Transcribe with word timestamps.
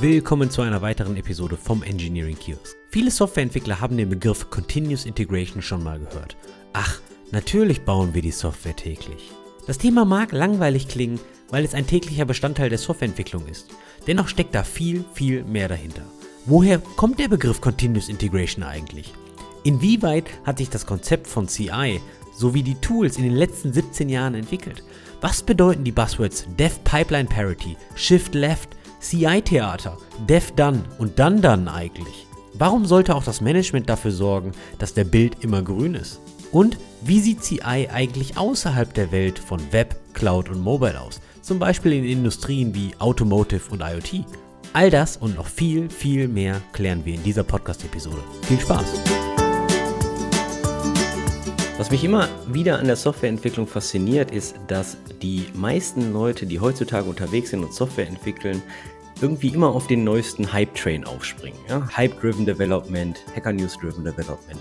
Willkommen 0.00 0.50
zu 0.50 0.62
einer 0.62 0.80
weiteren 0.80 1.14
Episode 1.18 1.58
vom 1.58 1.82
Engineering 1.82 2.38
Kiosk. 2.38 2.74
Viele 2.88 3.10
Softwareentwickler 3.10 3.82
haben 3.82 3.98
den 3.98 4.08
Begriff 4.08 4.48
Continuous 4.48 5.04
Integration 5.04 5.60
schon 5.60 5.82
mal 5.82 5.98
gehört. 5.98 6.38
Ach, 6.72 6.98
natürlich 7.32 7.82
bauen 7.82 8.14
wir 8.14 8.22
die 8.22 8.30
Software 8.30 8.74
täglich. 8.74 9.30
Das 9.66 9.76
Thema 9.76 10.06
mag 10.06 10.32
langweilig 10.32 10.88
klingen, 10.88 11.20
weil 11.50 11.66
es 11.66 11.74
ein 11.74 11.86
täglicher 11.86 12.24
Bestandteil 12.24 12.70
der 12.70 12.78
Softwareentwicklung 12.78 13.46
ist. 13.46 13.66
Dennoch 14.06 14.28
steckt 14.28 14.54
da 14.54 14.62
viel, 14.62 15.04
viel 15.12 15.44
mehr 15.44 15.68
dahinter. 15.68 16.06
Woher 16.46 16.78
kommt 16.78 17.18
der 17.18 17.28
Begriff 17.28 17.60
Continuous 17.60 18.08
Integration 18.08 18.64
eigentlich? 18.64 19.12
Inwieweit 19.64 20.24
hat 20.44 20.56
sich 20.56 20.70
das 20.70 20.86
Konzept 20.86 21.26
von 21.26 21.46
CI 21.46 22.00
sowie 22.34 22.62
die 22.62 22.80
Tools 22.80 23.18
in 23.18 23.24
den 23.24 23.36
letzten 23.36 23.74
17 23.74 24.08
Jahren 24.08 24.34
entwickelt? 24.34 24.82
Was 25.20 25.42
bedeuten 25.42 25.84
die 25.84 25.92
Buzzwords 25.92 26.46
Dev 26.58 26.78
Pipeline 26.84 27.28
Parity, 27.28 27.76
Shift 27.94 28.34
Left, 28.34 28.79
CI-Theater, 29.00 29.96
Dev 30.28 30.52
Done 30.56 30.82
und 30.98 31.18
Done 31.18 31.40
Done 31.40 31.72
eigentlich? 31.72 32.26
Warum 32.54 32.84
sollte 32.84 33.14
auch 33.14 33.24
das 33.24 33.40
Management 33.40 33.88
dafür 33.88 34.10
sorgen, 34.10 34.52
dass 34.78 34.94
der 34.94 35.04
Bild 35.04 35.42
immer 35.42 35.62
grün 35.62 35.94
ist? 35.94 36.20
Und 36.52 36.78
wie 37.02 37.20
sieht 37.20 37.42
CI 37.42 37.88
eigentlich 37.90 38.36
außerhalb 38.36 38.92
der 38.92 39.12
Welt 39.12 39.38
von 39.38 39.60
Web, 39.72 39.96
Cloud 40.12 40.50
und 40.50 40.60
Mobile 40.60 41.00
aus? 41.00 41.20
Zum 41.40 41.58
Beispiel 41.58 41.92
in 41.92 42.04
Industrien 42.04 42.74
wie 42.74 42.92
Automotive 42.98 43.70
und 43.70 43.80
IoT. 43.80 44.24
All 44.72 44.90
das 44.90 45.16
und 45.16 45.36
noch 45.36 45.46
viel, 45.46 45.88
viel 45.88 46.28
mehr 46.28 46.60
klären 46.72 47.04
wir 47.04 47.14
in 47.14 47.22
dieser 47.22 47.42
Podcast-Episode. 47.42 48.22
Viel 48.42 48.60
Spaß! 48.60 49.39
Was 51.80 51.90
mich 51.90 52.04
immer 52.04 52.28
wieder 52.46 52.78
an 52.78 52.88
der 52.88 52.96
Softwareentwicklung 52.96 53.66
fasziniert, 53.66 54.32
ist, 54.32 54.54
dass 54.66 54.98
die 55.22 55.46
meisten 55.54 56.12
Leute, 56.12 56.44
die 56.44 56.60
heutzutage 56.60 57.08
unterwegs 57.08 57.48
sind 57.48 57.64
und 57.64 57.72
Software 57.72 58.06
entwickeln, 58.06 58.60
irgendwie 59.22 59.48
immer 59.48 59.68
auf 59.68 59.86
den 59.86 60.04
neuesten 60.04 60.52
Hype-Train 60.52 61.06
aufspringen. 61.06 61.58
Ja? 61.70 61.88
Hype-Driven 61.96 62.44
Development, 62.44 63.18
Hacker-News-Driven 63.34 64.04
Development. 64.04 64.60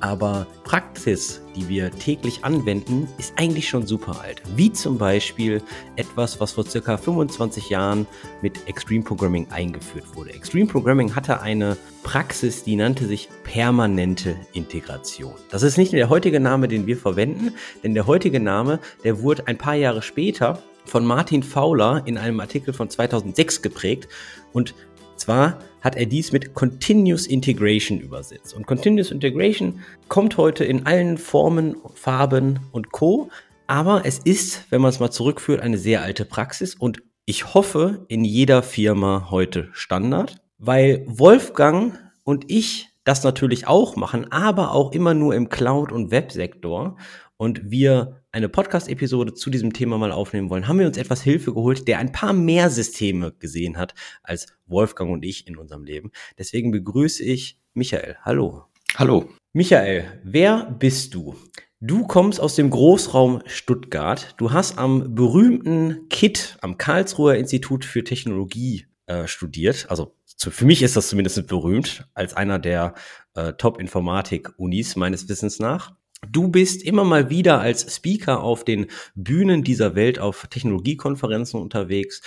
Aber 0.00 0.46
Praxis, 0.64 1.40
die 1.54 1.68
wir 1.68 1.90
täglich 1.90 2.44
anwenden, 2.44 3.08
ist 3.18 3.32
eigentlich 3.36 3.68
schon 3.68 3.86
super 3.86 4.20
alt. 4.20 4.42
Wie 4.54 4.72
zum 4.72 4.98
Beispiel 4.98 5.62
etwas, 5.96 6.38
was 6.40 6.52
vor 6.52 6.66
circa 6.66 6.96
25 6.96 7.70
Jahren 7.70 8.06
mit 8.42 8.68
Extreme 8.68 9.04
Programming 9.04 9.46
eingeführt 9.50 10.04
wurde. 10.14 10.34
Extreme 10.34 10.66
Programming 10.66 11.14
hatte 11.14 11.40
eine 11.40 11.76
Praxis, 12.02 12.62
die 12.62 12.76
nannte 12.76 13.06
sich 13.06 13.28
permanente 13.44 14.36
Integration. 14.52 15.34
Das 15.50 15.62
ist 15.62 15.78
nicht 15.78 15.92
der 15.92 16.10
heutige 16.10 16.40
Name, 16.40 16.68
den 16.68 16.86
wir 16.86 16.96
verwenden, 16.96 17.54
denn 17.82 17.94
der 17.94 18.06
heutige 18.06 18.40
Name, 18.40 18.80
der 19.02 19.22
wurde 19.22 19.46
ein 19.46 19.56
paar 19.56 19.74
Jahre 19.74 20.02
später 20.02 20.62
von 20.86 21.04
Martin 21.04 21.42
Fowler 21.42 22.02
in 22.06 22.16
einem 22.16 22.40
Artikel 22.40 22.72
von 22.72 22.88
2006 22.88 23.60
geprägt 23.62 24.08
und 24.52 24.74
zwar 25.16 25.58
hat 25.80 25.96
er 25.96 26.06
dies 26.06 26.32
mit 26.32 26.54
Continuous 26.54 27.26
Integration 27.26 28.00
übersetzt. 28.00 28.54
Und 28.54 28.66
Continuous 28.66 29.10
Integration 29.10 29.80
kommt 30.08 30.36
heute 30.36 30.64
in 30.64 30.86
allen 30.86 31.18
Formen, 31.18 31.76
Farben 31.94 32.60
und 32.72 32.92
Co. 32.92 33.30
Aber 33.66 34.02
es 34.04 34.18
ist, 34.18 34.64
wenn 34.70 34.80
man 34.80 34.90
es 34.90 35.00
mal 35.00 35.10
zurückführt, 35.10 35.60
eine 35.60 35.78
sehr 35.78 36.02
alte 36.02 36.24
Praxis 36.24 36.74
und 36.74 37.02
ich 37.24 37.54
hoffe 37.54 38.04
in 38.08 38.24
jeder 38.24 38.62
Firma 38.62 39.28
heute 39.30 39.68
Standard, 39.72 40.40
weil 40.58 41.04
Wolfgang 41.06 41.98
und 42.22 42.50
ich 42.50 42.88
das 43.04 43.24
natürlich 43.24 43.66
auch 43.66 43.96
machen, 43.96 44.30
aber 44.30 44.72
auch 44.72 44.92
immer 44.92 45.14
nur 45.14 45.34
im 45.34 45.48
Cloud- 45.48 45.92
und 45.92 46.10
Websektor 46.10 46.96
und 47.36 47.70
wir 47.70 48.22
eine 48.36 48.50
Podcast-Episode 48.50 49.32
zu 49.32 49.48
diesem 49.48 49.72
Thema 49.72 49.96
mal 49.96 50.12
aufnehmen 50.12 50.50
wollen, 50.50 50.68
haben 50.68 50.78
wir 50.78 50.86
uns 50.86 50.98
etwas 50.98 51.22
Hilfe 51.22 51.54
geholt, 51.54 51.88
der 51.88 51.98
ein 51.98 52.12
paar 52.12 52.34
mehr 52.34 52.68
Systeme 52.68 53.32
gesehen 53.32 53.78
hat 53.78 53.94
als 54.22 54.46
Wolfgang 54.66 55.10
und 55.10 55.24
ich 55.24 55.48
in 55.48 55.56
unserem 55.56 55.84
Leben. 55.84 56.12
Deswegen 56.36 56.70
begrüße 56.70 57.24
ich 57.24 57.58
Michael. 57.72 58.18
Hallo. 58.20 58.64
Hallo. 58.96 59.30
Michael, 59.54 60.20
wer 60.22 60.70
bist 60.78 61.14
du? 61.14 61.34
Du 61.80 62.06
kommst 62.06 62.38
aus 62.38 62.56
dem 62.56 62.68
Großraum 62.68 63.40
Stuttgart. 63.46 64.34
Du 64.36 64.52
hast 64.52 64.76
am 64.76 65.14
berühmten 65.14 66.06
KIT, 66.10 66.58
am 66.60 66.76
Karlsruher 66.76 67.36
Institut 67.36 67.86
für 67.86 68.04
Technologie 68.04 68.84
äh, 69.06 69.26
studiert. 69.26 69.86
Also 69.88 70.14
zu, 70.26 70.50
für 70.50 70.66
mich 70.66 70.82
ist 70.82 70.94
das 70.94 71.08
zumindest 71.08 71.46
berühmt, 71.46 72.06
als 72.12 72.34
einer 72.34 72.58
der 72.58 72.92
äh, 73.34 73.54
Top-Informatik-Unis 73.54 74.96
meines 74.96 75.26
Wissens 75.30 75.58
nach. 75.58 75.94
Du 76.30 76.48
bist 76.48 76.82
immer 76.82 77.04
mal 77.04 77.30
wieder 77.30 77.60
als 77.60 77.94
Speaker 77.94 78.42
auf 78.42 78.64
den 78.64 78.86
Bühnen 79.14 79.62
dieser 79.62 79.94
Welt 79.94 80.18
auf 80.18 80.46
Technologiekonferenzen 80.48 81.60
unterwegs. 81.60 82.22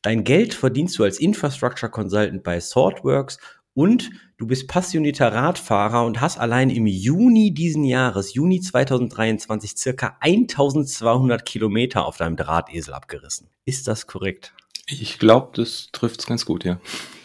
Dein 0.00 0.24
Geld 0.24 0.54
verdienst 0.54 0.98
du 0.98 1.04
als 1.04 1.18
Infrastructure 1.18 1.90
Consultant 1.90 2.42
bei 2.42 2.60
Swordworks 2.60 3.38
und 3.74 4.10
du 4.36 4.46
bist 4.46 4.68
passionierter 4.68 5.32
Radfahrer 5.32 6.04
und 6.04 6.20
hast 6.20 6.38
allein 6.38 6.70
im 6.70 6.86
Juni 6.86 7.54
diesen 7.54 7.84
Jahres, 7.84 8.34
Juni 8.34 8.60
2023, 8.60 9.76
circa 9.76 10.16
1200 10.20 11.44
Kilometer 11.44 12.04
auf 12.04 12.16
deinem 12.16 12.36
Drahtesel 12.36 12.94
abgerissen. 12.94 13.48
Ist 13.64 13.88
das 13.88 14.06
korrekt? 14.06 14.52
Ich 14.86 15.18
glaube, 15.18 15.52
das 15.54 15.88
trifft 15.92 16.20
es 16.20 16.26
ganz 16.26 16.44
gut, 16.44 16.64
ja. 16.64 16.80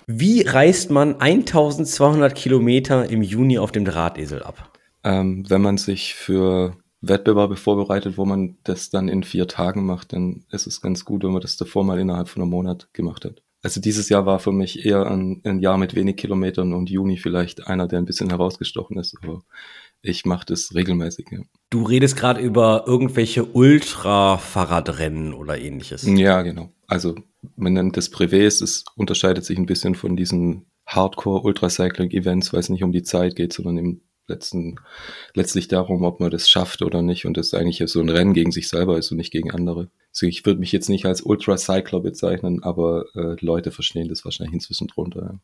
Wie 0.05 0.43
reist 0.43 0.89
man 0.89 1.19
1200 1.19 2.33
Kilometer 2.33 3.09
im 3.09 3.21
Juni 3.21 3.57
auf 3.57 3.71
dem 3.71 3.83
Drahtesel 3.83 4.41
ab? 4.41 4.71
Ähm, 5.03 5.45
wenn 5.49 5.61
man 5.61 5.77
sich 5.77 6.15
für 6.15 6.77
Wettbewerbe 7.01 7.55
vorbereitet, 7.55 8.17
wo 8.17 8.25
man 8.25 8.57
das 8.63 8.89
dann 8.89 9.07
in 9.07 9.23
vier 9.23 9.47
Tagen 9.47 9.85
macht, 9.85 10.13
dann 10.13 10.45
ist 10.51 10.67
es 10.67 10.81
ganz 10.81 11.05
gut, 11.05 11.23
wenn 11.23 11.31
man 11.31 11.41
das 11.41 11.57
davor 11.57 11.83
mal 11.83 11.99
innerhalb 11.99 12.29
von 12.29 12.41
einem 12.41 12.51
Monat 12.51 12.93
gemacht 12.93 13.25
hat. 13.25 13.43
Also 13.63 13.81
dieses 13.81 14.09
Jahr 14.09 14.25
war 14.25 14.39
für 14.39 14.51
mich 14.51 14.85
eher 14.85 15.09
ein, 15.09 15.41
ein 15.43 15.59
Jahr 15.59 15.77
mit 15.77 15.95
wenig 15.95 16.17
Kilometern 16.17 16.73
und 16.73 16.89
Juni 16.89 17.17
vielleicht 17.17 17.67
einer, 17.67 17.87
der 17.87 17.99
ein 17.99 18.05
bisschen 18.05 18.29
herausgestochen 18.29 18.97
ist, 18.97 19.15
aber 19.21 19.43
ich 20.01 20.25
mache 20.25 20.45
das 20.45 20.73
regelmäßig. 20.75 21.27
Ja. 21.31 21.39
Du 21.69 21.83
redest 21.83 22.15
gerade 22.15 22.39
über 22.39 22.83
irgendwelche 22.85 23.45
Ultra-Fahrradrennen 23.45 25.33
oder 25.33 25.59
ähnliches. 25.59 26.03
Ja, 26.03 26.43
genau. 26.43 26.71
Also 26.87 27.15
man 27.55 27.73
nennt 27.73 27.97
das 27.97 28.11
Privés, 28.11 28.63
es 28.63 28.85
unterscheidet 28.95 29.43
sich 29.43 29.57
ein 29.57 29.65
bisschen 29.65 29.95
von 29.95 30.15
diesen 30.15 30.67
Hardcore-Ultracycling-Events, 30.85 32.53
weil 32.53 32.59
es 32.59 32.69
nicht 32.69 32.83
um 32.83 32.91
die 32.91 33.03
Zeit 33.03 33.35
geht, 33.35 33.53
sondern 33.53 33.77
im 33.77 34.01
letzten, 34.27 34.75
letztlich 35.33 35.67
darum, 35.67 36.03
ob 36.03 36.19
man 36.19 36.31
das 36.31 36.49
schafft 36.49 36.81
oder 36.81 37.01
nicht 37.01 37.25
und 37.25 37.37
das 37.37 37.53
eigentlich 37.53 37.81
so 37.85 37.99
ein 37.99 38.09
Rennen 38.09 38.33
gegen 38.33 38.51
sich 38.51 38.69
selber 38.69 38.97
ist 38.97 39.11
und 39.11 39.17
nicht 39.17 39.31
gegen 39.31 39.51
andere. 39.51 39.89
Also 40.11 40.25
ich 40.25 40.45
würde 40.45 40.59
mich 40.59 40.71
jetzt 40.71 40.89
nicht 40.89 41.05
als 41.05 41.21
Ultracycler 41.21 41.99
bezeichnen, 41.99 42.63
aber 42.63 43.05
äh, 43.15 43.35
Leute 43.39 43.71
verstehen 43.71 44.09
das 44.09 44.25
wahrscheinlich 44.25 44.53
inzwischen 44.53 44.87
drunter. 44.87 45.21
Ja. 45.21 45.39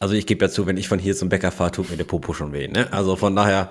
Also 0.00 0.14
ich 0.14 0.26
gebe 0.26 0.44
ja 0.44 0.50
zu, 0.50 0.66
wenn 0.66 0.76
ich 0.76 0.88
von 0.88 0.98
hier 0.98 1.16
zum 1.16 1.28
Bäcker 1.28 1.50
fahre, 1.50 1.72
tut 1.72 1.90
mir 1.90 1.96
der 1.96 2.04
Popo 2.04 2.32
schon 2.32 2.52
weh. 2.52 2.68
Ne? 2.68 2.92
Also 2.92 3.16
von 3.16 3.34
daher, 3.34 3.70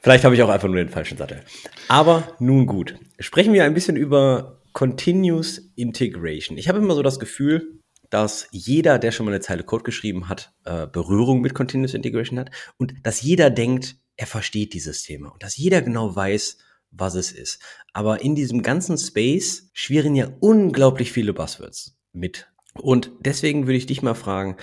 vielleicht 0.00 0.24
habe 0.24 0.34
ich 0.34 0.42
auch 0.42 0.48
einfach 0.48 0.68
nur 0.68 0.76
den 0.76 0.88
falschen 0.88 1.18
Sattel. 1.18 1.42
Aber 1.88 2.34
nun 2.38 2.66
gut. 2.66 2.94
Sprechen 3.18 3.52
wir 3.52 3.64
ein 3.64 3.74
bisschen 3.74 3.96
über 3.96 4.62
Continuous 4.72 5.70
Integration. 5.74 6.58
Ich 6.58 6.68
habe 6.68 6.78
immer 6.78 6.94
so 6.94 7.02
das 7.02 7.18
Gefühl, 7.18 7.80
dass 8.10 8.48
jeder, 8.50 8.98
der 8.98 9.12
schon 9.12 9.26
mal 9.26 9.32
eine 9.32 9.40
Zeile 9.40 9.64
Code 9.64 9.84
geschrieben 9.84 10.28
hat, 10.28 10.52
äh, 10.64 10.86
Berührung 10.86 11.40
mit 11.40 11.54
Continuous 11.54 11.94
Integration 11.94 12.38
hat 12.38 12.50
und 12.78 12.94
dass 13.02 13.22
jeder 13.22 13.50
denkt, 13.50 13.96
er 14.16 14.26
versteht 14.26 14.72
dieses 14.74 15.02
Thema 15.02 15.30
und 15.30 15.42
dass 15.42 15.56
jeder 15.56 15.82
genau 15.82 16.14
weiß, 16.14 16.58
was 16.90 17.14
es 17.14 17.32
ist. 17.32 17.60
Aber 17.92 18.22
in 18.22 18.34
diesem 18.34 18.62
ganzen 18.62 18.96
Space 18.96 19.70
schwirren 19.72 20.14
ja 20.14 20.30
unglaublich 20.40 21.12
viele 21.12 21.32
Buzzwords 21.32 21.98
mit. 22.12 22.48
Und 22.74 23.10
deswegen 23.20 23.66
würde 23.66 23.78
ich 23.78 23.86
dich 23.86 24.02
mal 24.02 24.14
fragen, 24.14 24.56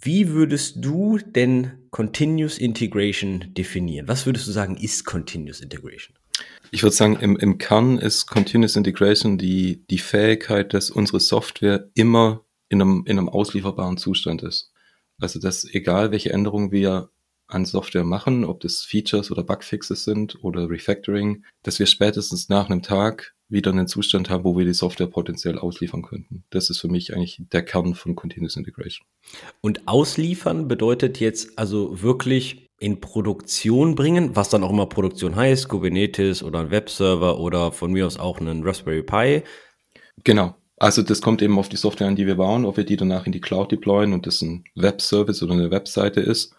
wie 0.00 0.28
würdest 0.28 0.76
du 0.78 1.18
denn 1.18 1.88
Continuous 1.90 2.58
Integration 2.58 3.52
definieren? 3.54 4.06
Was 4.06 4.26
würdest 4.26 4.46
du 4.46 4.52
sagen, 4.52 4.76
ist 4.76 5.04
Continuous 5.04 5.60
Integration? 5.60 6.16
Ich 6.70 6.82
würde 6.82 6.94
sagen, 6.94 7.16
im, 7.16 7.36
im 7.36 7.58
Kern 7.58 7.98
ist 7.98 8.26
Continuous 8.26 8.76
Integration 8.76 9.38
die, 9.38 9.84
die 9.90 9.98
Fähigkeit, 9.98 10.72
dass 10.72 10.90
unsere 10.90 11.18
Software 11.18 11.88
immer 11.94 12.44
in 12.68 12.80
einem, 12.80 13.04
in 13.06 13.18
einem 13.18 13.28
auslieferbaren 13.28 13.96
Zustand 13.96 14.42
ist. 14.42 14.72
Also 15.20 15.40
dass 15.40 15.64
egal 15.64 16.10
welche 16.10 16.32
Änderungen 16.32 16.70
wir 16.70 17.10
an 17.48 17.64
Software 17.64 18.04
machen, 18.04 18.44
ob 18.44 18.60
das 18.60 18.82
Features 18.82 19.30
oder 19.30 19.42
Bugfixes 19.42 20.04
sind 20.04 20.42
oder 20.44 20.68
Refactoring, 20.68 21.44
dass 21.62 21.78
wir 21.78 21.86
spätestens 21.86 22.48
nach 22.48 22.68
einem 22.68 22.82
Tag 22.82 23.34
wieder 23.48 23.70
einen 23.70 23.86
Zustand 23.86 24.28
haben, 24.28 24.44
wo 24.44 24.58
wir 24.58 24.66
die 24.66 24.74
Software 24.74 25.06
potenziell 25.06 25.58
ausliefern 25.58 26.02
könnten. 26.02 26.44
Das 26.50 26.68
ist 26.68 26.80
für 26.80 26.88
mich 26.88 27.14
eigentlich 27.14 27.40
der 27.50 27.64
Kern 27.64 27.94
von 27.94 28.14
Continuous 28.14 28.56
Integration. 28.56 29.06
Und 29.62 29.88
ausliefern 29.88 30.68
bedeutet 30.68 31.18
jetzt 31.18 31.58
also 31.58 32.02
wirklich 32.02 32.68
in 32.78 33.00
Produktion 33.00 33.94
bringen, 33.94 34.36
was 34.36 34.50
dann 34.50 34.62
auch 34.62 34.70
immer 34.70 34.86
Produktion 34.86 35.34
heißt, 35.34 35.68
Kubernetes 35.68 36.42
oder 36.42 36.60
ein 36.60 36.70
Webserver 36.70 37.40
oder 37.40 37.72
von 37.72 37.90
mir 37.90 38.06
aus 38.06 38.18
auch 38.18 38.38
einen 38.38 38.62
Raspberry 38.62 39.02
Pi. 39.02 39.42
Genau. 40.24 40.54
Also 40.80 41.02
das 41.02 41.20
kommt 41.20 41.42
eben 41.42 41.58
auf 41.58 41.68
die 41.68 41.76
Software 41.76 42.06
an, 42.06 42.16
die 42.16 42.26
wir 42.26 42.36
bauen, 42.36 42.64
ob 42.64 42.76
wir 42.76 42.84
die 42.84 42.96
danach 42.96 43.26
in 43.26 43.32
die 43.32 43.40
Cloud 43.40 43.72
deployen 43.72 44.12
und 44.12 44.26
das 44.26 44.42
ein 44.42 44.64
Webservice 44.74 45.42
oder 45.42 45.54
eine 45.54 45.70
Webseite 45.70 46.20
ist, 46.20 46.54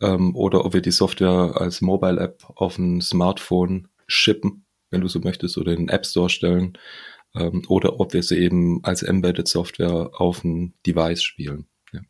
ähm, 0.00 0.34
oder 0.34 0.64
ob 0.64 0.74
wir 0.74 0.80
die 0.80 0.90
Software 0.90 1.54
als 1.56 1.80
Mobile 1.80 2.20
App 2.20 2.44
auf 2.54 2.78
ein 2.78 3.00
Smartphone 3.00 3.88
shippen, 4.06 4.64
wenn 4.90 5.02
du 5.02 5.08
so 5.08 5.20
möchtest, 5.20 5.58
oder 5.58 5.72
in 5.72 5.86
den 5.86 5.88
App 5.88 6.06
Store 6.06 6.30
stellen, 6.30 6.78
ähm, 7.34 7.64
oder 7.68 8.00
ob 8.00 8.14
wir 8.14 8.22
sie 8.22 8.38
eben 8.38 8.82
als 8.84 9.02
Embedded 9.02 9.48
Software 9.48 10.10
auf 10.14 10.44
ein 10.44 10.74
Device 10.86 11.22
spielen. 11.22 11.66
Ja. 11.92 12.00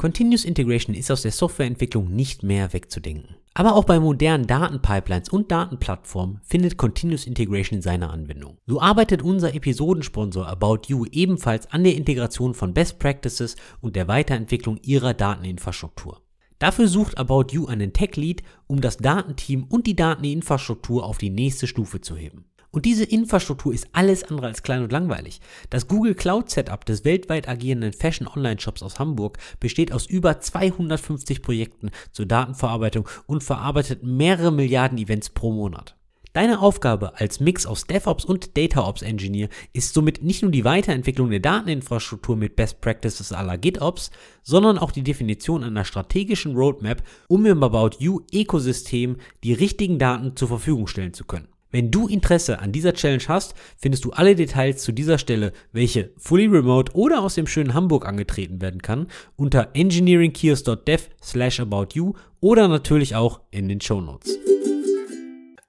Continuous 0.00 0.46
Integration 0.46 0.96
ist 0.96 1.10
aus 1.10 1.20
der 1.20 1.30
Softwareentwicklung 1.30 2.10
nicht 2.10 2.42
mehr 2.42 2.72
wegzudenken. 2.72 3.36
Aber 3.52 3.74
auch 3.74 3.84
bei 3.84 4.00
modernen 4.00 4.46
Datenpipelines 4.46 5.28
und 5.28 5.52
Datenplattformen 5.52 6.40
findet 6.42 6.78
Continuous 6.78 7.26
Integration 7.26 7.82
seine 7.82 8.08
Anwendung. 8.08 8.56
So 8.66 8.80
arbeitet 8.80 9.20
unser 9.20 9.54
Episodensponsor 9.54 10.48
About 10.48 10.84
You 10.86 11.04
ebenfalls 11.12 11.70
an 11.70 11.84
der 11.84 11.96
Integration 11.96 12.54
von 12.54 12.72
Best 12.72 12.98
Practices 12.98 13.56
und 13.82 13.94
der 13.94 14.08
Weiterentwicklung 14.08 14.78
ihrer 14.82 15.12
Dateninfrastruktur. 15.12 16.22
Dafür 16.58 16.88
sucht 16.88 17.18
About 17.18 17.48
You 17.50 17.66
einen 17.66 17.92
Tech 17.92 18.16
Lead, 18.16 18.42
um 18.66 18.80
das 18.80 18.96
Datenteam 18.96 19.64
und 19.64 19.86
die 19.86 19.96
Dateninfrastruktur 19.96 21.04
auf 21.04 21.18
die 21.18 21.28
nächste 21.28 21.66
Stufe 21.66 22.00
zu 22.00 22.16
heben. 22.16 22.46
Und 22.72 22.84
diese 22.84 23.04
Infrastruktur 23.04 23.74
ist 23.74 23.88
alles 23.92 24.22
andere 24.24 24.46
als 24.46 24.62
klein 24.62 24.82
und 24.82 24.92
langweilig. 24.92 25.40
Das 25.70 25.88
Google 25.88 26.14
Cloud 26.14 26.50
Setup 26.50 26.84
des 26.84 27.04
weltweit 27.04 27.48
agierenden 27.48 27.92
Fashion 27.92 28.28
Online 28.28 28.60
Shops 28.60 28.82
aus 28.82 28.98
Hamburg 28.98 29.38
besteht 29.58 29.92
aus 29.92 30.06
über 30.06 30.40
250 30.40 31.42
Projekten 31.42 31.90
zur 32.12 32.26
Datenverarbeitung 32.26 33.08
und 33.26 33.42
verarbeitet 33.42 34.04
mehrere 34.04 34.52
Milliarden 34.52 34.98
Events 34.98 35.30
pro 35.30 35.50
Monat. 35.52 35.96
Deine 36.32 36.60
Aufgabe 36.60 37.18
als 37.18 37.40
Mix 37.40 37.66
aus 37.66 37.88
DevOps 37.88 38.24
und 38.24 38.56
DataOps 38.56 39.02
Engineer 39.02 39.48
ist 39.72 39.94
somit 39.94 40.22
nicht 40.22 40.42
nur 40.42 40.52
die 40.52 40.64
Weiterentwicklung 40.64 41.28
der 41.28 41.40
Dateninfrastruktur 41.40 42.36
mit 42.36 42.54
Best 42.54 42.80
Practices 42.80 43.30
la 43.30 43.56
GitOps, 43.56 44.12
sondern 44.44 44.78
auch 44.78 44.92
die 44.92 45.02
Definition 45.02 45.64
einer 45.64 45.84
strategischen 45.84 46.54
Roadmap, 46.54 47.02
um 47.26 47.46
im 47.46 47.64
About 47.64 47.96
You 47.98 48.20
Ökosystem 48.32 49.16
die 49.42 49.54
richtigen 49.54 49.98
Daten 49.98 50.36
zur 50.36 50.46
Verfügung 50.46 50.86
stellen 50.86 51.14
zu 51.14 51.24
können. 51.24 51.48
Wenn 51.70 51.90
du 51.90 52.08
Interesse 52.08 52.58
an 52.58 52.72
dieser 52.72 52.94
Challenge 52.94 53.22
hast, 53.28 53.54
findest 53.76 54.04
du 54.04 54.10
alle 54.10 54.34
Details 54.34 54.82
zu 54.82 54.92
dieser 54.92 55.18
Stelle, 55.18 55.52
welche 55.72 56.10
fully 56.16 56.46
remote 56.46 56.92
oder 56.94 57.22
aus 57.22 57.36
dem 57.36 57.46
schönen 57.46 57.74
Hamburg 57.74 58.06
angetreten 58.06 58.60
werden 58.60 58.82
kann, 58.82 59.06
unter 59.36 59.70
engineeringkiosk.dev 59.74 61.08
slash 61.22 61.60
about 61.60 61.88
you 61.92 62.14
oder 62.40 62.66
natürlich 62.66 63.14
auch 63.14 63.40
in 63.50 63.68
den 63.68 63.80
Show 63.80 64.00
Notes. 64.00 64.36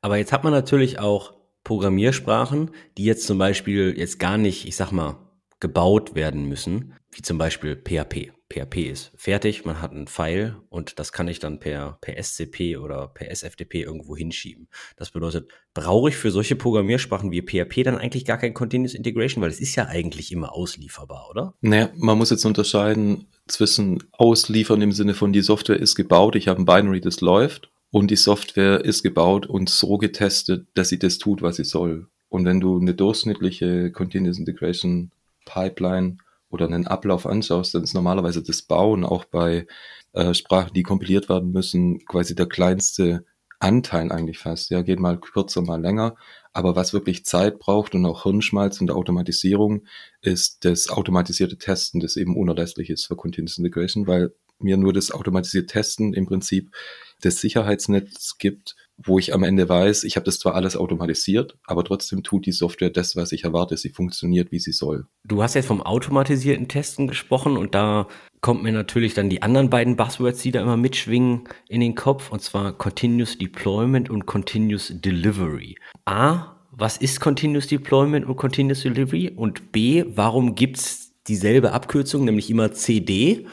Aber 0.02 0.18
jetzt 0.18 0.32
hat 0.32 0.44
man 0.44 0.54
natürlich 0.54 0.98
auch 0.98 1.34
Programmiersprachen, 1.64 2.72
die 2.98 3.04
jetzt 3.04 3.28
zum 3.28 3.38
Beispiel 3.38 3.94
jetzt 3.96 4.18
gar 4.18 4.38
nicht, 4.38 4.68
ich 4.68 4.76
sag 4.76 4.92
mal, 4.92 5.18
gebaut 5.60 6.16
werden 6.16 6.50
müssen, 6.50 6.94
wie 7.12 7.22
zum 7.22 7.38
Beispiel 7.38 7.76
PHP. 7.76 8.32
PHP 8.52 8.92
ist 8.92 9.12
fertig, 9.16 9.64
man 9.64 9.82
hat 9.82 9.92
einen 9.92 10.08
File 10.08 10.58
und 10.70 11.00
das 11.00 11.14
kann 11.14 11.28
ich 11.28 11.40
dann 11.40 11.60
per, 11.60 11.98
per 12.02 12.22
SCP 12.22 12.78
oder 12.78 13.08
per 13.08 13.32
SFTP 13.32 13.76
irgendwo 13.76 14.16
hinschieben. 14.16 14.68
Das 14.98 15.12
bedeutet, 15.12 15.50
brauche 15.74 16.10
ich 16.10 16.18
für 16.18 16.32
solche 16.32 16.56
Programmiersprachen 16.56 17.32
wie 17.32 17.42
PHP 17.42 17.84
dann 17.84 17.98
eigentlich 17.98 18.26
gar 18.26 18.38
kein 18.38 18.54
Continuous 18.54 18.94
Integration, 18.94 19.42
weil 19.42 19.50
es 19.50 19.62
ist 19.62 19.76
ja 19.76 19.88
eigentlich 19.88 20.32
immer 20.32 20.54
auslieferbar, 20.54 21.30
oder? 21.30 21.54
Naja, 21.62 21.90
man 21.96 22.18
muss 22.18 22.30
jetzt 22.30 22.46
unterscheiden 22.46 23.28
zwischen 23.48 24.04
ausliefern 24.12 24.82
im 24.82 24.92
Sinne 24.92 25.14
von 25.14 25.32
die 25.32 25.42
Software 25.42 25.80
ist 25.80 25.96
gebaut, 25.96 26.36
ich 26.36 26.48
habe 26.48 26.62
ein 26.62 26.66
Binary, 26.66 27.00
das 27.00 27.22
läuft 27.22 27.72
und 27.90 28.12
die 28.12 28.18
Software 28.18 28.84
ist 28.84 29.02
gebaut 29.02 29.46
und 29.46 29.70
so 29.70 29.98
getestet, 29.98 30.68
dass 30.74 30.90
sie 30.90 31.00
das 31.00 31.18
tut, 31.18 31.42
was 31.42 31.56
sie 31.56 31.64
soll. 31.66 32.08
Und 32.28 32.46
wenn 32.46 32.60
du 32.60 32.80
eine 32.80 32.94
durchschnittliche 32.94 33.92
Continuous 33.92 34.40
Integration 34.40 35.12
Pipeline 35.46 36.18
oder 36.52 36.66
einen 36.66 36.88
Ablauf 36.88 37.26
anschaust, 37.26 37.74
dann 37.74 37.84
ist 37.84 37.94
normalerweise 37.94 38.44
das 38.44 38.62
Bauen 38.62 39.04
auch 39.04 39.26
bei 39.26 39.66
äh, 40.14 40.34
Sprachen, 40.34 40.74
die 40.74 40.84
kompiliert 40.84 41.30
werden 41.30 41.52
müssen, 41.52 42.06
quasi 42.06 42.36
der 42.36 42.48
kleinste 42.48 43.26
Anteil 43.60 44.12
eigentlich 44.12 44.40
fast. 44.40 44.70
Ja, 44.72 44.82
geht 44.82 45.00
mal 45.00 45.20
kürzer, 45.20 45.62
mal 45.62 45.82
länger. 45.82 46.16
Aber 46.54 46.76
was 46.76 46.94
wirklich 46.94 47.26
Zeit 47.26 47.60
braucht 47.60 47.96
und 47.96 48.06
auch 48.06 48.24
Hirnschmalz 48.24 48.82
und 48.82 48.92
Automatisierung, 48.92 49.86
ist 50.22 50.66
das 50.66 50.90
automatisierte 50.90 51.58
Testen, 51.58 52.02
das 52.02 52.18
eben 52.18 52.36
unerlässlich 52.36 52.90
ist 52.90 53.06
für 53.06 53.16
Continuous 53.16 53.58
Integration, 53.58 54.08
weil 54.08 54.34
mir 54.60 54.78
nur 54.78 54.94
das 54.94 55.12
automatisierte 55.12 55.68
Testen 55.68 56.14
im 56.14 56.26
Prinzip 56.26 56.76
das 57.22 57.38
Sicherheitsnetz 57.38 58.38
gibt, 58.38 58.76
wo 59.04 59.20
ich 59.20 59.34
am 59.34 59.44
Ende 59.44 59.68
weiß, 59.68 60.04
ich 60.04 60.16
habe 60.16 60.26
das 60.26 60.40
zwar 60.40 60.56
alles 60.56 60.76
automatisiert, 60.76 61.58
aber 61.66 61.84
trotzdem 61.84 62.24
tut 62.24 62.46
die 62.46 62.52
Software 62.52 62.90
das, 62.90 63.16
was 63.16 63.32
ich 63.32 63.44
erwarte. 63.44 63.78
Sie 63.78 63.90
funktioniert, 63.90 64.52
wie 64.52 64.60
sie 64.60 64.72
soll. 64.72 65.06
Du 65.24 65.42
hast 65.42 65.56
jetzt 65.56 65.68
vom 65.68 65.82
automatisierten 65.82 66.68
Testen 66.68 67.08
gesprochen 67.08 67.58
und 67.58 67.76
da 67.76 68.08
kommt 68.42 68.64
mir 68.64 68.72
natürlich 68.72 69.14
dann 69.14 69.30
die 69.30 69.42
anderen 69.42 69.70
beiden 69.70 69.96
Buzzwords, 69.96 70.42
die 70.42 70.52
da 70.52 70.62
immer 70.62 70.78
mitschwingen, 70.78 71.44
in 71.70 71.82
den 71.82 71.96
Kopf, 71.96 72.32
und 72.32 72.42
zwar 72.42 72.74
Continuous 72.74 73.38
Deployment 73.38 74.10
und 74.10 74.26
Continuous 74.26 74.92
Delivery. 74.96 75.78
A, 76.06 76.56
was 76.72 76.98
ist 76.98 77.20
Continuous 77.20 77.68
Deployment 77.68 78.26
und 78.26 78.38
Continuous 78.38 78.82
Delivery? 78.82 79.32
Und 79.36 79.72
B, 79.72 80.06
warum 80.08 80.56
gibt's 80.56 81.14
dieselbe 81.28 81.74
Abkürzung, 81.74 82.26
nämlich 82.26 82.50
immer 82.50 82.72
CD 82.72 83.46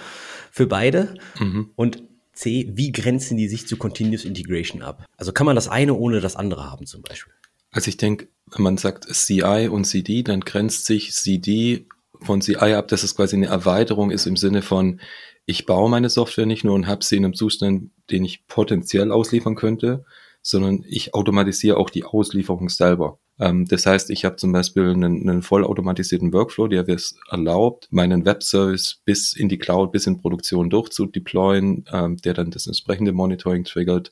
für 0.50 0.66
beide? 0.66 1.14
Mhm. 1.38 1.70
Und 1.76 2.07
C, 2.38 2.70
wie 2.72 2.92
grenzen 2.92 3.36
die 3.36 3.48
sich 3.48 3.66
zu 3.66 3.76
Continuous 3.76 4.24
Integration 4.24 4.82
ab? 4.82 5.04
Also 5.16 5.32
kann 5.32 5.44
man 5.44 5.56
das 5.56 5.66
eine 5.66 5.94
ohne 5.94 6.20
das 6.20 6.36
andere 6.36 6.70
haben 6.70 6.86
zum 6.86 7.02
Beispiel? 7.02 7.32
Also 7.72 7.88
ich 7.88 7.96
denke, 7.96 8.28
wenn 8.52 8.62
man 8.62 8.76
sagt 8.78 9.06
CI 9.12 9.68
und 9.68 9.84
CD, 9.84 10.22
dann 10.22 10.40
grenzt 10.40 10.86
sich 10.86 11.12
CD 11.12 11.86
von 12.20 12.40
CI 12.40 12.74
ab, 12.74 12.88
dass 12.88 13.02
es 13.02 13.16
quasi 13.16 13.36
eine 13.36 13.46
Erweiterung 13.46 14.12
ist 14.12 14.26
im 14.26 14.36
Sinne 14.36 14.62
von, 14.62 15.00
ich 15.46 15.66
baue 15.66 15.90
meine 15.90 16.10
Software 16.10 16.46
nicht 16.46 16.62
nur 16.62 16.74
und 16.74 16.86
habe 16.86 17.04
sie 17.04 17.16
in 17.16 17.24
einem 17.24 17.34
Zustand, 17.34 17.90
den 18.10 18.24
ich 18.24 18.46
potenziell 18.46 19.10
ausliefern 19.10 19.56
könnte, 19.56 20.04
sondern 20.40 20.84
ich 20.86 21.14
automatisiere 21.14 21.76
auch 21.76 21.90
die 21.90 22.04
Auslieferung 22.04 22.68
selber. 22.68 23.18
Ähm, 23.40 23.66
das 23.66 23.86
heißt, 23.86 24.10
ich 24.10 24.24
habe 24.24 24.36
zum 24.36 24.52
Beispiel 24.52 24.90
einen, 24.90 25.28
einen 25.28 25.42
vollautomatisierten 25.42 26.32
Workflow, 26.32 26.68
der 26.68 26.88
es 26.88 27.16
erlaubt, 27.30 27.88
meinen 27.90 28.24
Webservice 28.24 29.00
bis 29.04 29.32
in 29.32 29.48
die 29.48 29.58
Cloud, 29.58 29.92
bis 29.92 30.06
in 30.06 30.20
Produktion 30.20 30.70
durchzudeployen, 30.70 31.84
ähm, 31.92 32.16
der 32.18 32.34
dann 32.34 32.50
das 32.50 32.66
entsprechende 32.66 33.12
Monitoring 33.12 33.64
triggert. 33.64 34.10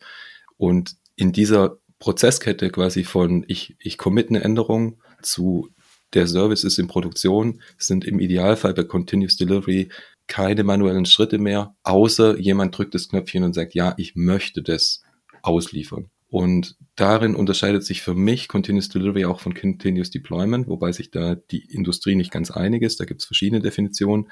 Und 0.57 0.97
in 1.17 1.33
dieser 1.33 1.79
Prozesskette 1.99 2.71
quasi 2.71 3.05
von 3.05 3.45
ich, 3.49 3.77
ich 3.79 3.99
commit 3.99 4.29
eine 4.29 4.43
Änderung 4.43 4.99
zu 5.23 5.71
der 6.13 6.27
Service 6.27 6.65
ist 6.65 6.79
in 6.79 6.87
Produktion, 6.87 7.61
sind 7.79 8.05
im 8.05 8.21
Idealfall 8.21 8.75
bei 8.75 8.85
Continuous 8.85 9.37
Delivery 9.37 9.89
keine 10.29 10.65
manuellen 10.65 11.07
Schritte 11.07 11.39
mehr, 11.39 11.77
außer 11.83 12.39
jemand 12.39 12.77
drückt 12.77 12.95
das 12.95 13.09
Knöpfchen 13.09 13.45
und 13.45 13.55
sagt, 13.55 13.75
ja, 13.75 13.95
ich 13.97 14.17
möchte 14.17 14.63
das 14.63 15.03
ausliefern. 15.43 16.11
Und 16.29 16.77
darin 16.97 17.37
unterscheidet 17.37 17.85
sich 17.85 18.03
für 18.03 18.15
mich 18.15 18.49
Continuous 18.49 18.89
Delivery 18.89 19.27
auch 19.27 19.41
von 19.41 19.55
Continuous 19.55 20.11
Deployment, 20.11 20.67
wobei 20.67 20.91
sich 20.93 21.11
da 21.11 21.37
die 21.37 21.65
Industrie 21.73 22.17
nicht 22.17 22.33
ganz 22.33 22.51
einig 22.51 22.83
ist. 22.83 22.99
Da 22.99 23.05
gibt 23.05 23.21
es 23.21 23.27
verschiedene 23.27 23.63
Definitionen. 23.63 24.29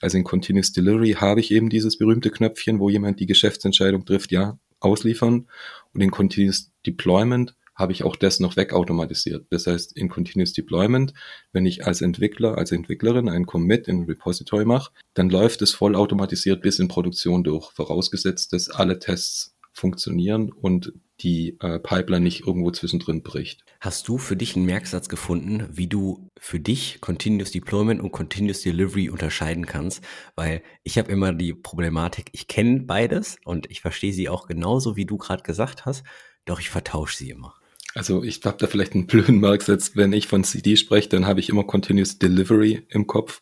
Also 0.00 0.18
in 0.18 0.24
Continuous 0.24 0.72
Delivery 0.72 1.12
habe 1.12 1.40
ich 1.40 1.52
eben 1.52 1.70
dieses 1.70 1.98
berühmte 1.98 2.30
Knöpfchen, 2.30 2.80
wo 2.80 2.88
jemand 2.88 3.20
die 3.20 3.26
Geschäftsentscheidung 3.26 4.04
trifft, 4.04 4.32
ja, 4.32 4.58
ausliefern. 4.80 5.46
Und 5.92 6.00
in 6.00 6.10
Continuous 6.10 6.72
Deployment 6.84 7.54
habe 7.76 7.92
ich 7.92 8.02
auch 8.02 8.16
das 8.16 8.40
noch 8.40 8.56
wegautomatisiert. 8.56 9.46
Das 9.50 9.66
heißt, 9.66 9.96
in 9.96 10.08
Continuous 10.08 10.54
Deployment, 10.54 11.12
wenn 11.52 11.66
ich 11.66 11.86
als 11.86 12.00
Entwickler, 12.00 12.56
als 12.56 12.72
Entwicklerin 12.72 13.28
einen 13.28 13.46
Commit 13.46 13.86
in 13.86 14.00
ein 14.00 14.04
Repository 14.06 14.64
mache, 14.64 14.92
dann 15.14 15.28
läuft 15.28 15.62
es 15.62 15.72
vollautomatisiert 15.72 16.62
bis 16.62 16.78
in 16.78 16.88
Produktion 16.88 17.44
durch, 17.44 17.70
vorausgesetzt, 17.72 18.52
dass 18.54 18.70
alle 18.70 18.98
Tests 18.98 19.54
funktionieren 19.72 20.50
und 20.50 20.94
die 21.20 21.56
äh, 21.60 21.78
Pipeline 21.78 22.24
nicht 22.24 22.46
irgendwo 22.46 22.70
zwischendrin 22.70 23.22
bricht. 23.22 23.64
Hast 23.80 24.08
du 24.08 24.18
für 24.18 24.36
dich 24.36 24.56
einen 24.56 24.66
Merksatz 24.66 25.08
gefunden, 25.08 25.66
wie 25.70 25.86
du 25.86 26.30
für 26.38 26.60
dich 26.60 27.00
Continuous 27.00 27.52
Deployment 27.52 28.00
und 28.00 28.12
Continuous 28.12 28.62
Delivery 28.62 29.08
unterscheiden 29.08 29.66
kannst? 29.66 30.02
Weil 30.34 30.62
ich 30.82 30.98
habe 30.98 31.10
immer 31.10 31.32
die 31.32 31.54
Problematik, 31.54 32.28
ich 32.32 32.48
kenne 32.48 32.80
beides 32.80 33.36
und 33.44 33.70
ich 33.70 33.80
verstehe 33.80 34.12
sie 34.12 34.28
auch 34.28 34.46
genauso, 34.46 34.96
wie 34.96 35.06
du 35.06 35.16
gerade 35.16 35.42
gesagt 35.42 35.86
hast, 35.86 36.04
doch 36.44 36.60
ich 36.60 36.70
vertausche 36.70 37.16
sie 37.16 37.30
immer. 37.30 37.54
Also 37.94 38.22
ich 38.22 38.42
habe 38.44 38.58
da 38.58 38.66
vielleicht 38.66 38.94
einen 38.94 39.06
blöden 39.06 39.40
Merksatz, 39.40 39.92
wenn 39.94 40.12
ich 40.12 40.26
von 40.26 40.44
CD 40.44 40.76
spreche, 40.76 41.08
dann 41.08 41.26
habe 41.26 41.40
ich 41.40 41.48
immer 41.48 41.64
Continuous 41.64 42.18
Delivery 42.18 42.86
im 42.90 43.06
Kopf. 43.06 43.40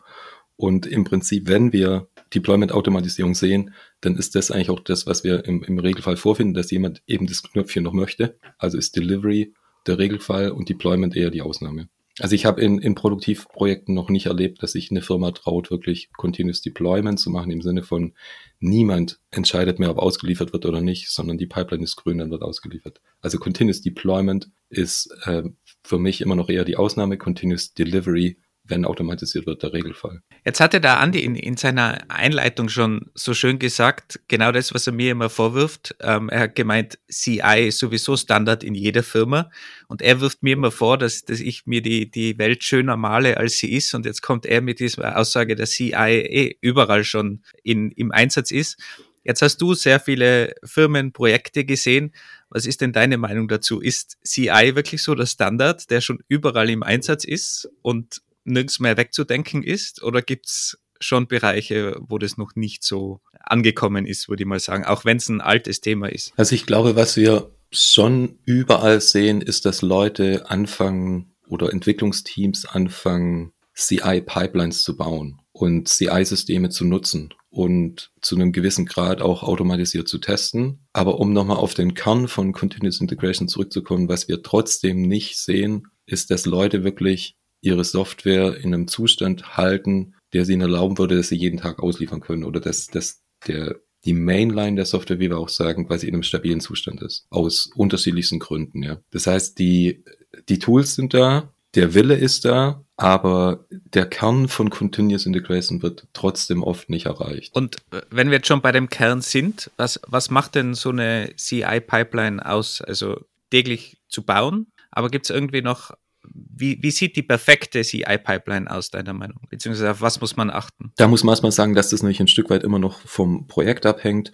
Und 0.57 0.87
im 0.87 1.05
Prinzip, 1.05 1.49
wenn 1.49 1.73
wir 1.73 2.09
Deployment-Automatisierung 2.35 3.35
sehen, 3.35 3.75
dann 4.01 4.17
ist 4.17 4.35
das 4.35 4.51
eigentlich 4.51 4.71
auch 4.71 4.81
das, 4.81 5.07
was 5.07 5.25
wir 5.25 5.45
im, 5.45 5.63
im 5.65 5.79
Regelfall 5.79 6.17
vorfinden, 6.17 6.55
dass 6.55 6.71
jemand 6.71 7.03
eben 7.07 7.27
das 7.27 7.43
Knöpfchen 7.43 7.83
noch 7.83 7.93
möchte. 7.93 8.39
Also 8.59 8.79
ist 8.79 8.97
Delivery 8.97 9.55
der 9.87 9.99
Regelfall 9.99 10.51
und 10.51 10.69
Deployment 10.69 11.17
eher 11.17 11.31
die 11.31 11.43
Ausnahme. 11.43 11.89
Also 12.21 12.37
ich 12.37 12.47
habe 12.47 12.61
in, 12.61 12.79
in 12.79 12.95
Produktivprojekten 12.95 13.93
noch 13.93 14.09
nicht 14.09 14.27
erlebt, 14.27 14.63
dass 14.63 14.73
sich 14.73 14.91
eine 14.91 15.03
Firma 15.03 15.33
traut, 15.33 15.73
wirklich 15.73 16.13
Continuous 16.13 16.63
Deployment 16.63 17.19
zu 17.19 17.29
machen, 17.29 17.51
im 17.51 17.61
Sinne 17.61 17.83
von 17.83 18.15
niemand 18.61 19.19
entscheidet 19.33 19.81
mehr, 19.81 19.91
ob 19.91 19.99
ausgeliefert 19.99 20.53
wird 20.53 20.65
oder 20.65 20.81
nicht, 20.81 21.11
sondern 21.11 21.39
die 21.39 21.47
Pipeline 21.47 21.83
ist 21.83 21.97
grün, 21.97 22.19
dann 22.19 22.31
wird 22.31 22.43
ausgeliefert. 22.43 23.01
Also 23.21 23.39
Continuous 23.39 23.81
Deployment 23.81 24.49
ist 24.69 25.13
äh, 25.25 25.43
für 25.83 25.99
mich 25.99 26.21
immer 26.21 26.37
noch 26.37 26.49
eher 26.49 26.65
die 26.65 26.77
Ausnahme. 26.77 27.19
Continuous 27.19 27.75
Delivery 27.75 28.39
wenn 28.67 28.85
automatisiert 28.87 29.47
wird, 29.47 29.63
der 29.63 29.73
Regelfall. 29.73 30.23
Jetzt 30.45 30.61
hatte 30.61 30.81
der 30.81 30.99
Andi 30.99 31.23
in, 31.23 31.37
in 31.37 31.57
seiner 31.57 31.99
Einleitung 32.09 32.69
schon 32.69 33.11
so 33.15 33.35
schön 33.35 33.59
gesagt, 33.59 34.21
genau 34.27 34.53
das, 34.53 34.73
was 34.73 34.87
er 34.87 34.95
mir 34.95 35.13
immer 35.13 35.29
vorwirft. 35.29 35.95
Ähm, 36.01 36.31
er 36.31 36.41
hat 36.41 36.55
gemeint, 36.55 36.99
CI 37.11 37.67
ist 37.69 37.79
sowieso 37.79 38.17
Standard 38.17 38.65
in 38.65 38.75
jeder 38.75 39.03
Firma. 39.03 39.51
Und 39.87 40.01
er 40.01 40.21
wirft 40.21 40.43
mir 40.43 40.55
immer 40.55 40.71
vor, 40.71 40.97
dass, 40.97 41.25
dass 41.25 41.41
ich 41.41 41.67
mir 41.67 41.83
die, 41.83 42.11
die 42.11 42.39
Welt 42.39 42.65
schöner 42.65 42.97
male, 42.97 43.37
als 43.37 43.59
sie 43.59 43.73
ist. 43.73 43.95
Und 43.95 44.07
jetzt 44.07 44.23
kommt 44.23 44.47
er 44.47 44.63
mit 44.63 44.81
dieser 44.81 45.19
Aussage, 45.19 45.57
dass 45.57 45.71
CI 45.71 45.93
eh 45.93 46.57
überall 46.63 47.05
schon 47.05 47.43
in, 47.63 47.91
im 47.93 48.13
Einsatz 48.13 48.51
ist. 48.51 48.79
Jetzt 49.25 49.41
hast 49.41 49.57
du 49.59 49.73
sehr 49.75 50.01
viele 50.01 50.55
Firmen, 50.65 51.13
Projekte 51.13 51.65
gesehen. 51.65 52.13
Was 52.51 52.67
ist 52.67 52.83
denn 52.83 52.93
deine 52.93 53.17
Meinung 53.17 53.49
dazu? 53.49 53.81
Ist 53.81 54.19
CI 54.23 54.75
wirklich 54.75 55.03
so 55.03 55.15
der 55.15 55.27
Standard, 55.27 55.91
der 55.91 56.03
schon 56.03 56.21
überall 56.29 56.69
im 56.71 56.83
Einsatz 56.83 57.25
ist 57.25 57.69
und 57.83 58.23
nirgends 58.45 58.81
mehr 58.81 58.97
wegzudenken 58.97 59.63
ist? 59.63 60.03
Oder 60.03 60.23
gibt's 60.23 60.79
schon 61.01 61.27
Bereiche, 61.27 61.97
wo 62.01 62.19
das 62.19 62.37
noch 62.37 62.55
nicht 62.55 62.85
so 62.85 63.21
angekommen 63.41 64.07
ist, 64.07 64.29
würde 64.29 64.43
ich 64.45 64.49
mal 64.49 64.61
sagen, 64.61 64.85
auch 64.85 65.05
wenn 65.05 65.19
es 65.19 65.29
ein 65.29 65.41
altes 65.41 65.81
Thema 65.81 66.11
ist? 66.11 66.33
Also 66.37 66.55
ich 66.55 66.67
glaube, 66.67 66.97
was 66.97 67.17
wir 67.17 67.51
schon 67.71 68.39
überall 68.45 69.01
sehen, 69.01 69.41
ist, 69.41 69.67
dass 69.67 69.83
Leute 69.83 70.49
anfangen 70.51 71.35
oder 71.49 71.73
Entwicklungsteams 71.73 72.67
anfangen, 72.67 73.53
CI-Pipelines 73.77 74.83
zu 74.83 74.97
bauen 74.97 75.41
und 75.53 75.89
CI-Systeme 75.89 76.71
zu 76.71 76.85
nutzen 76.85 77.35
und 77.51 78.13
zu 78.21 78.37
einem 78.37 78.53
gewissen 78.53 78.87
Grad 78.87 79.21
auch 79.21 79.43
automatisiert 79.43 80.09
zu 80.09 80.19
testen. 80.19 80.87
Aber 80.93 81.19
um 81.21 81.33
nochmal 81.33 81.57
auf 81.57 81.75
den 81.75 81.95
Kern 81.95 82.29
von 82.29 82.53
Continuous 82.53 83.01
Integration 83.01 83.49
zurückzukommen, 83.49 84.09
was 84.09 84.29
wir 84.29 84.43
trotzdem 84.43 85.03
nicht 85.03 85.39
sehen, 85.39 85.89
ist, 86.07 86.31
dass 86.31 86.47
Leute 86.47 86.85
wirklich 86.85 87.37
ihre 87.65 87.85
Software 87.85 88.57
in 88.57 88.75
einem 88.75 88.89
Zustand 88.89 89.57
halten, 89.57 90.15
der 90.33 90.45
sie 90.45 90.53
ihnen 90.53 90.63
erlauben 90.63 90.99
würde, 90.99 91.17
dass 91.17 91.29
sie 91.29 91.37
jeden 91.37 91.59
Tag 91.59 91.81
ausliefern 91.81 92.21
können 92.21 92.45
oder 92.45 92.61
dass, 92.61 92.89
dass 92.89 93.23
der, 93.47 93.77
die 94.05 94.13
Mainline 94.13 94.77
der 94.77 94.85
Software, 94.85 95.19
wie 95.19 95.31
wir 95.31 95.39
auch 95.39 95.49
sagen, 95.49 95.87
quasi 95.87 96.07
in 96.07 96.15
einem 96.15 96.23
stabilen 96.23 96.61
Zustand 96.61 97.03
ist. 97.03 97.27
Aus 97.31 97.71
unterschiedlichsten 97.75 98.39
Gründen, 98.39 98.83
ja. 98.83 98.99
Das 99.11 99.27
heißt, 99.27 99.59
die, 99.59 100.05
die 100.49 100.59
Tools 100.59 100.95
sind 100.95 101.15
da, 101.15 101.55
der 101.75 101.95
Wille 101.95 102.15
ist 102.15 102.45
da, 102.45 102.85
aber 102.97 103.67
der 103.71 104.07
Kern 104.07 104.49
von 104.49 104.71
Continuous 104.71 105.27
Integration 105.27 105.83
wird 105.83 106.07
trotzdem 106.13 106.63
oft 106.63 106.89
nicht 106.89 107.07
erreicht. 107.07 107.55
Und 107.55 107.77
äh, 107.93 108.03
wenn 108.11 108.29
wir 108.29 108.37
jetzt 108.37 108.47
schon 108.47 108.63
bei 108.63 108.73
dem 108.73 108.89
Kern 108.89 109.21
sind, 109.21 109.71
was, 109.77 110.01
was 110.07 110.31
macht 110.31 110.55
denn 110.55 110.75
so 110.75 110.91
eine 110.91 111.35
CI-Pipeline 111.37 112.45
aus? 112.45 112.81
Also 112.81 113.25
täglich 113.51 113.99
zu 114.09 114.23
bauen, 114.23 114.67
aber 114.91 115.11
gibt 115.11 115.27
es 115.27 115.31
irgendwie 115.31 115.63
noch 115.63 115.93
wie, 116.33 116.83
wie 116.83 116.91
sieht 116.91 117.17
die 117.17 117.23
perfekte 117.23 117.83
CI-Pipeline 117.83 118.71
aus, 118.71 118.91
deiner 118.91 119.13
Meinung? 119.13 119.41
Beziehungsweise 119.51 119.91
auf 119.91 120.01
was 120.01 120.21
muss 120.21 120.37
man 120.37 120.51
achten? 120.51 120.93
Da 120.97 121.09
muss 121.09 121.25
man 121.25 121.33
erstmal 121.33 121.53
sagen, 121.53 121.75
dass 121.75 121.91
das 121.91 122.03
nämlich 122.03 122.21
ein 122.21 122.29
Stück 122.29 122.51
weit 122.51 122.63
immer 122.63 122.79
noch 122.79 123.01
vom 123.01 123.47
Projekt 123.47 123.87
abhängt. 123.87 124.33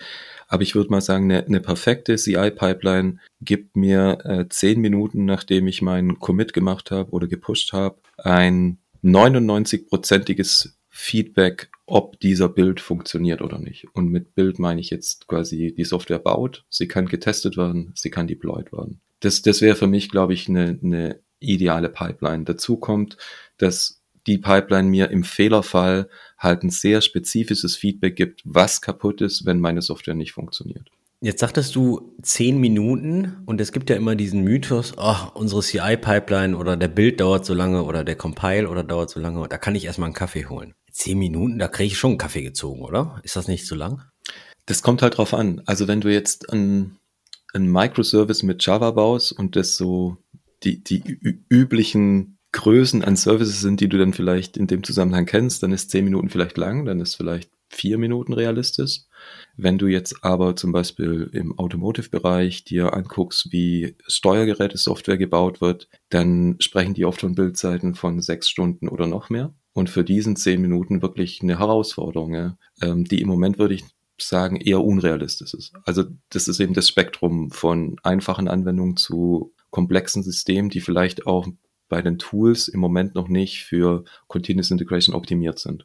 Aber 0.49 0.63
ich 0.63 0.75
würde 0.75 0.91
mal 0.91 1.01
sagen, 1.01 1.25
eine, 1.25 1.47
eine 1.47 1.61
perfekte 1.61 2.17
CI-Pipeline 2.17 3.19
gibt 3.41 3.77
mir 3.77 4.19
äh, 4.25 4.49
zehn 4.49 4.81
Minuten, 4.81 5.25
nachdem 5.25 5.69
ich 5.69 5.81
meinen 5.81 6.19
Commit 6.19 6.53
gemacht 6.53 6.91
habe 6.91 7.11
oder 7.13 7.29
gepusht 7.29 7.73
habe, 7.73 8.01
ein 8.19 8.79
99-prozentiges 9.03 10.75
Feedback, 10.89 11.71
ob 11.87 12.21
dieser 12.21 12.49
Bild 12.49 12.81
funktioniert 12.81 13.43
oder 13.43 13.59
nicht. 13.59 13.87
Und 13.95 14.11
mit 14.11 14.35
Bild 14.35 14.59
meine 14.59 14.81
ich 14.81 14.91
jetzt 14.91 15.29
quasi, 15.29 15.73
die 15.77 15.85
Software 15.85 16.19
baut, 16.19 16.65
sie 16.69 16.89
kann 16.89 17.07
getestet 17.07 17.57
werden, 17.57 17.93
sie 17.95 18.11
kann 18.11 18.27
deployed 18.27 18.73
werden. 18.73 19.01
Das, 19.21 19.43
das 19.43 19.61
wäre 19.61 19.77
für 19.77 19.87
mich, 19.87 20.11
glaube 20.11 20.35
ich, 20.35 20.49
eine, 20.49 20.79
eine 20.83 21.21
ideale 21.41 21.89
Pipeline. 21.89 22.45
Dazu 22.45 22.77
kommt, 22.77 23.17
dass 23.59 24.01
die 24.27 24.39
Pipeline 24.39 24.89
mir 24.89 25.11
im 25.11 25.25
Fehlerfall 25.25 26.09
halt 26.39 26.63
ein 26.63 26.71
sehr 26.71 27.01
spezifisches 27.01 27.77
Feedback 27.77 28.17
gibt, 28.17 28.43
was 28.45 28.81
kaputt 28.81 29.21
ist, 29.21 29.47
wenn 29.47 29.61
meine 29.61 29.83
Software 29.83 30.15
nicht 30.15 30.33
funktioniert. 30.33 30.91
Jetzt 31.23 31.41
sagtest 31.41 31.75
du 31.77 32.15
zehn 32.23 32.59
Minuten 32.59 33.43
und 33.45 33.61
es 33.61 33.73
gibt 33.73 33.91
ja 33.91 33.97
immer 33.97 34.15
diesen 34.15 34.43
Mythos, 34.43 34.95
oh, 34.97 35.17
unsere 35.35 35.61
CI-Pipeline 35.61 36.57
oder 36.57 36.79
der 36.79 36.89
Bild 36.89 37.21
dauert 37.21 37.45
so 37.45 37.53
lange 37.53 37.83
oder 37.83 38.05
der 38.05 38.17
Compile 38.17 38.69
oder 38.71 38.83
dauert 38.83 39.11
so 39.11 39.21
lange, 39.21 39.47
da 39.47 39.59
kann 39.59 39.75
ich 39.75 39.85
erstmal 39.85 40.07
einen 40.07 40.15
Kaffee 40.15 40.47
holen. 40.47 40.75
Zehn 40.91 41.19
Minuten, 41.19 41.59
da 41.59 41.69
kriege 41.69 41.89
ich 41.89 41.99
schon 41.99 42.13
einen 42.13 42.19
Kaffee 42.19 42.43
gezogen, 42.43 42.81
oder? 42.81 43.21
Ist 43.23 43.37
das 43.37 43.49
nicht 43.49 43.67
zu 43.67 43.75
lang? 43.75 44.03
Das 44.65 44.83
kommt 44.83 45.03
halt 45.03 45.19
drauf 45.19 45.35
an. 45.35 45.61
Also 45.67 45.89
wenn 45.89 46.01
du 46.01 46.11
jetzt 46.11 46.51
einen, 46.51 46.99
einen 47.53 47.71
Microservice 47.71 48.43
mit 48.43 48.65
Java 48.65 48.91
baust 48.91 49.33
und 49.33 49.57
das 49.57 49.77
so 49.77 50.17
die, 50.63 50.83
die 50.83 51.03
üblichen 51.49 52.39
Größen 52.53 53.05
an 53.05 53.17
Services 53.17 53.61
sind, 53.61 53.81
die 53.81 53.89
du 53.89 53.99
dann 53.99 54.13
vielleicht 54.13 54.57
in 54.57 54.67
dem 54.67 54.83
Zusammenhang 54.83 55.27
kennst, 55.27 55.63
dann 55.63 55.73
ist 55.73 55.91
zehn 55.91 56.05
Minuten 56.05 56.29
vielleicht 56.29 56.57
lang, 56.57 56.85
dann 56.85 57.01
ist 57.01 57.15
vielleicht 57.15 57.51
vier 57.69 57.99
Minuten 57.99 58.33
realistisch. 58.33 59.03
Wenn 59.57 59.79
du 59.79 59.87
jetzt 59.87 60.25
aber 60.25 60.57
zum 60.57 60.73
Beispiel 60.73 61.31
im 61.33 61.57
Automotive-Bereich 61.57 62.65
dir 62.65 62.95
anguckst, 62.95 63.53
wie 63.53 63.97
Steuergeräte-Software 64.09 65.19
gebaut 65.19 65.61
wird, 65.61 65.89
dann 66.09 66.57
sprechen 66.59 66.95
die 66.95 67.05
oft 67.05 67.21
von 67.21 67.37
Bildzeiten 67.37 67.95
von 67.95 68.21
sechs 68.21 68.49
Stunden 68.49 68.89
oder 68.89 69.07
noch 69.07 69.31
mehr. 69.31 69.55
Und 69.73 69.89
für 69.89 70.03
diesen 70.03 70.35
zehn 70.35 70.61
Minuten 70.61 71.01
wirklich 71.01 71.41
eine 71.43 71.61
Herausforderung, 71.61 72.35
ja, 72.35 72.59
ähm, 72.83 73.05
die 73.05 73.21
im 73.21 73.29
Moment 73.29 73.59
würde 73.59 73.75
ich 73.75 73.85
sagen 74.19 74.57
eher 74.57 74.83
unrealistisch 74.83 75.55
ist. 75.55 75.73
Also 75.85 76.05
das 76.31 76.49
ist 76.49 76.61
eben 76.61 76.75
das 76.75 76.89
Spektrum 76.89 77.51
von 77.51 77.97
einfachen 78.03 78.49
Anwendungen 78.49 78.97
zu 78.97 79.55
komplexen 79.71 80.23
Systemen, 80.23 80.71
die 80.71 80.81
vielleicht 80.81 81.27
auch 81.27 81.47
bei 81.89 82.03
den 82.03 82.19
Tools 82.19 82.69
im 82.69 82.81
Moment 82.81 83.15
noch 83.15 83.29
nicht 83.29 83.65
für 83.65 84.05
Continuous 84.29 84.71
Integration 84.71 85.15
optimiert 85.15 85.59
sind. 85.59 85.85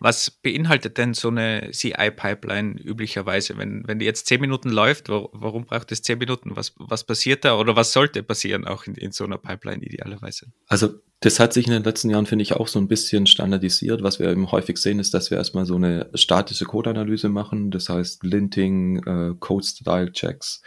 Was 0.00 0.30
beinhaltet 0.30 0.96
denn 0.96 1.12
so 1.12 1.28
eine 1.28 1.70
CI-Pipeline 1.72 2.80
üblicherweise? 2.80 3.56
Wenn, 3.58 3.82
wenn 3.86 3.98
die 3.98 4.06
jetzt 4.06 4.26
zehn 4.26 4.40
Minuten 4.40 4.70
läuft, 4.70 5.08
warum 5.08 5.64
braucht 5.64 5.90
es 5.90 6.02
zehn 6.02 6.18
Minuten? 6.18 6.54
Was, 6.54 6.72
was 6.76 7.04
passiert 7.04 7.44
da 7.44 7.58
oder 7.58 7.74
was 7.74 7.92
sollte 7.92 8.22
passieren 8.22 8.64
auch 8.64 8.86
in, 8.86 8.94
in 8.94 9.10
so 9.10 9.24
einer 9.24 9.38
Pipeline 9.38 9.82
idealerweise? 9.82 10.46
Also 10.68 11.00
das 11.20 11.40
hat 11.40 11.52
sich 11.52 11.66
in 11.66 11.72
den 11.72 11.82
letzten 11.82 12.10
Jahren, 12.10 12.26
finde 12.26 12.44
ich, 12.44 12.52
auch 12.52 12.68
so 12.68 12.78
ein 12.78 12.86
bisschen 12.86 13.26
standardisiert. 13.26 14.04
Was 14.04 14.20
wir 14.20 14.30
eben 14.30 14.52
häufig 14.52 14.78
sehen, 14.78 15.00
ist, 15.00 15.14
dass 15.14 15.32
wir 15.32 15.38
erstmal 15.38 15.66
so 15.66 15.74
eine 15.74 16.08
statische 16.14 16.64
Code-Analyse 16.64 17.28
machen. 17.28 17.72
Das 17.72 17.88
heißt 17.88 18.22
Linting, 18.22 19.02
äh, 19.04 19.34
Code-Style-Checks, 19.40 20.62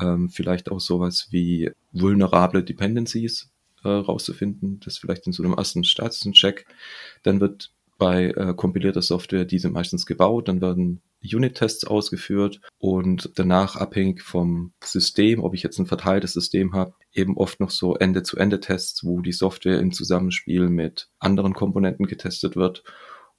ähm, 0.00 0.28
vielleicht 0.28 0.70
auch 0.70 0.80
sowas 0.80 1.28
wie 1.30 1.70
vulnerable 1.92 2.62
Dependencies 2.62 3.50
äh, 3.82 3.88
rauszufinden. 3.88 4.80
Das 4.84 4.98
vielleicht 4.98 5.26
in 5.26 5.32
so 5.32 5.42
einem 5.42 5.54
ersten 5.54 5.84
statischen 5.84 6.32
Check. 6.32 6.66
Dann 7.22 7.40
wird 7.40 7.72
bei 7.98 8.30
äh, 8.30 8.54
kompilierter 8.54 9.02
Software 9.02 9.44
diese 9.44 9.70
meistens 9.70 10.06
gebaut, 10.06 10.48
dann 10.48 10.60
werden 10.60 11.00
Unit-Tests 11.22 11.84
ausgeführt 11.84 12.60
und 12.78 13.32
danach 13.36 13.76
abhängig 13.76 14.22
vom 14.22 14.72
System, 14.84 15.42
ob 15.42 15.54
ich 15.54 15.62
jetzt 15.62 15.78
ein 15.78 15.86
verteiltes 15.86 16.34
System 16.34 16.74
habe, 16.74 16.94
eben 17.12 17.36
oft 17.36 17.58
noch 17.58 17.70
so 17.70 17.96
Ende-zu-Ende-Tests, 17.96 19.04
wo 19.04 19.20
die 19.20 19.32
Software 19.32 19.80
im 19.80 19.92
Zusammenspiel 19.92 20.68
mit 20.68 21.08
anderen 21.18 21.54
Komponenten 21.54 22.06
getestet 22.06 22.54
wird. 22.54 22.84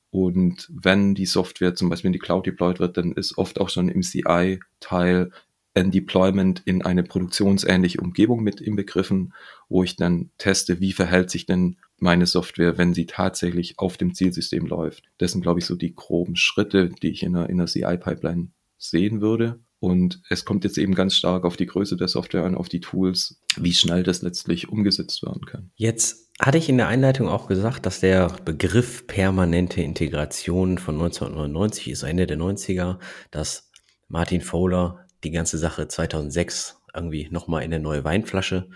Und 0.10 0.68
wenn 0.74 1.16
die 1.16 1.26
Software 1.26 1.76
zum 1.76 1.90
Beispiel 1.90 2.08
in 2.10 2.14
die 2.14 2.20
Cloud 2.20 2.46
deployed 2.46 2.80
wird, 2.80 2.98
dann 2.98 3.12
ist 3.12 3.38
oft 3.38 3.60
auch 3.60 3.70
schon 3.70 3.90
im 3.90 4.02
CI-Teil 4.02 5.32
ein 5.78 5.92
Deployment 5.92 6.62
in 6.66 6.82
eine 6.82 7.04
produktionsähnliche 7.04 8.02
Umgebung 8.02 8.44
mit 8.44 8.62
inbegriffen, 8.62 9.34
wo 9.70 9.84
ich 9.84 9.96
dann 9.96 10.32
teste, 10.38 10.80
wie 10.80 10.94
verhält 10.94 11.30
sich 11.30 11.46
denn 11.46 11.78
meine 12.00 12.26
Software, 12.26 12.78
wenn 12.78 12.94
sie 12.94 13.06
tatsächlich 13.06 13.80
auf 13.80 13.98
dem 13.98 14.14
Zielsystem 14.14 14.66
läuft. 14.66 15.04
Das 15.18 15.32
sind, 15.32 15.42
glaube 15.42 15.60
ich, 15.60 15.66
so 15.66 15.76
die 15.76 15.96
groben 15.96 16.36
Schritte, 16.36 16.90
die 16.90 17.10
ich 17.10 17.24
in 17.24 17.36
einer, 17.36 17.50
in 17.50 17.60
einer 17.60 17.68
CI-Pipeline 17.68 18.50
sehen 18.78 19.22
würde. 19.22 19.60
Und 19.80 20.22
es 20.30 20.44
kommt 20.44 20.64
jetzt 20.64 20.80
eben 20.80 20.96
ganz 20.96 21.16
stark 21.16 21.46
auf 21.46 21.56
die 21.56 21.68
Größe 21.68 21.98
der 21.98 22.08
Software 22.08 22.46
an, 22.46 22.56
auf 22.56 22.68
die 22.68 22.80
Tools, 22.80 23.40
wie 23.58 23.74
schnell 23.74 24.02
das 24.02 24.24
letztlich 24.24 24.70
umgesetzt 24.70 25.22
werden 25.24 25.46
kann. 25.46 25.72
Jetzt 25.76 26.32
hatte 26.40 26.58
ich 26.58 26.70
in 26.70 26.78
der 26.78 26.88
Einleitung 26.88 27.28
auch 27.28 27.48
gesagt, 27.48 27.86
dass 27.86 28.00
der 28.00 28.36
Begriff 28.44 29.06
permanente 29.06 29.82
Integration 29.82 30.80
von 30.80 30.96
1999 30.96 31.90
ist 31.90 32.04
Ende 32.04 32.26
der 32.26 32.38
90er, 32.38 32.98
dass 33.30 33.70
Martin 34.08 34.42
Fowler 34.42 35.07
die 35.28 35.36
ganze 35.36 35.58
Sache 35.58 35.88
2006 35.88 36.82
irgendwie 36.94 37.28
nochmal 37.30 37.64
in 37.64 37.74
eine 37.74 37.84
neue 37.84 38.04
Weinflasche 38.04 38.70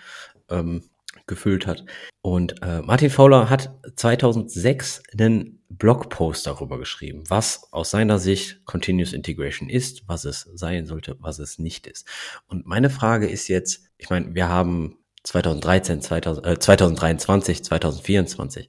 ähm, 0.50 0.84
gefüllt 1.28 1.66
hat. 1.66 1.86
Und 2.22 2.62
äh, 2.62 2.82
Martin 2.82 3.10
Fowler 3.10 3.50
hat 3.50 3.74
2006 3.96 5.04
einen 5.14 5.64
Blogpost 5.70 6.46
darüber 6.46 6.78
geschrieben, 6.78 7.24
was 7.30 7.72
aus 7.72 7.92
seiner 7.92 8.20
Sicht 8.20 8.66
Continuous 8.66 9.14
Integration 9.14 9.70
ist, 9.70 10.04
was 10.08 10.26
es 10.26 10.50
sein 10.54 10.86
sollte, 10.86 11.16
was 11.20 11.40
es 11.40 11.58
nicht 11.58 11.88
ist. 11.88 12.08
Und 12.48 12.68
meine 12.68 12.90
Frage 12.90 13.28
ist 13.28 13.48
jetzt, 13.48 13.86
ich 13.98 14.10
meine, 14.10 14.36
wir 14.36 14.50
haben 14.50 14.98
2013, 15.24 16.02
2000, 16.02 16.46
äh, 16.46 16.60
2023, 16.60 17.64
2024. 17.64 18.68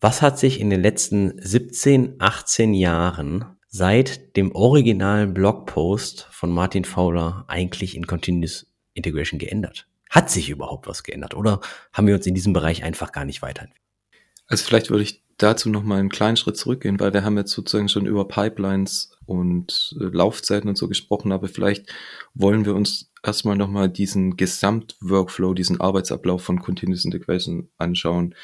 Was 0.00 0.20
hat 0.20 0.38
sich 0.38 0.60
in 0.60 0.68
den 0.68 0.82
letzten 0.82 1.40
17, 1.40 2.16
18 2.18 2.74
Jahren 2.74 3.56
seit 3.76 4.36
dem 4.36 4.52
originalen 4.54 5.34
Blogpost 5.34 6.28
von 6.30 6.52
Martin 6.52 6.84
Fowler 6.84 7.44
eigentlich 7.48 7.96
in 7.96 8.06
Continuous 8.06 8.68
Integration 8.92 9.40
geändert? 9.40 9.88
Hat 10.08 10.30
sich 10.30 10.48
überhaupt 10.48 10.86
was 10.86 11.02
geändert 11.02 11.34
oder 11.34 11.60
haben 11.92 12.06
wir 12.06 12.14
uns 12.14 12.24
in 12.24 12.36
diesem 12.36 12.52
Bereich 12.52 12.84
einfach 12.84 13.10
gar 13.10 13.24
nicht 13.24 13.42
weiterentwickelt? 13.42 13.84
Also 14.46 14.64
vielleicht 14.64 14.90
würde 14.90 15.02
ich 15.02 15.24
dazu 15.38 15.70
noch 15.70 15.82
mal 15.82 15.98
einen 15.98 16.08
kleinen 16.08 16.36
Schritt 16.36 16.56
zurückgehen, 16.56 17.00
weil 17.00 17.12
wir 17.12 17.24
haben 17.24 17.36
jetzt 17.36 17.50
sozusagen 17.50 17.88
schon 17.88 18.06
über 18.06 18.28
Pipelines 18.28 19.13
und 19.26 19.96
äh, 20.00 20.04
Laufzeiten 20.04 20.68
und 20.68 20.76
so 20.76 20.88
gesprochen, 20.88 21.32
aber 21.32 21.48
vielleicht 21.48 21.92
wollen 22.34 22.64
wir 22.64 22.74
uns 22.74 23.10
erstmal 23.24 23.56
noch 23.56 23.68
mal 23.68 23.88
diesen 23.88 24.36
Gesamtworkflow, 24.36 25.54
diesen 25.54 25.80
Arbeitsablauf 25.80 26.42
von 26.42 26.60
Continuous 26.60 27.04
Integration 27.04 27.68
anschauen. 27.78 28.34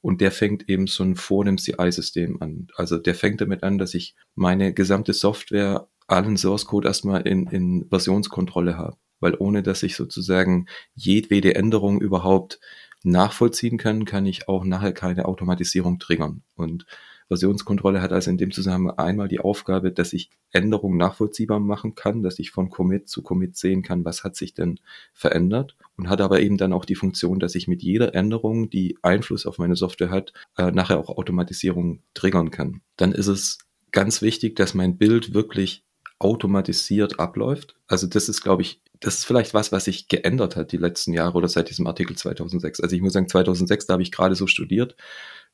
Und 0.00 0.20
der 0.20 0.32
fängt 0.32 0.68
eben 0.68 0.86
schon 0.86 1.14
vor 1.14 1.44
dem 1.44 1.58
CI-System 1.58 2.40
an. 2.40 2.68
Also 2.74 2.96
der 2.96 3.14
fängt 3.14 3.40
damit 3.40 3.62
an, 3.62 3.78
dass 3.78 3.94
ich 3.94 4.14
meine 4.34 4.72
gesamte 4.72 5.12
Software, 5.12 5.88
allen 6.06 6.36
Source 6.36 6.64
Code 6.64 6.88
erstmal 6.88 7.22
in, 7.22 7.46
in 7.48 7.86
Versionskontrolle 7.88 8.76
habe. 8.76 8.96
Weil 9.20 9.36
ohne 9.38 9.62
dass 9.62 9.82
ich 9.82 9.94
sozusagen 9.94 10.66
jedwede 10.94 11.54
Änderung 11.54 12.00
überhaupt 12.00 12.58
nachvollziehen 13.02 13.76
kann, 13.78 14.06
kann 14.06 14.26
ich 14.26 14.48
auch 14.48 14.64
nachher 14.64 14.92
keine 14.92 15.26
Automatisierung 15.26 15.98
triggern. 15.98 16.42
Und 16.54 16.86
Versionskontrolle 17.30 18.02
hat 18.02 18.12
also 18.12 18.28
in 18.28 18.38
dem 18.38 18.50
Zusammenhang 18.50 18.98
einmal 18.98 19.28
die 19.28 19.38
Aufgabe, 19.38 19.92
dass 19.92 20.12
ich 20.12 20.30
Änderungen 20.50 20.96
nachvollziehbar 20.96 21.60
machen 21.60 21.94
kann, 21.94 22.24
dass 22.24 22.40
ich 22.40 22.50
von 22.50 22.70
Commit 22.70 23.08
zu 23.08 23.22
Commit 23.22 23.56
sehen 23.56 23.82
kann, 23.82 24.04
was 24.04 24.24
hat 24.24 24.34
sich 24.34 24.52
denn 24.52 24.80
verändert 25.12 25.76
und 25.96 26.08
hat 26.08 26.20
aber 26.20 26.40
eben 26.40 26.56
dann 26.56 26.72
auch 26.72 26.84
die 26.84 26.96
Funktion, 26.96 27.38
dass 27.38 27.54
ich 27.54 27.68
mit 27.68 27.84
jeder 27.84 28.16
Änderung, 28.16 28.68
die 28.68 28.98
Einfluss 29.02 29.46
auf 29.46 29.58
meine 29.58 29.76
Software 29.76 30.10
hat, 30.10 30.32
äh, 30.56 30.72
nachher 30.72 30.98
auch 30.98 31.08
Automatisierung 31.08 32.02
triggern 32.14 32.50
kann. 32.50 32.80
Dann 32.96 33.12
ist 33.12 33.28
es 33.28 33.58
ganz 33.92 34.22
wichtig, 34.22 34.56
dass 34.56 34.74
mein 34.74 34.98
Bild 34.98 35.32
wirklich 35.32 35.84
automatisiert 36.18 37.20
abläuft. 37.20 37.76
Also 37.86 38.08
das 38.08 38.28
ist, 38.28 38.42
glaube 38.42 38.62
ich, 38.62 38.82
das 39.00 39.18
ist 39.18 39.24
vielleicht 39.24 39.54
was, 39.54 39.72
was 39.72 39.86
sich 39.86 40.08
geändert 40.08 40.56
hat 40.56 40.72
die 40.72 40.76
letzten 40.76 41.14
Jahre 41.14 41.38
oder 41.38 41.48
seit 41.48 41.70
diesem 41.70 41.86
Artikel 41.86 42.16
2006. 42.16 42.80
Also 42.80 42.94
ich 42.94 43.02
muss 43.02 43.14
sagen, 43.14 43.28
2006, 43.28 43.86
da 43.86 43.94
habe 43.94 44.02
ich 44.02 44.12
gerade 44.12 44.34
so 44.34 44.46
studiert. 44.46 44.96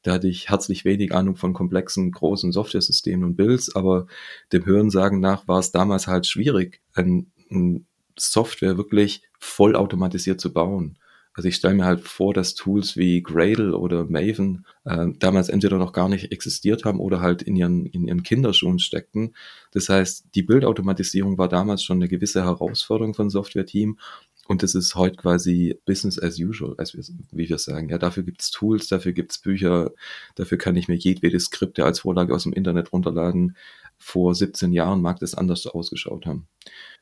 Da 0.07 0.13
hatte 0.13 0.29
ich 0.29 0.51
herzlich 0.51 0.85
wenig 0.85 1.13
Ahnung 1.13 1.35
von 1.35 1.53
komplexen, 1.53 2.13
großen 2.13 2.53
Software-Systemen 2.53 3.25
und 3.25 3.37
Builds, 3.37 3.75
aber 3.75 4.07
dem 4.53 4.65
Hörensagen 4.65 5.19
nach 5.19 5.49
war 5.49 5.59
es 5.59 5.73
damals 5.73 6.07
halt 6.07 6.29
schwierig, 6.29 6.81
ein, 6.95 7.33
ein 7.51 7.87
Software 8.17 8.77
wirklich 8.77 9.23
vollautomatisiert 9.41 10.41
zu 10.41 10.53
bauen. 10.53 10.97
Also 11.35 11.49
ich 11.49 11.57
stelle 11.57 11.75
mir 11.75 11.85
halt 11.85 12.03
vor, 12.03 12.33
dass 12.33 12.55
Tools 12.55 12.97
wie 12.97 13.21
Gradle 13.21 13.77
oder 13.77 14.05
Maven 14.05 14.65
äh, 14.85 15.09
damals 15.19 15.49
entweder 15.49 15.77
noch 15.77 15.93
gar 15.93 16.09
nicht 16.09 16.31
existiert 16.31 16.85
haben 16.85 17.01
oder 17.01 17.21
halt 17.21 17.43
in 17.43 17.57
ihren, 17.57 17.85
in 17.87 18.07
ihren 18.07 18.23
Kinderschuhen 18.23 18.79
steckten. 18.79 19.35
Das 19.73 19.89
heißt, 19.89 20.29
die 20.37 20.45
Bildautomatisierung 20.45 21.37
war 21.37 21.49
damals 21.49 21.83
schon 21.83 21.99
eine 21.99 22.09
gewisse 22.09 22.45
Herausforderung 22.45 23.13
von 23.13 23.29
Software-Team 23.29 23.99
und 24.49 24.63
das 24.63 24.75
ist 24.75 24.95
heute 24.95 25.17
quasi 25.17 25.81
Business 25.85 26.19
as 26.23 26.39
usual, 26.39 26.75
als 26.79 26.95
wir, 26.95 27.03
wie 27.33 27.49
wir 27.49 27.59
sagen. 27.59 27.89
Ja, 27.89 27.99
dafür 27.99 28.23
gibt's 28.23 28.51
Tools, 28.51 28.89
dafür 28.89 29.13
gibt's 29.13 29.41
Bücher, 29.41 29.93
dafür 30.35 30.59
kann 30.59 30.77
ich 30.77 30.89
mir 30.89 30.97
jedwede 30.97 31.39
Skripte 31.41 31.85
als 31.85 32.01
Vorlage 32.01 32.35
aus 32.35 32.45
dem 32.45 32.53
Internet 32.53 32.93
runterladen. 32.93 33.57
Vor 33.99 34.35
17 34.35 34.73
Jahren 34.73 35.01
mag 35.01 35.19
das 35.21 35.35
anders 35.35 35.67
ausgeschaut 35.67 36.27
haben. 36.27 36.49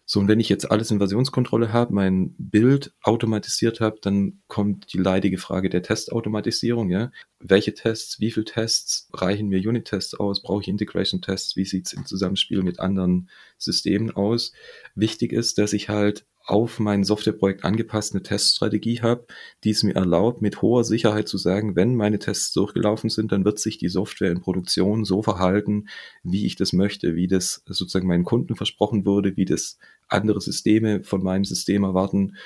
So, 0.07 0.21
und 0.21 0.29
wenn 0.29 0.41
ich 0.41 0.51
jetzt 0.51 0.71
alles 0.71 0.91
in 0.91 0.99
Versionskontrolle 0.99 1.73
habe, 1.73 1.95
mein 1.95 2.35
Bild 2.39 2.93
automatisiert 3.03 3.81
habe, 3.81 3.99
dann 4.03 4.43
kommt 4.49 4.93
die 4.93 4.99
leidige 4.99 5.39
Frage 5.39 5.71
der 5.71 5.83
Testautomatisierung. 5.83 6.91
Ja? 6.91 7.11
Welche 7.41 7.73
Tests, 7.73 8.21
wie 8.21 8.31
viele 8.31 8.45
Tests 8.45 9.09
reichen 9.15 9.49
mir 9.49 9.67
Unit-Tests 9.67 10.15
aus? 10.15 10.43
Brauche 10.43 10.61
ich 10.61 10.69
Integration-Tests? 10.69 11.57
Wie 11.57 11.65
sieht's 11.65 11.95
im 11.95 12.05
Zusammenspiel 12.05 12.63
mit 12.63 12.81
anderen 12.81 13.31
Systemen 13.57 14.11
aus? 14.11 14.53
Wichtig 14.95 15.33
ist, 15.33 15.57
dass 15.57 15.73
ich 15.73 15.89
halt 15.89 16.27
auf 16.45 16.79
mein 16.79 17.05
Softwareprojekt 17.05 17.65
angepasst 17.65 18.13
eine 18.13 18.23
Teststrategie 18.23 19.01
habe, 19.01 19.27
die 19.65 19.71
es 19.71 19.83
mir 19.83 19.95
erlaubt, 19.95 20.43
mit 20.43 20.61
hoher 20.61 20.85
Sicherheit 20.85 21.27
zu 21.27 21.39
sagen, 21.39 21.75
wenn 21.75 21.97
meine 21.97 22.19
Tests 22.19 22.53
durchgelaufen 22.53 23.09
sind, 23.09 23.33
dann 23.33 23.45
wird 23.45 23.59
sich 23.59 23.79
die 23.79 23.89
Software 23.89 24.31
in 24.31 24.43
Produktion 24.43 25.05
so 25.05 25.23
verhalten, 25.23 25.89
wie 26.23 26.45
ich 26.47 26.57
das 26.57 26.73
möchte, 26.73 27.15
wie 27.15 27.29
das 27.29 27.63
sozusagen 27.67 28.07
meinen 28.07 28.25
Kunden 28.25 28.57
versprochen 28.57 29.07
wurde, 29.07 29.37
wie 29.37 29.47
das 29.47 29.79
andere 30.09 30.41
Systeme 30.41 31.03
von 31.03 31.23
meinem 31.23 31.45
System 31.45 31.83
erwarten. 31.83 32.37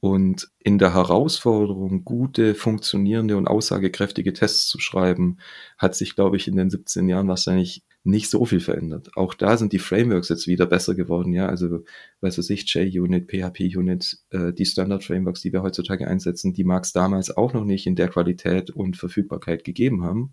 Und 0.00 0.50
in 0.58 0.78
der 0.78 0.94
Herausforderung, 0.94 2.04
gute, 2.04 2.54
funktionierende 2.54 3.36
und 3.36 3.46
aussagekräftige 3.46 4.32
Tests 4.32 4.66
zu 4.66 4.80
schreiben, 4.80 5.38
hat 5.76 5.94
sich, 5.94 6.14
glaube 6.14 6.38
ich, 6.38 6.48
in 6.48 6.56
den 6.56 6.70
17 6.70 7.06
Jahren 7.08 7.28
wahrscheinlich 7.28 7.82
nicht 8.02 8.30
so 8.30 8.46
viel 8.46 8.60
verändert. 8.60 9.10
Auch 9.14 9.34
da 9.34 9.58
sind 9.58 9.74
die 9.74 9.78
Frameworks 9.78 10.30
jetzt 10.30 10.46
wieder 10.46 10.64
besser 10.64 10.94
geworden, 10.94 11.34
ja. 11.34 11.46
Also, 11.46 11.84
weiß 12.22 12.38
was 12.38 12.48
ich, 12.48 12.72
JUnit, 12.72 13.30
PHP-Unit, 13.30 14.18
äh, 14.30 14.52
die 14.54 14.64
Standard-Frameworks, 14.64 15.42
die 15.42 15.52
wir 15.52 15.62
heutzutage 15.62 16.08
einsetzen, 16.08 16.54
die 16.54 16.64
mag 16.64 16.84
es 16.84 16.92
damals 16.92 17.36
auch 17.36 17.52
noch 17.52 17.64
nicht 17.64 17.86
in 17.86 17.96
der 17.96 18.08
Qualität 18.08 18.70
und 18.70 18.96
Verfügbarkeit 18.96 19.64
gegeben 19.64 20.02
haben. 20.02 20.32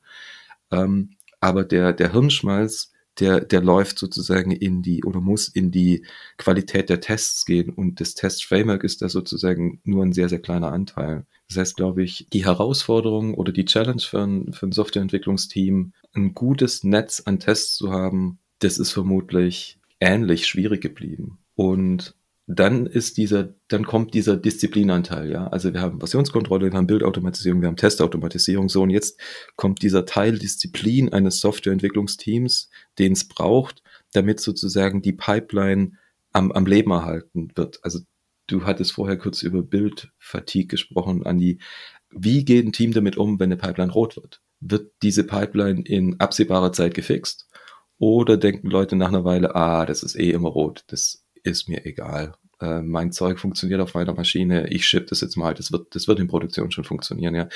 Ähm, 0.71 1.11
aber 1.41 1.65
der, 1.65 1.91
der 1.91 2.13
Hirnschmalz, 2.13 2.93
der, 3.19 3.41
der 3.41 3.61
läuft 3.61 3.99
sozusagen 3.99 4.51
in 4.51 4.81
die 4.81 5.03
oder 5.03 5.21
muss 5.21 5.47
in 5.47 5.71
die 5.71 6.05
Qualität 6.37 6.89
der 6.89 7.01
Tests 7.01 7.45
gehen 7.45 7.69
und 7.69 7.99
das 7.99 8.15
Test-Framework 8.15 8.83
ist 8.83 9.01
da 9.01 9.09
sozusagen 9.09 9.79
nur 9.83 10.03
ein 10.03 10.13
sehr, 10.13 10.29
sehr 10.29 10.39
kleiner 10.39 10.71
Anteil. 10.71 11.25
Das 11.47 11.57
heißt, 11.57 11.75
glaube 11.77 12.03
ich, 12.03 12.27
die 12.33 12.45
Herausforderung 12.45 13.33
oder 13.33 13.51
die 13.51 13.65
Challenge 13.65 14.01
für 14.01 14.21
ein, 14.21 14.53
für 14.53 14.67
ein 14.67 14.71
Softwareentwicklungsteam, 14.71 15.93
ein 16.13 16.33
gutes 16.33 16.83
Netz 16.83 17.21
an 17.25 17.39
Tests 17.39 17.75
zu 17.75 17.91
haben, 17.91 18.39
das 18.59 18.77
ist 18.77 18.91
vermutlich 18.91 19.79
ähnlich 19.99 20.47
schwierig 20.47 20.81
geblieben. 20.81 21.39
Und 21.55 22.15
dann 22.49 22.85
ist 22.85 23.17
dieser, 23.17 23.53
dann 23.67 23.85
kommt 23.85 24.13
dieser 24.13 24.37
Disziplinanteil, 24.37 25.29
ja. 25.29 25.47
Also 25.47 25.73
wir 25.73 25.81
haben 25.81 25.99
Versionskontrolle, 25.99 26.71
wir 26.71 26.77
haben 26.77 26.87
Bildautomatisierung, 26.87 27.61
wir 27.61 27.67
haben 27.67 27.75
Testautomatisierung, 27.75 28.69
so 28.69 28.83
und 28.83 28.89
jetzt 28.89 29.19
kommt 29.57 29.81
dieser 29.81 30.05
Teil 30.05 30.39
Disziplin 30.39 31.11
eines 31.11 31.41
Softwareentwicklungsteams, 31.41 32.69
den 32.99 33.11
es 33.11 33.27
braucht, 33.27 33.83
damit 34.13 34.39
sozusagen 34.39 35.01
die 35.01 35.11
Pipeline 35.11 35.91
am, 36.31 36.53
am 36.53 36.65
Leben 36.65 36.91
erhalten 36.91 37.49
wird. 37.55 37.79
Also 37.83 37.99
du 38.47 38.63
hattest 38.63 38.93
vorher 38.93 39.17
kurz 39.17 39.41
über 39.43 39.61
Bildfatigue 39.61 40.67
gesprochen, 40.67 41.25
Andi. 41.25 41.59
Wie 42.11 42.45
geht 42.45 42.65
ein 42.65 42.71
Team 42.71 42.93
damit 42.93 43.17
um, 43.17 43.41
wenn 43.41 43.51
eine 43.51 43.57
Pipeline 43.57 43.91
rot 43.91 44.15
wird? 44.15 44.41
Wird 44.61 44.93
diese 45.01 45.25
Pipeline 45.25 45.81
in 45.81 46.17
absehbarer 46.21 46.71
Zeit 46.71 46.93
gefixt? 46.93 47.49
Oder 47.99 48.37
denken 48.37 48.69
Leute 48.69 48.95
nach 48.95 49.09
einer 49.09 49.25
Weile, 49.25 49.55
ah, 49.55 49.85
das 49.85 50.03
ist 50.03 50.15
eh 50.15 50.31
immer 50.31 50.49
rot, 50.49 50.85
das 50.87 51.26
ist 51.51 51.69
mir 51.69 51.85
egal. 51.85 52.33
Äh, 52.59 52.81
mein 52.81 53.11
Zeug 53.11 53.39
funktioniert 53.39 53.81
auf 53.81 53.93
meiner 53.93 54.13
Maschine, 54.13 54.67
ich 54.69 54.87
ship 54.87 55.07
das 55.07 55.21
jetzt 55.21 55.35
mal, 55.35 55.53
das 55.53 55.71
wird, 55.71 55.93
das 55.93 56.07
wird 56.07 56.19
in 56.19 56.27
Produktion 56.27 56.71
schon 56.71 56.83
funktionieren, 56.83 57.35
ja. 57.35 57.47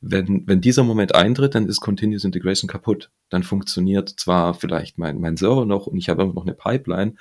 Wenn, 0.00 0.46
wenn 0.46 0.60
dieser 0.60 0.82
Moment 0.82 1.14
eintritt, 1.14 1.54
dann 1.54 1.68
ist 1.68 1.80
Continuous 1.80 2.24
Integration 2.24 2.68
kaputt. 2.68 3.10
Dann 3.30 3.44
funktioniert 3.44 4.08
zwar 4.08 4.54
vielleicht 4.54 4.98
mein, 4.98 5.20
mein 5.20 5.36
Server 5.36 5.64
noch 5.64 5.86
und 5.86 5.98
ich 5.98 6.08
habe 6.08 6.22
immer 6.22 6.34
noch 6.34 6.42
eine 6.42 6.54
Pipeline, 6.54 7.14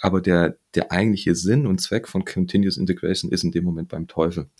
aber 0.00 0.20
der, 0.20 0.58
der 0.74 0.92
eigentliche 0.92 1.34
Sinn 1.34 1.66
und 1.66 1.80
Zweck 1.80 2.06
von 2.06 2.24
Continuous 2.24 2.76
Integration 2.76 3.30
ist 3.30 3.44
in 3.44 3.52
dem 3.52 3.64
Moment 3.64 3.88
beim 3.88 4.06
Teufel. 4.06 4.50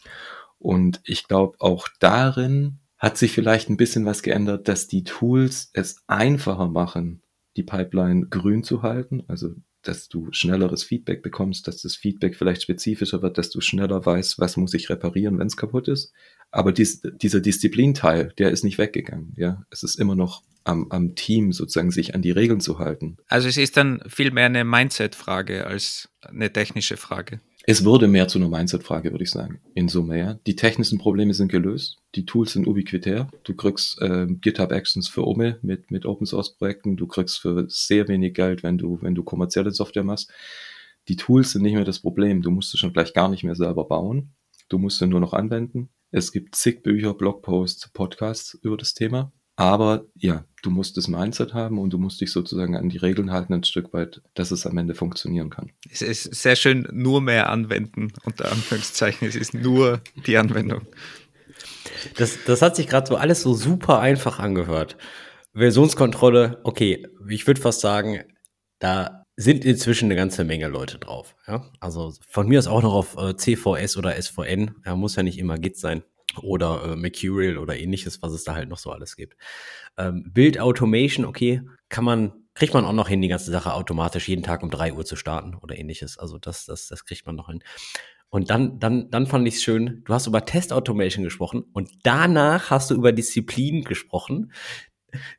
Und 0.58 1.02
ich 1.04 1.28
glaube, 1.28 1.56
auch 1.60 1.88
darin 2.00 2.78
hat 2.96 3.18
sich 3.18 3.32
vielleicht 3.32 3.68
ein 3.68 3.76
bisschen 3.76 4.06
was 4.06 4.22
geändert, 4.22 4.66
dass 4.66 4.88
die 4.88 5.04
Tools 5.04 5.68
es 5.74 6.02
einfacher 6.06 6.68
machen, 6.68 7.20
die 7.56 7.62
Pipeline 7.62 8.28
grün 8.28 8.64
zu 8.64 8.82
halten, 8.82 9.24
also 9.28 9.50
dass 9.88 10.08
du 10.08 10.28
schnelleres 10.32 10.82
Feedback 10.82 11.22
bekommst, 11.22 11.68
dass 11.68 11.82
das 11.82 11.96
Feedback 11.96 12.36
vielleicht 12.36 12.62
spezifischer 12.62 13.22
wird, 13.22 13.38
dass 13.38 13.50
du 13.50 13.60
schneller 13.60 14.04
weißt, 14.04 14.38
was 14.38 14.56
muss 14.56 14.74
ich 14.74 14.90
reparieren, 14.90 15.38
wenn 15.38 15.46
es 15.46 15.56
kaputt 15.56 15.88
ist. 15.88 16.12
Aber 16.50 16.72
dies, 16.72 17.02
dieser 17.02 17.40
Disziplinteil, 17.40 18.32
der 18.38 18.50
ist 18.50 18.64
nicht 18.64 18.78
weggegangen. 18.78 19.32
Ja, 19.36 19.64
es 19.70 19.82
ist 19.82 19.96
immer 19.96 20.14
noch 20.14 20.42
am, 20.64 20.86
am 20.90 21.14
Team 21.14 21.52
sozusagen, 21.52 21.90
sich 21.90 22.14
an 22.14 22.22
die 22.22 22.30
Regeln 22.30 22.60
zu 22.60 22.78
halten. 22.78 23.16
Also 23.28 23.48
es 23.48 23.56
ist 23.56 23.76
dann 23.76 24.00
viel 24.06 24.30
mehr 24.30 24.46
eine 24.46 24.64
Mindset-Frage 24.64 25.66
als 25.66 26.08
eine 26.22 26.52
technische 26.52 26.96
Frage. 26.96 27.40
Es 27.66 27.84
wurde 27.84 28.08
mehr 28.08 28.28
zu 28.28 28.38
einer 28.38 28.50
Mindset-Frage, 28.50 29.10
würde 29.10 29.24
ich 29.24 29.30
sagen. 29.30 29.58
In 29.74 29.88
Summe, 29.88 30.18
ja. 30.18 30.34
Die 30.46 30.54
technischen 30.54 30.98
Probleme 30.98 31.32
sind 31.32 31.50
gelöst. 31.50 31.96
Die 32.14 32.26
Tools 32.26 32.52
sind 32.52 32.66
ubiquitär. 32.66 33.28
Du 33.42 33.54
kriegst 33.54 34.02
äh, 34.02 34.26
GitHub 34.28 34.70
Actions 34.70 35.08
für 35.08 35.26
Ome 35.26 35.58
mit, 35.62 35.90
mit 35.90 36.04
Open 36.04 36.26
Source 36.26 36.56
Projekten. 36.56 36.98
Du 36.98 37.06
kriegst 37.06 37.40
für 37.40 37.64
sehr 37.68 38.06
wenig 38.06 38.34
Geld, 38.34 38.62
wenn 38.62 38.76
du, 38.76 38.98
wenn 39.00 39.14
du 39.14 39.24
kommerzielle 39.24 39.70
Software 39.70 40.04
machst. 40.04 40.30
Die 41.08 41.16
Tools 41.16 41.52
sind 41.52 41.62
nicht 41.62 41.74
mehr 41.74 41.84
das 41.84 42.00
Problem. 42.00 42.42
Du 42.42 42.50
musst 42.50 42.74
es 42.74 42.80
schon 42.80 42.92
gleich 42.92 43.14
gar 43.14 43.30
nicht 43.30 43.44
mehr 43.44 43.54
selber 43.54 43.86
bauen. 43.86 44.34
Du 44.68 44.78
musst 44.78 44.98
sie 44.98 45.06
nur 45.06 45.20
noch 45.20 45.32
anwenden. 45.32 45.88
Es 46.10 46.32
gibt 46.32 46.54
zig 46.56 46.82
Bücher, 46.82 47.14
Blogposts, 47.14 47.88
Podcasts 47.94 48.54
über 48.62 48.76
das 48.76 48.92
Thema. 48.92 49.32
Aber 49.56 50.06
ja, 50.16 50.44
du 50.62 50.70
musst 50.70 50.96
das 50.96 51.06
Mindset 51.06 51.54
haben 51.54 51.78
und 51.78 51.90
du 51.90 51.98
musst 51.98 52.20
dich 52.20 52.32
sozusagen 52.32 52.76
an 52.76 52.88
die 52.88 52.96
Regeln 52.96 53.30
halten, 53.30 53.54
ein 53.54 53.64
Stück 53.64 53.92
weit, 53.92 54.20
dass 54.34 54.50
es 54.50 54.66
am 54.66 54.76
Ende 54.78 54.94
funktionieren 54.94 55.50
kann. 55.50 55.70
Es 55.90 56.02
ist 56.02 56.34
sehr 56.34 56.56
schön, 56.56 56.88
nur 56.92 57.20
mehr 57.20 57.50
anwenden, 57.50 58.12
unter 58.24 58.50
Anführungszeichen. 58.50 59.28
Es 59.28 59.36
ist 59.36 59.54
nur 59.54 60.00
die 60.26 60.36
Anwendung. 60.36 60.82
Das, 62.16 62.38
das 62.46 62.62
hat 62.62 62.74
sich 62.76 62.88
gerade 62.88 63.06
so 63.06 63.16
alles 63.16 63.42
so 63.42 63.54
super 63.54 64.00
einfach 64.00 64.40
angehört. 64.40 64.96
Versionskontrolle, 65.54 66.60
okay, 66.64 67.06
ich 67.28 67.46
würde 67.46 67.60
fast 67.60 67.80
sagen, 67.80 68.24
da 68.80 69.24
sind 69.36 69.64
inzwischen 69.64 70.06
eine 70.06 70.16
ganze 70.16 70.44
Menge 70.44 70.68
Leute 70.68 70.98
drauf. 70.98 71.36
Ja? 71.46 71.70
Also 71.80 72.12
von 72.28 72.48
mir 72.48 72.58
aus 72.58 72.66
auch 72.66 72.82
noch 72.82 72.94
auf 72.94 73.16
äh, 73.16 73.36
CVS 73.36 73.96
oder 73.96 74.20
SVN, 74.20 74.74
ja, 74.84 74.96
muss 74.96 75.16
ja 75.16 75.22
nicht 75.22 75.38
immer 75.38 75.58
Git 75.58 75.76
sein. 75.76 76.02
Oder 76.42 76.92
äh, 76.92 76.96
Mercurial 76.96 77.58
oder 77.58 77.78
ähnliches, 77.78 78.22
was 78.22 78.32
es 78.32 78.44
da 78.44 78.54
halt 78.54 78.68
noch 78.68 78.78
so 78.78 78.90
alles 78.90 79.16
gibt. 79.16 79.36
Ähm, 79.96 80.30
Build 80.32 80.58
Automation, 80.58 81.24
okay, 81.24 81.62
kann 81.88 82.04
man, 82.04 82.32
kriegt 82.54 82.74
man 82.74 82.84
auch 82.84 82.92
noch 82.92 83.08
hin, 83.08 83.22
die 83.22 83.28
ganze 83.28 83.50
Sache 83.50 83.74
automatisch 83.74 84.28
jeden 84.28 84.42
Tag 84.42 84.62
um 84.62 84.70
drei 84.70 84.92
Uhr 84.92 85.04
zu 85.04 85.16
starten 85.16 85.54
oder 85.54 85.78
ähnliches. 85.78 86.18
Also 86.18 86.38
das, 86.38 86.66
das, 86.66 86.88
das 86.88 87.04
kriegt 87.04 87.26
man 87.26 87.36
noch 87.36 87.48
hin. 87.48 87.62
Und 88.28 88.50
dann, 88.50 88.80
dann, 88.80 89.10
dann 89.10 89.26
fand 89.26 89.46
ich 89.46 89.56
es 89.56 89.62
schön, 89.62 90.02
du 90.04 90.12
hast 90.12 90.26
über 90.26 90.44
Test 90.44 90.72
Automation 90.72 91.22
gesprochen 91.22 91.64
und 91.72 91.88
danach 92.02 92.70
hast 92.70 92.90
du 92.90 92.94
über 92.96 93.12
Disziplin 93.12 93.84
gesprochen. 93.84 94.50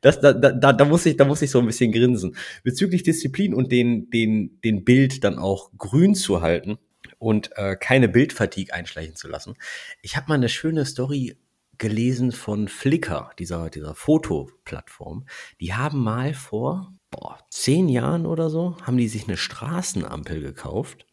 Das, 0.00 0.20
da, 0.20 0.32
da, 0.32 0.72
da, 0.72 0.84
muss 0.86 1.04
ich, 1.04 1.18
da 1.18 1.26
muss 1.26 1.42
ich 1.42 1.50
so 1.50 1.58
ein 1.58 1.66
bisschen 1.66 1.92
grinsen. 1.92 2.34
Bezüglich 2.64 3.02
Disziplin 3.02 3.52
und 3.52 3.70
den, 3.70 4.08
den, 4.08 4.58
den 4.62 4.84
Bild 4.84 5.24
dann 5.24 5.38
auch 5.38 5.70
grün 5.76 6.14
zu 6.14 6.40
halten 6.40 6.78
und 7.18 7.56
äh, 7.56 7.76
keine 7.76 8.08
Bildfatigue 8.08 8.74
einschleichen 8.74 9.16
zu 9.16 9.28
lassen. 9.28 9.56
Ich 10.02 10.16
habe 10.16 10.28
mal 10.28 10.34
eine 10.34 10.48
schöne 10.48 10.84
Story 10.84 11.36
gelesen 11.78 12.32
von 12.32 12.68
Flickr, 12.68 13.30
dieser, 13.38 13.70
dieser 13.70 13.94
Fotoplattform. 13.94 15.26
Die 15.60 15.74
haben 15.74 16.02
mal 16.02 16.34
vor 16.34 16.96
boah, 17.10 17.38
zehn 17.50 17.88
Jahren 17.88 18.26
oder 18.26 18.50
so, 18.50 18.76
haben 18.82 18.96
die 18.96 19.08
sich 19.08 19.26
eine 19.26 19.36
Straßenampel 19.36 20.40
gekauft, 20.40 21.06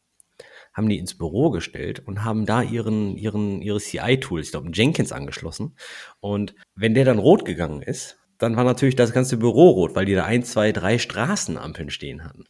haben 0.73 0.89
die 0.89 0.97
ins 0.97 1.17
Büro 1.17 1.49
gestellt 1.49 2.05
und 2.05 2.23
haben 2.23 2.45
da 2.45 2.61
ihren, 2.61 3.17
ihren, 3.17 3.61
ihre 3.61 3.79
CI-Tool, 3.79 4.41
ich 4.41 4.51
glaube, 4.51 4.71
Jenkins 4.73 5.11
angeschlossen. 5.11 5.75
Und 6.19 6.55
wenn 6.75 6.93
der 6.93 7.05
dann 7.05 7.19
rot 7.19 7.45
gegangen 7.45 7.81
ist, 7.81 8.17
dann 8.43 8.55
war 8.57 8.63
natürlich 8.63 8.95
das 8.95 9.13
ganze 9.13 9.37
Büro 9.37 9.69
rot, 9.69 9.95
weil 9.95 10.05
die 10.05 10.15
da 10.15 10.25
ein, 10.25 10.43
zwei, 10.43 10.71
drei 10.71 10.97
Straßenampeln 10.97 11.89
stehen 11.89 12.23
hatten. 12.23 12.43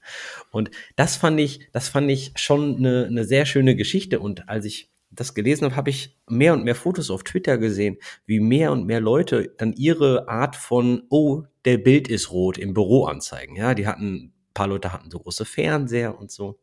Und 0.52 0.72
das 0.96 1.16
fand 1.16 1.40
ich, 1.40 1.70
das 1.72 1.88
fand 1.88 2.10
ich 2.10 2.34
schon 2.36 2.78
eine, 2.78 3.06
eine 3.06 3.26
sehr 3.26 3.46
schöne 3.46 3.76
Geschichte. 3.76 4.20
Und 4.20 4.50
als 4.50 4.66
ich 4.66 4.92
das 5.12 5.36
gelesen 5.36 5.66
habe, 5.66 5.76
habe 5.76 5.92
ich 5.92 6.18
mehr 6.28 6.54
und 6.54 6.64
mehr 6.64 6.76
Fotos 6.76 7.12
auf 7.12 7.24
Twitter 7.24 7.58
gesehen, 7.58 7.98
wie 8.26 8.40
mehr 8.40 8.72
und 8.72 8.88
mehr 8.88 9.00
Leute 9.00 9.54
dann 9.58 9.74
ihre 9.74 10.28
Art 10.28 10.56
von, 10.56 11.04
oh, 11.10 11.44
der 11.66 11.78
Bild 11.78 12.08
ist 12.08 12.32
rot 12.32 12.58
im 12.58 12.74
Büro 12.74 13.06
anzeigen. 13.06 13.56
Ja, 13.56 13.76
die 13.76 13.88
hatten, 13.88 14.16
ein 14.16 14.54
paar 14.54 14.68
Leute 14.68 14.92
hatten 14.92 15.12
so 15.12 15.20
große 15.20 15.46
Fernseher 15.46 16.18
und 16.18 16.32
so. 16.32 16.60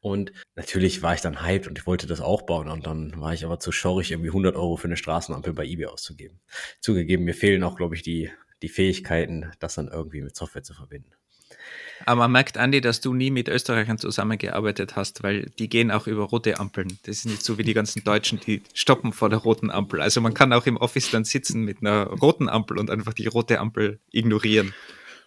Und 0.00 0.32
natürlich 0.54 1.02
war 1.02 1.14
ich 1.14 1.20
dann 1.20 1.42
hyped 1.42 1.66
und 1.66 1.78
ich 1.78 1.86
wollte 1.86 2.06
das 2.06 2.20
auch 2.20 2.42
bauen. 2.42 2.68
Und 2.68 2.86
dann 2.86 3.20
war 3.20 3.34
ich 3.34 3.44
aber 3.44 3.58
zu 3.58 3.72
schorrig, 3.72 4.10
irgendwie 4.10 4.28
100 4.28 4.56
Euro 4.56 4.76
für 4.76 4.88
eine 4.88 4.96
Straßenampel 4.96 5.52
bei 5.52 5.64
eBay 5.64 5.86
auszugeben. 5.86 6.40
Zugegeben, 6.80 7.24
mir 7.24 7.34
fehlen 7.34 7.62
auch, 7.62 7.76
glaube 7.76 7.94
ich, 7.94 8.02
die, 8.02 8.30
die 8.62 8.68
Fähigkeiten, 8.68 9.50
das 9.58 9.74
dann 9.74 9.88
irgendwie 9.88 10.22
mit 10.22 10.36
Software 10.36 10.62
zu 10.62 10.74
verbinden. 10.74 11.12
Aber 12.06 12.20
man 12.20 12.32
merkt, 12.32 12.56
Andi, 12.56 12.80
dass 12.80 13.00
du 13.00 13.12
nie 13.12 13.30
mit 13.30 13.48
Österreichern 13.48 13.98
zusammengearbeitet 13.98 14.96
hast, 14.96 15.22
weil 15.22 15.50
die 15.58 15.68
gehen 15.68 15.90
auch 15.90 16.06
über 16.06 16.24
rote 16.24 16.58
Ampeln. 16.58 16.98
Das 17.02 17.18
ist 17.18 17.26
nicht 17.26 17.42
so 17.42 17.58
wie 17.58 17.62
die 17.62 17.74
ganzen 17.74 18.04
Deutschen, 18.04 18.40
die 18.40 18.62
stoppen 18.72 19.12
vor 19.12 19.28
der 19.28 19.40
roten 19.40 19.70
Ampel. 19.70 20.00
Also 20.00 20.20
man 20.20 20.32
kann 20.32 20.52
auch 20.52 20.66
im 20.66 20.76
Office 20.76 21.10
dann 21.10 21.24
sitzen 21.24 21.62
mit 21.64 21.78
einer 21.80 22.06
roten 22.06 22.48
Ampel 22.48 22.78
und 22.78 22.90
einfach 22.90 23.12
die 23.12 23.26
rote 23.26 23.58
Ampel 23.58 24.00
ignorieren. 24.10 24.74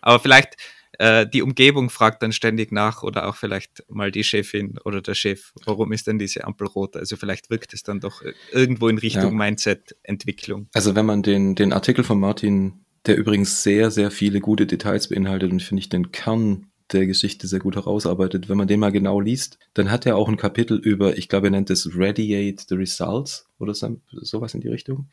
Aber 0.01 0.19
vielleicht 0.19 0.57
äh, 0.99 1.27
die 1.27 1.41
Umgebung 1.41 1.89
fragt 1.89 2.23
dann 2.23 2.31
ständig 2.31 2.71
nach 2.71 3.03
oder 3.03 3.27
auch 3.27 3.35
vielleicht 3.35 3.83
mal 3.89 4.11
die 4.11 4.23
Chefin 4.23 4.77
oder 4.83 5.01
der 5.01 5.15
Chef, 5.15 5.53
warum 5.65 5.91
ist 5.91 6.07
denn 6.07 6.19
diese 6.19 6.43
Ampel 6.45 6.67
rot? 6.67 6.95
Also 6.95 7.17
vielleicht 7.17 7.49
wirkt 7.49 7.73
es 7.73 7.83
dann 7.83 7.99
doch 7.99 8.21
irgendwo 8.51 8.87
in 8.89 8.97
Richtung 8.97 9.31
ja. 9.31 9.31
Mindset-Entwicklung. 9.31 10.69
Also 10.73 10.95
wenn 10.95 11.05
man 11.05 11.23
den, 11.23 11.55
den 11.55 11.73
Artikel 11.73 12.03
von 12.03 12.19
Martin 12.19 12.83
der 13.05 13.17
übrigens 13.17 13.63
sehr, 13.63 13.91
sehr 13.91 14.11
viele 14.11 14.39
gute 14.39 14.65
Details 14.65 15.09
beinhaltet 15.09 15.51
und 15.51 15.61
finde 15.61 15.81
ich 15.81 15.89
den 15.89 16.11
Kern 16.11 16.67
der 16.91 17.05
Geschichte 17.07 17.47
sehr 17.47 17.59
gut 17.59 17.75
herausarbeitet. 17.75 18.49
Wenn 18.49 18.57
man 18.57 18.67
den 18.67 18.79
mal 18.79 18.91
genau 18.91 19.19
liest, 19.19 19.57
dann 19.73 19.89
hat 19.89 20.05
er 20.05 20.15
auch 20.15 20.29
ein 20.29 20.37
Kapitel 20.37 20.77
über, 20.77 21.17
ich 21.17 21.27
glaube, 21.27 21.47
er 21.47 21.51
nennt 21.51 21.69
es 21.69 21.89
Radiate 21.95 22.65
the 22.67 22.75
Results 22.75 23.47
oder 23.57 23.73
so, 23.73 23.99
sowas 24.21 24.53
in 24.53 24.61
die 24.61 24.67
Richtung, 24.67 25.09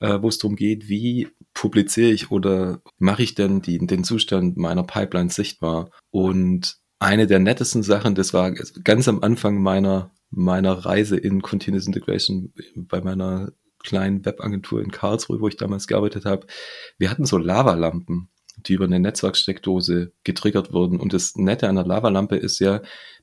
äh, 0.00 0.20
wo 0.20 0.28
es 0.28 0.38
darum 0.38 0.56
geht, 0.56 0.88
wie 0.88 1.28
publiziere 1.54 2.10
ich 2.10 2.30
oder 2.30 2.82
mache 2.98 3.22
ich 3.22 3.34
denn 3.34 3.62
die, 3.62 3.78
den 3.78 4.04
Zustand 4.04 4.56
meiner 4.56 4.82
Pipeline 4.82 5.30
sichtbar. 5.30 5.90
Und 6.10 6.76
eine 6.98 7.26
der 7.26 7.38
nettesten 7.38 7.82
Sachen, 7.82 8.14
das 8.14 8.34
war 8.34 8.52
ganz 8.52 9.08
am 9.08 9.22
Anfang 9.22 9.60
meiner 9.60 10.12
meiner 10.32 10.72
Reise 10.72 11.16
in 11.18 11.42
Continuous 11.42 11.86
Integration 11.86 12.52
bei 12.74 13.02
meiner 13.02 13.52
kleinen 13.82 14.24
Webagentur 14.24 14.80
in 14.80 14.90
Karlsruhe, 14.90 15.40
wo 15.40 15.48
ich 15.48 15.56
damals 15.56 15.86
gearbeitet 15.86 16.24
habe, 16.24 16.46
wir 16.98 17.10
hatten 17.10 17.26
so 17.26 17.38
Lavalampen, 17.38 18.28
die 18.56 18.74
über 18.74 18.84
eine 18.84 19.00
Netzwerksteckdose 19.00 20.12
getriggert 20.24 20.72
wurden. 20.72 21.00
Und 21.00 21.12
das 21.12 21.36
Nette 21.36 21.68
an 21.68 21.76
der 21.76 21.86
Lavalampe 21.86 22.36
ist 22.36 22.58
ja, 22.58 22.82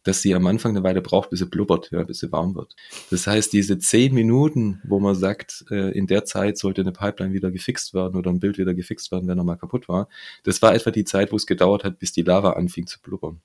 dass 0.09 0.23
sie 0.23 0.33
am 0.33 0.47
Anfang 0.47 0.71
eine 0.71 0.83
Weile 0.83 1.03
braucht, 1.03 1.29
bis 1.29 1.37
sie 1.37 1.45
blubbert, 1.45 1.91
ja, 1.91 2.03
bis 2.03 2.19
sie 2.19 2.31
warm 2.31 2.55
wird. 2.55 2.75
Das 3.11 3.27
heißt, 3.27 3.53
diese 3.53 3.77
zehn 3.77 4.11
Minuten, 4.13 4.81
wo 4.83 4.99
man 4.99 5.13
sagt, 5.13 5.65
äh, 5.69 5.91
in 5.91 6.07
der 6.07 6.25
Zeit 6.25 6.57
sollte 6.57 6.81
eine 6.81 6.91
Pipeline 6.91 7.31
wieder 7.31 7.51
gefixt 7.51 7.93
werden 7.93 8.17
oder 8.17 8.31
ein 8.31 8.39
Bild 8.39 8.57
wieder 8.57 8.73
gefixt 8.73 9.11
werden, 9.11 9.27
wenn 9.27 9.37
er 9.37 9.43
mal 9.43 9.55
kaputt 9.55 9.87
war, 9.87 10.09
das 10.43 10.63
war 10.63 10.73
etwa 10.73 10.89
die 10.89 11.03
Zeit, 11.03 11.31
wo 11.31 11.35
es 11.35 11.45
gedauert 11.45 11.83
hat, 11.83 11.99
bis 11.99 12.11
die 12.11 12.23
Lava 12.23 12.53
anfing 12.53 12.87
zu 12.87 12.99
blubbern. 13.01 13.39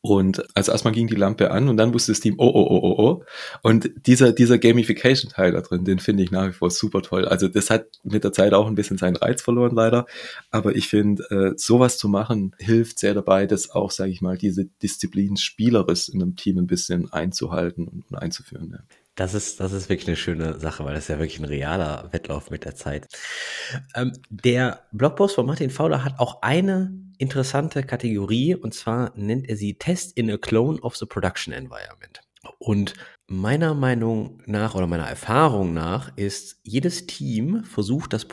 Und 0.00 0.44
also 0.56 0.70
erstmal 0.70 0.94
ging 0.94 1.08
die 1.08 1.16
Lampe 1.16 1.50
an 1.50 1.68
und 1.68 1.76
dann 1.76 1.92
wusste 1.92 2.12
das 2.12 2.20
Team, 2.20 2.36
oh, 2.38 2.46
oh, 2.46 2.66
oh, 2.70 2.80
oh, 2.82 3.02
oh. 3.02 3.24
Und 3.62 3.90
dieser, 4.06 4.32
dieser 4.32 4.56
Gamification-Teil 4.56 5.52
da 5.52 5.60
drin, 5.60 5.84
den 5.84 5.98
finde 5.98 6.22
ich 6.22 6.30
nach 6.30 6.48
wie 6.48 6.52
vor 6.52 6.70
super 6.70 7.02
toll. 7.02 7.26
Also 7.26 7.48
das 7.48 7.68
hat 7.68 7.86
mit 8.04 8.22
der 8.22 8.32
Zeit 8.32 8.54
auch 8.54 8.68
ein 8.68 8.76
bisschen 8.76 8.96
seinen 8.96 9.16
Reiz 9.16 9.42
verloren, 9.42 9.74
leider. 9.74 10.06
Aber 10.52 10.76
ich 10.76 10.86
finde, 10.86 11.24
äh, 11.30 11.58
sowas 11.58 11.98
zu 11.98 12.08
machen, 12.08 12.54
hilft 12.58 13.00
sehr 13.00 13.14
dabei, 13.14 13.46
dass 13.46 13.70
auch, 13.70 13.90
sage 13.90 14.12
ich 14.12 14.22
mal, 14.22 14.38
diese 14.38 14.66
Disziplin 14.80 15.36
spielerisch 15.36 15.97
in 16.06 16.22
einem 16.22 16.36
Team 16.36 16.58
ein 16.58 16.68
bisschen 16.68 17.12
einzuhalten 17.12 17.88
und 17.88 18.14
einzuführen. 18.14 18.70
Ja. 18.70 18.78
Das 19.16 19.34
ist, 19.34 19.58
das 19.58 19.72
ist 19.72 19.88
wirklich 19.88 20.06
eine 20.06 20.16
schöne 20.16 20.60
Sache, 20.60 20.84
weil 20.84 20.94
das 20.94 21.04
ist 21.04 21.08
ja 21.08 21.18
wirklich 21.18 21.40
ein 21.40 21.44
realer 21.44 22.08
Wettlauf 22.12 22.50
mit 22.50 22.64
der 22.64 22.76
Zeit. 22.76 23.08
Ähm, 23.96 24.12
der 24.30 24.86
Blogpost 24.92 25.34
von 25.34 25.46
Martin 25.46 25.70
Fowler 25.70 26.04
hat 26.04 26.20
auch 26.20 26.42
eine 26.42 26.92
interessante 27.18 27.82
Kategorie 27.82 28.54
und 28.54 28.74
zwar 28.74 29.12
nennt 29.16 29.48
er 29.48 29.56
sie 29.56 29.74
Test 29.74 30.16
in 30.16 30.30
a 30.30 30.36
Clone 30.36 30.80
of 30.82 30.96
the 30.96 31.06
Production 31.06 31.52
Environment. 31.52 32.20
Und 32.58 32.94
meiner 33.26 33.74
Meinung 33.74 34.40
nach 34.46 34.76
oder 34.76 34.86
meiner 34.86 35.08
Erfahrung 35.08 35.74
nach 35.74 36.16
ist 36.16 36.60
jedes 36.62 37.06
Team 37.06 37.64
versucht, 37.64 38.12
das 38.12 38.24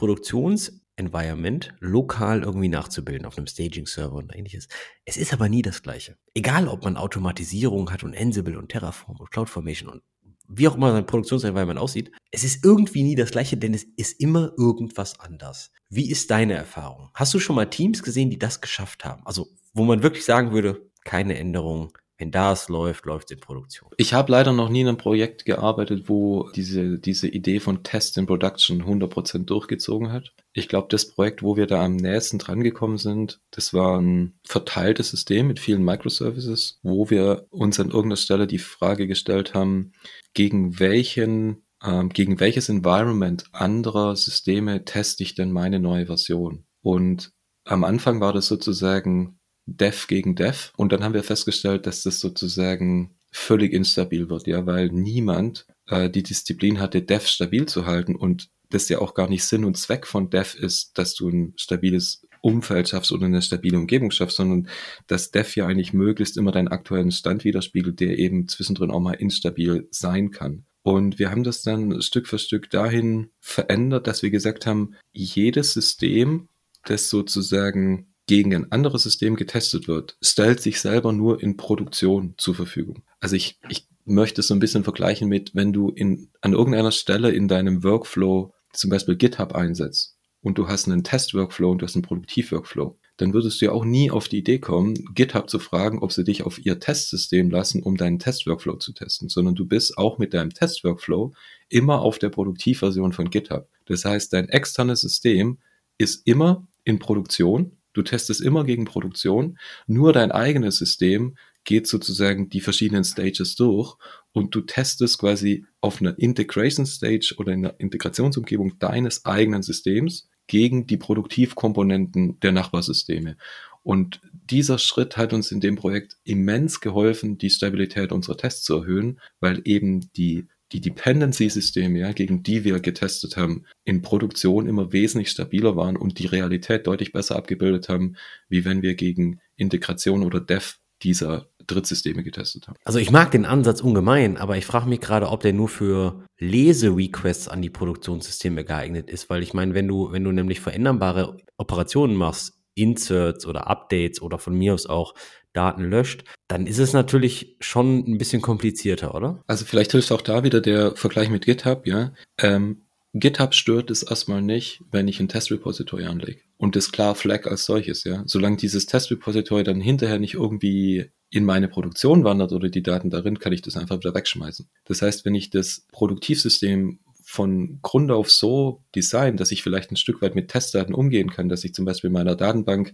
Produktionsenvironment 0.96 1.74
lokal 1.80 2.44
irgendwie 2.44 2.70
nachzubilden 2.70 3.26
auf 3.26 3.38
einem 3.38 3.48
Staging-Server 3.48 4.16
und 4.16 4.36
ähnliches. 4.36 4.68
Es 5.06 5.18
ist 5.18 5.34
aber 5.34 5.50
nie 5.50 5.62
das 5.62 5.82
Gleiche. 5.82 6.18
Egal, 6.34 6.68
ob 6.68 6.84
man 6.84 6.98
Automatisierung 6.98 7.92
hat 7.92 8.04
und 8.04 8.16
Ansible 8.16 8.58
und 8.58 8.70
Terraform 8.70 9.18
und 9.20 9.32
CloudFormation 9.32 9.90
und 9.90 10.04
wie 10.48 10.68
auch 10.68 10.76
immer 10.76 10.92
sein 10.92 11.06
Produktionsenvironment 11.06 11.80
aussieht, 11.80 12.12
es 12.32 12.44
ist 12.44 12.64
irgendwie 12.64 13.04
nie 13.04 13.16
das 13.16 13.32
gleiche, 13.32 13.58
denn 13.58 13.74
es 13.74 13.84
ist 13.98 14.20
immer 14.20 14.54
irgendwas 14.58 15.20
anders. 15.20 15.72
Wie 15.90 16.10
ist 16.10 16.30
deine 16.30 16.54
Erfahrung? 16.54 17.10
Hast 17.16 17.34
du 17.34 17.40
schon 17.40 17.56
mal 17.56 17.66
Teams 17.66 18.04
gesehen, 18.04 18.30
die 18.30 18.38
das 18.38 18.62
geschafft 18.62 19.06
haben? 19.06 19.26
Also, 19.26 19.48
wo 19.74 19.84
man 19.84 20.04
wirklich 20.04 20.24
sagen 20.24 20.52
würde, 20.52 20.90
keine 21.04 21.38
Änderung, 21.38 21.98
wenn 22.18 22.32
das 22.32 22.70
läuft, 22.70 23.06
läuft 23.06 23.30
es 23.30 23.36
in 23.36 23.42
Produktion. 23.42 23.90
Ich 23.98 24.14
habe 24.14 24.32
leider 24.32 24.54
noch 24.54 24.70
nie 24.70 24.82
in 24.82 24.88
einem 24.88 24.98
Projekt 24.98 25.46
gearbeitet, 25.46 26.08
wo 26.08 26.50
diese, 26.56 26.98
diese 26.98 27.28
Idee 27.28 27.60
von 27.60 27.84
Test 27.84 28.18
in 28.18 28.26
Production 28.26 28.84
100% 28.84 29.46
durchgezogen 29.46 30.12
hat. 30.12 30.34
Ich 30.54 30.70
glaube, 30.70 30.88
das 30.90 31.10
Projekt, 31.10 31.44
wo 31.44 31.58
wir 31.58 31.68
da 31.68 31.84
am 31.84 31.98
nächsten 31.98 32.40
dran 32.40 32.64
gekommen 32.64 32.98
sind, 32.98 33.42
das 33.52 33.74
war 33.74 34.00
ein 34.00 34.40
verteiltes 34.48 35.10
System 35.10 35.48
mit 35.48 35.60
vielen 35.60 35.84
Microservices, 35.84 36.80
wo 36.84 37.10
wir 37.10 37.48
uns 37.50 37.80
an 37.80 37.88
irgendeiner 37.88 38.18
Stelle 38.18 38.48
die 38.48 38.60
Frage 38.60 39.08
gestellt 39.08 39.54
haben, 39.54 39.92
gegen 40.34 40.80
welchen 40.80 41.66
ähm, 41.84 42.10
gegen 42.10 42.40
welches 42.40 42.70
Environment 42.70 43.44
anderer 43.52 44.16
Systeme 44.16 44.86
teste 44.86 45.24
ich 45.24 45.36
denn 45.36 45.52
meine 45.52 45.80
neue 45.80 46.06
Version? 46.06 46.66
Und 46.82 47.32
am 47.66 47.84
Anfang 47.84 48.22
war 48.22 48.32
das 48.32 48.48
sozusagen 48.48 49.40
Dev 49.66 50.08
gegen 50.08 50.36
Dev. 50.36 50.72
Und 50.78 50.92
dann 50.92 51.04
haben 51.04 51.14
wir 51.14 51.24
festgestellt, 51.24 51.88
dass 51.88 52.04
das 52.04 52.20
sozusagen 52.20 53.16
völlig 53.32 53.74
instabil 53.74 54.30
wird, 54.30 54.48
ja, 54.48 54.66
weil 54.66 54.90
niemand 54.90 55.68
äh, 55.88 56.10
die 56.10 56.24
Disziplin 56.24 56.80
hatte, 56.80 57.02
Dev 57.02 57.28
stabil 57.28 57.66
zu 57.66 57.86
halten 57.86 58.16
und 58.16 58.50
das 58.70 58.90
ja 58.90 59.00
auch 59.00 59.14
gar 59.14 59.30
nicht 59.30 59.44
Sinn 59.44 59.66
und 59.66 59.78
Zweck 59.78 60.08
von 60.08 60.30
Dev 60.30 60.58
ist, 60.58 60.98
dass 60.98 61.14
du 61.16 61.30
ein 61.30 61.54
stabiles 61.58 62.26
Umfeld 62.42 62.90
schaffst 62.90 63.12
oder 63.12 63.26
eine 63.26 63.42
stabile 63.42 63.78
Umgebung 63.78 64.12
schaffst, 64.12 64.38
sondern 64.38 64.70
dass 65.08 65.32
Dev 65.32 65.56
ja 65.56 65.66
eigentlich 65.66 65.94
möglichst 65.94 66.38
immer 66.38 66.52
deinen 66.52 66.68
aktuellen 66.68 67.12
Stand 67.12 67.44
widerspiegelt, 67.44 68.00
der 68.00 68.18
eben 68.20 68.48
zwischendrin 68.48 68.92
auch 68.92 69.00
mal 69.00 69.14
instabil 69.14 69.88
sein 69.92 70.32
kann. 70.32 70.66
Und 70.84 71.18
wir 71.18 71.32
haben 71.32 71.44
das 71.44 71.64
dann 71.64 72.02
Stück 72.04 72.28
für 72.28 72.38
Stück 72.38 72.70
dahin 72.70 73.32
verändert, 73.40 74.06
dass 74.06 74.22
wir 74.22 74.30
gesagt 74.30 74.68
haben, 74.68 74.96
jedes 75.12 75.74
System, 75.74 76.48
das 76.84 77.10
sozusagen 77.10 78.14
gegen 78.28 78.54
ein 78.56 78.72
anderes 78.72 79.04
System 79.04 79.36
getestet 79.36 79.88
wird, 79.88 80.18
stellt 80.22 80.62
sich 80.62 80.82
selber 80.82 81.12
nur 81.12 81.42
in 81.42 81.58
Produktion 81.58 82.34
zur 82.38 82.56
Verfügung. 82.56 83.04
Also 83.20 83.36
ich, 83.36 83.60
ich 83.70 83.88
möchte 84.06 84.42
es 84.42 84.48
so 84.48 84.54
ein 84.54 84.60
bisschen 84.60 84.84
vergleichen 84.84 85.30
mit, 85.30 85.54
wenn 85.54 85.74
du 85.74 85.90
in, 85.90 86.32
an 86.42 86.54
irgendeiner 86.54 86.92
Stelle 86.92 87.32
in 87.32 87.48
deinem 87.48 87.84
Workflow 87.84 88.54
zum 88.74 88.90
Beispiel 88.90 89.16
GitHub 89.16 89.54
einsetzt 89.54 90.18
und 90.42 90.58
du 90.58 90.68
hast 90.68 90.88
einen 90.88 91.04
Test-Workflow 91.04 91.72
und 91.72 91.82
du 91.82 91.86
hast 91.86 91.96
einen 91.96 92.04
Produktiv-Workflow, 92.04 92.98
dann 93.18 93.34
würdest 93.34 93.62
du 93.62 93.66
ja 93.66 93.72
auch 93.72 93.86
nie 93.86 94.12
auf 94.12 94.28
die 94.28 94.40
Idee 94.40 94.60
kommen, 94.60 94.94
GitHub 95.14 95.50
zu 95.50 95.60
fragen, 95.60 96.00
ob 96.00 96.12
sie 96.12 96.24
dich 96.24 96.44
auf 96.44 96.64
ihr 96.64 96.80
Testsystem 96.80 97.50
lassen, 97.50 97.82
um 97.82 97.96
deinen 97.96 98.20
Testworkflow 98.20 98.76
zu 98.76 98.94
testen, 98.94 99.30
sondern 99.30 99.56
du 99.56 99.66
bist 99.66 99.98
auch 99.98 100.18
mit 100.18 100.34
deinem 100.34 100.54
Testworkflow 100.54 101.34
immer 101.70 102.02
auf 102.02 102.20
der 102.20 102.30
Produktivversion 102.30 103.14
von 103.14 103.30
GitHub. 103.30 103.70
Das 103.86 104.04
heißt, 104.04 104.34
dein 104.34 104.50
externes 104.50 105.02
System 105.02 105.60
ist 105.98 106.28
immer 106.28 106.68
in 106.84 107.00
Produktion. 107.00 107.75
Du 107.96 108.04
testest 108.04 108.42
immer 108.42 108.66
gegen 108.66 108.86
Produktion. 108.86 109.58
Nur 109.88 110.12
dein 110.12 110.32
eigenes 110.32 110.78
System 110.78 111.38
geht 111.64 111.88
sozusagen 111.88 112.50
die 112.50 112.62
verschiedenen 112.62 113.06
Stages 113.06 113.56
durch 113.56 113.96
und 114.34 114.54
du 114.54 114.62
testest 114.62 115.18
quasi 115.18 115.66
auf 115.82 116.02
einer 116.02 116.20
Integration 116.20 116.86
Stage 116.86 117.36
oder 117.38 117.54
in 117.54 117.66
einer 117.66 117.80
Integrationsumgebung 117.80 118.78
deines 118.80 119.26
eigenen 119.26 119.64
Systems 119.64 120.28
gegen 120.48 120.86
die 120.86 120.98
Produktivkomponenten 120.98 122.40
der 122.42 122.52
Nachbarsysteme. 122.52 123.38
Und 123.82 124.22
dieser 124.32 124.78
Schritt 124.78 125.16
hat 125.16 125.32
uns 125.32 125.52
in 125.52 125.62
dem 125.62 125.76
Projekt 125.76 126.18
immens 126.24 126.82
geholfen, 126.82 127.38
die 127.38 127.50
Stabilität 127.50 128.12
unserer 128.12 128.36
Tests 128.36 128.64
zu 128.64 128.78
erhöhen, 128.78 129.22
weil 129.40 129.62
eben 129.64 130.12
die 130.14 130.48
die 130.76 130.82
Dependency-Systeme, 130.82 132.00
ja, 132.00 132.12
gegen 132.12 132.44
die 132.44 132.66
wir 132.66 132.80
getestet 132.82 133.38
haben, 133.38 133.66
in 133.86 134.02
Produktion 134.02 134.68
immer 134.68 134.92
wesentlich 134.92 135.32
stabiler 135.32 135.76
waren 135.78 135.96
und 135.96 136.20
die 136.20 136.26
Realität 136.26 136.86
deutlich 136.86 137.14
besser 137.14 137.38
abgebildet 137.38 137.88
haben, 137.88 138.18
wie 138.50 138.66
wenn 138.66 138.82
wir 138.82 138.96
gegen 138.96 139.40
Integration 139.56 140.24
oder 140.24 140.42
Dev 140.42 140.76
dieser 141.02 141.48
Drittsysteme 141.66 142.24
getestet 142.24 142.68
haben. 142.68 142.76
Also 142.84 143.00
ich 143.00 143.10
mag 143.10 143.32
den 143.32 143.46
Ansatz 143.46 143.82
ungemein, 143.82 144.38
aber 144.38 144.58
ich 144.58 144.66
frage 144.66 144.90
mich 144.90 145.00
gerade, 145.00 145.30
ob 145.30 145.42
der 145.42 145.54
nur 145.54 145.70
für 145.70 146.26
Leserequests 146.40 147.48
an 147.48 147.62
die 147.62 147.70
Produktionssysteme 147.70 148.66
geeignet 148.66 149.10
ist, 149.10 149.30
weil 149.30 149.44
ich 149.44 149.54
meine, 149.54 149.74
wenn 149.74 149.88
du, 149.88 150.12
wenn 150.12 150.24
du 150.24 150.32
nämlich 150.32 150.60
veränderbare 150.60 151.38
Operationen 151.58 152.16
machst, 152.16 152.60
Inserts 152.76 153.46
oder 153.46 153.68
Updates 153.68 154.22
oder 154.22 154.38
von 154.38 154.58
mir 154.58 154.74
aus 154.74 154.86
auch 154.86 155.16
Daten 155.56 155.84
löscht, 155.84 156.24
dann 156.48 156.68
ist 156.68 156.80
es 156.80 156.94
natürlich 156.94 157.56
schon 157.60 158.00
ein 158.00 158.18
bisschen 158.18 158.42
komplizierter, 158.42 159.16
oder? 159.16 159.44
Also 159.48 159.66
vielleicht 159.66 159.92
hilft 159.92 160.12
auch 160.12 160.22
da 160.22 160.44
wieder 160.44 160.62
der 160.62 160.96
Vergleich 160.96 161.30
mit 161.30 161.46
GitHub, 161.46 161.88
ja. 161.88 162.14
Ähm, 162.38 162.82
GitHub 163.14 163.54
stört 163.54 163.90
es 163.92 164.04
erstmal 164.04 164.42
nicht, 164.42 164.82
wenn 164.92 165.08
ich 165.08 165.22
ein 165.22 165.30
Testrepository 165.30 166.06
anlege. 166.06 166.42
Und 166.58 166.76
das 166.76 166.92
klar 166.92 167.16
Flag 167.16 167.48
als 167.48 167.66
solches, 167.66 168.04
ja. 168.04 168.24
Solange 168.26 168.58
dieses 168.58 168.86
Testrepository 168.86 169.64
dann 169.64 169.80
hinterher 169.80 170.20
nicht 170.20 170.34
irgendwie 170.34 171.12
in 171.30 171.46
meine 171.46 171.68
Produktion 171.68 172.24
wandert 172.24 172.52
oder 172.52 172.70
die 172.70 172.84
Daten 172.84 173.10
darin, 173.10 173.40
kann 173.40 173.54
ich 173.54 173.62
das 173.62 173.78
einfach 173.78 173.98
wieder 173.98 174.14
wegschmeißen. 174.14 174.68
Das 174.86 175.02
heißt, 175.02 175.26
wenn 175.26 175.36
ich 175.36 175.50
das 175.50 175.86
Produktivsystem 175.92 177.00
von 177.24 177.80
Grund 177.82 178.12
auf 178.12 178.30
so 178.30 178.84
design, 178.96 179.36
dass 179.36 179.52
ich 179.52 179.64
vielleicht 179.64 179.92
ein 179.92 179.98
Stück 179.98 180.22
weit 180.22 180.36
mit 180.36 180.50
Testdaten 180.50 180.94
umgehen 180.94 181.32
kann, 181.32 181.50
dass 181.50 181.64
ich 181.64 181.74
zum 181.74 181.84
Beispiel 181.84 182.10
in 182.10 182.14
meiner 182.14 182.36
Datenbank 182.36 182.94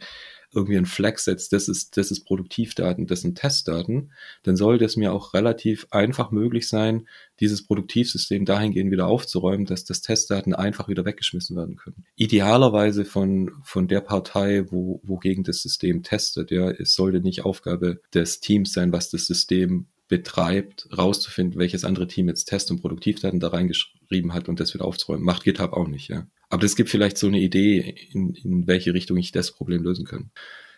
irgendwie 0.54 0.78
ein 0.78 0.86
Flag 0.86 1.18
setzt, 1.18 1.54
das 1.54 1.68
ist, 1.68 1.98
das 1.98 2.12
ist 2.12 2.26
Produktivdaten, 2.26 3.08
das 3.08 3.22
sind 3.22 3.38
Testdaten, 3.38 4.12
dann 4.44 4.56
sollte 4.56 4.86
es 4.86 4.98
mir 4.98 5.14
auch 5.14 5.34
relativ 5.34 5.88
einfach 5.92 6.32
möglich 6.32 6.68
sein, 6.68 7.08
dieses 7.40 7.66
Produktivsystem 7.66 8.46
dahingehend 8.46 8.92
wieder 8.92 9.08
aufzuräumen, 9.08 9.66
dass 9.66 9.86
das 9.86 10.02
Testdaten 10.02 10.54
einfach 10.54 10.88
wieder 10.88 11.06
weggeschmissen 11.06 11.56
werden 11.56 11.76
können. 11.76 12.06
Idealerweise 12.16 13.06
von, 13.06 13.52
von 13.64 13.88
der 13.88 14.02
Partei, 14.02 14.66
wo, 14.70 15.02
wogegen 15.04 15.44
das 15.44 15.62
System 15.62 16.04
testet, 16.04 16.52
ja, 16.52 16.70
es 16.70 16.94
sollte 16.94 17.22
nicht 17.22 17.46
Aufgabe 17.46 18.02
des 18.14 18.42
Teams 18.42 18.74
sein, 18.74 18.92
was 18.92 19.10
das 19.10 19.26
System 19.26 19.88
betreibt, 20.12 20.90
rauszufinden, 20.96 21.58
welches 21.58 21.86
andere 21.86 22.06
Team 22.06 22.28
jetzt 22.28 22.44
Test- 22.44 22.70
und 22.70 22.82
Produktivdaten 22.82 23.40
da 23.40 23.48
reingeschrieben 23.48 24.34
hat 24.34 24.50
und 24.50 24.60
das 24.60 24.74
wieder 24.74 24.84
aufzuräumen. 24.84 25.24
Macht 25.24 25.46
GitHub 25.46 25.72
auch 25.72 25.88
nicht, 25.88 26.10
ja. 26.10 26.28
Aber 26.50 26.66
es 26.66 26.76
gibt 26.76 26.90
vielleicht 26.90 27.18
so 27.18 27.28
eine 27.28 27.40
Idee, 27.40 27.96
in, 28.12 28.36
in 28.36 28.68
welche 28.68 28.94
Richtung 28.94 29.16
ich 29.16 29.32
das 29.32 29.54
Problem 29.54 29.84
lösen 29.84 30.04
kann. 30.04 30.32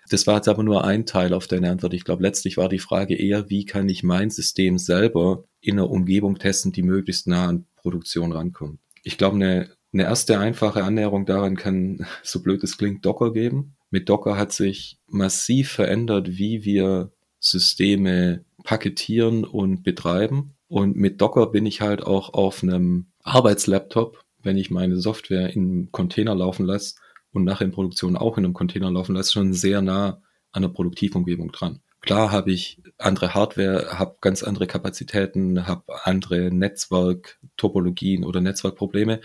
Das 0.08 0.28
war 0.28 0.36
jetzt 0.36 0.48
aber 0.48 0.62
nur 0.62 0.84
ein 0.84 1.08
Teil 1.08 1.34
auf 1.34 1.48
deine 1.48 1.72
Antwort. 1.72 1.96
Ich 1.96 2.04
glaube, 2.04 2.22
letztlich 2.22 2.58
war 2.58 2.69
die 2.69 2.78
Frage 2.78 3.15
eher, 3.15 3.50
wie 3.50 3.65
kann 3.65 3.89
ich 3.89 4.04
mein 4.04 4.30
System 4.30 4.78
selber 4.78 5.46
in 5.62 5.80
einer 5.80 5.89
Umgebung 5.89 6.38
testen, 6.38 6.72
die 6.72 6.84
möglichst 6.84 7.26
nah 7.26 7.48
an 7.48 7.65
Produktion 7.76 8.34
rankommt. 8.34 8.82
Ich 9.02 9.17
glaube, 9.17 9.38
eine, 9.38 9.72
eine 9.93 10.04
erste 10.04 10.38
einfache 10.38 10.84
Annäherung 10.84 11.26
daran 11.26 11.58
kann, 11.58 12.06
so 12.22 12.43
blöd 12.43 12.63
es 12.63 12.78
klingt, 12.78 13.04
Docker 13.04 13.34
geben. 13.34 13.78
Mit 13.89 14.10
Docker 14.10 14.38
hat 14.38 14.54
sich 14.54 15.00
massiv 15.08 15.72
verändert, 15.72 16.38
wie 16.38 16.63
wir 16.63 17.12
Systeme 17.39 18.46
paketieren 18.63 19.43
und 19.43 19.84
betreiben. 19.84 20.56
Und 20.67 20.95
mit 20.95 21.21
Docker 21.21 21.47
bin 21.47 21.65
ich 21.65 21.82
halt 21.82 22.04
auch 22.04 22.34
auf 22.34 22.63
einem 22.63 23.08
Arbeitslaptop, 23.23 24.23
wenn 24.41 24.58
ich 24.58 24.71
meine 24.71 24.97
Software 24.97 25.49
in 25.54 25.63
einem 25.63 25.91
Container 25.91 26.36
laufen 26.36 26.65
lasse 26.65 26.95
und 27.32 27.43
nachher 27.43 27.65
in 27.65 27.71
Produktion 27.71 28.15
auch 28.15 28.38
in 28.38 28.45
einem 28.45 28.54
Container 28.54 28.91
laufen 28.91 29.15
lasse, 29.15 29.34
schon 29.34 29.54
sehr 29.54 29.82
nah 29.82 30.21
an 30.52 30.62
der 30.62 30.69
Produktivumgebung 30.69 31.52
dran. 31.52 31.80
Klar 32.02 32.32
habe 32.32 32.52
ich 32.52 32.82
andere 32.97 33.34
Hardware, 33.34 33.97
habe 33.97 34.17
ganz 34.19 34.43
andere 34.43 34.67
Kapazitäten, 34.67 35.67
habe 35.67 35.84
andere 36.04 36.52
Netzwerktopologien 36.52 38.26
oder 38.26 38.41
Netzwerkprobleme. 38.41 39.21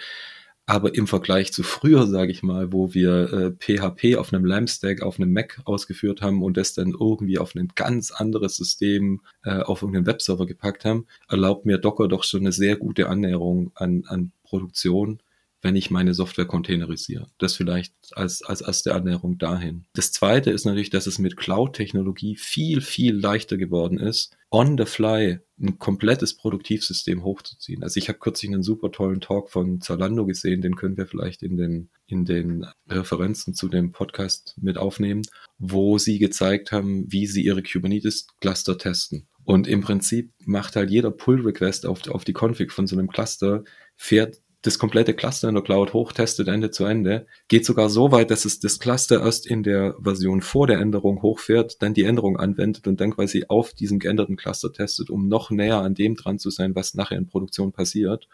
Aber 0.69 0.95
im 0.95 1.07
Vergleich 1.07 1.51
zu 1.51 1.63
früher, 1.63 2.07
sage 2.07 2.31
ich 2.31 2.43
mal, 2.43 2.75
wo 2.75 2.93
wir 2.93 3.33
äh, 3.33 3.51
PHP 3.53 4.19
auf 4.19 4.35
einem 4.35 4.45
LAMP-Stack 4.45 5.01
auf 5.01 5.19
einem 5.19 5.33
Mac 5.33 5.63
ausgeführt 5.65 6.21
haben 6.21 6.43
und 6.43 6.59
das 6.59 6.75
dann 6.75 6.91
irgendwie 6.91 7.39
auf 7.39 7.55
ein 7.55 7.69
ganz 7.75 8.11
anderes 8.11 8.57
System 8.59 9.23
äh, 9.45 9.61
auf 9.61 9.81
irgendeinen 9.81 10.05
Webserver 10.05 10.45
gepackt 10.45 10.85
haben, 10.85 11.07
erlaubt 11.27 11.65
mir 11.65 11.79
Docker 11.79 12.07
doch 12.07 12.23
schon 12.23 12.41
eine 12.41 12.53
sehr 12.53 12.77
gute 12.77 13.09
Annäherung 13.09 13.73
an, 13.77 14.05
an 14.09 14.33
Produktion 14.45 15.21
wenn 15.63 15.77
ich 15.77 15.91
meine 15.91 16.15
Software 16.15 16.47
containerisiere. 16.47 17.27
Das 17.39 17.55
vielleicht 17.55 17.95
als, 18.13 18.43
als 18.43 18.61
erste 18.61 18.95
Annäherung 18.95 19.39
dahin. 19.39 19.85
Das 19.95 20.13
zweite 20.13 20.51
ist 20.51 20.65
natürlich, 20.65 20.91
dass 20.91 21.07
es 21.07 21.19
mit 21.19 21.37
Cloud-Technologie 21.37 22.37
viel, 22.37 22.81
viel 22.81 23.17
leichter 23.17 23.57
geworden 23.57 23.99
ist, 23.99 24.37
on 24.51 24.79
the 24.79 24.85
fly 24.85 25.41
ein 25.61 25.79
komplettes 25.79 26.37
Produktivsystem 26.37 27.25
hochzuziehen. 27.25 27.83
Also 27.83 27.99
ich 27.99 28.09
habe 28.09 28.19
kürzlich 28.19 28.53
einen 28.53 28.63
super 28.63 28.93
tollen 28.93 29.21
Talk 29.21 29.51
von 29.51 29.81
Zalando 29.81 30.25
gesehen, 30.25 30.63
den 30.63 30.77
können 30.77 30.97
wir 30.97 31.07
vielleicht 31.07 31.43
in 31.43 31.57
den, 31.57 31.91
in 32.07 32.25
den 32.25 32.67
Referenzen 32.89 33.55
zu 33.55 33.69
dem 33.69 33.93
Podcast 33.93 34.55
mit 34.61 34.79
aufnehmen, 34.79 35.23
wo 35.59 35.99
sie 35.99 36.19
gezeigt 36.19 36.71
haben, 36.71 37.11
wie 37.11 37.27
sie 37.27 37.45
ihre 37.45 37.63
Kubernetes-Cluster 37.63 38.79
testen. 38.79 39.27
Und 39.45 39.67
im 39.67 39.81
Prinzip 39.81 40.33
macht 40.45 40.77
halt 40.77 40.91
jeder 40.91 41.11
Pull-Request 41.11 41.87
auf, 41.87 42.07
auf 42.09 42.25
die 42.25 42.35
Config 42.35 42.71
von 42.71 42.87
so 42.87 42.97
einem 42.97 43.09
Cluster, 43.09 43.65
fährt 43.97 44.41
das 44.63 44.79
komplette 44.79 45.15
Cluster 45.15 45.49
in 45.49 45.55
der 45.55 45.63
Cloud 45.63 45.93
hochtestet 45.93 46.49
Ende 46.49 46.71
zu 46.71 46.85
Ende, 46.85 47.27
geht 47.47 47.65
sogar 47.65 47.89
so 47.89 48.11
weit, 48.11 48.31
dass 48.31 48.45
es 48.45 48.59
das 48.59 48.81
Cluster 48.81 49.21
erst 49.21 49.47
in 49.47 49.63
der 49.63 49.95
Version 50.03 50.41
vor 50.41 50.67
der 50.67 50.81
Änderung 50.81 51.23
hochfährt, 51.23 51.81
dann 51.81 51.95
die 51.95 52.03
Änderung 52.03 52.37
anwendet 52.37 52.89
und 52.89 53.01
dann 53.01 53.15
quasi 53.15 53.45
auf 53.49 53.73
diesem 53.73 54.01
geänderten 54.01 54.37
Cluster 54.37 54.73
testet, 54.73 55.11
um 55.11 55.29
noch 55.29 55.51
näher 55.51 55.79
an 55.79 55.95
dem 55.95 56.17
dran 56.17 56.41
zu 56.41 56.51
sein, 56.51 56.75
was 56.75 56.95
nachher 56.95 57.19
in 57.19 57.29
Produktion 57.29 57.73
passiert. 57.73 58.29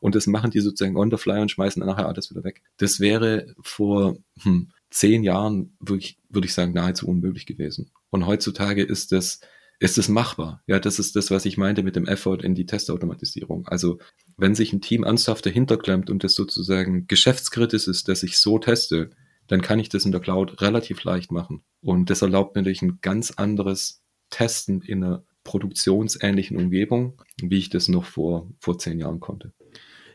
Und 0.00 0.14
das 0.14 0.26
machen 0.26 0.50
die 0.50 0.60
sozusagen 0.60 0.96
on 0.96 1.10
the 1.10 1.16
fly 1.16 1.40
und 1.40 1.50
schmeißen 1.50 1.84
nachher 1.84 2.08
alles 2.08 2.30
wieder 2.30 2.44
weg. 2.44 2.62
Das 2.76 3.00
wäre 3.00 3.54
vor 3.62 4.18
hm, 4.42 4.68
zehn 4.90 5.22
Jahren 5.22 5.76
wirklich, 5.80 6.18
würde 6.28 6.46
ich 6.46 6.54
sagen, 6.54 6.72
nahezu 6.72 7.08
unmöglich 7.08 7.46
gewesen. 7.46 7.90
Und 8.10 8.26
heutzutage 8.26 8.82
ist 8.82 9.12
das 9.12 9.40
ist 9.80 9.96
es 9.96 10.08
machbar. 10.08 10.62
Ja, 10.66 10.78
das 10.78 10.98
ist 10.98 11.16
das, 11.16 11.30
was 11.30 11.46
ich 11.46 11.56
meinte 11.56 11.82
mit 11.82 11.96
dem 11.96 12.06
Effort 12.06 12.42
in 12.42 12.54
die 12.54 12.66
Testautomatisierung. 12.66 13.66
Also 13.66 13.98
wenn 14.36 14.54
sich 14.54 14.72
ein 14.72 14.82
Team 14.82 15.04
ernsthaft 15.04 15.44
dahinter 15.46 15.78
klemmt 15.78 16.10
und 16.10 16.22
das 16.22 16.34
sozusagen 16.34 17.06
geschäftskritisch 17.06 17.88
ist, 17.88 18.06
dass 18.08 18.22
ich 18.22 18.38
so 18.38 18.58
teste, 18.58 19.10
dann 19.48 19.62
kann 19.62 19.78
ich 19.78 19.88
das 19.88 20.04
in 20.04 20.12
der 20.12 20.20
Cloud 20.20 20.60
relativ 20.60 21.02
leicht 21.02 21.32
machen. 21.32 21.62
Und 21.80 22.10
das 22.10 22.20
erlaubt 22.20 22.54
mir 22.54 22.60
natürlich 22.60 22.82
ein 22.82 22.98
ganz 23.00 23.30
anderes 23.32 24.02
Testen 24.28 24.82
in 24.82 25.02
einer 25.02 25.24
produktionsähnlichen 25.44 26.58
Umgebung, 26.58 27.20
wie 27.42 27.58
ich 27.58 27.70
das 27.70 27.88
noch 27.88 28.04
vor, 28.04 28.50
vor 28.60 28.78
zehn 28.78 29.00
Jahren 29.00 29.18
konnte. 29.18 29.54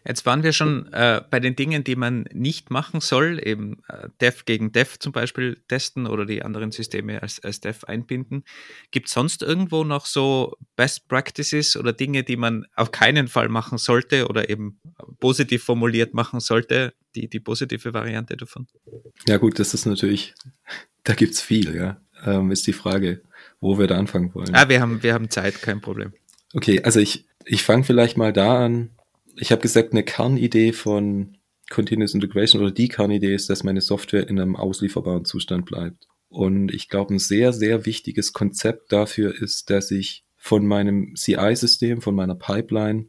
Jetzt 0.07 0.25
waren 0.27 0.43
wir 0.43 0.53
schon 0.53 0.91
äh, 0.93 1.21
bei 1.31 1.39
den 1.39 1.55
Dingen, 1.55 1.83
die 1.83 1.95
man 1.95 2.25
nicht 2.31 2.69
machen 2.69 3.01
soll, 3.01 3.41
eben 3.43 3.77
äh, 3.87 4.09
Dev 4.21 4.43
gegen 4.45 4.71
Dev 4.71 4.97
zum 4.99 5.11
Beispiel 5.11 5.57
testen 5.67 6.05
oder 6.05 6.27
die 6.27 6.43
anderen 6.43 6.71
Systeme 6.71 7.23
als, 7.23 7.43
als 7.43 7.59
Dev 7.59 7.85
einbinden. 7.87 8.43
Gibt 8.91 9.07
es 9.07 9.13
sonst 9.13 9.41
irgendwo 9.41 9.83
noch 9.83 10.05
so 10.05 10.57
Best 10.75 11.07
Practices 11.07 11.75
oder 11.75 11.91
Dinge, 11.91 12.23
die 12.23 12.37
man 12.37 12.67
auf 12.75 12.91
keinen 12.91 13.27
Fall 13.27 13.49
machen 13.49 13.79
sollte 13.79 14.27
oder 14.27 14.49
eben 14.49 14.79
positiv 15.19 15.63
formuliert 15.63 16.13
machen 16.13 16.39
sollte, 16.39 16.93
die, 17.15 17.27
die 17.27 17.39
positive 17.39 17.93
Variante 17.93 18.37
davon? 18.37 18.67
Ja 19.27 19.37
gut, 19.37 19.57
das 19.57 19.73
ist 19.73 19.87
natürlich, 19.87 20.35
da 21.03 21.15
gibt 21.15 21.33
es 21.33 21.41
viel, 21.41 21.75
ja. 21.75 21.99
Ähm, 22.23 22.51
ist 22.51 22.67
die 22.67 22.73
Frage, 22.73 23.21
wo 23.59 23.79
wir 23.79 23.87
da 23.87 23.97
anfangen 23.97 24.33
wollen. 24.35 24.53
Ah, 24.53 24.69
wir 24.69 24.81
haben, 24.81 25.01
wir 25.01 25.13
haben 25.13 25.29
Zeit, 25.29 25.61
kein 25.61 25.81
Problem. 25.81 26.13
Okay, 26.53 26.81
also 26.83 26.99
ich, 26.99 27.25
ich 27.43 27.63
fange 27.63 27.83
vielleicht 27.83 28.17
mal 28.17 28.31
da 28.31 28.65
an, 28.65 28.91
ich 29.37 29.51
habe 29.51 29.61
gesagt, 29.61 29.91
eine 29.91 30.03
Kernidee 30.03 30.73
von 30.73 31.37
Continuous 31.69 32.13
Integration 32.13 32.61
oder 32.61 32.71
die 32.71 32.87
Kernidee 32.87 33.33
ist, 33.33 33.49
dass 33.49 33.63
meine 33.63 33.81
Software 33.81 34.29
in 34.29 34.39
einem 34.39 34.55
auslieferbaren 34.55 35.25
Zustand 35.25 35.65
bleibt. 35.65 36.07
Und 36.29 36.73
ich 36.73 36.89
glaube, 36.89 37.13
ein 37.13 37.19
sehr, 37.19 37.53
sehr 37.53 37.85
wichtiges 37.85 38.33
Konzept 38.33 38.91
dafür 38.91 39.33
ist, 39.41 39.69
dass 39.69 39.91
ich 39.91 40.25
von 40.35 40.67
meinem 40.67 41.15
CI-System, 41.15 42.01
von 42.01 42.13
meiner 42.13 42.35
Pipeline 42.35 43.07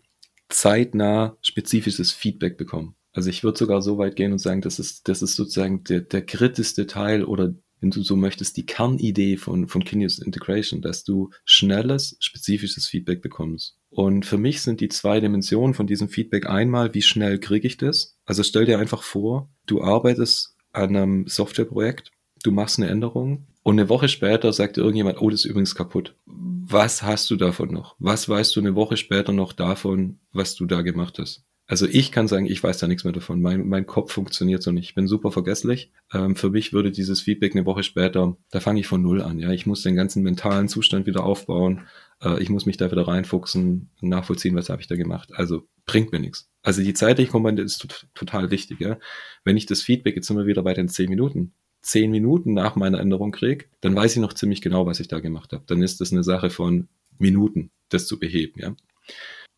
zeitnah 0.48 1.36
spezifisches 1.42 2.12
Feedback 2.12 2.56
bekomme. 2.56 2.94
Also 3.12 3.30
ich 3.30 3.42
würde 3.42 3.58
sogar 3.58 3.82
so 3.82 3.98
weit 3.98 4.16
gehen 4.16 4.32
und 4.32 4.38
sagen, 4.38 4.60
das 4.60 4.78
ist, 4.78 5.08
das 5.08 5.22
ist 5.22 5.36
sozusagen 5.36 5.84
der, 5.84 6.02
der 6.02 6.24
kritischste 6.24 6.86
Teil 6.86 7.24
oder 7.24 7.54
wenn 7.80 7.90
du 7.90 8.02
so 8.02 8.16
möchtest, 8.16 8.56
die 8.56 8.66
Kernidee 8.66 9.36
von, 9.36 9.68
von 9.68 9.84
Continuous 9.84 10.18
Integration, 10.18 10.80
dass 10.80 11.04
du 11.04 11.30
schnelles, 11.44 12.16
spezifisches 12.20 12.86
Feedback 12.86 13.22
bekommst. 13.22 13.76
Und 13.90 14.26
für 14.26 14.38
mich 14.38 14.62
sind 14.62 14.80
die 14.80 14.88
zwei 14.88 15.20
Dimensionen 15.20 15.74
von 15.74 15.86
diesem 15.86 16.08
Feedback 16.08 16.46
einmal, 16.46 16.94
wie 16.94 17.02
schnell 17.02 17.38
kriege 17.38 17.66
ich 17.66 17.76
das? 17.76 18.16
Also 18.24 18.42
stell 18.42 18.66
dir 18.66 18.78
einfach 18.78 19.02
vor, 19.02 19.50
du 19.66 19.82
arbeitest 19.82 20.56
an 20.72 20.96
einem 20.96 21.26
Softwareprojekt, 21.26 22.12
du 22.42 22.52
machst 22.52 22.78
eine 22.78 22.88
Änderung 22.88 23.46
und 23.62 23.78
eine 23.78 23.88
Woche 23.88 24.08
später 24.08 24.52
sagt 24.52 24.78
irgendjemand, 24.78 25.20
oh, 25.20 25.30
das 25.30 25.40
ist 25.40 25.50
übrigens 25.50 25.74
kaputt. 25.74 26.14
Was 26.24 27.02
hast 27.02 27.30
du 27.30 27.36
davon 27.36 27.70
noch? 27.70 27.96
Was 27.98 28.28
weißt 28.28 28.54
du 28.56 28.60
eine 28.60 28.74
Woche 28.74 28.96
später 28.96 29.32
noch 29.32 29.52
davon, 29.52 30.18
was 30.32 30.54
du 30.54 30.66
da 30.66 30.82
gemacht 30.82 31.18
hast? 31.18 31.44
Also 31.68 31.86
ich 31.86 32.12
kann 32.12 32.28
sagen, 32.28 32.46
ich 32.46 32.62
weiß 32.62 32.78
da 32.78 32.86
nichts 32.86 33.02
mehr 33.02 33.12
davon. 33.12 33.42
Mein, 33.42 33.66
mein 33.66 33.86
Kopf 33.86 34.12
funktioniert 34.12 34.62
so 34.62 34.70
nicht. 34.70 34.90
Ich 34.90 34.94
bin 34.94 35.08
super 35.08 35.32
vergesslich. 35.32 35.90
Ähm, 36.12 36.36
für 36.36 36.50
mich 36.50 36.72
würde 36.72 36.92
dieses 36.92 37.20
Feedback 37.20 37.56
eine 37.56 37.66
Woche 37.66 37.82
später, 37.82 38.36
da 38.50 38.60
fange 38.60 38.80
ich 38.80 38.86
von 38.86 39.02
null 39.02 39.20
an. 39.20 39.40
Ja, 39.40 39.50
ich 39.50 39.66
muss 39.66 39.82
den 39.82 39.96
ganzen 39.96 40.22
mentalen 40.22 40.68
Zustand 40.68 41.06
wieder 41.06 41.24
aufbauen. 41.24 41.82
Äh, 42.22 42.40
ich 42.40 42.50
muss 42.50 42.66
mich 42.66 42.76
da 42.76 42.90
wieder 42.90 43.08
reinfuchsen, 43.08 43.90
nachvollziehen, 44.00 44.54
was 44.54 44.68
habe 44.68 44.80
ich 44.80 44.86
da 44.86 44.94
gemacht. 44.94 45.30
Also 45.34 45.66
bringt 45.86 46.12
mir 46.12 46.20
nichts. 46.20 46.48
Also 46.62 46.82
die 46.82 46.94
zeitliche 46.94 47.32
Komponente 47.32 47.62
ist 47.62 47.84
total 48.14 48.50
wichtig. 48.52 48.80
Ja? 48.80 48.98
Wenn 49.44 49.56
ich 49.56 49.66
das 49.66 49.82
Feedback 49.82 50.14
jetzt 50.14 50.30
immer 50.30 50.46
wieder 50.46 50.62
bei 50.62 50.74
den 50.74 50.88
zehn 50.88 51.10
Minuten, 51.10 51.52
zehn 51.82 52.12
Minuten 52.12 52.54
nach 52.54 52.76
meiner 52.76 53.00
Änderung 53.00 53.32
kriege, 53.32 53.66
dann 53.80 53.96
weiß 53.96 54.14
ich 54.14 54.20
noch 54.20 54.34
ziemlich 54.34 54.60
genau, 54.60 54.86
was 54.86 55.00
ich 55.00 55.08
da 55.08 55.18
gemacht 55.18 55.52
habe. 55.52 55.64
Dann 55.66 55.82
ist 55.82 56.00
das 56.00 56.12
eine 56.12 56.22
Sache 56.22 56.50
von 56.50 56.88
Minuten, 57.18 57.70
das 57.88 58.06
zu 58.06 58.20
beheben. 58.20 58.60
Ja? 58.60 58.76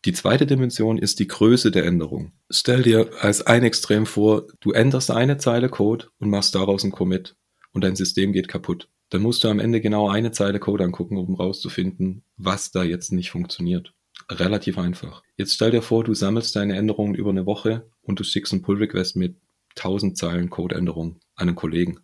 Die 0.05 0.13
zweite 0.13 0.45
Dimension 0.45 0.97
ist 0.97 1.19
die 1.19 1.27
Größe 1.27 1.71
der 1.71 1.85
Änderung. 1.85 2.31
Stell 2.49 2.83
dir 2.83 3.09
als 3.19 3.45
ein 3.45 3.63
Extrem 3.63 4.05
vor, 4.05 4.47
du 4.61 4.71
änderst 4.71 5.11
eine 5.11 5.37
Zeile 5.37 5.67
Code 5.67 6.05
und 6.19 6.29
machst 6.29 6.55
daraus 6.55 6.85
ein 6.85 6.91
Commit 6.91 7.35
und 7.73 7.83
dein 7.83 7.97
System 7.97 8.31
geht 8.31 8.47
kaputt. 8.47 8.87
Dann 9.09 9.21
musst 9.21 9.43
du 9.43 9.49
am 9.49 9.59
Ende 9.59 9.81
genau 9.81 10.07
eine 10.07 10.31
Zeile 10.31 10.59
Code 10.59 10.85
angucken, 10.85 11.17
um 11.17 11.35
rauszufinden, 11.35 12.23
was 12.37 12.71
da 12.71 12.83
jetzt 12.83 13.11
nicht 13.11 13.31
funktioniert. 13.31 13.93
Relativ 14.29 14.77
einfach. 14.77 15.21
Jetzt 15.35 15.55
stell 15.55 15.71
dir 15.71 15.81
vor, 15.81 16.05
du 16.05 16.13
sammelst 16.13 16.55
deine 16.55 16.77
Änderungen 16.77 17.15
über 17.15 17.31
eine 17.31 17.45
Woche 17.45 17.89
und 18.01 18.21
du 18.21 18.23
schickst 18.23 18.53
einen 18.53 18.61
Pull-Request 18.61 19.17
mit 19.17 19.35
1000 19.75 20.17
Zeilen 20.17 20.49
Code-Änderungen 20.49 21.19
an 21.35 21.49
einen 21.49 21.55
Kollegen. 21.57 21.99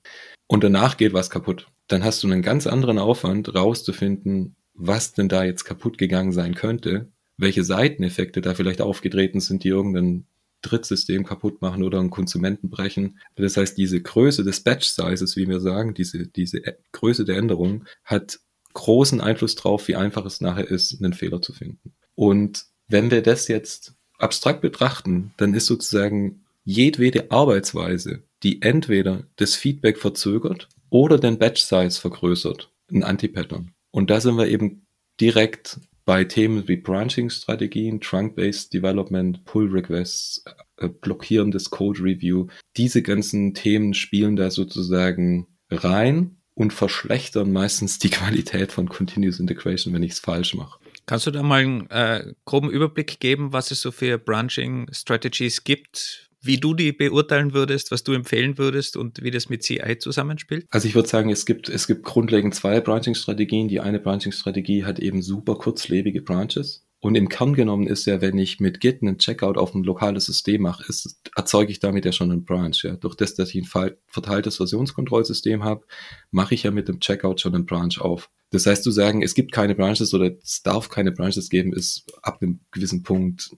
Und 0.48 0.66
danach 0.66 0.98
geht 0.98 1.14
was 1.14 1.30
kaputt. 1.30 1.68
Dann 1.88 2.04
hast 2.04 2.24
du 2.24 2.28
einen 2.28 2.42
ganz 2.42 2.68
anderen 2.68 3.00
Aufwand, 3.00 3.56
rauszufinden, 3.56 4.58
was 4.74 5.14
denn 5.14 5.30
da 5.30 5.46
jetzt 5.46 5.64
kaputt 5.64 5.98
gegangen 5.98 6.34
sein 6.34 6.56
könnte 6.56 7.10
welche 7.38 7.64
Seiteneffekte 7.64 8.42
da 8.42 8.54
vielleicht 8.54 8.82
aufgetreten 8.82 9.40
sind, 9.40 9.64
die 9.64 9.70
irgendein 9.70 10.26
Drittsystem 10.62 11.26
kaputt 11.26 11.62
machen 11.62 11.84
oder 11.84 12.00
einen 12.00 12.10
Konsumenten 12.10 12.70
brechen. 12.70 13.20
Das 13.36 13.58
heißt, 13.58 13.78
diese 13.78 14.02
Größe 14.02 14.44
des 14.44 14.62
Batch 14.62 14.88
Sizes, 14.88 15.36
wie 15.36 15.48
wir 15.48 15.60
sagen, 15.60 15.94
diese, 15.94 16.28
diese 16.28 16.62
Größe 16.92 17.26
der 17.26 17.38
Änderung 17.38 17.86
hat 18.04 18.40
großen 18.74 19.22
Einfluss 19.22 19.56
drauf, 19.56 19.88
wie 19.88 19.96
einfach 19.96 20.26
es 20.26 20.42
nachher 20.42 20.68
ist, 20.70 21.02
einen 21.02 21.14
Fehler 21.14 21.42
zu 21.42 21.54
finden. 21.54 21.94
Und 22.16 22.66
wenn 22.88 23.12
wir 23.12 23.22
das 23.22 23.48
jetzt 23.48 23.96
abstrakt 24.18 24.62
betrachten, 24.62 25.34
dann 25.38 25.54
ist 25.54 25.66
sozusagen 25.66 26.46
jedwede 26.64 27.32
Arbeitsweise, 27.32 28.24
die 28.44 28.62
entweder 28.62 29.24
das 29.36 29.56
Feedback 29.56 29.98
verzögert 29.98 30.68
oder 30.90 31.20
den 31.20 31.38
Batch 31.38 31.64
Size 31.64 32.00
vergrößert, 32.00 32.72
ein 32.92 33.04
Anti-Pattern. 33.04 33.72
Und 33.92 34.10
da 34.10 34.20
sind 34.20 34.38
wir 34.38 34.48
eben 34.48 34.86
direkt 35.22 35.80
bei 36.06 36.24
Themen 36.24 36.68
wie 36.68 36.78
Branching-Strategien, 36.78 38.00
Trunk-Based 38.00 38.74
Development, 38.74 39.44
Pull-Requests, 39.46 40.46
äh, 40.78 40.88
blockierendes 40.88 41.72
Code-Review, 41.72 42.48
diese 42.78 43.02
ganzen 43.02 43.54
Themen 43.54 43.94
spielen 43.94 44.36
da 44.36 44.52
sozusagen 44.52 45.48
rein 45.70 46.38
und 46.54 46.74
verschlechtern 46.74 47.52
meistens 47.52 48.00
die 48.00 48.10
Qualität 48.12 48.72
von 48.72 48.88
Continuous 48.88 49.40
Integration, 49.40 49.94
wenn 49.94 50.04
ich 50.04 50.14
es 50.14 50.20
falsch 50.20 50.54
mache. 50.54 50.80
Kannst 51.08 51.28
du 51.28 51.32
da 51.32 51.44
mal 51.44 51.62
einen 51.62 51.90
äh, 51.90 52.34
groben 52.46 52.70
Überblick 52.70 53.20
geben, 53.20 53.54
was 53.54 53.72
es 53.72 53.82
so 53.82 53.92
für 53.92 54.18
Branching-Strategies 54.18 55.64
gibt? 55.64 56.30
Wie 56.46 56.58
du 56.58 56.74
die 56.74 56.92
beurteilen 56.92 57.54
würdest, 57.54 57.92
was 57.92 58.04
du 58.04 58.14
empfehlen 58.14 58.58
würdest 58.58 58.98
und 58.98 59.24
wie 59.24 59.32
das 59.32 59.50
mit 59.50 59.64
CI 59.64 59.98
zusammenspielt? 60.00 60.66
Also 60.70 60.88
ich 60.88 60.96
würde 60.96 61.10
sagen, 61.10 61.30
es 61.30 61.46
gibt, 61.46 61.70
es 61.70 61.88
gibt 61.88 62.04
grundlegend 62.04 62.56
zwei 62.56 62.80
Branching-Strategien. 62.82 63.68
Die 63.68 63.80
eine 63.80 64.00
Branching-Strategie 64.00 64.86
hat 64.86 65.00
eben 65.00 65.22
super 65.22 65.56
kurzlebige 65.56 66.22
Branches. 66.22 66.86
Und 67.06 67.14
im 67.14 67.30
Kern 67.30 67.54
genommen 67.54 67.86
ist 67.86 68.06
ja, 68.06 68.20
wenn 68.20 68.38
ich 68.40 68.60
mit 68.60 68.80
Git 68.80 69.04
einen 69.04 69.20
Checkout 69.20 69.58
auf 69.58 69.76
ein 69.76 69.84
lokales 69.84 70.26
System 70.26 70.64
mache, 70.64 70.86
ist, 70.88 71.20
erzeuge 71.36 71.72
ich 71.72 71.80
damit 71.80 72.04
ja 72.04 72.12
schon 72.12 72.32
einen 72.32 72.46
Branch. 72.46 72.76
Ja. 72.82 72.96
Durch 72.96 73.14
das, 73.14 73.36
dass 73.36 73.54
ich 73.54 73.64
ein 73.64 73.92
verteiltes 74.08 74.58
Versionskontrollsystem 74.58 75.64
habe, 75.64 75.86
mache 76.32 76.56
ich 76.56 76.64
ja 76.64 76.72
mit 76.72 76.88
dem 76.88 77.00
Checkout 77.00 77.42
schon 77.42 77.54
einen 77.54 77.68
Branch 77.68 78.00
auf. 78.00 78.32
Das 78.50 78.66
heißt, 78.66 78.84
zu 78.84 78.90
sagen, 78.90 79.22
es 79.22 79.36
gibt 79.36 79.52
keine 79.52 79.76
Branches 79.76 80.14
oder 80.14 80.32
es 80.42 80.64
darf 80.64 80.90
keine 80.90 81.12
Branches 81.12 81.50
geben, 81.50 81.74
ist 81.74 82.06
ab 82.24 82.40
einem 82.42 82.62
gewissen 82.72 83.04
Punkt 83.04 83.56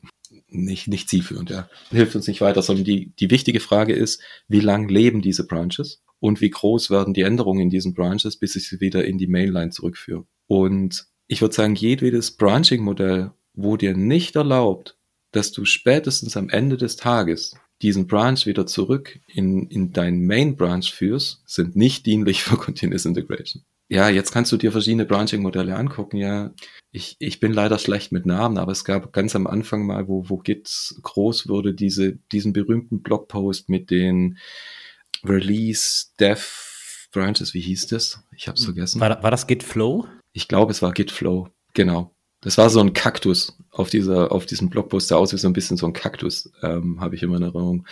nicht, 0.50 0.88
nicht 0.88 1.10
zielführend, 1.10 1.50
ja. 1.50 1.70
Hilft 1.90 2.16
uns 2.16 2.28
nicht 2.28 2.42
weiter, 2.42 2.62
sondern 2.62 2.86
die, 2.86 3.12
die 3.20 3.30
wichtige 3.32 3.60
Frage 3.60 3.94
ist, 3.94 4.22
wie 4.48 4.60
lang 4.60 4.88
leben 4.88 5.22
diese 5.22 5.46
Branches 5.46 6.04
und 6.20 6.42
wie 6.42 6.50
groß 6.50 6.90
werden 6.90 7.14
die 7.14 7.22
Änderungen 7.22 7.62
in 7.62 7.70
diesen 7.70 7.94
Branches, 7.94 8.38
bis 8.38 8.56
ich 8.56 8.68
sie 8.68 8.80
wieder 8.80 9.06
in 9.06 9.18
die 9.18 9.28
Mainline 9.28 9.72
zurückführe. 9.72 10.26
Und 10.48 11.08
ich 11.28 11.42
würde 11.42 11.56
sagen, 11.56 11.76
jedwedes 11.76 12.32
Branching-Modell, 12.32 13.32
wo 13.54 13.78
dir 13.78 13.96
nicht 13.96 14.36
erlaubt, 14.36 14.98
dass 15.32 15.52
du 15.52 15.66
spätestens 15.66 16.38
am 16.38 16.50
Ende 16.50 16.78
des 16.78 16.96
Tages 16.96 17.56
diesen 17.82 18.08
Branch 18.08 18.46
wieder 18.46 18.66
zurück 18.66 19.20
in, 19.28 19.68
in 19.68 19.92
deinen 19.92 20.26
Main 20.26 20.56
Branch 20.56 20.86
führst, 20.86 21.44
sind 21.46 21.76
nicht 21.76 22.06
dienlich 22.06 22.44
für 22.44 22.58
Continuous 22.58 23.06
Integration 23.06 23.64
ja, 23.90 24.10
jetzt 24.10 24.32
kannst 24.32 24.52
du 24.52 24.58
dir 24.58 24.72
verschiedene 24.72 25.06
Branching-Modelle 25.06 25.76
angucken. 25.76 26.18
Ja, 26.18 26.52
ich, 26.92 27.16
ich 27.20 27.40
bin 27.40 27.54
leider 27.54 27.80
schlecht 27.80 28.12
mit 28.12 28.26
Namen, 28.26 28.58
aber 28.58 28.72
es 28.72 28.84
gab 28.84 29.14
ganz 29.14 29.36
am 29.36 29.48
Anfang 29.48 29.86
mal, 29.86 30.08
wo, 30.08 30.30
wo 30.30 30.38
Git 30.38 30.96
groß 31.02 31.48
wurde, 31.48 31.74
diese, 31.74 32.18
diesen 32.32 32.54
berühmten 32.54 33.02
Blogpost 33.02 33.70
mit 33.70 33.90
den 33.90 34.38
Release 35.24 36.08
Dev 36.20 36.42
Branches. 37.12 37.54
Wie 37.54 37.62
hieß 37.62 37.88
das? 37.88 38.24
Ich 38.36 38.48
habe 38.48 38.58
es 38.58 38.66
vergessen. 38.66 39.00
War, 39.00 39.24
war 39.24 39.32
das 39.32 39.48
Git 39.48 39.64
Flow? 39.64 40.06
Ich 40.34 40.48
glaube, 40.48 40.72
es 40.72 40.82
war 40.82 40.92
Git 40.92 41.12
Flow. 41.12 41.50
Genau. 41.74 42.12
Das 42.42 42.58
war 42.58 42.70
so 42.70 42.80
ein 42.80 42.94
Kaktus 42.94 43.58
auf 43.72 43.90
dieser, 43.90 44.32
auf 44.32 44.46
diesem 44.46 44.70
Blogpost, 44.70 45.10
der 45.10 45.18
aus 45.18 45.34
wie 45.34 45.38
so 45.38 45.48
ein 45.48 45.54
bisschen 45.54 45.78
so 45.78 45.88
ein 45.88 45.94
Kaktus, 45.94 46.52
ähm, 46.62 47.02
habe 47.02 47.16
ich 47.16 47.24
immer 47.24 47.38
in 47.38 47.44
Erinnerung. 47.44 47.88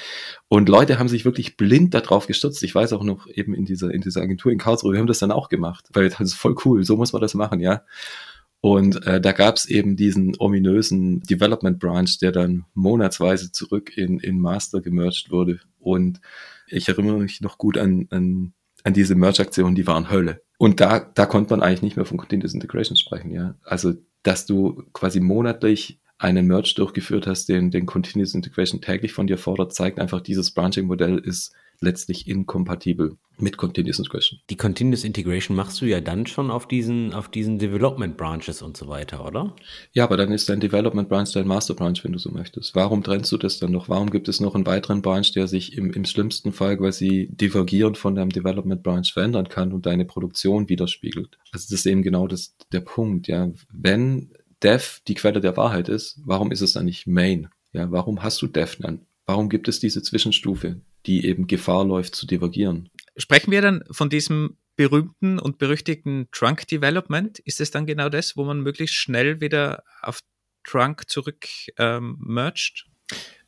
Und 0.47 0.69
Leute 0.69 0.99
haben 0.99 1.07
sich 1.07 1.25
wirklich 1.25 1.57
blind 1.57 1.93
darauf 1.93 2.27
gestürzt. 2.27 2.61
Ich 2.63 2.73
weiß 2.73 2.93
auch 2.93 3.03
noch 3.03 3.27
eben 3.27 3.53
in 3.55 3.65
dieser, 3.65 3.91
in 3.91 4.01
dieser 4.01 4.21
Agentur 4.21 4.51
in 4.51 4.59
Karlsruhe, 4.59 4.93
wir 4.93 4.99
haben 4.99 5.07
das 5.07 5.19
dann 5.19 5.31
auch 5.31 5.49
gemacht, 5.49 5.87
weil 5.93 6.09
das 6.09 6.19
ist 6.19 6.33
voll 6.35 6.55
cool, 6.65 6.83
so 6.83 6.95
muss 6.95 7.13
man 7.13 7.21
das 7.21 7.33
machen, 7.33 7.59
ja. 7.59 7.83
Und 8.61 9.05
äh, 9.05 9.21
da 9.21 9.31
gab 9.31 9.57
es 9.57 9.67
eben 9.67 9.95
diesen 9.95 10.35
ominösen 10.39 11.21
Development 11.21 11.79
Branch, 11.79 12.09
der 12.19 12.31
dann 12.31 12.65
monatsweise 12.73 13.51
zurück 13.51 13.95
in, 13.95 14.19
in 14.19 14.39
Master 14.39 14.81
gemerged 14.81 15.29
wurde. 15.29 15.59
Und 15.77 16.19
ich 16.67 16.89
erinnere 16.89 17.19
mich 17.19 17.41
noch 17.41 17.59
gut 17.59 17.77
an, 17.77 18.07
an, 18.09 18.53
an 18.83 18.93
diese 18.93 19.13
Merge-Aktionen, 19.13 19.75
die 19.75 19.85
waren 19.85 20.09
Hölle. 20.09 20.41
Und 20.57 20.79
da, 20.79 20.99
da 20.99 21.27
konnte 21.27 21.51
man 21.51 21.61
eigentlich 21.61 21.83
nicht 21.83 21.95
mehr 21.95 22.05
von 22.05 22.17
Continuous 22.17 22.55
Integration 22.55 22.97
sprechen, 22.97 23.29
ja. 23.29 23.55
Also 23.63 23.93
dass 24.25 24.47
du 24.47 24.83
quasi 24.91 25.19
monatlich 25.19 25.99
einen 26.17 26.47
Merge 26.47 26.73
durchgeführt 26.75 27.27
hast, 27.27 27.47
den, 27.47 27.69
den 27.69 27.85
Continuous 27.85 28.33
Integration 28.33 28.81
täglich 28.81 29.13
von 29.13 29.27
dir 29.27 29.37
fordert, 29.37 29.73
zeigt 29.73 29.99
einfach, 29.99 30.21
dieses 30.21 30.51
Branching-Modell 30.51 31.19
ist 31.19 31.53
letztlich 31.81 32.27
inkompatibel 32.27 33.17
mit 33.37 33.57
Continuous 33.57 33.99
Integration. 33.99 34.39
Die 34.49 34.55
Continuous 34.55 35.03
Integration 35.03 35.55
machst 35.57 35.81
du 35.81 35.85
ja 35.85 35.99
dann 35.99 36.25
schon 36.25 36.51
auf 36.51 36.67
diesen, 36.67 37.13
auf 37.13 37.29
diesen 37.29 37.59
Development 37.59 38.15
Branches 38.17 38.61
und 38.61 38.77
so 38.77 38.87
weiter, 38.87 39.25
oder? 39.25 39.55
Ja, 39.93 40.05
aber 40.05 40.17
dann 40.17 40.31
ist 40.31 40.49
dein 40.49 40.59
Development 40.59 41.09
Branch 41.09 41.27
dein 41.33 41.47
Master 41.47 41.73
Branch, 41.73 41.97
wenn 42.03 42.13
du 42.13 42.19
so 42.19 42.31
möchtest. 42.31 42.75
Warum 42.75 43.03
trennst 43.03 43.31
du 43.31 43.37
das 43.37 43.59
dann 43.59 43.71
noch? 43.71 43.89
Warum 43.89 44.09
gibt 44.09 44.27
es 44.27 44.39
noch 44.39 44.55
einen 44.55 44.65
weiteren 44.65 45.01
Branch, 45.01 45.29
der 45.33 45.47
sich 45.47 45.77
im, 45.77 45.91
im 45.91 46.05
schlimmsten 46.05 46.53
Fall 46.53 46.77
quasi 46.77 47.29
divergierend 47.31 47.97
von 47.97 48.15
deinem 48.15 48.29
Development 48.29 48.81
Branch 48.81 49.07
verändern 49.11 49.49
kann 49.49 49.73
und 49.73 49.85
deine 49.85 50.05
Produktion 50.05 50.69
widerspiegelt? 50.69 51.37
Also 51.51 51.65
das 51.65 51.71
ist 51.71 51.85
eben 51.85 52.03
genau 52.03 52.27
das, 52.27 52.55
der 52.71 52.81
Punkt, 52.81 53.27
ja. 53.27 53.51
Wenn 53.71 54.31
Dev 54.63 55.01
die 55.07 55.15
Quelle 55.15 55.41
der 55.41 55.57
Wahrheit 55.57 55.89
ist, 55.89 56.19
warum 56.23 56.51
ist 56.51 56.61
es 56.61 56.73
dann 56.73 56.85
nicht 56.85 57.07
Main? 57.07 57.49
Ja, 57.73 57.91
warum 57.91 58.23
hast 58.23 58.41
du 58.41 58.47
Dev 58.47 58.77
dann? 58.79 59.01
Warum 59.25 59.49
gibt 59.49 59.67
es 59.67 59.79
diese 59.79 60.01
Zwischenstufe, 60.01 60.79
die 61.05 61.25
eben 61.25 61.47
Gefahr 61.47 61.85
läuft 61.85 62.15
zu 62.15 62.27
divergieren? 62.27 62.89
Sprechen 63.17 63.51
wir 63.51 63.61
dann 63.61 63.83
von 63.91 64.09
diesem 64.09 64.57
berühmten 64.75 65.39
und 65.39 65.57
berüchtigten 65.57 66.27
Trunk 66.31 66.67
Development? 66.67 67.39
Ist 67.39 67.61
es 67.61 67.71
dann 67.71 67.85
genau 67.85 68.09
das, 68.09 68.35
wo 68.35 68.43
man 68.43 68.61
möglichst 68.61 68.95
schnell 68.95 69.39
wieder 69.41 69.83
auf 70.01 70.19
Trunk 70.63 71.09
zurück 71.09 71.45
ähm, 71.77 72.17
merged? 72.19 72.85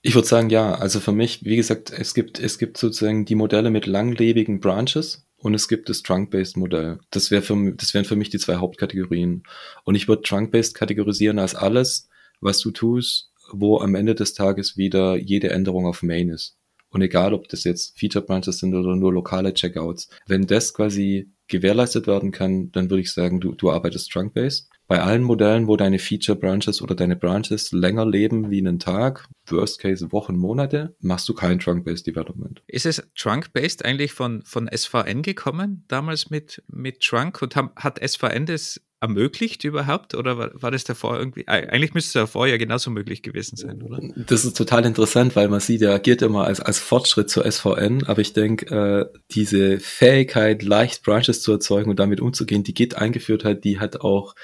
Ich 0.01 0.15
würde 0.15 0.27
sagen, 0.27 0.49
ja. 0.49 0.75
Also 0.75 0.99
für 0.99 1.11
mich, 1.11 1.43
wie 1.43 1.55
gesagt, 1.55 1.91
es 1.91 2.13
gibt, 2.13 2.39
es 2.39 2.57
gibt 2.57 2.77
sozusagen 2.77 3.25
die 3.25 3.35
Modelle 3.35 3.69
mit 3.69 3.87
langlebigen 3.87 4.59
Branches 4.59 5.27
und 5.37 5.53
es 5.53 5.67
gibt 5.67 5.89
das 5.89 6.03
Trunk-Based 6.03 6.57
Modell. 6.57 6.99
Das, 7.11 7.31
wär 7.31 7.41
für, 7.41 7.73
das 7.75 7.93
wären 7.93 8.05
für 8.05 8.15
mich 8.15 8.29
die 8.29 8.39
zwei 8.39 8.55
Hauptkategorien. 8.55 9.43
Und 9.83 9.95
ich 9.95 10.07
würde 10.07 10.23
Trunk-Based 10.23 10.75
kategorisieren 10.75 11.39
als 11.39 11.55
alles, 11.55 12.09
was 12.39 12.59
du 12.59 12.71
tust, 12.71 13.31
wo 13.51 13.79
am 13.79 13.95
Ende 13.95 14.15
des 14.15 14.33
Tages 14.33 14.77
wieder 14.77 15.15
jede 15.15 15.49
Änderung 15.49 15.85
auf 15.85 16.03
Main 16.03 16.29
ist. 16.29 16.56
Und 16.97 17.03
egal, 17.03 17.35
ob 17.35 17.47
das 17.47 17.63
jetzt 17.63 17.95
Feature 17.99 18.25
Branches 18.25 18.57
sind 18.57 18.73
oder 18.73 18.95
nur 18.95 19.13
lokale 19.13 19.53
Checkouts, 19.53 20.09
wenn 20.25 20.47
das 20.47 20.73
quasi 20.73 21.29
gewährleistet 21.47 22.07
werden 22.07 22.31
kann, 22.31 22.71
dann 22.71 22.89
würde 22.89 23.01
ich 23.01 23.13
sagen, 23.13 23.39
du, 23.39 23.53
du 23.53 23.69
arbeitest 23.69 24.11
trunk-based. 24.11 24.67
Bei 24.87 25.03
allen 25.03 25.21
Modellen, 25.21 25.67
wo 25.67 25.77
deine 25.77 25.99
Feature 25.99 26.35
Branches 26.35 26.81
oder 26.81 26.95
deine 26.95 27.15
Branches 27.15 27.71
länger 27.71 28.07
leben 28.07 28.49
wie 28.49 28.57
einen 28.57 28.79
Tag, 28.79 29.27
Worst 29.47 29.79
Case 29.79 30.11
Wochen, 30.11 30.35
Monate, 30.37 30.95
machst 30.99 31.29
du 31.29 31.35
kein 31.35 31.59
Trunk-Based 31.59 32.07
Development. 32.07 32.63
Ist 32.65 32.87
es 32.87 33.07
Trunk-Based 33.15 33.85
eigentlich 33.85 34.13
von, 34.13 34.41
von 34.41 34.67
SVN 34.67 35.21
gekommen, 35.21 35.85
damals 35.87 36.31
mit, 36.31 36.63
mit 36.67 37.01
Trunk? 37.01 37.43
Und 37.43 37.55
haben, 37.55 37.69
hat 37.75 37.99
SVN 38.03 38.47
das 38.47 38.81
ermöglicht 38.99 39.63
überhaupt? 39.63 40.15
Oder 40.15 40.37
war, 40.37 40.51
war 40.53 40.71
das 40.71 40.83
davor 40.83 41.17
irgendwie? 41.17 41.47
Eigentlich 41.47 41.93
müsste 41.93 42.07
es 42.07 42.13
davor 42.13 42.47
ja 42.47 42.57
genauso 42.57 42.89
möglich 42.89 43.21
gewesen 43.21 43.55
sein, 43.55 43.81
oder? 43.81 43.99
Das 44.15 44.45
ist 44.45 44.57
total 44.57 44.85
interessant, 44.85 45.35
weil 45.35 45.49
man 45.49 45.59
sieht, 45.59 45.81
der 45.81 45.93
agiert 45.93 46.21
immer 46.21 46.45
als, 46.45 46.59
als 46.59 46.79
Fortschritt 46.79 47.29
zur 47.29 47.49
SVN, 47.49 48.05
aber 48.05 48.21
ich 48.21 48.33
denke, 48.33 48.65
äh, 49.13 49.19
diese 49.31 49.79
Fähigkeit, 49.79 50.63
leicht 50.63 51.03
Branches 51.03 51.41
zu 51.41 51.51
erzeugen 51.51 51.89
und 51.89 51.99
damit 51.99 52.21
umzugehen, 52.21 52.63
die 52.63 52.73
Git 52.73 52.95
eingeführt 52.95 53.43
hat, 53.43 53.63
die 53.63 53.79
hat 53.79 54.01
auch 54.01 54.35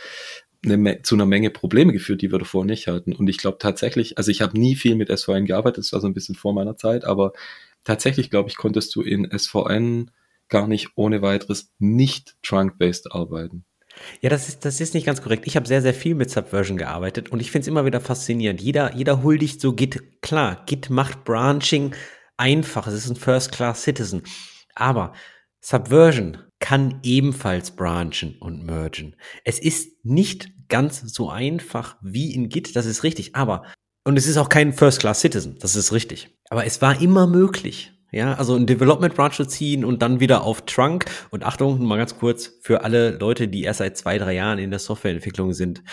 eine, 0.66 1.02
zu 1.02 1.16
einer 1.16 1.26
Menge 1.26 1.50
Probleme 1.50 1.92
geführt, 1.92 2.22
die 2.22 2.32
wir 2.32 2.40
davor 2.40 2.66
nicht 2.66 2.88
hatten. 2.88 3.14
Und 3.14 3.28
ich 3.28 3.38
glaube 3.38 3.58
tatsächlich, 3.60 4.18
also 4.18 4.32
ich 4.32 4.42
habe 4.42 4.58
nie 4.58 4.76
viel 4.76 4.96
mit 4.96 5.10
SVN 5.10 5.46
gearbeitet, 5.46 5.80
das 5.80 5.94
war 5.94 6.02
so 6.02 6.08
ein 6.08 6.14
bisschen 6.14 6.36
vor 6.36 6.54
meiner 6.54 6.78
Zeit, 6.78 7.06
aber 7.06 7.34
tatsächlich, 7.84 8.30
glaube 8.30 8.50
ich, 8.50 8.56
konntest 8.56 8.96
du 8.96 9.02
in 9.02 9.30
SVN 9.38 10.12
gar 10.48 10.68
nicht 10.68 10.90
ohne 10.96 11.22
weiteres 11.22 11.72
nicht 11.80 12.36
trunk-based 12.44 13.12
arbeiten. 13.12 13.66
Ja, 14.22 14.30
das 14.30 14.50
ist, 14.50 14.66
das 14.66 14.80
ist 14.82 14.94
nicht 14.94 15.06
ganz 15.06 15.22
korrekt. 15.22 15.48
Ich 15.48 15.56
habe 15.56 15.68
sehr, 15.68 15.82
sehr 15.82 15.94
viel 15.94 16.16
mit 16.16 16.30
Subversion 16.30 16.78
gearbeitet 16.78 17.32
und 17.32 17.40
ich 17.40 17.52
finde 17.52 17.64
es 17.64 17.68
immer 17.68 17.86
wieder 17.86 18.02
faszinierend. 18.02 18.62
Jeder, 18.62 18.96
jeder 18.96 19.24
huldigt 19.24 19.62
so 19.62 19.74
Git. 19.74 20.22
Klar, 20.22 20.64
Git 20.66 20.90
macht 20.90 21.24
Branching 21.24 21.94
einfach. 22.38 22.88
Es 22.88 22.94
ist 22.94 23.10
ein 23.10 23.16
First-Class-Citizen. 23.16 24.24
Aber 24.76 25.14
Subversion 25.62 26.40
kann 26.60 27.00
ebenfalls 27.04 27.72
branchen 27.72 28.38
und 28.40 28.66
mergen. 28.66 29.16
Es 29.44 29.60
ist 29.60 30.06
nicht 30.06 30.50
ganz 30.68 31.02
so 31.02 31.30
einfach 31.30 31.98
wie 32.02 32.34
in 32.34 32.50
Git, 32.50 32.76
das 32.76 32.86
ist 32.86 33.04
richtig. 33.04 33.36
Aber, 33.36 33.64
und 34.04 34.18
es 34.18 34.28
ist 34.28 34.38
auch 34.38 34.50
kein 34.50 34.74
First-Class-Citizen, 34.74 35.58
das 35.60 35.76
ist 35.76 35.94
richtig. 35.94 36.36
Aber 36.50 36.66
es 36.66 36.82
war 36.82 37.02
immer 37.02 37.28
möglich. 37.28 37.93
Ja, 38.14 38.36
also 38.36 38.56
ein 38.56 38.68
Development 38.68 39.16
Branch 39.16 39.32
zu 39.32 39.46
ziehen 39.46 39.84
und 39.84 40.04
dann 40.04 40.20
wieder 40.20 40.44
auf 40.44 40.68
Trunk. 40.68 41.06
Und 41.32 41.44
Achtung, 41.44 41.84
mal 41.84 41.98
ganz 41.98 42.16
kurz 42.20 42.60
für 42.62 42.84
alle 42.84 43.18
Leute, 43.18 43.48
die 43.48 43.64
erst 43.64 43.80
seit 43.80 43.98
zwei, 43.98 44.20
drei 44.20 44.34
Jahren 44.34 44.60
in 44.60 44.70
der 44.70 44.78
Softwareentwicklung 44.78 45.54
sind. 45.54 45.84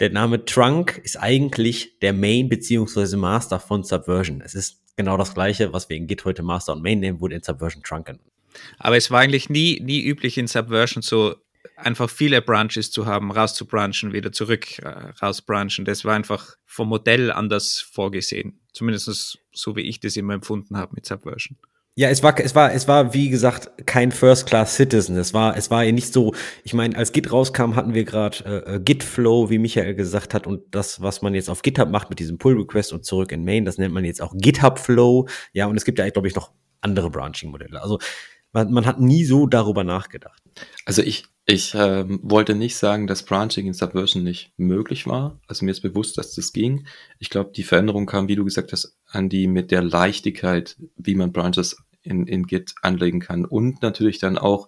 Der 0.00 0.10
Name 0.10 0.44
Trunk 0.44 1.00
ist 1.04 1.16
eigentlich 1.16 2.00
der 2.00 2.12
Main 2.12 2.48
beziehungsweise 2.48 3.16
Master 3.16 3.60
von 3.60 3.84
Subversion. 3.84 4.40
Es 4.40 4.56
ist 4.56 4.82
genau 4.96 5.16
das 5.16 5.34
gleiche, 5.34 5.72
was 5.72 5.88
wir 5.88 5.96
in 5.96 6.08
Git 6.08 6.24
heute 6.24 6.42
Master 6.42 6.72
und 6.72 6.82
Main 6.82 6.98
nehmen, 6.98 7.20
wurde 7.20 7.36
in 7.36 7.44
Subversion 7.44 7.84
Trunk 7.84 8.06
genannt. 8.06 8.24
Aber 8.78 8.96
es 8.96 9.12
war 9.12 9.20
eigentlich 9.20 9.48
nie, 9.48 9.78
nie 9.80 10.02
üblich 10.02 10.36
in 10.36 10.48
Subversion 10.48 11.00
so 11.00 11.36
einfach 11.76 12.10
viele 12.10 12.42
Branches 12.42 12.90
zu 12.90 13.06
haben, 13.06 13.30
rauszubranchen, 13.30 14.12
wieder 14.12 14.32
zurück 14.32 14.78
äh, 14.80 14.88
rausbranchen. 15.22 15.84
Das 15.84 16.04
war 16.04 16.14
einfach 16.14 16.56
vom 16.66 16.88
Modell 16.88 17.30
anders 17.30 17.80
vorgesehen. 17.80 18.60
Zumindest 18.72 19.38
so, 19.52 19.76
wie 19.76 19.82
ich 19.82 20.00
das 20.00 20.16
immer 20.16 20.34
empfunden 20.34 20.76
habe 20.76 20.92
mit 20.94 21.06
Subversion. 21.06 21.58
Ja, 21.98 22.08
es 22.10 22.22
war, 22.22 22.38
es 22.38 22.54
war, 22.54 22.72
es 22.72 22.86
war, 22.86 23.12
wie 23.12 23.28
gesagt, 23.28 23.84
kein 23.84 24.12
First-Class-Citizen. 24.12 25.16
Es 25.16 25.34
war, 25.34 25.56
es 25.56 25.68
war 25.68 25.82
ja 25.82 25.90
nicht 25.90 26.12
so, 26.12 26.32
ich 26.62 26.72
meine, 26.72 26.96
als 26.96 27.10
Git 27.10 27.32
rauskam, 27.32 27.74
hatten 27.74 27.92
wir 27.92 28.04
gerade 28.04 28.44
äh, 28.44 28.76
äh, 28.76 28.80
Git-Flow, 28.80 29.50
wie 29.50 29.58
Michael 29.58 29.96
gesagt 29.96 30.32
hat, 30.32 30.46
und 30.46 30.62
das, 30.70 31.02
was 31.02 31.22
man 31.22 31.34
jetzt 31.34 31.50
auf 31.50 31.62
GitHub 31.62 31.90
macht 31.90 32.08
mit 32.08 32.20
diesem 32.20 32.38
Pull-Request 32.38 32.92
und 32.92 33.04
zurück 33.04 33.32
in 33.32 33.44
Main, 33.44 33.64
das 33.64 33.78
nennt 33.78 33.92
man 33.92 34.04
jetzt 34.04 34.22
auch 34.22 34.32
GitHub-Flow. 34.36 35.26
Ja, 35.52 35.66
und 35.66 35.76
es 35.76 35.84
gibt 35.84 35.98
ja, 35.98 36.08
glaube 36.10 36.28
ich, 36.28 36.36
noch 36.36 36.52
andere 36.82 37.10
Branching-Modelle. 37.10 37.82
Also 37.82 37.98
man, 38.58 38.72
man 38.72 38.86
hat 38.86 39.00
nie 39.00 39.24
so 39.24 39.46
darüber 39.46 39.84
nachgedacht. 39.84 40.42
Also 40.84 41.02
ich, 41.02 41.24
ich 41.46 41.74
ähm, 41.74 42.20
wollte 42.22 42.54
nicht 42.54 42.76
sagen, 42.76 43.06
dass 43.06 43.24
Branching 43.24 43.66
in 43.66 43.72
Subversion 43.72 44.24
nicht 44.24 44.52
möglich 44.56 45.06
war. 45.06 45.40
Also 45.46 45.64
mir 45.64 45.70
ist 45.70 45.80
bewusst, 45.80 46.18
dass 46.18 46.34
das 46.34 46.52
ging. 46.52 46.86
Ich 47.18 47.30
glaube, 47.30 47.52
die 47.54 47.62
Veränderung 47.62 48.06
kam, 48.06 48.28
wie 48.28 48.36
du 48.36 48.44
gesagt 48.44 48.72
hast, 48.72 48.96
an 49.06 49.28
die 49.28 49.46
mit 49.46 49.70
der 49.70 49.82
Leichtigkeit, 49.82 50.76
wie 50.96 51.14
man 51.14 51.32
Branches 51.32 51.76
in, 52.02 52.26
in 52.26 52.46
Git 52.46 52.74
anlegen 52.82 53.20
kann. 53.20 53.44
Und 53.44 53.82
natürlich 53.82 54.18
dann 54.18 54.38
auch 54.38 54.66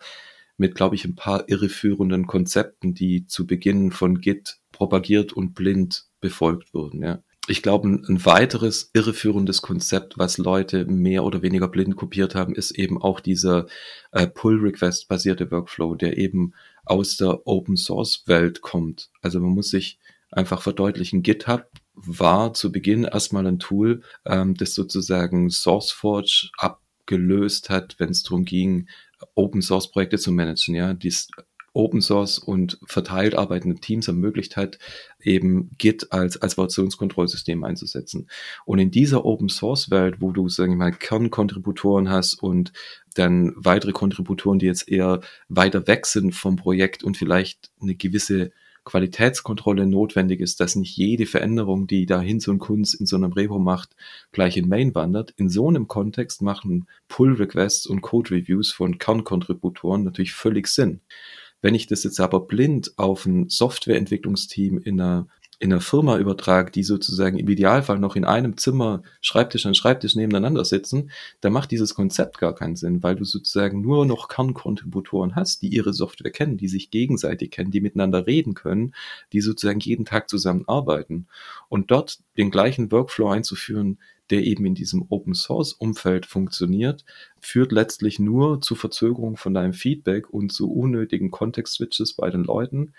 mit, 0.57 0.74
glaube 0.74 0.95
ich, 0.95 1.05
ein 1.05 1.16
paar 1.16 1.49
irreführenden 1.49 2.26
Konzepten, 2.26 2.95
die 2.95 3.26
zu 3.26 3.47
Beginn 3.47 3.91
von 3.91 4.20
Git 4.20 4.59
propagiert 4.72 5.32
und 5.32 5.55
blind 5.55 6.05
befolgt 6.20 6.74
wurden. 6.74 7.03
Ja 7.03 7.22
ich 7.51 7.63
glaube, 7.63 7.89
ein, 7.89 8.25
weiteres 8.25 8.91
irreführendes 8.95 9.61
Konzept, 9.61 10.17
was 10.19 10.39
Leute 10.39 10.85
mehr 10.85 11.25
oder 11.25 11.43
weniger 11.43 11.69
blind 11.69 11.97
kopiert 11.97 12.35
haben, 12.35 12.55
ist 12.55 12.71
eben 12.71 13.01
auch 13.01 13.21
dieser 13.21 13.67
äh, 14.13 14.27
Pull-Request-basierte 14.27 15.51
Workflow, 15.51 15.97
der 15.97 16.17
eben 16.17 16.55
aus 16.85 17.17
der 17.17 17.47
Open-Source-Welt 17.47 18.61
kommt. 18.63 19.11
Also 19.21 19.41
man 19.41 19.51
muss 19.51 19.71
sich 19.71 19.99
einfach 20.31 20.63
verdeutlichen, 20.63 21.23
GitHub 21.23 21.67
war 21.95 22.55
zu 22.55 22.71
Beginn 22.71 23.05
erstmal 23.05 23.47
ein 23.47 23.59
Tool, 23.59 24.03
ähm, 24.25 24.55
das 24.55 24.75
sozusagen 24.75 25.51
SourceForge 25.51 26.51
abgelöst 26.57 27.69
hat, 27.69 27.97
wenn 27.99 28.11
es 28.11 28.23
darum 28.23 28.45
ging, 28.45 28.89
Open 29.35 29.61
Source 29.61 29.91
Projekte 29.91 30.19
zu 30.19 30.33
managen, 30.33 30.75
ja, 30.75 30.95
dies 30.95 31.29
Open 31.73 32.01
Source 32.01 32.39
und 32.39 32.79
verteilt 32.85 33.35
arbeitende 33.35 33.77
Teams 33.77 34.09
ermöglicht 34.09 34.57
hat, 34.57 34.79
eben 35.21 35.71
Git 35.79 36.12
als, 36.12 36.41
als 36.43 36.55
Versionskontrollsystem 36.55 37.62
einzusetzen. 37.62 38.29
Und 38.64 38.79
in 38.79 38.91
dieser 38.91 39.25
Open 39.25 39.49
Source 39.49 39.91
Welt, 39.91 40.16
wo 40.21 40.33
du, 40.33 40.49
sagen 40.49 40.73
wir 40.73 40.79
mal, 40.79 40.93
Kernkontributoren 40.93 42.11
hast 42.11 42.43
und 42.43 42.73
dann 43.14 43.53
weitere 43.57 43.93
Kontributoren, 43.93 44.59
die 44.59 44.66
jetzt 44.66 44.89
eher 44.89 45.21
weiter 45.49 45.87
weg 45.87 46.07
sind 46.07 46.35
vom 46.35 46.57
Projekt 46.57 47.05
und 47.05 47.16
vielleicht 47.16 47.71
eine 47.81 47.95
gewisse 47.95 48.51
Qualitätskontrolle 48.85 49.87
notwendig 49.87 50.41
ist, 50.41 50.59
dass 50.59 50.75
nicht 50.75 50.97
jede 50.97 51.27
Veränderung, 51.27 51.87
die 51.87 52.07
da 52.07 52.21
Hinz 52.21 52.49
und 52.49 52.59
Kunz 52.59 52.95
in 52.95 53.07
so 53.07 53.16
einem 53.16 53.33
Repo 53.33 53.59
macht, 53.59 53.95
gleich 54.33 54.57
in 54.57 54.68
Main 54.68 54.95
wandert. 54.95 55.33
In 55.37 55.51
so 55.51 55.68
einem 55.68 55.87
Kontext 55.87 56.43
machen 56.43 56.89
Pull-Requests 57.09 57.87
und 57.87 58.01
Code-Reviews 58.01 58.73
von 58.73 58.99
Kernkontributoren 58.99 60.03
natürlich 60.03 60.33
völlig 60.33 60.66
Sinn. 60.66 61.01
Wenn 61.63 61.75
ich 61.75 61.87
das 61.87 62.05
jetzt 62.05 62.21
aber 62.21 62.41
blind 62.41 62.93
auf 62.97 63.27
ein 63.27 63.49
Softwareentwicklungsteam 63.49 64.79
in 64.79 65.01
einer 65.01 65.27
in 65.61 65.71
einer 65.73 65.83
Firma 65.83 66.17
übertrage, 66.17 66.71
die 66.71 66.83
sozusagen 66.83 67.39
im 67.39 67.47
Idealfall 67.47 67.99
noch 67.99 68.17
in 68.17 68.25
einem 68.25 68.57
Zimmer 68.57 69.03
Schreibtisch 69.21 69.67
an 69.67 69.75
Schreibtisch 69.75 70.17
nebeneinander 70.17 70.65
sitzen, 70.65 71.11
dann 71.43 71.53
macht 71.53 71.71
dieses 71.71 71.95
Konzept 71.95 72.39
gar 72.39 72.55
keinen 72.55 72.77
Sinn, 72.77 73.03
weil 73.03 73.15
du 73.15 73.25
sozusagen 73.25 73.83
nur 73.83 74.07
noch 74.07 74.29
Kernkontributoren 74.29 75.37
hast, 75.37 75.61
die 75.61 75.69
ihre 75.69 75.93
Software 75.93 76.31
kennen, 76.31 76.57
die 76.57 76.69
sich 76.69 76.91
gegenseitig 76.91 77.51
kennen, 77.51 77.71
die 77.71 77.83
miteinander 77.83 78.27
reden 78.27 78.55
können, 78.55 78.95
die 79.35 79.43
sozusagen 79.43 79.81
jeden 79.81 80.07
Tag 80.07 80.31
zusammenarbeiten. 80.31 81.29
Und 81.69 81.91
dort 81.91 82.21
den 82.39 82.51
gleichen 82.51 82.91
Workflow 82.91 83.29
einzuführen, 83.29 83.99
der 84.31 84.45
eben 84.45 84.64
in 84.64 84.74
diesem 84.74 85.05
Open 85.09 85.35
Source 85.35 85.72
Umfeld 85.72 86.26
funktioniert, 86.26 87.05
führt 87.41 87.72
letztlich 87.72 88.18
nur 88.18 88.61
zu 88.61 88.74
Verzögerung 88.74 89.37
von 89.37 89.55
deinem 89.55 89.72
Feedback 89.72 90.31
und 90.31 90.53
zu 90.53 90.72
unnötigen 90.72 91.31
Context-Switches 91.31 92.14
bei 92.14 92.31
den 92.31 92.45
Leuten, 92.45 92.93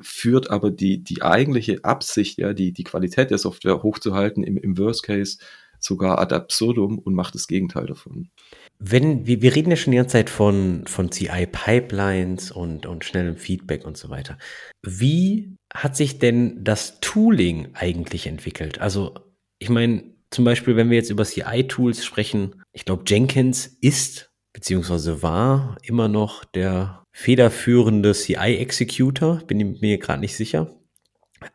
führt 0.00 0.50
aber 0.50 0.70
die, 0.70 1.02
die 1.02 1.22
eigentliche 1.22 1.84
Absicht, 1.84 2.38
ja, 2.38 2.52
die, 2.54 2.72
die 2.72 2.84
Qualität 2.84 3.30
der 3.30 3.38
Software 3.38 3.82
hochzuhalten, 3.82 4.42
im, 4.42 4.56
im 4.56 4.78
Worst 4.78 5.02
Case 5.02 5.38
sogar 5.78 6.20
ad 6.20 6.34
absurdum 6.34 6.98
und 6.98 7.14
macht 7.14 7.34
das 7.34 7.48
Gegenteil 7.48 7.86
davon. 7.86 8.30
Wenn, 8.78 9.26
wir, 9.26 9.42
wir 9.42 9.54
reden 9.54 9.70
ja 9.70 9.76
schon 9.76 9.90
die 9.90 9.96
ganze 9.96 10.12
Zeit 10.12 10.30
von, 10.30 10.84
von 10.86 11.10
CI-Pipelines 11.10 12.52
und, 12.52 12.86
und 12.86 13.04
schnellem 13.04 13.36
Feedback 13.36 13.84
und 13.84 13.96
so 13.96 14.08
weiter. 14.08 14.38
Wie 14.82 15.56
hat 15.74 15.96
sich 15.96 16.18
denn 16.18 16.62
das 16.62 17.00
Tooling 17.00 17.70
eigentlich 17.74 18.26
entwickelt? 18.26 18.80
Also, 18.80 19.14
ich 19.58 19.70
meine, 19.70 20.11
zum 20.32 20.44
Beispiel, 20.44 20.76
wenn 20.76 20.90
wir 20.90 20.96
jetzt 20.96 21.10
über 21.10 21.24
CI-Tools 21.24 22.04
sprechen, 22.04 22.62
ich 22.72 22.84
glaube, 22.84 23.04
Jenkins 23.06 23.66
ist 23.80 24.32
beziehungsweise 24.52 25.22
war 25.22 25.76
immer 25.82 26.08
noch 26.08 26.44
der 26.44 27.04
federführende 27.12 28.12
CI-Executor, 28.12 29.42
bin 29.46 29.78
mir 29.80 29.98
gerade 29.98 30.20
nicht 30.20 30.36
sicher. 30.36 30.74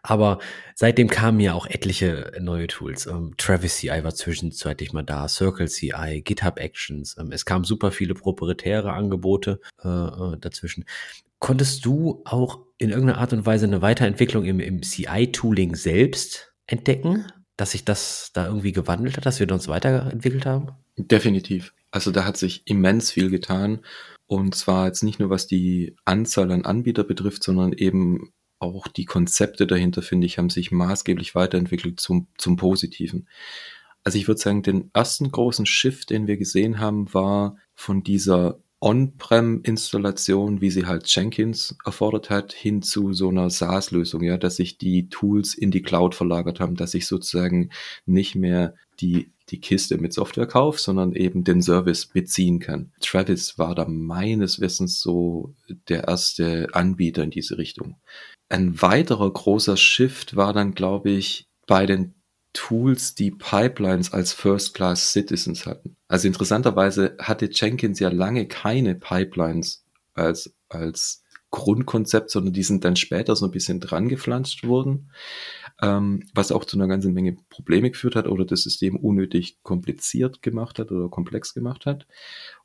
Aber 0.03 0.39
seitdem 0.75 1.09
kamen 1.09 1.39
ja 1.39 1.53
auch 1.53 1.65
etliche 1.65 2.34
neue 2.41 2.67
Tools. 2.67 3.05
Ähm, 3.05 3.36
Travis 3.38 3.78
CI 3.78 4.03
war 4.03 4.13
zwischenzeitlich 4.13 4.91
mal 4.91 5.03
da, 5.03 5.30
Circle 5.30 5.69
CI, 5.69 6.21
GitHub 6.23 6.59
Actions. 6.59 7.15
Ähm, 7.17 7.32
es 7.32 7.45
kamen 7.45 7.63
super 7.63 7.91
viele 7.91 8.13
proprietäre 8.13 8.91
Angebote 8.91 9.61
äh, 9.84 9.88
äh 9.88 10.38
dazwischen. 10.39 10.84
Konntest 11.39 11.86
du 11.86 12.21
auch 12.25 12.59
in 12.78 12.89
irgendeiner 12.89 13.19
Art 13.19 13.32
und 13.32 13.45
Weise 13.45 13.65
eine 13.65 13.82
Weiterentwicklung 13.82 14.43
im, 14.43 14.59
im 14.59 14.82
CI-Tooling 14.82 15.75
selbst 15.75 16.53
entdecken? 16.65 17.25
Dass 17.58 17.72
sich 17.72 17.84
das 17.84 18.32
da 18.34 18.45
irgendwie 18.47 18.72
gewandelt 18.72 19.18
hat, 19.18 19.26
dass 19.26 19.39
wir 19.39 19.51
uns 19.51 19.68
weiterentwickelt 19.68 20.45
haben? 20.45 20.70
Definitiv. 20.95 21.74
Also 21.91 22.12
da 22.12 22.26
hat 22.26 22.38
sich 22.38 22.64
immens 22.66 23.12
viel 23.12 23.30
getan. 23.30 23.82
Und 24.28 24.55
zwar 24.55 24.88
jetzt 24.88 25.03
nicht 25.03 25.20
nur 25.20 25.30
was 25.30 25.47
die 25.47 25.95
Anzahl 26.05 26.51
an 26.51 26.66
Anbieter 26.66 27.03
betrifft, 27.03 27.43
sondern 27.43 27.74
eben 27.74 28.32
auch 28.60 28.88
die 28.88 29.05
Konzepte 29.05 29.68
dahinter, 29.68 30.01
finde 30.01 30.28
ich, 30.28 30.38
haben 30.38 30.49
sich 30.49 30.72
maßgeblich 30.72 31.36
weiterentwickelt 31.36 31.99
zum, 31.99 32.28
zum 32.38 32.58
Positiven. 32.58 33.28
Also 34.03 34.18
ich 34.18 34.28
würde 34.28 34.41
sagen, 34.41 34.64
den 34.64 34.89
ersten 34.93 35.32
großen 35.32 35.66
Shift, 35.66 36.10
den 36.10 36.28
wir 36.28 36.38
gesehen 36.38 36.80
haben, 36.80 37.14
war 37.14 37.58
von 37.76 38.03
dieser 38.03 38.60
On-Prem-Installation, 38.80 40.61
wie 40.61 40.69
sie 40.69 40.86
halt 40.86 41.07
Jenkins 41.07 41.75
erfordert 41.84 42.30
hat, 42.30 42.53
hin 42.53 42.82
zu 42.82 43.13
so 43.13 43.30
einer 43.30 43.49
SaaS-Lösung, 43.49 44.21
ja, 44.21 44.38
dass 44.38 44.57
sich 44.57 44.78
die 44.78 45.09
Tools 45.09 45.55
in 45.55 45.71
die 45.71 45.82
Cloud 45.82 46.13
verlagert 46.13 46.59
haben, 46.59 46.75
dass 46.75 46.93
ich 46.93 47.07
sozusagen 47.07 47.71
nicht 48.05 48.36
mehr 48.36 48.75
die, 48.99 49.32
die 49.49 49.59
Kiste 49.59 49.97
mit 49.97 50.13
Software 50.13 50.45
kaufe, 50.45 50.80
sondern 50.80 51.13
eben 51.13 51.43
den 51.43 51.61
Service 51.61 52.05
beziehen 52.05 52.59
kann. 52.59 52.91
Travis 53.01 53.57
war 53.57 53.73
da 53.73 53.86
meines 53.88 54.59
Wissens 54.59 55.01
so 55.01 55.55
der 55.89 56.07
erste 56.07 56.67
Anbieter 56.73 57.23
in 57.23 57.32
diese 57.32 57.57
Richtung. 57.57 57.95
Ein 58.49 58.82
weiterer 58.82 59.32
großer 59.32 59.75
Shift 59.75 60.36
war 60.36 60.53
dann, 60.53 60.73
glaube 60.73 61.09
ich, 61.09 61.47
bei 61.65 61.86
den 61.86 62.13
Tools, 62.58 63.14
die 63.14 63.30
Pipelines 63.30 64.12
als 64.12 64.34
First-Class 64.34 65.14
Citizens 65.14 65.68
hatten. 65.68 65.95
Also 66.08 66.28
interessanterweise 66.28 67.16
hatte 67.20 67.49
Jenkins 67.51 67.99
ja 67.99 68.10
lange 68.10 68.47
keine 68.47 68.95
Pipelines 68.95 69.86
als, 70.16 70.55
als 70.68 71.24
Grundkonzept, 71.51 72.32
sondern 72.32 72.53
die 72.53 72.64
sind 72.64 72.84
dann 72.84 72.95
später 72.95 73.36
so 73.36 73.45
ein 73.45 73.51
bisschen 73.51 73.80
dran 73.80 74.10
gepflanzt 74.10 74.64
worden, 74.68 75.12
ähm, 75.84 76.24
was 76.34 76.51
auch 76.51 76.66
zu 76.66 76.78
einer 76.78 76.88
ganzen 76.88 77.14
Menge 77.14 77.38
Probleme 77.49 77.91
geführt 77.91 78.16
hat 78.16 78.28
oder 78.28 78.43
das 78.43 78.64
System 78.64 78.95
unnötig 78.95 79.60
kompliziert 79.62 80.41
gemacht 80.41 80.80
hat 80.80 80.91
oder 80.91 81.10
komplex 81.10 81.53
gemacht 81.53 81.86
hat. 81.86 82.08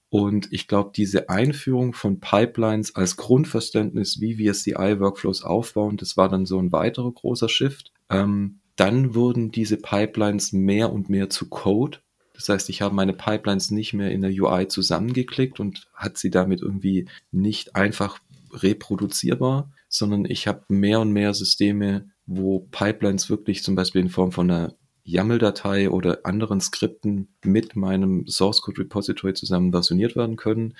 Und 0.09 0.53
ich 0.53 0.69
glaube, 0.69 0.93
diese 0.97 1.29
Einführung 1.29 1.93
von 1.93 2.19
Pipelines 2.19 2.97
als 2.97 3.17
Grundverständnis, 3.17 4.21
wie 4.21 4.39
wir 4.39 4.55
CI-Workflows 4.55 5.43
aufbauen, 5.43 5.99
das 5.99 6.17
war 6.17 6.31
dann 6.31 6.47
so 6.47 6.59
ein 6.59 6.73
weiterer 6.73 7.13
großer 7.13 7.49
Shift. 7.51 7.93
Ähm, 8.11 8.62
dann 8.83 9.15
wurden 9.15 9.53
diese 9.53 9.77
Pipelines 9.77 10.53
mehr 10.53 10.93
und 10.93 11.09
mehr 11.09 11.31
zu 11.31 11.49
Code. 11.49 11.99
Das 12.35 12.49
heißt, 12.49 12.69
ich 12.69 12.83
habe 12.83 12.97
meine 12.97 13.13
Pipelines 13.13 13.71
nicht 13.71 13.93
mehr 13.93 14.11
in 14.11 14.23
der 14.23 14.33
UI 14.33 14.67
zusammengeklickt 14.67 15.61
und 15.61 15.87
hat 15.95 16.19
sie 16.19 16.31
damit 16.31 16.63
irgendwie 16.63 17.09
nicht 17.31 17.77
einfach 17.77 18.19
reproduzierbar, 18.53 19.71
sondern 19.89 20.25
ich 20.25 20.49
habe 20.49 20.65
mehr 20.67 20.99
und 20.99 21.13
mehr 21.13 21.33
Systeme, 21.33 22.11
wo 22.27 22.67
Pipelines 22.73 23.31
wirklich 23.31 23.63
zum 23.63 23.77
Beispiel 23.77 24.01
in 24.01 24.09
Form 24.09 24.33
von 24.33 24.51
einer 24.51 24.75
YAML-Datei 25.05 25.89
oder 25.89 26.19
anderen 26.25 26.61
Skripten 26.61 27.29
mit 27.45 27.77
meinem 27.77 28.27
Source 28.27 28.63
Code 28.63 28.81
Repository 28.81 29.35
zusammen 29.35 29.71
versioniert 29.71 30.17
werden 30.17 30.35
können 30.35 30.75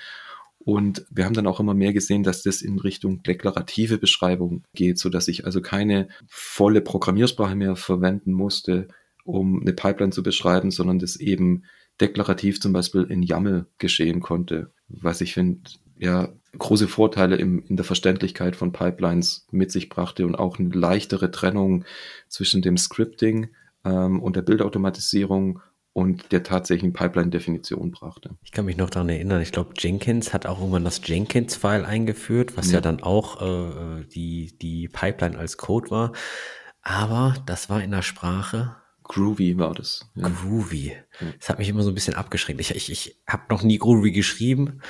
und 0.65 1.05
wir 1.09 1.25
haben 1.25 1.33
dann 1.33 1.47
auch 1.47 1.59
immer 1.59 1.73
mehr 1.73 1.93
gesehen, 1.93 2.23
dass 2.23 2.41
das 2.41 2.61
in 2.61 2.79
Richtung 2.79 3.21
deklarative 3.23 3.97
Beschreibung 3.97 4.63
geht, 4.73 4.97
so 4.97 5.09
dass 5.09 5.27
ich 5.27 5.45
also 5.45 5.61
keine 5.61 6.07
volle 6.27 6.81
Programmiersprache 6.81 7.55
mehr 7.55 7.75
verwenden 7.75 8.31
musste, 8.31 8.87
um 9.25 9.61
eine 9.61 9.73
Pipeline 9.73 10.11
zu 10.11 10.23
beschreiben, 10.23 10.71
sondern 10.71 10.99
das 10.99 11.17
eben 11.17 11.63
deklarativ 11.99 12.59
zum 12.59 12.73
Beispiel 12.73 13.03
in 13.03 13.23
YAML 13.23 13.67
geschehen 13.77 14.21
konnte, 14.21 14.71
was 14.87 15.21
ich 15.21 15.33
finde, 15.33 15.69
ja, 15.99 16.29
große 16.57 16.87
Vorteile 16.87 17.35
im, 17.35 17.63
in 17.67 17.75
der 17.75 17.85
Verständlichkeit 17.85 18.55
von 18.55 18.71
Pipelines 18.71 19.47
mit 19.51 19.71
sich 19.71 19.89
brachte 19.89 20.25
und 20.25 20.35
auch 20.35 20.59
eine 20.59 20.69
leichtere 20.69 21.31
Trennung 21.31 21.85
zwischen 22.29 22.61
dem 22.61 22.77
Scripting 22.77 23.49
ähm, 23.85 24.21
und 24.21 24.35
der 24.35 24.41
Bildautomatisierung 24.41 25.61
und 25.93 26.31
der 26.31 26.43
tatsächlichen 26.43 26.93
Pipeline-Definition 26.93 27.91
brachte. 27.91 28.31
Ich 28.41 28.51
kann 28.51 28.65
mich 28.65 28.77
noch 28.77 28.89
daran 28.89 29.09
erinnern, 29.09 29.41
ich 29.41 29.51
glaube, 29.51 29.73
Jenkins 29.77 30.33
hat 30.33 30.47
auch 30.47 30.59
irgendwann 30.59 30.83
das 30.83 31.01
Jenkins-File 31.03 31.85
eingeführt, 31.85 32.57
was 32.57 32.67
ja, 32.67 32.75
ja 32.75 32.81
dann 32.81 33.01
auch 33.03 33.41
äh, 33.41 34.03
die, 34.05 34.57
die 34.57 34.87
Pipeline 34.87 35.37
als 35.37 35.57
Code 35.57 35.91
war. 35.91 36.11
Aber 36.81 37.35
das 37.45 37.69
war 37.69 37.81
in 37.81 37.91
der 37.91 38.01
Sprache. 38.01 38.75
Groovy 39.03 39.57
war 39.57 39.73
das. 39.73 40.09
Ja. 40.15 40.29
Groovy. 40.29 40.93
Das 41.39 41.49
hat 41.49 41.59
mich 41.59 41.69
immer 41.69 41.83
so 41.83 41.91
ein 41.91 41.95
bisschen 41.95 42.15
abgeschränkt. 42.15 42.61
Ich, 42.61 42.73
ich, 42.75 42.91
ich 42.91 43.21
habe 43.27 43.43
noch 43.49 43.61
nie 43.61 43.77
Groovy 43.77 44.11
geschrieben, 44.11 44.81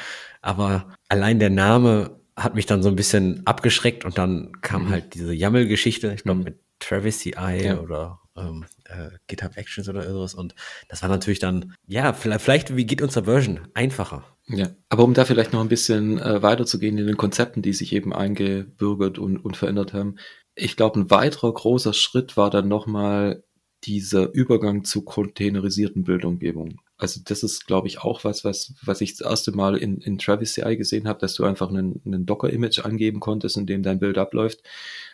aber 0.42 0.96
allein 1.10 1.40
der 1.40 1.50
Name 1.50 2.22
hat 2.36 2.56
mich 2.56 2.66
dann 2.66 2.82
so 2.82 2.90
ein 2.90 2.96
bisschen 2.96 3.46
abgeschreckt 3.46 4.06
und 4.06 4.18
dann 4.18 4.54
kam 4.62 4.86
mhm. 4.86 4.90
halt 4.90 5.14
diese 5.14 5.34
YAML-Geschichte, 5.34 6.14
ich 6.14 6.24
glaube 6.24 6.40
mhm. 6.40 6.44
mit 6.46 6.60
Travis 6.80 7.20
CI 7.20 7.66
ja. 7.66 7.80
oder 7.80 8.20
ähm, 8.36 8.66
äh, 8.86 9.10
GitHub 9.28 9.58
Actions 9.58 9.90
oder 9.90 10.06
irgendwas. 10.06 10.34
Und 10.34 10.56
das 10.88 11.02
war 11.02 11.10
natürlich 11.10 11.40
dann, 11.40 11.76
ja, 11.88 12.14
vielleicht, 12.14 12.42
vielleicht 12.42 12.76
wie 12.76 12.86
geht 12.86 13.02
unser 13.02 13.26
Version 13.26 13.68
einfacher. 13.74 14.26
Ja, 14.48 14.70
aber 14.90 15.04
um 15.04 15.14
da 15.14 15.26
vielleicht 15.26 15.54
noch 15.54 15.62
ein 15.62 15.70
bisschen 15.70 16.20
äh, 16.20 16.42
weiterzugehen 16.42 16.98
in 16.98 17.08
den 17.08 17.18
Konzepten, 17.18 17.62
die 17.62 17.74
sich 17.74 17.94
eben 17.94 18.14
eingebürgert 18.14 19.18
und, 19.18 19.38
und 19.38 19.56
verändert 19.56 19.94
haben. 19.94 20.16
Ich 20.56 20.76
glaube, 20.76 21.00
ein 21.00 21.10
weiterer 21.10 21.54
großer 21.54 21.94
Schritt 21.94 22.36
war 22.36 22.50
dann 22.50 22.68
nochmal 22.68 23.44
dieser 23.84 24.34
Übergang 24.34 24.84
zu 24.84 25.04
containerisierten 25.04 26.04
Bildumgebungen. 26.04 26.80
Also 26.98 27.22
das 27.26 27.44
ist, 27.44 27.66
glaube 27.66 27.88
ich, 27.88 28.00
auch 28.00 28.24
was, 28.24 28.46
was, 28.46 28.74
was 28.84 29.02
ich 29.02 29.18
das 29.18 29.28
erste 29.28 29.52
Mal 29.52 29.78
in, 29.78 29.98
in 29.98 30.18
Travis 30.18 30.54
CI 30.54 30.78
gesehen 30.78 31.08
habe, 31.08 31.20
dass 31.20 31.34
du 31.34 31.44
einfach 31.44 31.70
einen, 31.70 32.02
einen 32.06 32.26
Docker-Image 32.26 32.80
angeben 32.86 33.20
konntest, 33.20 33.58
in 33.58 33.66
dem 33.66 33.84
dein 33.84 34.00
Bild 34.00 34.18
abläuft 34.18 34.62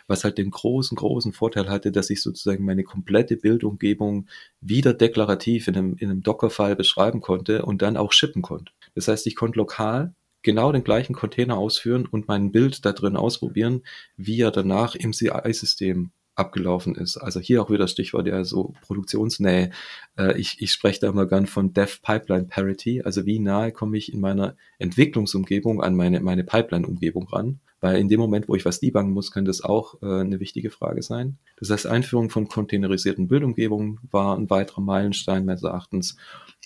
was 0.10 0.24
halt 0.24 0.40
den 0.40 0.50
großen, 0.50 0.98
großen 0.98 1.32
Vorteil 1.32 1.70
hatte, 1.70 1.92
dass 1.92 2.10
ich 2.10 2.22
sozusagen 2.22 2.66
meine 2.66 2.84
komplette 2.84 3.38
Bildumgebung 3.38 4.28
wieder 4.60 4.94
deklarativ 4.94 5.68
in 5.68 5.78
einem, 5.78 5.96
in 5.98 6.10
einem 6.10 6.24
Docker-File 6.24 6.76
beschreiben 6.76 7.22
konnte 7.22 7.64
und 7.64 7.82
dann 7.84 7.96
auch 7.96 8.12
shippen 8.12 8.42
konnte. 8.42 8.74
Das 8.96 9.08
heißt, 9.08 9.28
ich 9.28 9.36
konnte 9.36 9.60
lokal 9.60 10.14
genau 10.42 10.72
den 10.72 10.84
gleichen 10.84 11.14
Container 11.14 11.58
ausführen 11.58 12.08
und 12.08 12.28
mein 12.28 12.52
Bild 12.52 12.86
da 12.86 12.92
drin 12.92 13.16
ausprobieren, 13.16 13.84
wie 14.18 14.42
er 14.42 14.52
danach 14.52 14.96
im 14.96 15.14
CI-System 15.14 16.12
abgelaufen 16.40 16.96
ist. 16.96 17.18
Also 17.18 17.40
hier 17.40 17.62
auch 17.62 17.70
wieder 17.70 17.88
Stichwort 17.88 18.28
ja 18.28 18.44
so 18.44 18.74
Produktionsnähe. 18.82 19.72
Äh, 20.18 20.40
ich, 20.40 20.62
ich 20.62 20.72
spreche 20.72 21.02
da 21.02 21.10
immer 21.10 21.28
gern 21.28 21.46
von 21.46 21.74
Dev 21.74 22.00
Pipeline 22.02 22.46
Parity, 22.46 23.02
also 23.04 23.26
wie 23.26 23.40
nahe 23.40 23.72
komme 23.72 23.98
ich 23.98 24.14
in 24.14 24.20
meiner 24.20 24.56
Entwicklungsumgebung 24.80 25.82
an 25.82 25.96
meine, 25.96 26.22
meine 26.22 26.44
Pipeline-Umgebung 26.44 27.28
ran. 27.28 27.60
Weil 27.82 27.98
in 27.98 28.10
dem 28.10 28.20
Moment, 28.20 28.50
wo 28.50 28.56
ich 28.56 28.66
was 28.66 28.80
debuggen 28.80 29.12
muss, 29.12 29.32
könnte 29.32 29.50
das 29.50 29.62
auch 29.62 30.02
äh, 30.02 30.22
eine 30.22 30.40
wichtige 30.40 30.70
Frage 30.70 31.02
sein. 31.02 31.38
Das 31.58 31.70
heißt, 31.70 31.88
Einführung 31.88 32.30
von 32.30 32.48
containerisierten 32.48 33.28
Bildumgebungen 33.28 34.00
war 34.12 34.38
ein 34.38 34.50
weiterer 34.50 34.82
Meilenstein 34.82 35.46
meines 35.46 35.64
Erachtens. 35.64 36.18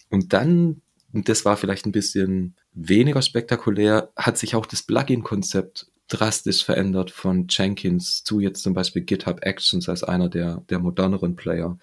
Und 0.10 0.34
dann, 0.34 0.82
das 1.12 1.46
war 1.46 1.58
vielleicht 1.58 1.86
ein 1.86 1.92
bisschen 1.92 2.56
weniger 2.74 3.22
spektakulär, 3.22 4.12
hat 4.16 4.38
sich 4.40 4.56
auch 4.56 4.66
das 4.66 4.82
Plugin-Konzept 4.84 5.92
drastisch 6.14 6.64
verändert 6.64 7.12
von 7.12 7.48
Jenkins 7.50 8.24
zu 8.24 8.40
jetzt 8.40 8.64
zum 8.64 8.74
Beispiel 8.74 9.04
GitHub 9.04 9.40
Actions 9.44 9.90
als 9.90 10.04
einer 10.04 10.30
der, 10.30 10.64
der 10.70 10.80
moderneren 10.80 11.36
Player. 11.36 11.78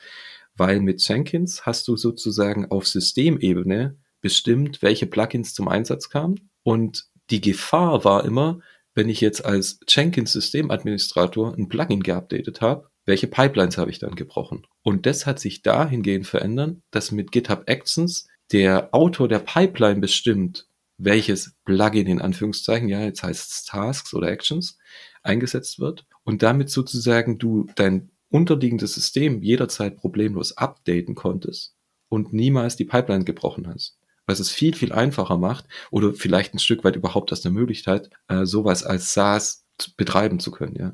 Weil 0.56 0.80
mit 0.80 1.06
Jenkins 1.06 1.66
hast 1.66 1.88
du 1.88 1.96
sozusagen 1.96 2.70
auf 2.70 2.86
Systemebene 2.86 3.96
bestimmt, 4.20 4.82
welche 4.82 5.06
Plugins 5.06 5.54
zum 5.54 5.68
Einsatz 5.68 6.10
kamen. 6.10 6.50
Und 6.62 7.06
die 7.30 7.40
Gefahr 7.40 8.04
war 8.04 8.24
immer, 8.24 8.60
wenn 8.94 9.08
ich 9.08 9.20
jetzt 9.20 9.44
als 9.44 9.80
Jenkins 9.88 10.32
Systemadministrator 10.32 11.54
ein 11.56 11.68
Plugin 11.68 12.02
geupdatet 12.02 12.60
habe, 12.60 12.90
welche 13.06 13.26
Pipelines 13.26 13.78
habe 13.78 13.90
ich 13.90 13.98
dann 13.98 14.14
gebrochen? 14.14 14.66
Und 14.82 15.06
das 15.06 15.26
hat 15.26 15.40
sich 15.40 15.62
dahingehend 15.62 16.26
verändert, 16.26 16.76
dass 16.90 17.10
mit 17.10 17.32
GitHub 17.32 17.64
Actions 17.66 18.28
der 18.52 18.94
Autor 18.94 19.28
der 19.28 19.38
Pipeline 19.38 20.00
bestimmt, 20.00 20.66
welches 21.02 21.54
Plugin 21.64 22.06
in 22.06 22.20
Anführungszeichen, 22.20 22.88
ja, 22.88 23.00
jetzt 23.00 23.22
heißt 23.22 23.50
es 23.50 23.64
Tasks 23.64 24.14
oder 24.14 24.28
Actions, 24.28 24.78
eingesetzt 25.22 25.78
wird 25.78 26.06
und 26.24 26.42
damit 26.42 26.70
sozusagen 26.70 27.38
du 27.38 27.66
dein 27.74 28.10
unterliegendes 28.28 28.94
System 28.94 29.42
jederzeit 29.42 29.96
problemlos 29.96 30.56
updaten 30.56 31.14
konntest 31.14 31.74
und 32.08 32.32
niemals 32.32 32.76
die 32.76 32.84
Pipeline 32.84 33.24
gebrochen 33.24 33.66
hast 33.66 34.00
was 34.30 34.40
es 34.40 34.50
viel, 34.50 34.74
viel 34.74 34.92
einfacher 34.92 35.36
macht 35.36 35.66
oder 35.90 36.14
vielleicht 36.14 36.54
ein 36.54 36.60
Stück 36.60 36.84
weit 36.84 36.96
überhaupt 36.96 37.32
erst 37.32 37.44
ermöglicht 37.44 37.86
hat, 37.86 38.10
äh, 38.28 38.46
sowas 38.46 38.84
als 38.84 39.12
SaaS 39.12 39.66
betreiben 39.96 40.40
zu 40.40 40.50
können, 40.50 40.76
ja. 40.76 40.92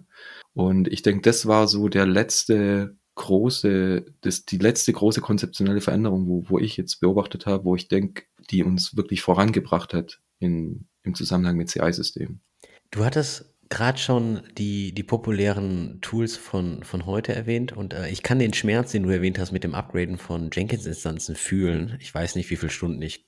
Und 0.55 0.89
ich 0.89 1.03
denke, 1.03 1.23
das 1.23 1.47
war 1.47 1.69
so 1.69 1.89
der 1.89 2.07
letzte 2.07 2.97
große, 3.17 4.07
das, 4.21 4.45
die 4.45 4.59
letzte 4.59 4.93
große 4.93 5.21
konzeptionelle 5.21 5.81
Veränderung, 5.81 6.29
wo, 6.29 6.45
wo 6.49 6.59
ich 6.59 6.77
jetzt 6.77 7.01
beobachtet 7.01 7.47
habe, 7.47 7.65
wo 7.65 7.75
ich 7.75 7.89
denke, 7.89 8.25
die 8.51 8.63
uns 8.63 8.97
wirklich 8.97 9.23
vorangebracht 9.23 9.93
hat 9.93 10.21
in, 10.39 10.87
im 11.03 11.15
Zusammenhang 11.15 11.57
mit 11.57 11.69
CI-Systemen. 11.69 12.41
Du 12.91 13.05
hattest 13.05 13.57
gerade 13.69 13.99
schon 13.99 14.43
die, 14.57 14.93
die 14.93 15.03
populären 15.03 15.99
Tools 16.01 16.37
von, 16.37 16.85
von 16.85 17.07
heute 17.07 17.35
erwähnt 17.35 17.73
und 17.73 17.95
äh, 17.95 18.09
ich 18.09 18.23
kann 18.23 18.39
den 18.39 18.55
Schmerz, 18.55 18.93
den 18.93 19.03
du 19.03 19.11
erwähnt 19.11 19.39
hast, 19.39 19.51
mit 19.51 19.65
dem 19.65 19.75
Upgraden 19.75 20.19
von 20.19 20.51
Jenkins-Instanzen 20.53 21.35
fühlen. 21.35 21.97
Ich 22.01 22.15
weiß 22.15 22.37
nicht, 22.37 22.49
wie 22.51 22.57
viele 22.57 22.71
Stunden 22.71 23.03
ich 23.03 23.27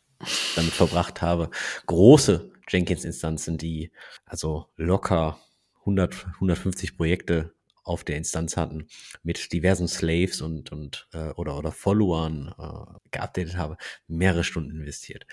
damit 0.54 0.72
verbracht 0.72 1.22
habe. 1.22 1.50
Große 1.86 2.50
Jenkins-Instanzen, 2.68 3.58
die 3.58 3.90
also 4.26 4.66
locker 4.76 5.38
100, 5.80 6.26
150 6.34 6.96
Projekte 6.96 7.54
auf 7.84 8.04
der 8.04 8.16
Instanz 8.16 8.56
hatten, 8.56 8.86
mit 9.22 9.52
diversen 9.52 9.88
Slaves 9.88 10.40
und, 10.40 10.72
und 10.72 11.08
äh, 11.12 11.30
oder, 11.30 11.56
oder 11.58 11.72
Followern 11.72 12.54
äh, 12.58 12.98
geupdatet 13.10 13.56
habe, 13.56 13.76
mehrere 14.06 14.44
Stunden 14.44 14.70
investiert. 14.70 15.26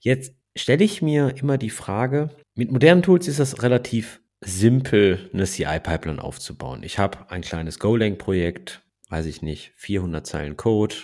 Jetzt 0.00 0.34
stelle 0.56 0.84
ich 0.84 1.02
mir 1.02 1.34
immer 1.36 1.58
die 1.58 1.70
Frage, 1.70 2.30
mit 2.54 2.70
modernen 2.70 3.02
Tools 3.02 3.28
ist 3.28 3.40
das 3.40 3.62
relativ 3.62 4.20
simpel, 4.40 5.30
eine 5.32 5.44
CI-Pipeline 5.44 6.22
aufzubauen. 6.22 6.82
Ich 6.82 6.98
habe 6.98 7.30
ein 7.30 7.42
kleines 7.42 7.78
Golang-Projekt, 7.78 8.82
weiß 9.08 9.26
ich 9.26 9.42
nicht, 9.42 9.72
400 9.76 10.26
Zeilen 10.26 10.56
Code, 10.56 10.94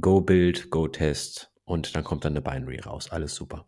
Go 0.00 0.20
Build, 0.20 0.70
Go 0.70 0.86
Test 0.88 1.52
und 1.64 1.96
dann 1.96 2.04
kommt 2.04 2.24
dann 2.24 2.32
eine 2.32 2.42
Binary 2.42 2.80
raus. 2.80 3.10
Alles 3.10 3.34
super. 3.34 3.66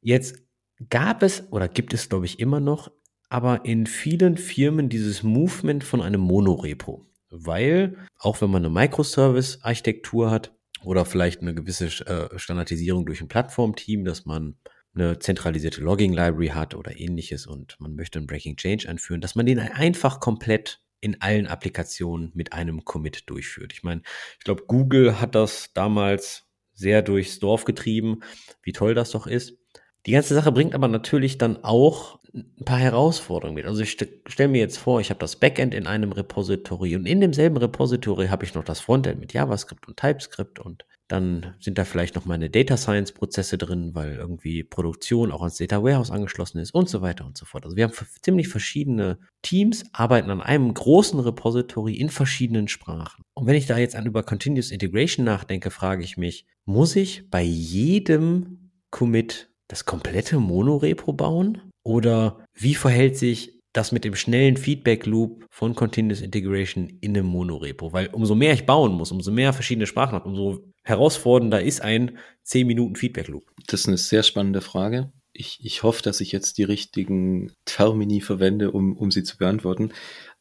Jetzt 0.00 0.42
gab 0.90 1.22
es 1.22 1.50
oder 1.52 1.68
gibt 1.68 1.94
es, 1.94 2.08
glaube 2.08 2.26
ich, 2.26 2.40
immer 2.40 2.60
noch, 2.60 2.90
aber 3.28 3.64
in 3.64 3.86
vielen 3.86 4.36
Firmen 4.36 4.88
dieses 4.88 5.22
Movement 5.22 5.84
von 5.84 6.00
einem 6.00 6.20
Monorepo. 6.20 7.06
Weil, 7.30 7.96
auch 8.18 8.40
wenn 8.40 8.50
man 8.50 8.64
eine 8.64 8.72
Microservice-Architektur 8.72 10.30
hat 10.30 10.54
oder 10.84 11.04
vielleicht 11.04 11.42
eine 11.42 11.54
gewisse 11.54 11.86
äh, 12.06 12.38
Standardisierung 12.38 13.04
durch 13.04 13.20
ein 13.20 13.28
Plattformteam, 13.28 14.04
dass 14.04 14.24
man 14.26 14.56
eine 14.94 15.18
zentralisierte 15.18 15.80
Logging-Library 15.80 16.48
hat 16.48 16.74
oder 16.74 16.98
ähnliches 16.98 17.46
und 17.46 17.76
man 17.80 17.94
möchte 17.94 18.18
einen 18.18 18.26
Breaking 18.26 18.56
Change 18.56 18.88
einführen, 18.88 19.20
dass 19.20 19.34
man 19.34 19.46
den 19.46 19.58
einfach 19.58 20.20
komplett 20.20 20.80
in 21.00 21.20
allen 21.20 21.46
Applikationen 21.46 22.32
mit 22.34 22.52
einem 22.52 22.84
Commit 22.84 23.28
durchführt. 23.28 23.72
Ich 23.72 23.82
meine, 23.82 24.02
ich 24.38 24.44
glaube, 24.44 24.64
Google 24.66 25.20
hat 25.20 25.34
das 25.34 25.72
damals 25.74 26.46
sehr 26.72 27.02
durchs 27.02 27.38
Dorf 27.38 27.64
getrieben, 27.64 28.20
wie 28.62 28.72
toll 28.72 28.94
das 28.94 29.10
doch 29.10 29.26
ist. 29.26 29.58
Die 30.06 30.12
ganze 30.12 30.34
Sache 30.34 30.52
bringt 30.52 30.74
aber 30.74 30.88
natürlich 30.88 31.36
dann 31.36 31.64
auch 31.64 32.20
ein 32.32 32.64
paar 32.64 32.78
Herausforderungen 32.78 33.54
mit. 33.54 33.66
Also 33.66 33.82
ich 33.82 33.92
st 33.92 34.06
stelle 34.26 34.48
mir 34.50 34.58
jetzt 34.58 34.78
vor, 34.78 35.00
ich 35.00 35.10
habe 35.10 35.20
das 35.20 35.36
Backend 35.36 35.74
in 35.74 35.86
einem 35.86 36.12
Repository 36.12 36.94
und 36.94 37.06
in 37.06 37.20
demselben 37.20 37.56
Repository 37.56 38.28
habe 38.28 38.44
ich 38.44 38.54
noch 38.54 38.64
das 38.64 38.80
Frontend 38.80 39.20
mit 39.20 39.32
JavaScript 39.32 39.88
und 39.88 39.96
TypeScript 39.96 40.58
und 40.58 40.84
dann 41.08 41.54
sind 41.60 41.78
da 41.78 41.84
vielleicht 41.84 42.16
noch 42.16 42.24
meine 42.24 42.50
Data 42.50 42.76
Science 42.76 43.12
Prozesse 43.12 43.58
drin, 43.58 43.94
weil 43.94 44.14
irgendwie 44.14 44.64
Produktion 44.64 45.30
auch 45.30 45.40
ans 45.40 45.56
Data 45.56 45.82
Warehouse 45.82 46.10
angeschlossen 46.10 46.58
ist 46.58 46.74
und 46.74 46.88
so 46.88 47.00
weiter 47.00 47.24
und 47.24 47.38
so 47.38 47.46
fort. 47.46 47.64
Also 47.64 47.76
wir 47.76 47.84
haben 47.84 47.94
ziemlich 48.22 48.48
verschiedene 48.48 49.18
Teams, 49.42 49.84
arbeiten 49.92 50.30
an 50.30 50.42
einem 50.42 50.74
großen 50.74 51.18
Repository 51.20 51.94
in 51.94 52.10
verschiedenen 52.10 52.68
Sprachen. 52.68 53.22
Und 53.34 53.46
wenn 53.46 53.54
ich 53.54 53.66
da 53.66 53.78
jetzt 53.78 53.94
an 53.94 54.06
über 54.06 54.24
Continuous 54.24 54.72
Integration 54.72 55.24
nachdenke, 55.24 55.70
frage 55.70 56.02
ich 56.02 56.16
mich, 56.16 56.46
muss 56.64 56.96
ich 56.96 57.30
bei 57.30 57.42
jedem 57.42 58.72
Commit 58.90 59.50
das 59.68 59.84
komplette 59.84 60.38
Monorepo 60.38 61.12
bauen? 61.12 61.60
Oder 61.82 62.44
wie 62.54 62.74
verhält 62.74 63.16
sich 63.16 63.60
das 63.72 63.92
mit 63.92 64.04
dem 64.04 64.14
schnellen 64.14 64.56
Feedback 64.56 65.06
Loop 65.06 65.46
von 65.50 65.74
Continuous 65.74 66.20
Integration 66.20 66.88
in 67.00 67.16
einem 67.16 67.26
Monorepo? 67.26 67.92
Weil 67.92 68.08
umso 68.08 68.34
mehr 68.34 68.54
ich 68.54 68.66
bauen 68.66 68.92
muss, 68.92 69.12
umso 69.12 69.30
mehr 69.30 69.52
verschiedene 69.52 69.86
Sprachen 69.86 70.14
habe, 70.14 70.28
umso 70.28 70.64
herausfordernder 70.82 71.62
ist 71.62 71.82
ein 71.82 72.18
10 72.44 72.66
Minuten 72.66 72.96
Feedback 72.96 73.28
Loop. 73.28 73.44
Das 73.66 73.80
ist 73.80 73.88
eine 73.88 73.98
sehr 73.98 74.22
spannende 74.22 74.60
Frage. 74.60 75.12
Ich, 75.32 75.58
ich 75.62 75.82
hoffe, 75.82 76.02
dass 76.02 76.20
ich 76.20 76.32
jetzt 76.32 76.58
die 76.58 76.64
richtigen 76.64 77.52
Termini 77.66 78.20
verwende, 78.20 78.70
um, 78.70 78.96
um 78.96 79.10
sie 79.10 79.22
zu 79.22 79.36
beantworten. 79.36 79.92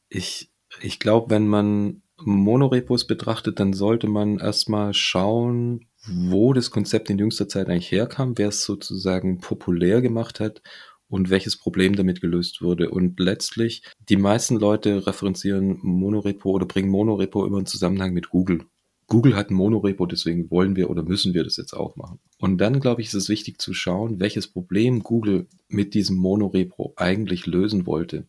Ich, 0.07 0.51
ich 0.81 0.99
glaube, 0.99 1.29
wenn 1.29 1.47
man 1.47 2.01
Monorepos 2.23 3.07
betrachtet, 3.07 3.59
dann 3.59 3.73
sollte 3.73 4.07
man 4.07 4.39
erstmal 4.39 4.93
schauen, 4.93 5.87
wo 6.07 6.53
das 6.53 6.71
Konzept 6.71 7.09
in 7.09 7.17
jüngster 7.17 7.47
Zeit 7.47 7.67
eigentlich 7.67 7.91
herkam, 7.91 8.37
wer 8.37 8.49
es 8.49 8.63
sozusagen 8.63 9.39
populär 9.39 10.01
gemacht 10.01 10.39
hat 10.39 10.61
und 11.07 11.29
welches 11.29 11.57
Problem 11.57 11.95
damit 11.95 12.21
gelöst 12.21 12.61
wurde. 12.61 12.89
Und 12.89 13.19
letztlich, 13.19 13.83
die 14.09 14.17
meisten 14.17 14.57
Leute 14.57 15.05
referenzieren 15.05 15.79
Monorepo 15.81 16.51
oder 16.51 16.65
bringen 16.65 16.89
Monorepo 16.89 17.45
immer 17.45 17.59
in 17.59 17.65
Zusammenhang 17.65 18.13
mit 18.13 18.29
Google. 18.29 18.65
Google 19.07 19.35
hat 19.35 19.51
ein 19.51 19.55
Monorepo, 19.55 20.07
deswegen 20.07 20.49
wollen 20.49 20.75
wir 20.75 20.89
oder 20.89 21.03
müssen 21.03 21.33
wir 21.35 21.43
das 21.43 21.57
jetzt 21.57 21.73
auch 21.73 21.95
machen. 21.95 22.19
Und 22.39 22.57
dann, 22.57 22.79
glaube 22.79 23.01
ich, 23.01 23.07
ist 23.07 23.13
es 23.13 23.29
wichtig 23.29 23.61
zu 23.61 23.73
schauen, 23.73 24.19
welches 24.19 24.47
Problem 24.47 25.03
Google 25.03 25.47
mit 25.67 25.93
diesem 25.93 26.17
Monorepo 26.17 26.93
eigentlich 26.95 27.45
lösen 27.45 27.85
wollte. 27.85 28.27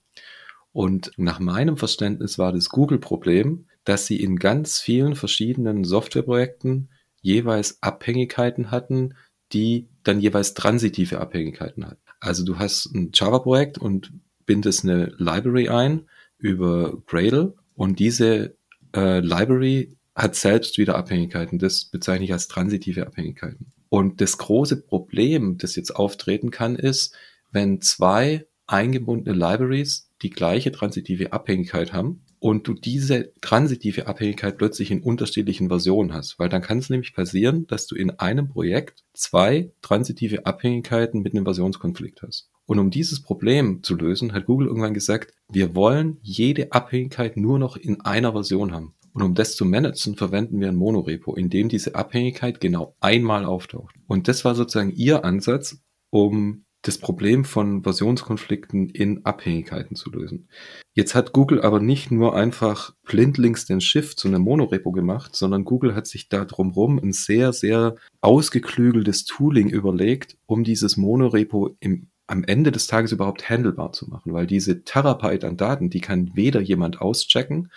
Und 0.73 1.13
nach 1.17 1.41
meinem 1.41 1.79
Verständnis 1.79 2.39
war 2.39 2.53
das 2.53 2.69
Google-Problem, 2.69 3.67
dass 3.85 4.07
sie 4.07 4.21
in 4.21 4.37
ganz 4.37 4.79
vielen 4.79 5.15
verschiedenen 5.15 5.85
Softwareprojekten 5.85 6.91
jeweils 7.27 7.83
Abhängigkeiten 7.83 8.71
hatten, 8.71 9.15
die 9.53 9.89
dann 10.05 10.21
jeweils 10.21 10.55
transitive 10.55 11.21
Abhängigkeiten 11.21 11.85
hatten. 11.85 12.01
Also 12.21 12.45
du 12.45 12.59
hast 12.59 12.87
ein 12.95 13.11
Java-Projekt 13.13 13.79
und 13.79 14.13
bindest 14.47 14.85
eine 14.85 15.13
Library 15.19 15.69
ein 15.69 16.07
über 16.39 17.03
Gradle 17.07 17.55
und 17.75 17.99
diese 17.99 18.57
äh, 18.95 19.19
Library 19.19 19.97
hat 20.15 20.37
selbst 20.37 20.79
wieder 20.79 20.97
Abhängigkeiten. 20.97 21.59
Das 21.59 21.87
bezeichne 21.87 22.25
ich 22.25 22.33
als 22.33 22.49
transitive 22.49 23.07
Abhängigkeiten. 23.07 23.73
Und 23.89 24.21
das 24.21 24.39
große 24.39 24.83
Problem, 24.83 25.59
das 25.59 25.77
jetzt 25.77 25.95
auftreten 25.95 26.51
kann, 26.51 26.77
ist, 26.77 27.15
wenn 27.51 27.81
zwei 27.81 28.47
eingebundene 28.67 29.37
Libraries 29.37 30.11
die 30.23 30.31
gleiche 30.31 30.73
transitive 30.73 31.33
Abhängigkeit 31.33 31.93
haben, 31.93 32.23
und 32.47 32.69
du 32.69 32.75
diese 32.75 33.33
transitive 33.41 34.07
Abhängigkeit 34.07 34.57
plötzlich 34.57 34.93
in 34.93 35.03
unterschiedlichen 35.03 35.67
Versionen 35.67 36.15
hast. 36.15 36.39
Weil 36.39 36.49
dann 36.49 36.63
kann 36.63 36.79
es 36.79 36.89
nämlich 36.89 37.13
passieren, 37.13 37.67
dass 37.67 37.89
du 37.89 37.97
in 37.97 38.11
einem 38.21 38.49
Projekt 38.49 39.03
zwei 39.15 39.73
transitive 39.83 40.47
Abhängigkeiten 40.47 41.23
mit 41.23 41.35
einem 41.35 41.45
Versionskonflikt 41.45 42.23
hast. 42.23 42.49
Und 42.65 42.79
um 42.79 42.91
dieses 42.91 43.21
Problem 43.21 43.83
zu 43.83 43.97
lösen, 43.97 44.33
hat 44.33 44.47
Google 44.47 44.69
irgendwann 44.69 44.95
gesagt, 44.95 45.35
wir 45.51 45.75
wollen 45.75 46.19
jede 46.23 46.71
Abhängigkeit 46.71 47.37
nur 47.37 47.59
noch 47.59 47.77
in 47.77 48.03
einer 48.03 48.31
Version 48.31 48.73
haben. 48.73 48.95
Und 49.13 49.23
um 49.23 49.35
das 49.35 49.57
zu 49.57 49.65
managen, 49.65 50.15
verwenden 50.15 50.61
wir 50.61 50.69
ein 50.69 50.77
Monorepo, 50.77 51.35
in 51.35 51.51
dem 51.51 51.69
diese 51.69 51.97
Abhängigkeit 51.97 52.61
genau 52.61 52.95
einmal 53.01 53.45
auftaucht. 53.45 53.97
Und 54.07 54.29
das 54.29 54.45
war 54.45 54.55
sozusagen 54.55 54.93
ihr 54.93 55.25
Ansatz, 55.25 55.81
um 56.11 56.66
das 56.87 56.99
Problem 56.99 57.45
von 57.45 57.83
Versionskonflikten 57.83 58.89
in 58.89 59.25
Abhängigkeiten 59.25 59.97
zu 59.97 60.11
lösen. 60.11 60.49
Jetzt 60.93 61.15
hat 61.15 61.33
Google 61.33 61.63
aber 61.63 61.81
nicht 61.81 62.11
nur 62.11 62.35
einfach 62.37 62.95
blindlings 63.05 63.67
den 63.67 63.81
Shift 63.81 64.19
zu 64.19 64.29
einem 64.29 64.43
Monorepo 64.43 64.93
gemacht, 64.93 65.35
sondern 65.37 65.65
Google 65.65 65.95
hat 65.95 66.07
sich 66.07 66.29
da 66.29 66.45
drumherum 66.45 66.99
ein 66.99 67.13
sehr, 67.13 67.53
sehr 67.53 67.97
ausgeklügeltes 68.21 69.25
Tooling 69.25 69.69
überlegt, 69.69 70.39
um 70.47 70.65
dieses 70.65 70.97
Monorepo 70.97 71.77
im 71.81 72.09
am 72.29 72.43
Ende 72.43 72.73
des 72.73 72.89
Tages 72.89 73.13
überhaupt 73.13 73.49
handelbar 73.49 73.93
zu 73.93 74.09
machen, 74.09 74.33
weil 74.33 74.49
diese 74.49 74.83
Terabyte 74.83 75.45
an 75.45 75.57
Daten, 75.57 75.91
die 75.91 76.01
kann 76.01 76.33
weder 76.35 76.61
jemand 76.61 77.01
auschecken, 77.01 77.71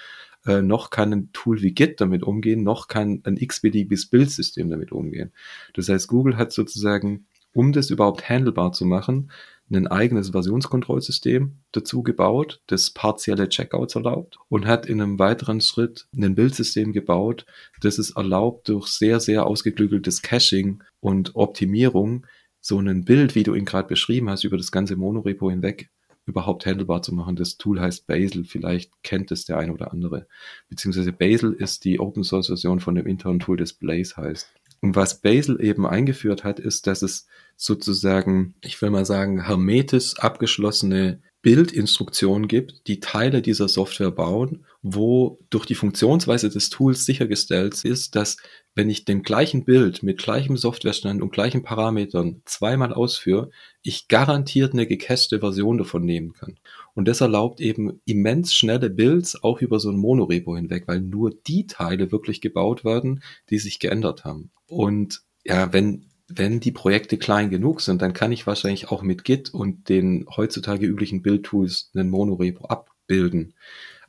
äh, 0.45 0.61
noch 0.61 0.89
kann 0.89 1.13
ein 1.13 1.29
Tool 1.33 1.61
wie 1.61 1.71
Git 1.71 2.01
damit 2.01 2.23
umgehen, 2.23 2.63
noch 2.63 2.87
kann 2.87 3.21
ein 3.25 3.37
x-beliebiges 3.37 4.07
Bildsystem 4.07 4.69
damit 4.69 4.91
umgehen. 4.91 5.33
Das 5.73 5.89
heißt, 5.89 6.07
Google 6.07 6.37
hat 6.37 6.51
sozusagen 6.51 7.27
um 7.53 7.71
das 7.71 7.89
überhaupt 7.89 8.29
handelbar 8.29 8.71
zu 8.71 8.85
machen, 8.85 9.31
ein 9.71 9.87
eigenes 9.87 10.29
Versionskontrollsystem 10.29 11.57
dazu 11.71 12.01
gebaut, 12.01 12.61
das 12.67 12.89
partielle 12.89 13.49
Checkouts 13.49 13.95
erlaubt 13.95 14.37
und 14.49 14.65
hat 14.65 14.87
in 14.87 15.01
einem 15.01 15.19
weiteren 15.19 15.61
Schritt 15.61 16.07
ein 16.15 16.35
Bildsystem 16.35 16.91
gebaut, 16.91 17.45
das 17.81 17.99
es 17.99 18.11
erlaubt, 18.11 18.69
durch 18.69 18.87
sehr, 18.87 19.19
sehr 19.19 19.45
ausgeklügeltes 19.45 20.21
Caching 20.21 20.83
und 20.99 21.35
Optimierung 21.35 22.25
so 22.61 22.79
ein 22.79 23.05
Bild, 23.05 23.35
wie 23.35 23.43
du 23.43 23.53
ihn 23.53 23.65
gerade 23.65 23.87
beschrieben 23.87 24.29
hast, 24.29 24.43
über 24.43 24.57
das 24.57 24.71
ganze 24.71 24.95
Monorepo 24.95 25.49
hinweg 25.49 25.89
überhaupt 26.25 26.65
handelbar 26.65 27.01
zu 27.01 27.13
machen. 27.13 27.35
Das 27.35 27.57
Tool 27.57 27.79
heißt 27.79 28.05
Basil, 28.07 28.45
vielleicht 28.45 28.91
kennt 29.03 29.31
es 29.31 29.45
der 29.45 29.57
eine 29.57 29.73
oder 29.73 29.91
andere. 29.91 30.27
Beziehungsweise 30.69 31.11
Basil 31.11 31.53
ist 31.53 31.85
die 31.85 31.99
Open 31.99 32.23
Source 32.23 32.47
Version 32.47 32.79
von 32.79 32.95
dem 32.95 33.07
internen 33.07 33.39
Tool, 33.39 33.57
das 33.57 33.73
Blaze 33.73 34.15
heißt. 34.17 34.51
Und 34.81 34.95
was 34.95 35.21
Basil 35.21 35.57
eben 35.61 35.85
eingeführt 35.85 36.43
hat, 36.43 36.59
ist, 36.59 36.87
dass 36.87 37.01
es 37.01 37.27
sozusagen, 37.55 38.55
ich 38.61 38.81
will 38.81 38.89
mal 38.89 39.05
sagen, 39.05 39.45
hermetisch 39.45 40.17
abgeschlossene 40.17 41.21
Bildinstruktionen 41.41 42.49
gibt, 42.49 42.87
die 42.87 42.99
Teile 42.99 43.41
dieser 43.41 43.69
Software 43.69 44.11
bauen, 44.11 44.65
wo 44.81 45.39
durch 45.49 45.65
die 45.65 45.75
Funktionsweise 45.75 46.49
des 46.49 46.69
Tools 46.69 47.05
sichergestellt 47.05 47.85
ist, 47.85 48.15
dass 48.15 48.37
wenn 48.75 48.89
ich 48.89 49.05
den 49.05 49.23
gleichen 49.23 49.63
Bild 49.63 50.03
mit 50.03 50.21
gleichem 50.21 50.57
Softwarestand 50.57 51.21
und 51.21 51.31
gleichen 51.31 51.63
Parametern 51.63 52.41
zweimal 52.45 52.93
ausführe, 52.93 53.51
ich 53.81 54.09
garantiert 54.09 54.73
eine 54.73 54.85
gecachete 54.85 55.39
Version 55.39 55.77
davon 55.77 56.03
nehmen 56.03 56.33
kann. 56.33 56.59
Und 56.99 57.07
das 57.07 57.21
erlaubt 57.21 57.61
eben 57.61 58.01
immens 58.03 58.53
schnelle 58.53 58.89
Builds 58.89 59.41
auch 59.41 59.61
über 59.61 59.79
so 59.79 59.89
ein 59.89 59.95
Monorepo 59.95 60.57
hinweg, 60.57 60.83
weil 60.85 60.99
nur 60.99 61.31
die 61.47 61.65
Teile 61.65 62.11
wirklich 62.11 62.41
gebaut 62.41 62.83
werden, 62.83 63.23
die 63.49 63.57
sich 63.57 63.79
geändert 63.79 64.25
haben. 64.25 64.51
Und 64.67 65.21
ja, 65.45 65.71
wenn 65.71 66.07
wenn 66.27 66.59
die 66.59 66.73
Projekte 66.73 67.17
klein 67.17 67.51
genug 67.51 67.79
sind, 67.79 68.01
dann 68.01 68.11
kann 68.11 68.33
ich 68.33 68.45
wahrscheinlich 68.45 68.91
auch 68.91 69.01
mit 69.01 69.23
Git 69.23 69.49
und 69.49 69.87
den 69.87 70.25
heutzutage 70.35 70.85
üblichen 70.87 71.21
Build-Tools 71.21 71.91
einen 71.95 72.09
Monorepo 72.09 72.65
abbilden. 72.65 73.53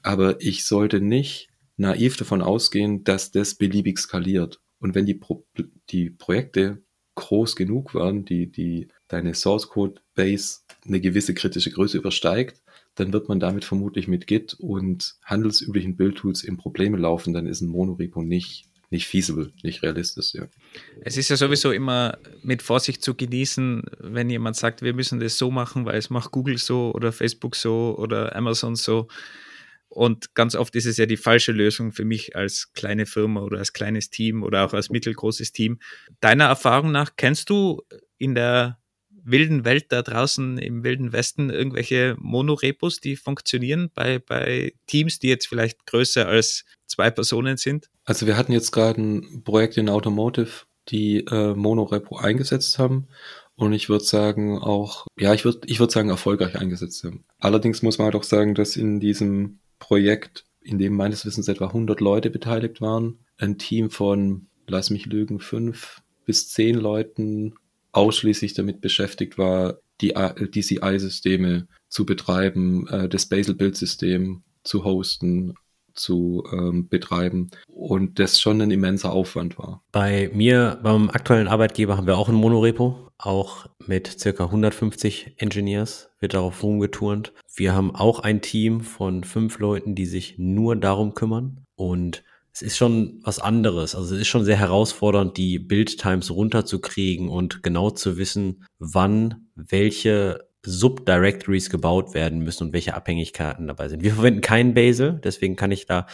Aber 0.03 0.41
ich 0.41 0.65
sollte 0.65 1.01
nicht 1.01 1.49
naiv 1.77 2.17
davon 2.17 2.43
ausgehen, 2.43 3.05
dass 3.05 3.31
das 3.31 3.55
beliebig 3.55 4.01
skaliert. 4.01 4.61
Und 4.81 4.97
wenn 4.97 5.07
die, 5.07 5.15
Pro 5.15 5.47
die 5.91 6.11
Projekte 6.11 6.83
groß 7.15 7.55
genug 7.55 7.95
werden, 7.95 8.25
die, 8.25 8.51
die 8.51 8.89
deine 9.07 9.35
Source 9.35 9.69
Code 9.69 10.01
Base 10.15 10.61
eine 10.87 11.01
gewisse 11.01 11.35
kritische 11.35 11.71
Größe 11.71 11.99
übersteigt, 11.99 12.60
dann 13.01 13.13
wird 13.13 13.29
man 13.29 13.41
damit 13.41 13.65
vermutlich 13.65 14.07
mit 14.07 14.27
Git 14.27 14.55
und 14.55 15.17
handelsüblichen 15.25 15.97
Build-Tools 15.97 16.45
in 16.45 16.57
Probleme 16.57 16.99
laufen, 16.99 17.33
dann 17.33 17.47
ist 17.47 17.61
ein 17.61 17.69
Monorepo 17.69 18.23
nicht 18.23 18.67
nicht 18.93 19.07
feasible, 19.07 19.53
nicht 19.63 19.85
realistisch, 19.85 20.35
ja. 20.35 20.49
Es 21.03 21.17
ist 21.17 21.29
ja 21.29 21.37
sowieso 21.37 21.71
immer 21.71 22.19
mit 22.43 22.61
Vorsicht 22.61 23.05
zu 23.05 23.15
genießen, 23.15 23.85
wenn 24.01 24.29
jemand 24.29 24.57
sagt, 24.57 24.83
wir 24.83 24.95
müssen 24.95 25.21
das 25.21 25.39
so 25.39 25.53
machen, 25.53 25.87
weil 25.87 25.97
es 25.97 26.11
macht 26.11 26.33
Google 26.33 26.59
so 26.59 26.93
oder 26.93 27.13
Facebook 27.13 27.55
so 27.55 27.97
oder 27.97 28.35
Amazon 28.35 28.75
so. 28.75 29.07
Und 29.89 30.35
ganz 30.35 30.57
oft 30.57 30.75
ist 30.75 30.87
es 30.87 30.97
ja 30.97 31.07
die 31.07 31.17
falsche 31.17 31.53
Lösung 31.53 31.93
für 31.93 32.05
mich 32.05 32.35
als 32.35 32.73
kleine 32.73 33.07
Firma 33.07 33.43
oder 33.43 33.59
als 33.59 33.73
kleines 33.73 34.11
Team 34.11 34.43
oder 34.43 34.65
auch 34.65 34.75
als 34.75 34.91
mittelgroßes 34.91 35.53
Team. 35.53 35.79
Deiner 36.21 36.47
Erfahrung 36.47 36.91
nach 36.91 37.13
kennst 37.17 37.49
du 37.49 37.83
in 38.19 38.35
der 38.35 38.80
wilden 39.25 39.65
Welt 39.65 39.87
da 39.91 40.03
draußen 40.03 40.59
im 40.59 40.85
wilden 40.85 41.13
Westen 41.13 41.51
irgendwelche 41.51 42.17
Monorepos, 42.19 43.01
die 43.01 43.17
funktionieren 43.17 43.91
bei, 43.95 44.19
bei 44.19 44.75
Teams, 44.87 45.19
die 45.19 45.29
jetzt 45.29 45.49
vielleicht 45.49 45.87
größer 45.87 46.27
als 46.27 46.65
zwei 46.87 47.11
Personen 47.11 47.57
sind? 47.57 47.89
Also 48.05 48.27
wir 48.27 48.37
hatten 48.37 48.53
jetzt 48.53 48.73
gerade 48.73 49.01
ein 49.01 49.43
Projekt 49.45 49.77
in 49.77 49.89
Automotive, 49.89 50.51
die 50.89 51.25
äh, 51.27 51.55
Monorepo 51.55 52.17
eingesetzt 52.17 52.79
haben 52.79 53.09
und 53.61 53.75
ich 53.75 53.91
würde 53.91 54.05
sagen 54.05 54.59
auch, 54.59 55.07
ja, 55.19 55.35
ich 55.35 55.45
würde 55.45 55.61
ich 55.67 55.81
würde 55.81 55.93
sagen 55.93 56.09
erfolgreich 56.09 56.57
eingesetzt 56.57 57.05
haben. 57.05 57.25
Allerdings 57.39 57.83
muss 57.83 57.99
man 57.99 58.07
halt 58.07 58.15
auch 58.15 58.23
sagen, 58.23 58.55
dass 58.55 58.75
in 58.75 59.01
diesem 59.01 59.59
Projekt, 59.79 60.47
in 60.63 60.79
dem 60.79 60.95
meines 60.95 61.27
Wissens 61.27 61.47
etwa 61.47 61.67
100 61.67 62.01
Leute 62.01 62.31
beteiligt 62.31 62.81
waren, 62.81 63.19
ein 63.37 63.59
Team 63.59 63.91
von, 63.91 64.47
lass 64.67 64.89
mich 64.89 65.05
lügen, 65.05 65.41
fünf 65.41 66.01
bis 66.25 66.49
zehn 66.49 66.75
Leuten 66.75 67.55
ausschließlich 67.93 68.55
damit 68.55 68.81
beschäftigt 68.81 69.39
war, 69.39 69.79
die 70.01 70.15
DCI-Systeme 70.15 71.67
zu 71.89 72.07
betreiben, 72.07 72.87
äh, 72.89 73.09
das 73.09 73.27
Basel-Build-System 73.27 74.43
zu 74.63 74.85
hosten, 74.85 75.55
zu 75.95 76.45
ähm, 76.53 76.89
betreiben 76.89 77.51
und 77.67 78.19
das 78.19 78.41
schon 78.41 78.61
ein 78.61 78.71
immenser 78.71 79.13
Aufwand 79.13 79.59
war. 79.59 79.83
Bei 79.93 80.31
mir, 80.33 80.79
beim 80.83 81.11
aktuellen 81.11 81.49
Arbeitgeber, 81.49 81.97
haben 81.97 82.07
wir 82.07 82.17
auch 82.17 82.29
ein 82.29 82.35
Monorepo, 82.35 83.11
auch 83.19 83.67
mit 83.87 84.07
circa 84.19 84.45
150 84.45 85.35
Engineers 85.37 86.11
wird 86.21 86.35
darauf 86.35 86.63
rumgeturnt. 86.63 87.33
Wir 87.55 87.75
haben 87.75 87.95
auch 87.95 88.21
ein 88.21 88.41
Team 88.41 88.81
von 88.81 89.25
fünf 89.25 89.59
Leuten, 89.59 89.95
die 89.95 90.07
sich 90.07 90.39
nur 90.39 90.77
darum 90.77 91.15
kümmern 91.15 91.65
und 91.75 92.25
es 92.61 92.73
ist 92.73 92.77
schon 92.77 93.21
was 93.23 93.39
anderes. 93.39 93.95
Also 93.95 94.15
es 94.15 94.21
ist 94.21 94.29
schon 94.29 94.45
sehr 94.45 94.59
herausfordernd, 94.59 95.37
die 95.39 95.59
Build-Times 95.59 96.31
runterzukriegen 96.31 97.31
und 97.31 97.63
genau 97.63 97.91
zu 97.91 98.19
wissen, 98.19 98.65
wann 98.79 99.49
welche 99.55 100.47
Subdirectories 100.67 101.71
gebaut 101.71 102.13
werden 102.13 102.41
müssen 102.41 102.65
und 102.65 102.73
welche 102.75 102.95
Abhängigkeiten 102.95 103.67
dabei 103.67 103.89
sind. 103.89 104.03
Wir 104.03 104.13
verwenden 104.13 104.43
keinen 104.43 104.75
Bazel, 104.75 105.19
deswegen 105.25 105.57
kann 105.57 105.73
ich 105.73 105.87
da 105.87 106.07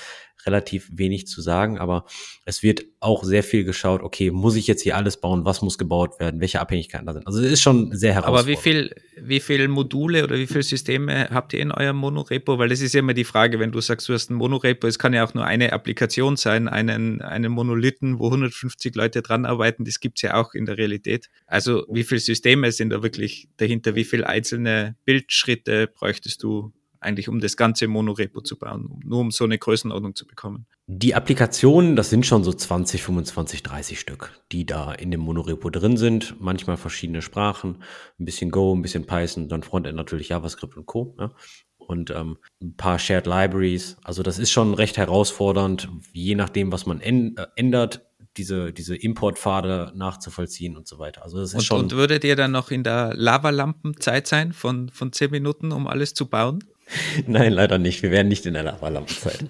relativ 0.47 0.89
wenig 0.93 1.27
zu 1.27 1.41
sagen, 1.41 1.79
aber 1.79 2.05
es 2.45 2.63
wird 2.63 2.85
auch 3.01 3.25
sehr 3.25 3.43
viel 3.43 3.65
geschaut, 3.65 4.03
okay, 4.03 4.31
muss 4.31 4.57
ich 4.57 4.67
jetzt 4.67 4.83
hier 4.83 4.97
alles 4.97 5.21
bauen, 5.21 5.45
was 5.45 5.63
muss 5.63 5.79
gebaut 5.79 6.19
werden, 6.21 6.41
welche 6.41 6.61
Abhängigkeiten 6.61 7.07
da 7.07 7.13
sind. 7.13 7.27
Also 7.27 7.41
es 7.41 7.53
ist 7.53 7.63
schon 7.63 7.95
sehr 7.97 8.15
herausfordernd. 8.15 8.47
Aber 8.47 8.49
wie 8.49 8.57
viel, 8.57 8.95
wie 9.21 9.41
viel 9.41 9.69
Module 9.69 10.25
oder 10.25 10.37
wie 10.37 10.47
viele 10.47 10.63
Systeme 10.63 11.29
habt 11.31 11.53
ihr 11.53 11.61
in 11.61 11.73
eurem 11.73 11.97
Monorepo? 11.97 12.59
Weil 12.59 12.69
das 12.69 12.81
ist 12.81 12.95
ja 12.95 13.01
immer 13.01 13.15
die 13.15 13.25
Frage, 13.25 13.59
wenn 13.59 13.73
du 13.73 13.81
sagst, 13.81 14.09
du 14.09 14.15
hast 14.15 14.31
ein 14.31 14.35
Monorepo, 14.35 14.87
es 14.87 14.99
kann 14.99 15.13
ja 15.13 15.25
auch 15.25 15.35
nur 15.35 15.45
eine 15.45 15.73
Applikation 15.73 16.37
sein, 16.37 16.69
einen, 16.69 17.21
einen 17.21 17.53
Monolithen, 17.53 18.19
wo 18.19 18.27
150 18.27 18.95
Leute 18.95 19.23
dran 19.23 19.45
arbeiten, 19.45 19.85
das 19.85 20.01
gibt's 20.01 20.23
ja 20.23 20.35
auch 20.35 20.55
in 20.55 20.67
der 20.67 20.79
Realität. 20.79 21.29
Also 21.47 21.85
wie 21.91 22.05
viele 22.05 22.21
Systeme 22.21 22.71
sind 22.73 22.91
da 22.91 23.03
wirklich 23.03 23.49
dahinter? 23.57 23.95
Wie 23.95 24.05
viele 24.05 24.27
einzelne 24.27 24.97
Bildschritte 25.05 25.89
bräuchtest 25.89 26.43
du 26.43 26.73
eigentlich 27.07 27.29
um 27.29 27.41
das 27.41 27.57
ganze 27.57 27.89
Monorepo 27.89 28.41
zu 28.41 28.59
bauen, 28.59 29.01
nur 29.05 29.21
um 29.21 29.31
so 29.31 29.45
eine 29.45 29.59
Größenordnung 29.59 30.15
zu 30.15 30.27
bekommen. 30.27 30.67
Die 30.87 31.15
Applikationen, 31.15 31.97
das 31.97 32.11
sind 32.11 32.27
schon 32.27 32.45
so 32.45 32.53
20, 32.53 33.03
25, 33.03 33.63
30 33.63 33.99
Stück, 33.99 34.33
die 34.53 34.67
da 34.67 34.93
in 34.93 35.11
dem 35.11 35.21
Monorepo 35.21 35.71
drin 35.71 35.97
sind. 35.97 36.35
Manchmal 36.41 36.77
verschiedene 36.77 37.23
Sprachen, 37.23 37.83
ein 38.21 38.25
bisschen 38.25 38.51
Go, 38.51 38.75
ein 38.75 38.83
bisschen 38.83 39.07
Python, 39.07 39.49
dann 39.49 39.63
Frontend 39.63 39.97
natürlich 39.97 40.29
JavaScript 40.29 40.77
und 40.77 40.87
Co. 40.87 41.17
Ja. 41.19 41.33
Und 41.79 42.11
ähm, 42.11 42.39
ein 42.61 42.77
paar 42.77 42.99
Shared 42.99 43.27
Libraries. 43.27 43.97
Also 44.03 44.23
das 44.23 44.39
ist 44.39 44.51
schon 44.51 44.75
recht 44.75 44.97
herausfordernd, 44.97 45.89
je 46.13 46.35
nachdem, 46.35 46.73
was 46.73 46.85
man 46.85 47.01
äh, 47.01 47.47
ändert, 47.55 48.03
diese, 48.37 48.73
diese 48.73 48.97
Importpfade 48.97 49.93
nachzuvollziehen 49.95 50.77
und 50.77 50.87
so 50.87 50.99
weiter. 50.99 51.23
Also 51.23 51.39
das 51.39 51.51
ist 51.51 51.55
und, 51.55 51.65
schon. 51.65 51.81
Und 51.81 51.93
würdet 51.93 52.25
ihr 52.25 52.37
dann 52.37 52.53
noch 52.53 52.71
in 52.71 52.85
der 52.85 53.13
Lavalampenzeit 53.15 54.27
sein 54.27 54.53
von, 54.53 54.89
von 54.91 55.13
10 55.13 55.31
Minuten, 55.31 55.73
um 55.73 55.87
alles 55.87 56.15
zu 56.15 56.27
bauen? 56.27 56.63
Nein, 57.27 57.53
leider 57.53 57.79
nicht. 57.79 58.03
Wir 58.03 58.11
werden 58.11 58.29
nicht 58.29 58.47
in 58.47 58.55
der 58.55 58.63
Lavalampenzeit. 58.63 59.45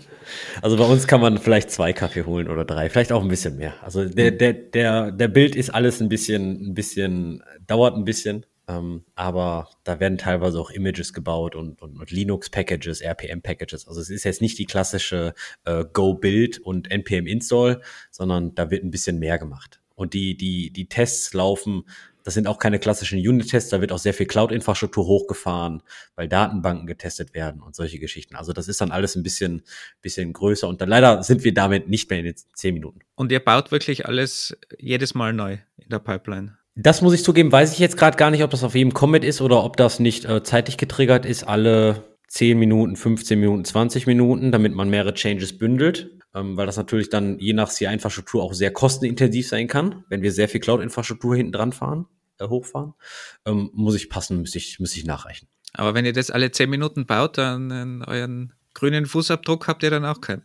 Also 0.62 0.76
bei 0.76 0.84
uns 0.84 1.06
kann 1.06 1.20
man 1.20 1.38
vielleicht 1.38 1.70
zwei 1.70 1.92
Kaffee 1.92 2.24
holen 2.24 2.48
oder 2.48 2.64
drei, 2.64 2.88
vielleicht 2.88 3.12
auch 3.12 3.22
ein 3.22 3.28
bisschen 3.28 3.56
mehr. 3.56 3.74
Also 3.82 4.04
der, 4.04 4.30
der, 4.30 4.52
der, 4.52 5.12
der 5.12 5.28
Bild 5.28 5.54
ist 5.54 5.70
alles 5.70 6.00
ein 6.00 6.08
bisschen, 6.08 6.70
ein 6.70 6.74
bisschen, 6.74 7.42
dauert 7.66 7.94
ein 7.94 8.04
bisschen. 8.04 8.46
Ähm, 8.68 9.04
aber 9.14 9.68
da 9.84 10.00
werden 10.00 10.18
teilweise 10.18 10.58
auch 10.58 10.70
Images 10.70 11.12
gebaut 11.12 11.54
und, 11.54 11.80
und, 11.82 12.00
und 12.00 12.10
Linux-Packages, 12.10 13.00
RPM-Packages. 13.00 13.86
Also 13.86 14.00
es 14.00 14.10
ist 14.10 14.24
jetzt 14.24 14.40
nicht 14.40 14.58
die 14.58 14.66
klassische 14.66 15.34
äh, 15.64 15.84
Go-Build 15.92 16.58
und 16.58 16.90
NPM-Install, 16.90 17.80
sondern 18.10 18.54
da 18.54 18.70
wird 18.70 18.82
ein 18.82 18.90
bisschen 18.90 19.18
mehr 19.18 19.38
gemacht. 19.38 19.80
Und 19.94 20.14
die, 20.14 20.36
die, 20.36 20.70
die 20.72 20.88
Tests 20.88 21.32
laufen 21.32 21.84
das 22.26 22.34
sind 22.34 22.48
auch 22.48 22.58
keine 22.58 22.80
klassischen 22.80 23.20
Unit-Tests, 23.20 23.70
da 23.70 23.80
wird 23.80 23.92
auch 23.92 24.00
sehr 24.00 24.12
viel 24.12 24.26
Cloud-Infrastruktur 24.26 25.06
hochgefahren, 25.06 25.80
weil 26.16 26.26
Datenbanken 26.26 26.88
getestet 26.88 27.34
werden 27.34 27.62
und 27.62 27.76
solche 27.76 28.00
Geschichten. 28.00 28.34
Also 28.34 28.52
das 28.52 28.66
ist 28.66 28.80
dann 28.80 28.90
alles 28.90 29.14
ein 29.14 29.22
bisschen, 29.22 29.62
bisschen 30.02 30.32
größer 30.32 30.66
und 30.66 30.80
dann 30.80 30.88
leider 30.88 31.22
sind 31.22 31.44
wir 31.44 31.54
damit 31.54 31.88
nicht 31.88 32.10
mehr 32.10 32.18
in 32.18 32.24
den 32.24 32.34
zehn 32.52 32.74
Minuten. 32.74 32.98
Und 33.14 33.30
ihr 33.30 33.38
baut 33.38 33.70
wirklich 33.70 34.06
alles 34.06 34.58
jedes 34.76 35.14
Mal 35.14 35.32
neu 35.34 35.58
in 35.76 35.88
der 35.88 36.00
Pipeline? 36.00 36.58
Das 36.74 37.00
muss 37.00 37.14
ich 37.14 37.22
zugeben, 37.22 37.52
weiß 37.52 37.72
ich 37.72 37.78
jetzt 37.78 37.96
gerade 37.96 38.16
gar 38.16 38.32
nicht, 38.32 38.42
ob 38.42 38.50
das 38.50 38.64
auf 38.64 38.74
jedem 38.74 38.92
Commit 38.92 39.22
ist 39.22 39.40
oder 39.40 39.62
ob 39.62 39.76
das 39.76 40.00
nicht 40.00 40.24
äh, 40.24 40.42
zeitlich 40.42 40.78
getriggert 40.78 41.26
ist, 41.26 41.44
alle 41.44 42.02
10 42.26 42.58
Minuten, 42.58 42.96
15 42.96 43.38
Minuten, 43.38 43.64
20 43.64 44.08
Minuten, 44.08 44.50
damit 44.50 44.74
man 44.74 44.90
mehrere 44.90 45.14
Changes 45.14 45.56
bündelt, 45.56 46.10
ähm, 46.34 46.56
weil 46.56 46.66
das 46.66 46.76
natürlich 46.76 47.08
dann 47.08 47.38
je 47.38 47.52
nach 47.52 47.68
CI-Infrastruktur 47.68 48.42
auch 48.42 48.52
sehr 48.52 48.72
kostenintensiv 48.72 49.46
sein 49.46 49.68
kann, 49.68 50.04
wenn 50.08 50.22
wir 50.22 50.32
sehr 50.32 50.48
viel 50.48 50.60
Cloud-Infrastruktur 50.60 51.36
hinten 51.36 51.52
dran 51.52 51.70
fahren 51.70 52.06
hochfahren. 52.40 52.94
Ähm, 53.44 53.70
muss 53.72 53.94
ich 53.94 54.10
passen, 54.10 54.40
müsste 54.40 54.58
ich, 54.58 54.78
müsste 54.80 54.98
ich 54.98 55.04
nachreichen. 55.04 55.48
Aber 55.72 55.94
wenn 55.94 56.04
ihr 56.04 56.12
das 56.12 56.30
alle 56.30 56.50
zehn 56.50 56.70
Minuten 56.70 57.06
baut, 57.06 57.38
dann 57.38 58.02
äh, 58.02 58.10
euren 58.10 58.52
grünen 58.74 59.06
Fußabdruck 59.06 59.68
habt 59.68 59.82
ihr 59.82 59.90
dann 59.90 60.04
auch 60.04 60.20
keinen. 60.20 60.42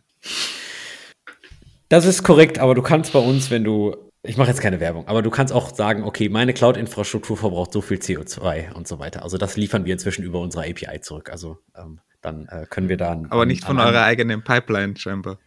Das 1.88 2.06
ist 2.06 2.22
korrekt, 2.22 2.58
aber 2.58 2.74
du 2.74 2.82
kannst 2.82 3.12
bei 3.12 3.18
uns, 3.18 3.50
wenn 3.50 3.64
du, 3.64 3.94
ich 4.22 4.38
mache 4.38 4.48
jetzt 4.48 4.62
keine 4.62 4.80
Werbung, 4.80 5.06
aber 5.08 5.20
du 5.20 5.30
kannst 5.30 5.52
auch 5.52 5.74
sagen, 5.74 6.04
okay, 6.04 6.28
meine 6.28 6.54
Cloud-Infrastruktur 6.54 7.36
verbraucht 7.36 7.72
so 7.72 7.82
viel 7.82 7.98
CO2 7.98 8.72
und 8.72 8.88
so 8.88 8.98
weiter. 8.98 9.22
Also 9.22 9.36
das 9.36 9.56
liefern 9.56 9.84
wir 9.84 9.92
inzwischen 9.92 10.22
über 10.22 10.40
unsere 10.40 10.64
API 10.64 11.00
zurück. 11.02 11.30
Also 11.30 11.58
ähm, 11.76 12.00
dann 12.22 12.46
äh, 12.48 12.66
können 12.70 12.88
wir 12.88 12.96
da. 12.96 13.20
Aber 13.28 13.44
nicht 13.44 13.64
von 13.64 13.78
eurer 13.78 14.04
eigenen 14.04 14.42
Pipeline 14.42 14.96
scheinbar. 14.96 15.38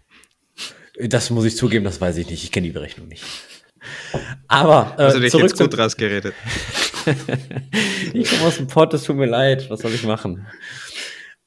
Das 1.00 1.30
muss 1.30 1.46
ich 1.46 1.58
zugeben, 1.58 1.84
das 1.84 2.00
weiß 2.00 2.18
ich 2.18 2.30
nicht. 2.30 2.43
Ich 2.43 2.52
kenne 2.52 2.68
die 2.68 2.74
Berechnung 2.74 3.08
nicht. 3.08 3.24
Aber 4.48 4.96
äh, 4.98 5.04
also 5.04 5.20
dich 5.20 5.32
zurück 5.32 5.50
jetzt 5.50 5.60
gut 5.60 5.78
rausgeredet. 5.78 6.34
ich 8.14 8.30
komme 8.30 8.44
aus 8.44 8.58
dem 8.58 8.68
Pott, 8.68 8.94
es 8.94 9.04
tut 9.04 9.16
mir 9.16 9.26
leid. 9.26 9.70
Was 9.70 9.82
soll 9.82 9.94
ich 9.94 10.04
machen? 10.04 10.48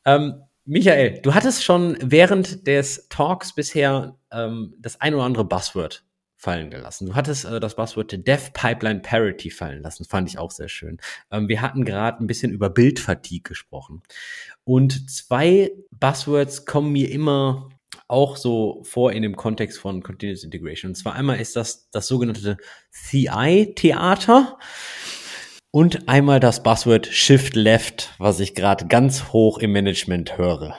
Ähm, 0.04 0.42
Michael, 0.64 1.20
du 1.22 1.34
hattest 1.34 1.64
schon 1.64 1.96
während 2.02 2.66
des 2.66 3.08
Talks 3.08 3.54
bisher 3.54 4.16
ähm, 4.30 4.74
das 4.78 5.00
ein 5.00 5.14
oder 5.14 5.24
andere 5.24 5.44
Buzzword 5.44 6.04
fallen 6.36 6.70
gelassen. 6.70 7.06
Du 7.06 7.14
hattest 7.14 7.44
äh, 7.44 7.58
das 7.58 7.74
Buzzword 7.74 8.26
Dev 8.26 8.50
Pipeline 8.52 9.00
Parity 9.00 9.50
fallen 9.50 9.82
lassen. 9.82 10.04
Fand 10.04 10.28
ich 10.28 10.38
auch 10.38 10.52
sehr 10.52 10.68
schön. 10.68 10.98
Ähm, 11.30 11.48
wir 11.48 11.60
hatten 11.60 11.84
gerade 11.84 12.22
ein 12.22 12.26
bisschen 12.28 12.52
über 12.52 12.70
Bildfatigue 12.70 13.42
gesprochen. 13.42 14.02
Und 14.64 15.10
zwei 15.10 15.72
Buzzwords 15.90 16.64
kommen 16.64 16.92
mir 16.92 17.10
immer 17.10 17.68
auch 18.08 18.36
so 18.36 18.82
vor 18.84 19.12
in 19.12 19.22
dem 19.22 19.36
Kontext 19.36 19.78
von 19.78 20.02
Continuous 20.02 20.42
Integration. 20.42 20.90
Und 20.90 20.94
zwar 20.96 21.14
einmal 21.14 21.40
ist 21.40 21.56
das 21.56 21.88
das 21.90 22.08
sogenannte 22.08 22.56
CI-Theater 22.90 24.58
und 25.70 26.08
einmal 26.08 26.40
das 26.40 26.62
Buzzword 26.62 27.06
Shift 27.06 27.54
Left, 27.54 28.14
was 28.18 28.40
ich 28.40 28.54
gerade 28.54 28.86
ganz 28.86 29.32
hoch 29.32 29.58
im 29.58 29.72
Management 29.72 30.38
höre. 30.38 30.74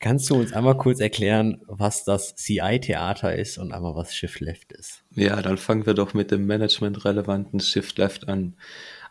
Kannst 0.00 0.30
du 0.30 0.36
uns 0.36 0.52
einmal 0.52 0.76
kurz 0.76 1.00
erklären, 1.00 1.60
was 1.66 2.04
das 2.04 2.36
CI-Theater 2.36 3.34
ist 3.34 3.58
und 3.58 3.72
einmal 3.72 3.96
was 3.96 4.14
Shift 4.14 4.38
Left 4.40 4.72
ist? 4.72 5.02
Ja, 5.14 5.42
dann 5.42 5.56
fangen 5.56 5.86
wir 5.86 5.94
doch 5.94 6.14
mit 6.14 6.30
dem 6.30 6.46
Management-relevanten 6.46 7.58
Shift 7.58 7.98
Left 7.98 8.28
an. 8.28 8.56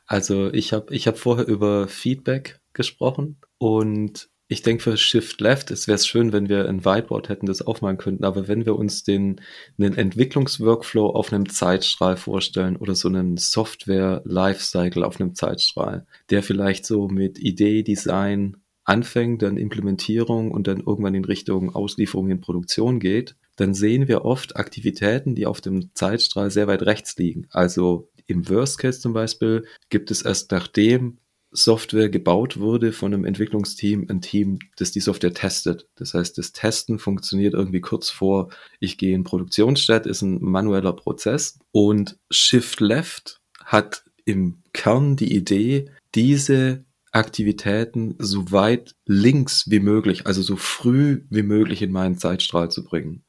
Also 0.05 0.53
ich 0.53 0.71
habe 0.71 0.95
ich 0.95 1.07
hab 1.07 1.17
vorher 1.17 1.45
über 1.45 1.89
Feedback 1.89 2.61
gesprochen 2.71 3.37
und 3.57 4.29
ich 4.47 4.61
denke 4.61 4.83
für 4.83 4.97
Shift 4.97 5.41
Left, 5.41 5.71
es 5.71 5.87
wäre 5.87 5.99
schön, 5.99 6.31
wenn 6.31 6.47
wir 6.47 6.69
ein 6.69 6.85
Whiteboard 6.85 7.27
hätten, 7.29 7.47
das 7.47 7.61
aufmalen 7.61 7.97
könnten, 7.97 8.23
aber 8.23 8.47
wenn 8.47 8.65
wir 8.65 8.75
uns 8.75 9.03
den, 9.03 9.41
einen 9.77 9.97
Entwicklungsworkflow 9.97 11.07
auf 11.07 11.33
einem 11.33 11.49
Zeitstrahl 11.49 12.15
vorstellen 12.15 12.77
oder 12.77 12.95
so 12.95 13.09
einen 13.09 13.37
Software 13.37 14.21
Lifecycle 14.25 15.03
auf 15.03 15.19
einem 15.19 15.35
Zeitstrahl, 15.35 16.05
der 16.29 16.43
vielleicht 16.43 16.85
so 16.85 17.09
mit 17.09 17.39
Idee, 17.39 17.83
Design 17.83 18.57
anfängt, 18.85 19.41
dann 19.41 19.57
Implementierung 19.57 20.51
und 20.51 20.67
dann 20.67 20.79
irgendwann 20.79 21.15
in 21.15 21.25
Richtung 21.25 21.75
Auslieferung 21.75 22.29
in 22.29 22.39
Produktion 22.39 22.99
geht, 23.01 23.35
dann 23.57 23.73
sehen 23.73 24.07
wir 24.07 24.23
oft 24.23 24.55
Aktivitäten, 24.55 25.35
die 25.35 25.45
auf 25.45 25.59
dem 25.59 25.93
Zeitstrahl 25.93 26.51
sehr 26.51 26.67
weit 26.67 26.83
rechts 26.83 27.17
liegen. 27.17 27.47
Also 27.49 28.09
im 28.27 28.47
Worst 28.47 28.77
Case 28.77 29.01
zum 29.01 29.11
Beispiel 29.11 29.65
gibt 29.89 30.09
es 30.09 30.21
erst 30.21 30.51
nachdem 30.51 31.17
Software 31.51 32.09
gebaut 32.09 32.59
wurde 32.59 32.91
von 32.91 33.13
einem 33.13 33.25
Entwicklungsteam, 33.25 34.07
ein 34.09 34.21
Team, 34.21 34.59
das 34.75 34.91
die 34.91 34.99
Software 34.99 35.33
testet. 35.33 35.87
Das 35.95 36.13
heißt, 36.13 36.37
das 36.37 36.51
Testen 36.51 36.99
funktioniert 36.99 37.53
irgendwie 37.53 37.81
kurz 37.81 38.09
vor, 38.09 38.49
ich 38.79 38.97
gehe 38.97 39.15
in 39.15 39.23
Produktionsstadt, 39.23 40.05
ist 40.05 40.21
ein 40.21 40.41
manueller 40.41 40.93
Prozess 40.93 41.59
und 41.71 42.17
Shift 42.29 42.79
Left 42.81 43.41
hat 43.63 44.03
im 44.25 44.61
Kern 44.73 45.15
die 45.15 45.33
Idee, 45.33 45.89
diese 46.13 46.85
Aktivitäten 47.11 48.15
so 48.19 48.51
weit 48.51 48.95
links 49.05 49.69
wie 49.69 49.79
möglich, 49.79 50.27
also 50.27 50.41
so 50.41 50.57
früh 50.57 51.23
wie 51.29 51.43
möglich 51.43 51.81
in 51.81 51.91
meinen 51.91 52.17
Zeitstrahl 52.17 52.69
zu 52.69 52.83
bringen. 52.83 53.23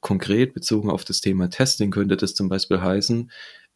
Konkret 0.00 0.54
bezogen 0.54 0.90
auf 0.90 1.04
das 1.04 1.20
Thema 1.20 1.50
Testing 1.50 1.90
könnte 1.90 2.16
das 2.16 2.34
zum 2.34 2.48
Beispiel 2.48 2.80
heißen, 2.80 3.30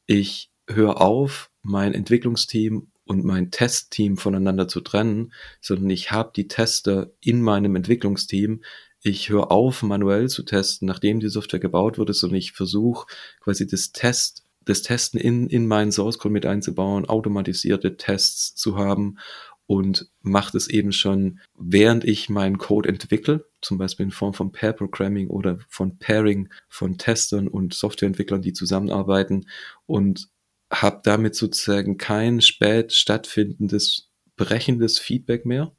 ich 0.06 0.50
höre 0.68 1.00
auf, 1.00 1.50
mein 1.62 1.94
Entwicklungsteam 1.94 2.89
und 3.10 3.24
mein 3.24 3.50
Testteam 3.50 4.16
voneinander 4.16 4.68
zu 4.68 4.80
trennen, 4.80 5.32
sondern 5.60 5.90
ich 5.90 6.12
habe 6.12 6.30
die 6.36 6.46
Tester 6.46 7.10
in 7.20 7.42
meinem 7.42 7.74
Entwicklungsteam. 7.74 8.62
Ich 9.02 9.30
höre 9.30 9.50
auf, 9.50 9.82
manuell 9.82 10.28
zu 10.28 10.44
testen, 10.44 10.86
nachdem 10.86 11.18
die 11.18 11.28
Software 11.28 11.58
gebaut 11.58 11.98
wurde, 11.98 12.12
sondern 12.14 12.38
ich 12.38 12.52
versuche 12.52 13.08
quasi 13.40 13.66
das 13.66 13.90
Test, 13.90 14.44
das 14.64 14.82
Testen 14.82 15.18
in, 15.18 15.48
in 15.48 15.66
meinen 15.66 15.90
Source 15.90 16.20
Code 16.20 16.32
mit 16.32 16.46
einzubauen, 16.46 17.04
automatisierte 17.04 17.96
Tests 17.96 18.54
zu 18.54 18.76
haben 18.76 19.18
und 19.66 20.08
macht 20.22 20.54
es 20.54 20.68
eben 20.68 20.92
schon, 20.92 21.40
während 21.58 22.04
ich 22.04 22.28
meinen 22.28 22.58
Code 22.58 22.88
entwickle, 22.88 23.44
zum 23.60 23.76
Beispiel 23.76 24.04
in 24.04 24.12
Form 24.12 24.34
von 24.34 24.52
Pair 24.52 24.72
Programming 24.72 25.30
oder 25.30 25.58
von 25.68 25.98
Pairing 25.98 26.48
von 26.68 26.96
Testern 26.96 27.48
und 27.48 27.74
Softwareentwicklern, 27.74 28.40
die 28.40 28.52
zusammenarbeiten 28.52 29.46
und 29.86 30.28
habe 30.70 31.00
damit 31.02 31.34
sozusagen 31.34 31.98
kein 31.98 32.40
spät 32.40 32.92
stattfindendes, 32.92 34.10
brechendes 34.36 34.98
Feedback 34.98 35.44
mehr, 35.44 35.72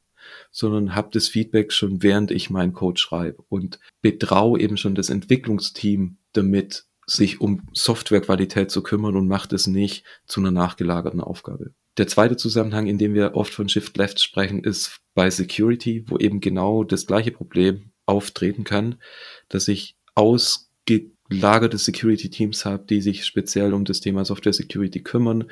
sondern 0.50 0.94
habe 0.94 1.08
das 1.12 1.28
Feedback 1.28 1.72
schon 1.72 2.02
während 2.02 2.30
ich 2.30 2.50
meinen 2.50 2.72
Code 2.72 3.00
schreibe 3.00 3.42
und 3.48 3.80
betraue 4.02 4.60
eben 4.60 4.76
schon 4.76 4.94
das 4.94 5.10
Entwicklungsteam 5.10 6.18
damit, 6.32 6.84
sich 7.06 7.40
um 7.40 7.68
Softwarequalität 7.72 8.70
zu 8.70 8.82
kümmern 8.82 9.16
und 9.16 9.26
macht 9.26 9.52
es 9.52 9.66
nicht 9.66 10.04
zu 10.26 10.40
einer 10.40 10.52
nachgelagerten 10.52 11.20
Aufgabe. 11.20 11.72
Der 11.98 12.06
zweite 12.06 12.36
Zusammenhang, 12.36 12.86
in 12.86 12.96
dem 12.96 13.14
wir 13.14 13.34
oft 13.34 13.52
von 13.52 13.68
Shift 13.68 13.96
Left 13.96 14.20
sprechen, 14.20 14.62
ist 14.62 15.00
bei 15.14 15.28
Security, 15.28 16.04
wo 16.08 16.16
eben 16.16 16.40
genau 16.40 16.84
das 16.84 17.06
gleiche 17.06 17.32
Problem 17.32 17.90
auftreten 18.06 18.64
kann, 18.64 18.96
dass 19.48 19.68
ich 19.68 19.96
ausge 20.14 21.10
gelagerte 21.32 21.78
Security-Teams 21.78 22.64
habe, 22.64 22.84
die 22.86 23.00
sich 23.00 23.24
speziell 23.24 23.72
um 23.72 23.84
das 23.84 24.00
Thema 24.00 24.24
Software 24.24 24.52
Security 24.52 25.02
kümmern 25.02 25.44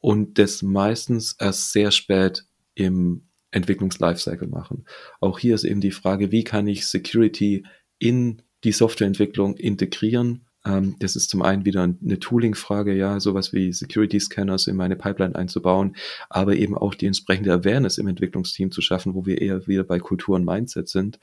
und 0.00 0.38
das 0.38 0.62
meistens 0.62 1.36
erst 1.38 1.72
sehr 1.72 1.90
spät 1.90 2.44
im 2.74 3.22
Entwicklungs-Lifecycle 3.52 4.48
machen. 4.48 4.84
Auch 5.20 5.38
hier 5.38 5.54
ist 5.54 5.64
eben 5.64 5.80
die 5.80 5.90
Frage, 5.90 6.30
wie 6.32 6.44
kann 6.44 6.66
ich 6.66 6.86
Security 6.86 7.64
in 7.98 8.42
die 8.64 8.72
Softwareentwicklung 8.72 9.56
integrieren? 9.56 10.46
Ähm, 10.64 10.96
das 10.98 11.16
ist 11.16 11.30
zum 11.30 11.42
einen 11.42 11.64
wieder 11.64 11.82
eine 11.82 12.18
Tooling-Frage, 12.18 12.94
ja, 12.94 13.20
sowas 13.20 13.52
wie 13.52 13.72
Security-Scanners 13.72 14.66
in 14.66 14.76
meine 14.76 14.96
Pipeline 14.96 15.34
einzubauen, 15.34 15.96
aber 16.28 16.56
eben 16.56 16.76
auch 16.76 16.94
die 16.94 17.06
entsprechende 17.06 17.52
Awareness 17.52 17.98
im 17.98 18.08
Entwicklungsteam 18.08 18.70
zu 18.70 18.82
schaffen, 18.82 19.14
wo 19.14 19.26
wir 19.26 19.40
eher 19.40 19.66
wieder 19.66 19.84
bei 19.84 19.98
Kultur 19.98 20.36
und 20.36 20.44
Mindset 20.44 20.88
sind, 20.88 21.18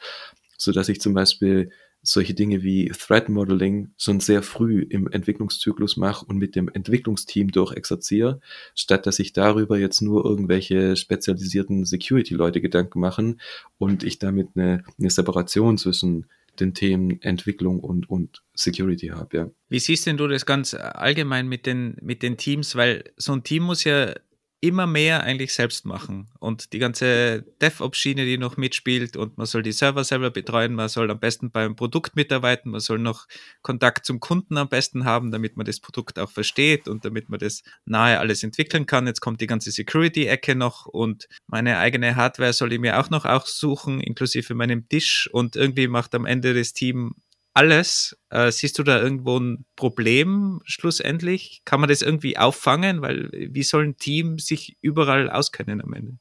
so 0.58 0.72
dass 0.72 0.89
ich 0.89 0.99
zum 0.99 1.14
Beispiel 1.14 1.72
solche 2.08 2.34
Dinge 2.34 2.64
wie 2.64 2.89
Threat 2.89 3.28
Modeling 3.28 3.91
schon 3.97 4.20
sehr 4.20 4.41
früh 4.41 4.82
im 4.82 5.08
Entwicklungszyklus 5.12 5.97
mache 5.97 6.26
und 6.26 6.38
mit 6.38 6.55
dem 6.55 6.70
Entwicklungsteam 6.70 7.51
durchexerziere, 7.51 8.39
statt 8.76 9.05
dass 9.05 9.20
ich 9.20 9.34
darüber 9.34 9.78
jetzt 9.78 10.01
nur 10.01 10.24
irgendwelche 10.24 10.95
spezialisierten 10.95 11.86
Security-Leute 11.86 12.62
Gedanken 12.62 12.99
machen 12.99 13.41
und 13.78 14.03
ich 14.03 14.20
damit 14.20 14.49
eine, 14.55 14.84
eine 14.97 15.10
Separation 15.10 15.78
zwischen 15.78 16.28
den 16.60 16.74
Themen 16.74 17.22
Entwicklung 17.22 17.80
und, 17.82 18.10
und 18.10 18.41
Security 18.55 19.08
habe, 19.08 19.38
ja. 19.38 19.49
Wie 19.70 19.80
siehst 19.80 20.08
denn 20.08 20.18
du 20.18 20.28
das 20.28 20.45
ganz 20.45 20.74
allgemein 20.74 21.47
mit 21.47 21.66
den, 21.66 21.97
mit 22.01 22.24
den 22.24 22.38
Teams? 22.38 22.76
Weil 22.76 23.03
so 23.18 23.34
ein 23.34 23.43
Team 23.43 23.64
muss 23.64 23.84
ja 23.84 24.16
immer 24.60 24.88
mehr 24.88 25.24
eigentlich 25.24 25.53
selbst 25.53 25.86
machen. 25.86 26.30
Und 26.39 26.74
die 26.74 26.80
ganze 26.80 27.43
DevOps-Schiene, 27.62 28.26
die 28.26 28.38
noch 28.39 28.58
mitspielt 28.58 29.16
und 29.16 29.38
man 29.38 29.45
soll 29.45 29.62
die 29.62 29.72
Server 29.72 30.03
selber 30.03 30.32
betreuen, 30.32 30.74
man 30.74 30.89
soll 30.89 31.12
am 31.12 31.20
besten 31.20 31.51
beim 31.51 31.76
Produkt 31.76 32.16
mitarbeiten, 32.16 32.72
man 32.72 32.80
soll 32.80 32.97
noch 32.97 33.28
Kontakt 33.62 34.05
zum 34.05 34.20
Kunden 34.20 34.58
am 34.58 34.68
besten 34.68 35.05
haben, 35.05 35.32
damit 35.32 35.58
man 35.58 35.66
das 35.66 35.80
Produkt 35.80 36.18
auch 36.18 36.32
versteht 36.32 36.88
und 36.88 37.05
damit 37.05 37.30
man 37.30 37.39
das 37.39 37.62
nahe 37.86 38.20
alles 38.20 38.43
entwickeln 38.43 38.88
kann. 38.88 39.05
Jetzt 39.05 39.22
kommt 39.22 39.41
die 39.41 39.47
ganze 39.47 39.70
Security-Ecke 39.70 40.55
noch 40.55 40.88
und 40.88 41.28
meine 41.45 41.78
eigene 41.78 42.16
Hardware 42.16 42.53
soll 42.53 42.74
ich 42.74 42.80
mir 42.80 42.99
auch 42.99 43.12
noch 43.12 43.26
aussuchen, 43.26 43.99
inklusive 43.99 44.55
meinem 44.55 44.89
Tisch 44.89 45.30
und 45.32 45.55
irgendwie 45.55 45.88
macht 45.88 46.16
am 46.16 46.26
Ende 46.26 46.55
das 46.55 46.74
Team 46.74 47.14
alles. 47.58 48.16
Äh, 48.30 48.51
siehst 48.51 48.78
du 48.78 48.84
da 48.84 49.01
irgendwo 49.01 49.39
ein 49.39 49.66
Problem 49.76 50.62
schlussendlich? 50.64 51.64
Kann 51.66 51.80
man 51.80 51.89
das 51.89 52.03
irgendwie 52.03 52.38
auffangen? 52.38 53.01
Weil 53.01 53.30
wie 53.32 53.64
soll 53.64 53.84
ein 53.84 53.97
Team 53.97 54.38
sich 54.38 54.78
überall 54.82 55.30
auskennen 55.30 55.82
am 55.82 55.93
Ende? 55.93 56.20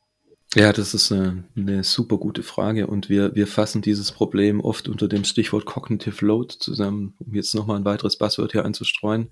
Ja, 0.55 0.73
das 0.73 0.95
ist 0.95 1.13
eine, 1.13 1.45
eine 1.55 1.85
super 1.85 2.17
gute 2.17 2.43
Frage 2.43 2.87
und 2.87 3.11
wir, 3.11 3.35
wir 3.35 3.47
fassen 3.47 3.83
dieses 3.83 4.11
Problem 4.11 4.61
oft 4.61 4.89
unter 4.89 5.07
dem 5.07 5.25
Stichwort 5.25 5.67
Cognitive 5.67 6.25
Load 6.25 6.55
zusammen, 6.59 7.15
um 7.19 7.35
jetzt 7.35 7.55
nochmal 7.55 7.77
ein 7.77 7.85
weiteres 7.85 8.17
Buzzword 8.17 8.53
hier 8.53 8.65
einzustreuen. 8.65 9.31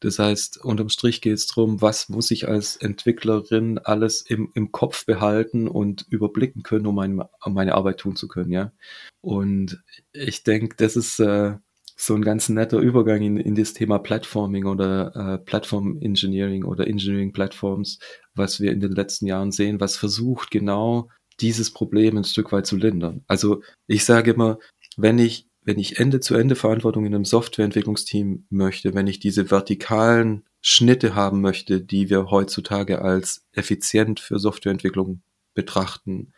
Das 0.00 0.18
heißt, 0.18 0.64
unterm 0.64 0.88
Strich 0.88 1.20
geht 1.20 1.34
es 1.34 1.46
darum, 1.48 1.82
was 1.82 2.08
muss 2.08 2.30
ich 2.30 2.48
als 2.48 2.76
Entwicklerin 2.76 3.78
alles 3.78 4.22
im, 4.22 4.50
im 4.54 4.70
Kopf 4.70 5.04
behalten 5.06 5.66
und 5.66 6.06
überblicken 6.08 6.62
können, 6.62 6.86
um 6.86 6.94
meine, 6.94 7.28
meine 7.46 7.74
Arbeit 7.74 7.98
tun 7.98 8.14
zu 8.14 8.28
können, 8.28 8.52
ja. 8.52 8.72
Und 9.20 9.82
ich 10.12 10.44
denke, 10.44 10.76
das 10.76 10.96
ist 10.96 11.18
äh, 11.18 11.56
so 11.96 12.14
ein 12.14 12.22
ganz 12.22 12.48
netter 12.48 12.78
Übergang 12.78 13.22
in, 13.22 13.38
in 13.38 13.56
das 13.56 13.72
Thema 13.72 13.98
Platforming 13.98 14.66
oder 14.66 15.16
äh, 15.16 15.38
Platform 15.38 15.98
Engineering 16.00 16.62
oder 16.62 16.86
Engineering 16.86 17.32
Platforms, 17.32 17.98
was 18.34 18.60
wir 18.60 18.70
in 18.70 18.78
den 18.80 18.92
letzten 18.92 19.26
Jahren 19.26 19.50
sehen, 19.50 19.80
was 19.80 19.96
versucht 19.96 20.52
genau 20.52 21.08
dieses 21.40 21.72
Problem 21.72 22.16
ein 22.16 22.24
Stück 22.24 22.52
weit 22.52 22.66
zu 22.66 22.76
lindern. 22.76 23.24
Also 23.26 23.62
ich 23.88 24.04
sage 24.04 24.30
immer, 24.30 24.58
wenn 24.96 25.18
ich 25.18 25.47
wenn 25.68 25.78
ich 25.78 25.98
Ende-zu-Ende-Verantwortung 25.98 27.04
in 27.04 27.14
einem 27.14 27.26
Softwareentwicklungsteam 27.26 28.46
möchte, 28.48 28.94
wenn 28.94 29.06
ich 29.06 29.20
diese 29.20 29.50
vertikalen 29.50 30.44
Schnitte 30.62 31.14
haben 31.14 31.42
möchte, 31.42 31.82
die 31.82 32.08
wir 32.08 32.30
heutzutage 32.30 33.02
als 33.02 33.46
effizient 33.52 34.18
für 34.18 34.38
Softwareentwicklung 34.38 35.20
betrachten, 35.52 36.32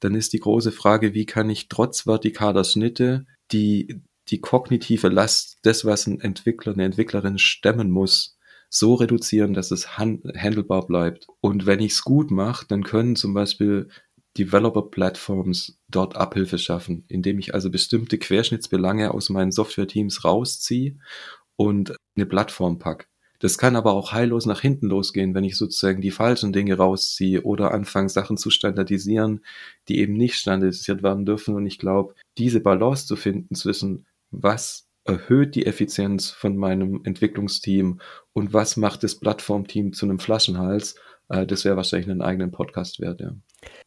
dann 0.00 0.14
ist 0.14 0.34
die 0.34 0.38
große 0.38 0.70
Frage, 0.70 1.14
wie 1.14 1.24
kann 1.24 1.48
ich 1.48 1.70
trotz 1.70 2.02
vertikaler 2.02 2.62
Schnitte 2.62 3.24
die, 3.52 4.02
die 4.28 4.42
kognitive 4.42 5.08
Last 5.08 5.64
des, 5.64 5.86
was 5.86 6.06
ein 6.06 6.20
Entwickler, 6.20 6.74
eine 6.74 6.84
Entwicklerin 6.84 7.38
stemmen 7.38 7.90
muss, 7.90 8.36
so 8.68 8.92
reduzieren, 8.92 9.54
dass 9.54 9.70
es 9.70 9.96
handelbar 9.96 10.86
bleibt. 10.86 11.28
Und 11.40 11.64
wenn 11.64 11.80
ich 11.80 11.92
es 11.92 12.02
gut 12.02 12.30
mache, 12.30 12.66
dann 12.68 12.84
können 12.84 13.16
zum 13.16 13.32
Beispiel 13.32 13.88
Developer-Plattforms 14.38 15.78
dort 15.88 16.16
Abhilfe 16.16 16.58
schaffen, 16.58 17.04
indem 17.08 17.38
ich 17.38 17.54
also 17.54 17.70
bestimmte 17.70 18.18
Querschnittsbelange 18.18 19.12
aus 19.12 19.30
meinen 19.30 19.52
Software-Teams 19.52 20.24
rausziehe 20.24 20.96
und 21.56 21.96
eine 22.16 22.26
Plattform 22.26 22.78
pack. 22.78 23.08
Das 23.40 23.58
kann 23.58 23.76
aber 23.76 23.92
auch 23.92 24.12
heillos 24.12 24.46
nach 24.46 24.60
hinten 24.60 24.86
losgehen, 24.86 25.34
wenn 25.34 25.44
ich 25.44 25.56
sozusagen 25.56 26.00
die 26.00 26.10
falschen 26.10 26.52
Dinge 26.52 26.76
rausziehe 26.76 27.42
oder 27.42 27.72
anfange, 27.72 28.08
Sachen 28.08 28.36
zu 28.36 28.50
standardisieren, 28.50 29.44
die 29.88 29.98
eben 29.98 30.14
nicht 30.14 30.36
standardisiert 30.36 31.02
werden 31.02 31.26
dürfen. 31.26 31.54
Und 31.54 31.66
ich 31.66 31.78
glaube, 31.78 32.14
diese 32.38 32.60
Balance 32.60 33.06
zu 33.06 33.16
finden 33.16 33.54
zwischen 33.54 34.06
was 34.30 34.88
erhöht 35.04 35.54
die 35.54 35.66
Effizienz 35.66 36.30
von 36.30 36.56
meinem 36.56 37.02
Entwicklungsteam 37.04 38.00
und 38.32 38.52
was 38.54 38.76
macht 38.76 39.02
das 39.02 39.16
Plattformteam 39.16 39.92
zu 39.92 40.06
einem 40.06 40.18
Flaschenhals, 40.18 40.94
äh, 41.28 41.46
das 41.46 41.64
wäre 41.64 41.76
wahrscheinlich 41.76 42.10
einen 42.10 42.22
eigenen 42.22 42.50
Podcast 42.50 43.00
wert, 43.00 43.20
ja. 43.20 43.34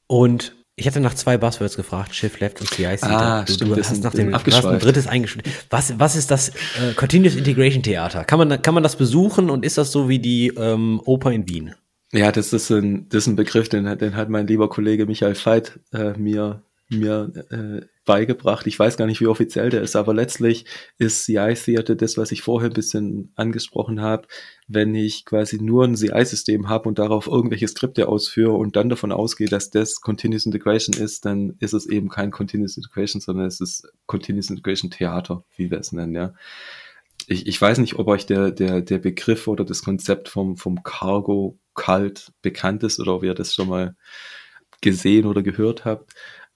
Und 0.07 0.55
ich 0.75 0.85
hatte 0.87 0.99
nach 0.99 1.15
zwei 1.15 1.37
Buzzwords 1.37 1.75
gefragt, 1.75 2.13
Shift 2.13 2.39
Left 2.39 2.61
und 2.61 2.69
CIC. 2.69 3.03
Ah, 3.03 3.43
du, 3.43 3.53
stimmt, 3.53 3.71
du 3.71 3.83
hast 3.83 4.03
nach 4.03 4.13
dem 4.13 4.33
hast 4.33 4.65
ein 4.65 4.79
drittes 4.79 5.07
eingeschrieben. 5.07 5.51
Was, 5.69 5.97
was 5.99 6.15
ist 6.15 6.29
das 6.29 6.49
äh, 6.49 6.93
Continuous 6.95 7.35
Integration 7.35 7.81
Theater? 7.81 8.23
Kann 8.23 8.39
man, 8.39 8.61
kann 8.61 8.73
man 8.73 8.83
das 8.83 8.95
besuchen 8.95 9.49
und 9.49 9.65
ist 9.65 9.77
das 9.77 9.91
so 9.91 10.07
wie 10.07 10.19
die 10.19 10.49
ähm, 10.49 11.01
Oper 11.03 11.31
in 11.31 11.49
Wien? 11.49 11.73
Ja, 12.13 12.31
das 12.31 12.53
ist 12.53 12.69
ein, 12.69 13.09
das 13.09 13.23
ist 13.23 13.27
ein 13.27 13.35
Begriff, 13.35 13.69
den, 13.69 13.85
den 13.97 14.15
hat 14.15 14.29
mein 14.29 14.47
lieber 14.47 14.69
Kollege 14.69 15.07
Michael 15.07 15.35
Veit 15.35 15.79
äh, 15.93 16.13
mir 16.13 16.61
mir 16.89 17.31
äh, 17.49 17.85
beigebracht. 18.07 18.65
Ich 18.65 18.79
weiß 18.79 18.97
gar 18.97 19.05
nicht, 19.05 19.21
wie 19.21 19.27
offiziell 19.27 19.69
der 19.69 19.83
ist, 19.83 19.95
aber 19.95 20.15
letztlich 20.15 20.65
ist 20.97 21.25
CI 21.25 21.53
Theater 21.53 21.93
das, 21.95 22.17
was 22.17 22.31
ich 22.31 22.41
vorher 22.41 22.71
ein 22.71 22.73
bisschen 22.73 23.31
angesprochen 23.35 24.01
habe. 24.01 24.27
Wenn 24.67 24.95
ich 24.95 25.25
quasi 25.25 25.61
nur 25.61 25.83
ein 25.83 25.95
CI-System 25.95 26.69
habe 26.69 26.89
und 26.89 26.97
darauf 26.97 27.27
irgendwelche 27.27 27.67
Skripte 27.67 28.07
ausführe 28.07 28.53
und 28.53 28.75
dann 28.75 28.89
davon 28.89 29.11
ausgehe, 29.11 29.47
dass 29.47 29.69
das 29.69 30.01
Continuous 30.01 30.47
Integration 30.47 30.95
ist, 30.95 31.25
dann 31.25 31.55
ist 31.59 31.73
es 31.73 31.85
eben 31.85 32.09
kein 32.09 32.31
Continuous 32.31 32.77
Integration, 32.77 33.21
sondern 33.21 33.45
es 33.45 33.61
ist 33.61 33.87
Continuous 34.07 34.49
Integration 34.49 34.89
Theater, 34.89 35.43
wie 35.55 35.69
wir 35.69 35.77
es 35.77 35.91
nennen, 35.91 36.15
ja. 36.15 36.33
Ich, 37.27 37.45
ich 37.45 37.61
weiß 37.61 37.79
nicht, 37.79 37.95
ob 37.95 38.07
euch 38.07 38.25
der, 38.25 38.51
der, 38.51 38.81
der 38.81 38.99
Begriff 38.99 39.47
oder 39.47 39.65
das 39.65 39.83
Konzept 39.83 40.29
vom, 40.29 40.55
vom 40.55 40.81
Cargo 40.83 41.59
kalt 41.75 42.31
bekannt 42.41 42.83
ist 42.83 42.99
oder 42.99 43.15
ob 43.15 43.23
ihr 43.23 43.33
das 43.33 43.53
schon 43.53 43.67
mal 43.67 43.95
gesehen 44.81 45.25
oder 45.25 45.41
gehört 45.41 45.83
habt. 45.83 46.13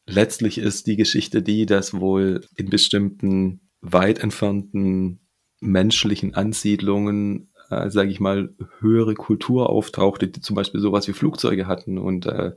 Letztlich 0.07 0.57
ist 0.57 0.87
die 0.87 0.95
Geschichte 0.95 1.41
die, 1.41 1.65
dass 1.65 1.93
wohl 1.93 2.45
in 2.55 2.69
bestimmten 2.69 3.69
weit 3.81 4.19
entfernten 4.19 5.27
menschlichen 5.59 6.33
Ansiedlungen 6.33 7.50
äh, 7.71 7.89
sage 7.89 8.11
ich 8.11 8.19
mal, 8.19 8.53
höhere 8.79 9.15
Kultur 9.15 9.69
auftauchte, 9.69 10.27
die 10.27 10.41
zum 10.41 10.55
Beispiel 10.55 10.81
sowas 10.81 11.07
wie 11.07 11.13
Flugzeuge 11.13 11.67
hatten 11.67 11.97
und 11.97 12.25
äh, 12.25 12.51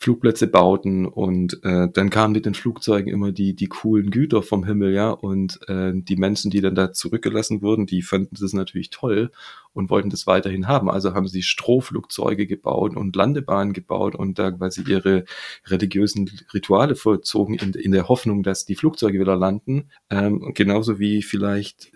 Flugplätze 0.00 0.46
bauten 0.46 1.06
und 1.06 1.62
äh, 1.62 1.88
dann 1.92 2.10
kamen 2.10 2.32
mit 2.32 2.46
den 2.46 2.54
Flugzeugen 2.54 3.12
immer 3.12 3.32
die, 3.32 3.54
die 3.54 3.66
coolen 3.66 4.10
Güter 4.10 4.42
vom 4.42 4.64
Himmel, 4.64 4.92
ja, 4.94 5.10
und 5.10 5.60
äh, 5.68 5.92
die 5.94 6.16
Menschen, 6.16 6.50
die 6.50 6.60
dann 6.60 6.74
da 6.74 6.92
zurückgelassen 6.92 7.62
wurden, 7.62 7.86
die 7.86 8.02
fanden 8.02 8.36
das 8.40 8.52
natürlich 8.52 8.90
toll 8.90 9.30
und 9.72 9.90
wollten 9.90 10.10
das 10.10 10.26
weiterhin 10.26 10.66
haben. 10.66 10.90
Also 10.90 11.14
haben 11.14 11.28
sie 11.28 11.42
Strohflugzeuge 11.42 12.46
gebaut 12.46 12.96
und 12.96 13.14
Landebahnen 13.14 13.72
gebaut 13.72 14.14
und 14.14 14.38
da 14.38 14.50
quasi 14.50 14.82
ihre 14.88 15.24
religiösen 15.66 16.30
Rituale 16.52 16.96
vollzogen 16.96 17.54
in, 17.56 17.74
in 17.74 17.92
der 17.92 18.08
Hoffnung, 18.08 18.42
dass 18.42 18.64
die 18.64 18.74
Flugzeuge 18.74 19.20
wieder 19.20 19.36
landen. 19.36 19.90
Ähm, 20.08 20.52
genauso 20.54 20.98
wie 20.98 21.22
vielleicht 21.22 21.92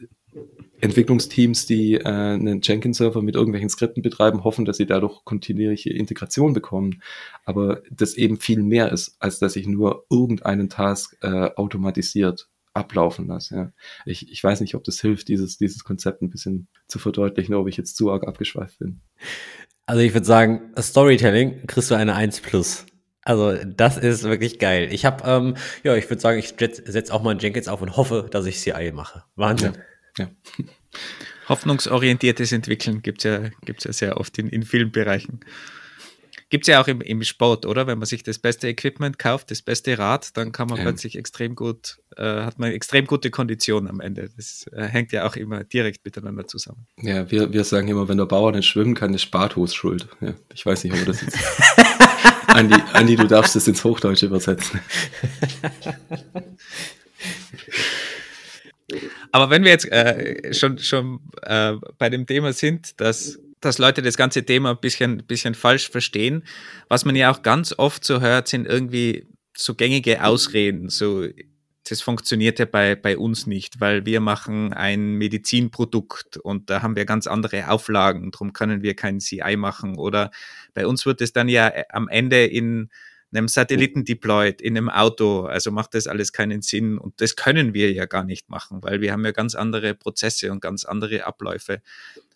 Entwicklungsteams, 0.85 1.64
die 1.64 1.95
äh, 1.95 2.05
einen 2.05 2.61
Jenkins-Server 2.62 3.22
mit 3.22 3.37
irgendwelchen 3.37 3.70
Skripten 3.70 4.03
betreiben, 4.03 4.45
hoffen, 4.45 4.66
dass 4.66 4.76
sie 4.76 4.85
dadurch 4.85 5.24
kontinuierliche 5.24 5.91
Integration 5.91 6.53
bekommen. 6.53 7.03
Aber 7.47 7.82
das 7.91 8.14
eben 8.14 8.39
viel 8.39 8.62
mehr 8.62 8.93
ist, 8.93 9.16
als 9.18 9.39
dass 9.39 9.57
ich 9.57 9.66
nur 9.66 10.05
irgendeinen 10.11 10.68
Task 10.68 11.16
äh, 11.22 11.51
automatisiert 11.57 12.49
ablaufen 12.74 13.28
lasse. 13.28 13.57
Ja. 13.57 13.72
Ich, 14.05 14.30
ich 14.30 14.45
weiß 14.45 14.61
nicht, 14.61 14.74
ob 14.74 14.85
das 14.85 15.01
hilft, 15.01 15.28
dieses, 15.28 15.57
dieses 15.57 15.85
Konzept 15.85 16.20
ein 16.20 16.28
bisschen 16.28 16.68
zu 16.87 16.99
verdeutlichen, 16.99 17.55
ob 17.55 17.66
ich 17.66 17.78
jetzt 17.78 17.97
zu 17.97 18.11
arg 18.11 18.26
abgeschweift 18.26 18.78
bin. 18.80 19.01
Also 19.87 20.03
ich 20.03 20.12
würde 20.12 20.26
sagen, 20.26 20.72
Storytelling 20.78 21.66
kriegst 21.66 21.91
du 21.91 21.95
eine 21.95 22.14
1 22.14 22.41
plus. 22.41 22.85
Also 23.22 23.55
das 23.64 23.97
ist 23.97 24.24
wirklich 24.24 24.59
geil. 24.59 24.89
Ich 24.91 25.07
habe, 25.07 25.24
ähm, 25.26 25.55
ja, 25.82 25.95
ich 25.95 26.11
würde 26.11 26.20
sagen, 26.20 26.39
ich 26.39 26.49
setze 26.59 27.14
auch 27.14 27.22
mal 27.22 27.39
Jenkins 27.41 27.68
auf 27.68 27.80
und 27.80 27.97
hoffe, 27.97 28.28
dass 28.30 28.45
ich 28.45 28.59
CI 28.59 28.93
mache. 28.93 29.24
Wahnsinn. 29.35 29.72
Ja. 29.74 29.80
Ja. 30.19 30.31
Hoffnungsorientiertes 31.49 32.53
Entwickeln 32.53 33.03
gibt 33.03 33.25
es 33.25 33.25
ja, 33.25 33.51
gibt's 33.65 33.85
ja 33.85 33.93
sehr 33.93 34.19
oft 34.19 34.39
in, 34.39 34.49
in 34.49 34.62
vielen 34.62 34.93
Bereichen. 34.93 35.41
Gibt 36.51 36.65
es 36.65 36.69
ja 36.69 36.81
auch 36.81 36.87
im, 36.87 37.01
im 37.01 37.23
Sport, 37.23 37.67
oder? 37.67 37.87
Wenn 37.87 37.99
man 37.99 38.07
sich 38.07 38.23
das 38.23 38.39
beste 38.39 38.69
Equipment 38.69 39.19
kauft, 39.19 39.51
das 39.51 39.61
beste 39.61 39.99
Rad, 39.99 40.37
dann 40.37 40.53
kann 40.53 40.69
man 40.69 40.79
ja. 40.79 40.85
plötzlich 40.85 41.19
extrem 41.19 41.55
gut, 41.57 41.99
äh, 42.17 42.23
hat 42.23 42.59
man 42.59 42.71
extrem 42.71 43.07
gute 43.07 43.31
Konditionen 43.31 43.91
am 43.91 44.01
Ende. 44.01 44.31
Das 44.37 44.67
äh, 44.73 44.85
hängt 44.85 45.11
ja 45.12 45.27
auch 45.27 45.37
immer 45.37 45.65
direkt 45.65 46.05
miteinander 46.05 46.47
zusammen. 46.47 46.87
Ja, 46.97 47.31
wir, 47.31 47.53
wir 47.53 47.65
sagen 47.65 47.89
immer, 47.89 48.09
wenn 48.09 48.19
der 48.19 48.27
Bauer 48.27 48.53
nicht 48.53 48.67
schwimmen 48.67 48.95
kann, 48.95 49.12
ist 49.15 49.23
Spartos 49.23 49.75
schuld. 49.75 50.07
Ja, 50.21 50.35
ich 50.55 50.65
weiß 50.65 50.85
nicht, 50.85 50.95
ob 50.95 51.05
das 51.07 51.23
jetzt. 51.23 51.37
Andi, 52.47 52.77
Andi, 52.93 53.17
du 53.17 53.27
darfst 53.27 53.57
das 53.57 53.67
ins 53.67 53.83
Hochdeutsche 53.83 54.27
übersetzen. 54.27 54.81
Aber 59.32 59.51
wenn 59.51 59.64
wir 59.64 59.70
jetzt 59.70 59.91
äh, 59.91 60.53
schon, 60.53 60.78
schon 60.78 61.20
äh, 61.43 61.74
bei 61.99 62.11
dem 62.11 62.26
Thema 62.26 62.53
sind, 62.53 63.01
dass, 63.01 63.39
dass 63.61 63.78
Leute 63.78 64.03
das 64.03 64.16
ganze 64.16 64.45
Thema 64.45 64.70
ein 64.70 64.80
bisschen, 64.80 65.18
bisschen 65.26 65.55
falsch 65.55 65.89
verstehen, 65.91 66.45
was 66.89 67.05
man 67.05 67.16
ja 67.16 67.30
auch 67.30 67.43
ganz 67.43 67.74
oft 67.76 68.05
so 68.05 68.20
hört, 68.20 68.49
sind 68.49 68.66
irgendwie 68.66 69.26
so 69.57 69.74
gängige 69.74 70.24
Ausreden, 70.24 70.89
so 70.89 71.26
das 71.89 72.01
funktioniert 72.01 72.59
ja 72.59 72.64
bei, 72.64 72.97
bei 72.97 73.18
uns 73.18 73.47
nicht, 73.47 73.80
weil 73.80 74.07
wir 74.07 74.20
machen 74.20 74.72
ein 74.72 75.16
Medizinprodukt 75.16 76.39
und 76.39 76.70
da 76.70 76.82
haben 76.82 76.97
wir 76.97 77.05
ganz 77.05 77.26
andere 77.26 77.68
Auflagen, 77.68 78.30
darum 78.30 78.55
können 78.55 78.82
wir 78.82 78.97
kein 78.97 79.20
CI 79.20 79.57
machen. 79.57 79.99
Oder 79.99 80.30
bei 80.72 80.87
uns 80.87 81.05
wird 81.05 81.20
es 81.20 81.35
dann 81.35 81.49
ja 81.49 81.70
am 81.91 82.09
Ende 82.09 82.47
in 82.47 82.89
einem 83.37 83.49
Satelliten 83.49 84.05
deployed, 84.05 84.61
in 84.61 84.76
einem 84.76 84.89
Auto. 84.89 85.43
Also 85.45 85.70
macht 85.70 85.95
das 85.95 86.07
alles 86.07 86.32
keinen 86.32 86.62
Sinn. 86.62 86.99
Und 86.99 87.20
das 87.20 87.37
können 87.37 87.74
wir 87.74 87.93
ja 87.93 88.07
gar 88.07 88.24
nicht 88.24 88.49
machen, 88.49 88.82
weil 88.82 89.01
wir 89.01 89.12
haben 89.12 89.24
ja 89.24 89.32
ganz 89.32 89.55
andere 89.55 89.95
Prozesse 89.95 90.53
und 90.53 90.61
ganz 90.61 90.85
andere 90.85 91.24
Abläufe. 91.26 91.80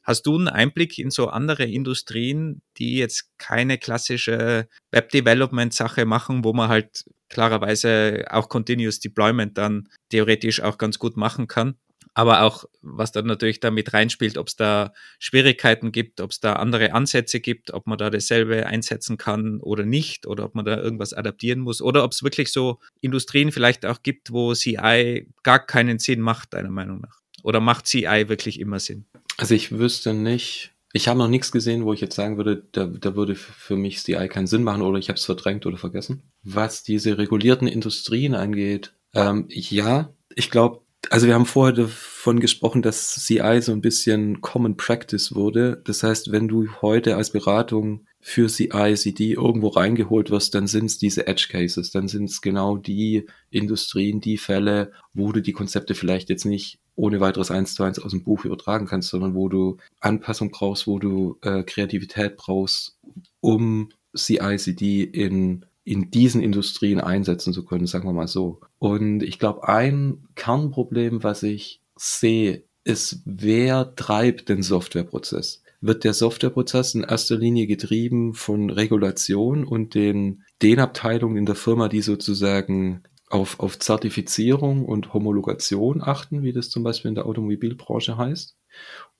Hast 0.02 0.22
du 0.22 0.36
einen 0.36 0.48
Einblick 0.48 0.98
in 0.98 1.10
so 1.10 1.28
andere 1.28 1.64
Industrien, 1.64 2.62
die 2.78 2.96
jetzt 2.96 3.30
keine 3.36 3.76
klassische 3.76 4.66
Web-Development-Sache 4.90 6.06
machen, 6.06 6.44
wo 6.44 6.54
man 6.54 6.70
halt 6.70 7.04
klarerweise 7.28 8.24
auch 8.30 8.48
Continuous 8.48 9.00
Deployment 9.00 9.58
dann 9.58 9.88
theoretisch 10.08 10.62
auch 10.62 10.78
ganz 10.78 10.98
gut 10.98 11.18
machen 11.18 11.46
kann? 11.46 11.74
Aber 12.14 12.42
auch, 12.42 12.64
was 12.82 13.12
dann 13.12 13.26
natürlich 13.26 13.60
damit 13.60 13.92
reinspielt, 13.92 14.38
ob 14.38 14.48
es 14.48 14.56
da 14.56 14.92
Schwierigkeiten 15.18 15.92
gibt, 15.92 16.20
ob 16.20 16.32
es 16.32 16.40
da 16.40 16.54
andere 16.54 16.92
Ansätze 16.92 17.38
gibt, 17.38 17.72
ob 17.72 17.86
man 17.86 17.96
da 17.96 18.10
dasselbe 18.10 18.66
einsetzen 18.66 19.16
kann 19.16 19.60
oder 19.60 19.84
nicht, 19.84 20.26
oder 20.26 20.44
ob 20.44 20.54
man 20.54 20.64
da 20.64 20.76
irgendwas 20.78 21.12
adaptieren 21.12 21.60
muss, 21.60 21.80
oder 21.80 22.02
ob 22.02 22.12
es 22.12 22.22
wirklich 22.22 22.50
so 22.50 22.80
Industrien 23.00 23.52
vielleicht 23.52 23.86
auch 23.86 24.02
gibt, 24.02 24.32
wo 24.32 24.52
CI 24.52 25.28
gar 25.44 25.64
keinen 25.64 26.00
Sinn 26.00 26.20
macht, 26.20 26.54
deiner 26.54 26.70
Meinung 26.70 27.00
nach. 27.00 27.20
Oder 27.44 27.60
macht 27.60 27.86
CI 27.86 28.24
wirklich 28.28 28.58
immer 28.58 28.80
Sinn? 28.80 29.06
Also 29.36 29.54
ich 29.54 29.78
wüsste 29.78 30.12
nicht, 30.12 30.72
ich 30.92 31.06
habe 31.06 31.18
noch 31.18 31.28
nichts 31.28 31.52
gesehen, 31.52 31.84
wo 31.84 31.92
ich 31.92 32.00
jetzt 32.00 32.16
sagen 32.16 32.36
würde, 32.36 32.64
da, 32.72 32.86
da 32.86 33.14
würde 33.14 33.34
für 33.34 33.76
mich 33.76 34.02
CI 34.02 34.28
keinen 34.28 34.46
Sinn 34.46 34.64
machen 34.64 34.82
oder 34.82 34.98
ich 34.98 35.08
habe 35.08 35.18
es 35.18 35.24
verdrängt 35.24 35.66
oder 35.66 35.76
vergessen. 35.76 36.22
Was 36.42 36.82
diese 36.82 37.18
regulierten 37.18 37.68
Industrien 37.68 38.34
angeht, 38.34 38.92
ähm, 39.14 39.44
ja, 39.48 40.12
ich 40.34 40.50
glaube, 40.50 40.80
also 41.10 41.26
wir 41.26 41.34
haben 41.34 41.46
vorher 41.46 41.74
davon 41.74 42.40
gesprochen, 42.40 42.82
dass 42.82 43.14
CI 43.14 43.60
so 43.60 43.72
ein 43.72 43.80
bisschen 43.80 44.40
Common 44.40 44.76
Practice 44.76 45.34
wurde. 45.34 45.80
Das 45.84 46.02
heißt, 46.02 46.32
wenn 46.32 46.48
du 46.48 46.68
heute 46.82 47.16
als 47.16 47.30
Beratung 47.30 48.06
für 48.20 48.48
CI, 48.48 48.94
CD 48.94 49.32
irgendwo 49.32 49.68
reingeholt 49.68 50.30
wirst, 50.30 50.54
dann 50.54 50.66
sind 50.66 50.86
es 50.86 50.98
diese 50.98 51.26
Edge 51.26 51.48
Cases, 51.50 51.90
dann 51.90 52.08
sind 52.08 52.24
es 52.24 52.40
genau 52.40 52.76
die 52.76 53.26
Industrien, 53.50 54.20
die 54.20 54.38
Fälle, 54.38 54.92
wo 55.14 55.32
du 55.32 55.40
die 55.40 55.52
Konzepte 55.52 55.94
vielleicht 55.94 56.28
jetzt 56.28 56.44
nicht 56.44 56.78
ohne 56.96 57.20
weiteres 57.20 57.50
eins 57.50 57.74
zu 57.74 57.84
eins 57.84 57.98
aus 57.98 58.10
dem 58.10 58.24
Buch 58.24 58.44
übertragen 58.44 58.86
kannst, 58.86 59.10
sondern 59.10 59.34
wo 59.34 59.48
du 59.48 59.76
Anpassung 60.00 60.50
brauchst, 60.50 60.86
wo 60.86 60.98
du 60.98 61.38
äh, 61.42 61.62
Kreativität 61.62 62.36
brauchst, 62.36 62.98
um 63.40 63.90
CI, 64.16 64.56
CD 64.58 65.04
in 65.04 65.64
in 65.88 66.10
diesen 66.10 66.42
Industrien 66.42 67.00
einsetzen 67.00 67.52
zu 67.52 67.64
können, 67.64 67.86
sagen 67.86 68.06
wir 68.06 68.12
mal 68.12 68.28
so. 68.28 68.60
Und 68.78 69.22
ich 69.22 69.38
glaube, 69.38 69.66
ein 69.68 70.28
Kernproblem, 70.34 71.22
was 71.22 71.42
ich 71.42 71.82
sehe, 71.96 72.64
ist, 72.84 73.22
wer 73.24 73.94
treibt 73.94 74.50
den 74.50 74.62
Softwareprozess? 74.62 75.62
Wird 75.80 76.04
der 76.04 76.12
Softwareprozess 76.12 76.94
in 76.94 77.04
erster 77.04 77.36
Linie 77.36 77.66
getrieben 77.66 78.34
von 78.34 78.68
Regulation 78.68 79.64
und 79.64 79.94
den, 79.94 80.42
den 80.60 80.78
Abteilungen 80.78 81.36
in 81.36 81.46
der 81.46 81.54
Firma, 81.54 81.88
die 81.88 82.02
sozusagen 82.02 83.02
auf, 83.30 83.58
auf 83.60 83.78
Zertifizierung 83.78 84.84
und 84.84 85.14
Homologation 85.14 86.02
achten, 86.02 86.42
wie 86.42 86.52
das 86.52 86.68
zum 86.68 86.82
Beispiel 86.82 87.10
in 87.10 87.14
der 87.14 87.26
Automobilbranche 87.26 88.16
heißt? 88.16 88.56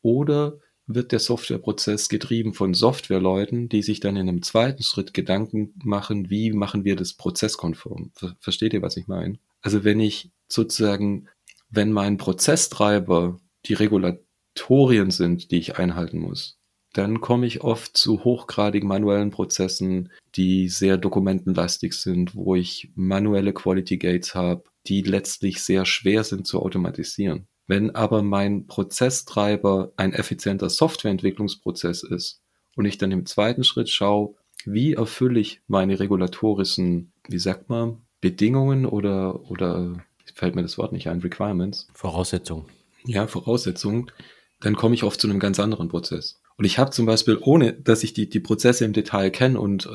Oder 0.02 0.58
wird 0.89 1.12
der 1.12 1.18
Softwareprozess 1.18 2.09
getrieben 2.09 2.55
von 2.55 2.74
Softwareleuten, 2.74 3.68
die 3.68 3.82
sich 3.82 4.01
dann 4.01 4.16
in 4.16 4.28
einem 4.28 4.43
zweiten 4.43 4.82
Schritt 4.82 5.14
Gedanken 5.14 5.74
machen, 5.84 6.30
wie 6.30 6.51
machen 6.53 6.84
wir 6.84 6.97
das 6.97 7.14
prozesskonform. 7.14 8.11
Versteht 8.41 8.72
ihr, 8.72 8.82
was 8.82 8.97
ich 8.97 9.07
meine? 9.07 9.39
Also 9.61 9.84
wenn 9.84 10.01
ich 10.01 10.32
sozusagen, 10.49 11.28
wenn 11.68 11.93
mein 11.93 12.16
Prozesstreiber 12.16 13.39
die 13.66 13.74
Regulatorien 13.74 15.11
sind, 15.11 15.51
die 15.51 15.59
ich 15.59 15.76
einhalten 15.76 16.18
muss, 16.18 16.59
dann 16.95 17.20
komme 17.20 17.47
ich 17.47 17.61
oft 17.61 17.97
zu 17.97 18.24
hochgradig 18.24 18.82
manuellen 18.82 19.30
Prozessen, 19.30 20.11
die 20.34 20.68
sehr 20.68 20.97
dokumentenlastig 20.97 21.93
sind, 21.93 22.34
wo 22.34 22.55
ich 22.55 22.91
manuelle 22.95 23.53
Quality 23.53 23.99
Gates 23.99 24.34
habe, 24.34 24.64
die 24.86 25.03
letztlich 25.03 25.62
sehr 25.62 25.84
schwer 25.84 26.24
sind 26.24 26.47
zu 26.47 26.61
automatisieren. 26.62 27.47
Wenn 27.68 27.94
aber 27.94 28.22
mein 28.22 28.66
Prozesstreiber 28.66 29.92
ein 29.96 30.14
effizienter 30.14 30.70
Softwareentwicklungsprozess 30.70 32.02
ist 32.02 32.40
und 32.74 32.86
ich 32.86 32.96
dann 32.98 33.12
im 33.12 33.26
zweiten 33.26 33.62
Schritt 33.62 33.90
schaue, 33.90 34.34
wie 34.64 34.94
erfülle 34.94 35.38
ich 35.38 35.60
meine 35.68 36.00
regulatorischen, 36.00 37.12
wie 37.28 37.38
sagt 37.38 37.68
man, 37.68 38.02
Bedingungen 38.20 38.86
oder, 38.86 39.48
oder 39.50 40.02
fällt 40.34 40.56
mir 40.56 40.62
das 40.62 40.78
Wort 40.78 40.92
nicht 40.92 41.08
ein, 41.08 41.20
Requirements. 41.20 41.88
Voraussetzungen. 41.92 42.64
Ja, 43.04 43.26
Voraussetzungen, 43.26 44.10
dann 44.60 44.74
komme 44.74 44.94
ich 44.94 45.04
oft 45.04 45.20
zu 45.20 45.28
einem 45.28 45.38
ganz 45.38 45.60
anderen 45.60 45.88
Prozess. 45.88 46.40
Und 46.56 46.64
ich 46.64 46.78
habe 46.78 46.90
zum 46.90 47.06
Beispiel, 47.06 47.38
ohne 47.40 47.74
dass 47.74 48.02
ich 48.02 48.14
die, 48.14 48.28
die 48.28 48.40
Prozesse 48.40 48.84
im 48.84 48.94
Detail 48.94 49.30
kenne 49.30 49.60
und 49.60 49.88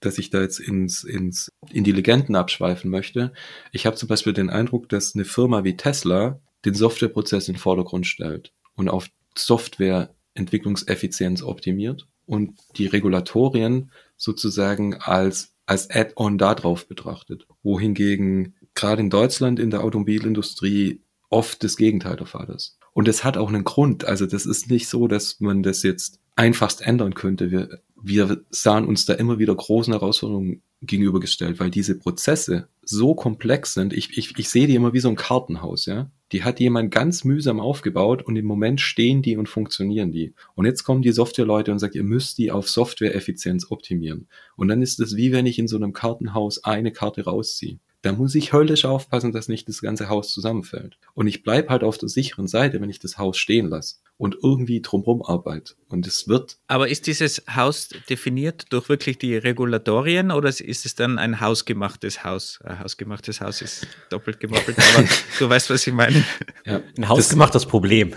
dass 0.00 0.18
ich 0.18 0.30
da 0.30 0.42
jetzt 0.42 0.60
ins, 0.60 1.02
ins, 1.02 1.50
in 1.70 1.82
die 1.82 1.92
Legenden 1.92 2.36
abschweifen 2.36 2.90
möchte, 2.90 3.32
ich 3.72 3.84
habe 3.84 3.96
zum 3.96 4.08
Beispiel 4.08 4.32
den 4.32 4.48
Eindruck, 4.48 4.88
dass 4.88 5.14
eine 5.14 5.24
Firma 5.24 5.64
wie 5.64 5.76
Tesla 5.76 6.40
den 6.64 6.74
Softwareprozess 6.74 7.48
in 7.48 7.54
den 7.54 7.60
Vordergrund 7.60 8.06
stellt 8.06 8.52
und 8.74 8.88
auf 8.88 9.08
Softwareentwicklungseffizienz 9.36 11.42
optimiert 11.42 12.06
und 12.26 12.54
die 12.76 12.86
Regulatorien 12.86 13.90
sozusagen 14.16 14.94
als, 14.94 15.54
als 15.66 15.90
Add-on 15.90 16.38
darauf 16.38 16.88
betrachtet. 16.88 17.46
Wohingegen 17.62 18.54
gerade 18.74 19.02
in 19.02 19.10
Deutschland 19.10 19.58
in 19.58 19.70
der 19.70 19.84
Automobilindustrie 19.84 21.00
oft 21.28 21.62
das 21.64 21.76
Gegenteil 21.76 22.16
der 22.16 22.26
Fall 22.26 22.48
ist. 22.50 22.78
Und 22.92 23.08
es 23.08 23.24
hat 23.24 23.36
auch 23.36 23.48
einen 23.48 23.64
Grund. 23.64 24.04
Also 24.04 24.26
das 24.26 24.46
ist 24.46 24.70
nicht 24.70 24.88
so, 24.88 25.08
dass 25.08 25.40
man 25.40 25.62
das 25.62 25.82
jetzt 25.82 26.20
einfachst 26.34 26.80
ändern 26.80 27.14
könnte. 27.14 27.50
Wir, 27.50 27.80
wir 28.00 28.42
sahen 28.50 28.86
uns 28.86 29.04
da 29.04 29.14
immer 29.14 29.38
wieder 29.38 29.54
großen 29.54 29.92
Herausforderungen 29.92 30.62
gegenübergestellt, 30.82 31.58
weil 31.58 31.70
diese 31.70 31.98
Prozesse 31.98 32.68
so 32.82 33.14
komplex 33.14 33.74
sind. 33.74 33.92
Ich, 33.92 34.16
ich, 34.16 34.38
ich 34.38 34.48
sehe 34.48 34.66
die 34.66 34.74
immer 34.74 34.92
wie 34.92 35.00
so 35.00 35.08
ein 35.08 35.16
Kartenhaus, 35.16 35.86
ja. 35.86 36.10
Die 36.32 36.42
hat 36.42 36.58
jemand 36.58 36.90
ganz 36.90 37.24
mühsam 37.24 37.60
aufgebaut 37.60 38.22
und 38.22 38.36
im 38.36 38.46
Moment 38.46 38.80
stehen 38.80 39.22
die 39.22 39.36
und 39.36 39.48
funktionieren 39.48 40.10
die. 40.10 40.34
Und 40.54 40.66
jetzt 40.66 40.82
kommen 40.82 41.02
die 41.02 41.12
Softwareleute 41.12 41.70
und 41.70 41.78
sagen, 41.78 41.94
ihr 41.96 42.02
müsst 42.02 42.38
die 42.38 42.50
auf 42.50 42.68
Softwareeffizienz 42.68 43.70
optimieren. 43.70 44.28
Und 44.56 44.68
dann 44.68 44.82
ist 44.82 44.98
es 44.98 45.16
wie 45.16 45.32
wenn 45.32 45.46
ich 45.46 45.58
in 45.58 45.68
so 45.68 45.76
einem 45.76 45.92
Kartenhaus 45.92 46.64
eine 46.64 46.92
Karte 46.92 47.24
rausziehe 47.24 47.78
da 48.06 48.12
muss 48.12 48.36
ich 48.36 48.52
höllisch 48.52 48.84
aufpassen, 48.84 49.32
dass 49.32 49.48
nicht 49.48 49.68
das 49.68 49.80
ganze 49.80 50.08
Haus 50.08 50.32
zusammenfällt. 50.32 50.96
Und 51.14 51.26
ich 51.26 51.42
bleib 51.42 51.68
halt 51.68 51.82
auf 51.82 51.98
der 51.98 52.08
sicheren 52.08 52.46
Seite, 52.46 52.80
wenn 52.80 52.88
ich 52.88 53.00
das 53.00 53.18
Haus 53.18 53.36
stehen 53.36 53.66
lasse 53.66 53.96
und 54.16 54.36
irgendwie 54.44 54.80
drumherum 54.80 55.24
arbeite. 55.24 55.74
Und 55.88 56.06
es 56.06 56.28
wird. 56.28 56.58
Aber 56.68 56.88
ist 56.88 57.08
dieses 57.08 57.42
Haus 57.52 57.88
definiert 58.08 58.66
durch 58.70 58.88
wirklich 58.88 59.18
die 59.18 59.36
Regulatorien 59.36 60.30
oder 60.30 60.48
ist 60.48 60.86
es 60.86 60.94
dann 60.94 61.18
ein 61.18 61.40
hausgemachtes 61.40 62.22
Haus? 62.22 62.60
Ein 62.62 62.78
hausgemachtes 62.78 63.40
Haus 63.40 63.60
ist 63.60 63.88
doppelt 64.08 64.38
gemoppelt, 64.38 64.78
aber 64.78 65.08
du 65.40 65.48
weißt, 65.48 65.68
was 65.70 65.84
ich 65.84 65.92
meine. 65.92 66.24
Ja, 66.64 66.80
ein 66.96 67.08
hausgemachtes 67.08 67.62
das, 67.62 67.68
Problem. 67.68 68.14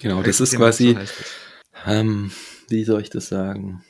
Genau, 0.00 0.22
das 0.22 0.40
ist 0.40 0.56
quasi, 0.56 0.94
so 0.94 1.90
ähm, 1.90 2.30
wie 2.70 2.84
soll 2.84 3.02
ich 3.02 3.10
das 3.10 3.28
sagen? 3.28 3.84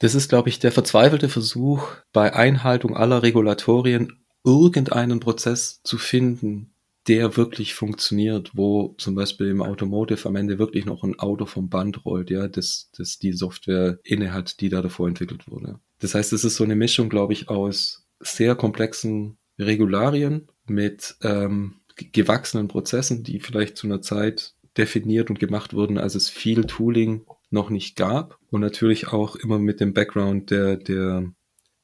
Das 0.00 0.16
ist, 0.16 0.28
glaube 0.28 0.48
ich, 0.48 0.58
der 0.58 0.72
verzweifelte 0.72 1.28
Versuch, 1.28 1.88
bei 2.12 2.34
Einhaltung 2.34 2.96
aller 2.96 3.22
Regulatorien 3.22 4.24
irgendeinen 4.48 5.20
Prozess 5.20 5.80
zu 5.84 5.98
finden, 5.98 6.72
der 7.06 7.36
wirklich 7.36 7.74
funktioniert, 7.74 8.50
wo 8.54 8.94
zum 8.98 9.14
Beispiel 9.14 9.48
im 9.48 9.62
Automotive 9.62 10.28
am 10.28 10.36
Ende 10.36 10.58
wirklich 10.58 10.84
noch 10.86 11.04
ein 11.04 11.18
Auto 11.18 11.46
vom 11.46 11.68
Band 11.68 12.04
rollt, 12.04 12.30
ja, 12.30 12.48
das, 12.48 12.90
das 12.96 13.18
die 13.18 13.32
Software 13.32 13.98
inne 14.04 14.32
hat, 14.32 14.60
die 14.60 14.68
da 14.68 14.82
davor 14.82 15.08
entwickelt 15.08 15.50
wurde. 15.50 15.80
Das 16.00 16.14
heißt, 16.14 16.32
es 16.32 16.44
ist 16.44 16.56
so 16.56 16.64
eine 16.64 16.76
Mischung, 16.76 17.08
glaube 17.08 17.32
ich, 17.32 17.48
aus 17.48 18.06
sehr 18.20 18.54
komplexen 18.54 19.36
Regularien 19.58 20.48
mit 20.66 21.16
ähm, 21.22 21.76
gewachsenen 21.96 22.68
Prozessen, 22.68 23.24
die 23.24 23.40
vielleicht 23.40 23.76
zu 23.76 23.86
einer 23.86 24.00
Zeit 24.00 24.54
definiert 24.76 25.30
und 25.30 25.40
gemacht 25.40 25.74
wurden, 25.74 25.98
als 25.98 26.14
es 26.14 26.28
viel 26.28 26.64
Tooling 26.64 27.26
noch 27.50 27.70
nicht 27.70 27.96
gab 27.96 28.38
und 28.50 28.60
natürlich 28.60 29.08
auch 29.08 29.36
immer 29.36 29.58
mit 29.58 29.80
dem 29.80 29.94
Background 29.94 30.50
der, 30.50 30.76
der 30.76 31.32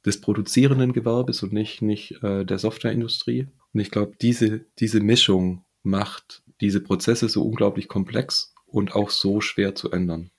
des 0.04 0.20
produzierenden 0.20 0.92
Gewerbes 0.92 1.42
und 1.42 1.52
nicht, 1.52 1.82
nicht 1.82 2.22
äh, 2.22 2.44
der 2.44 2.58
Softwareindustrie. 2.58 3.48
Und 3.72 3.80
ich 3.80 3.90
glaube, 3.90 4.12
diese, 4.20 4.66
diese 4.78 5.00
Mischung 5.00 5.64
macht 5.82 6.42
diese 6.60 6.80
Prozesse 6.80 7.28
so 7.28 7.42
unglaublich 7.42 7.88
komplex 7.88 8.54
und 8.66 8.94
auch 8.94 9.10
so 9.10 9.40
schwer 9.40 9.74
zu 9.74 9.90
ändern. 9.90 10.30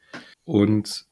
Und 0.43 1.05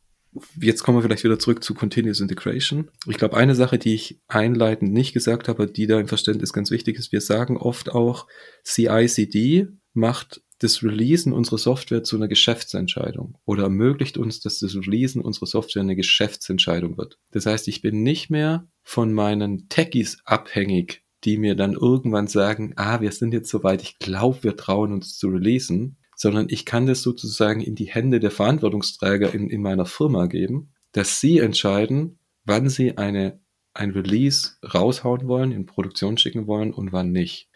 jetzt 0.59 0.83
kommen 0.83 0.97
wir 0.97 1.03
vielleicht 1.03 1.23
wieder 1.23 1.39
zurück 1.39 1.63
zu 1.63 1.73
Continuous 1.73 2.19
Integration. 2.19 2.89
Ich 3.07 3.17
glaube, 3.17 3.37
eine 3.37 3.55
Sache, 3.55 3.77
die 3.77 3.93
ich 3.93 4.19
einleitend 4.27 4.93
nicht 4.93 5.13
gesagt 5.13 5.47
habe, 5.47 5.67
die 5.67 5.87
da 5.87 5.99
im 5.99 6.07
Verständnis 6.07 6.53
ganz 6.53 6.71
wichtig 6.71 6.97
ist, 6.97 7.11
wir 7.11 7.21
sagen 7.21 7.57
oft 7.57 7.91
auch, 7.91 8.27
CI/CD 8.63 9.67
macht 9.93 10.41
das 10.63 10.83
Releasen 10.83 11.33
unserer 11.33 11.57
Software 11.57 12.03
zu 12.03 12.15
einer 12.15 12.27
Geschäftsentscheidung 12.27 13.37
oder 13.45 13.63
ermöglicht 13.63 14.17
uns, 14.17 14.39
dass 14.39 14.59
das 14.59 14.75
Releasen 14.75 15.21
unserer 15.21 15.45
Software 15.45 15.81
eine 15.81 15.95
Geschäftsentscheidung 15.95 16.97
wird. 16.97 17.19
Das 17.31 17.45
heißt, 17.45 17.67
ich 17.67 17.81
bin 17.81 18.03
nicht 18.03 18.29
mehr 18.29 18.67
von 18.81 19.13
meinen 19.13 19.67
Techies 19.69 20.19
abhängig, 20.25 21.03
die 21.23 21.37
mir 21.37 21.55
dann 21.55 21.73
irgendwann 21.73 22.27
sagen, 22.27 22.73
ah, 22.75 23.01
wir 23.01 23.11
sind 23.11 23.33
jetzt 23.33 23.49
soweit, 23.49 23.81
ich 23.81 23.99
glaube, 23.99 24.43
wir 24.43 24.57
trauen 24.57 24.93
uns 24.93 25.17
zu 25.17 25.29
releasen, 25.29 25.97
sondern 26.15 26.47
ich 26.49 26.65
kann 26.65 26.85
das 26.85 27.01
sozusagen 27.01 27.61
in 27.61 27.75
die 27.75 27.89
Hände 27.89 28.19
der 28.19 28.31
Verantwortungsträger 28.31 29.33
in, 29.33 29.49
in 29.49 29.61
meiner 29.61 29.85
Firma 29.85 30.27
geben, 30.27 30.73
dass 30.91 31.19
sie 31.19 31.39
entscheiden, 31.39 32.19
wann 32.45 32.69
sie 32.69 32.97
eine, 32.97 33.39
ein 33.73 33.91
Release 33.91 34.51
raushauen 34.73 35.27
wollen, 35.27 35.51
in 35.51 35.65
Produktion 35.65 36.17
schicken 36.17 36.47
wollen 36.47 36.73
und 36.73 36.91
wann 36.91 37.11
nicht. 37.11 37.49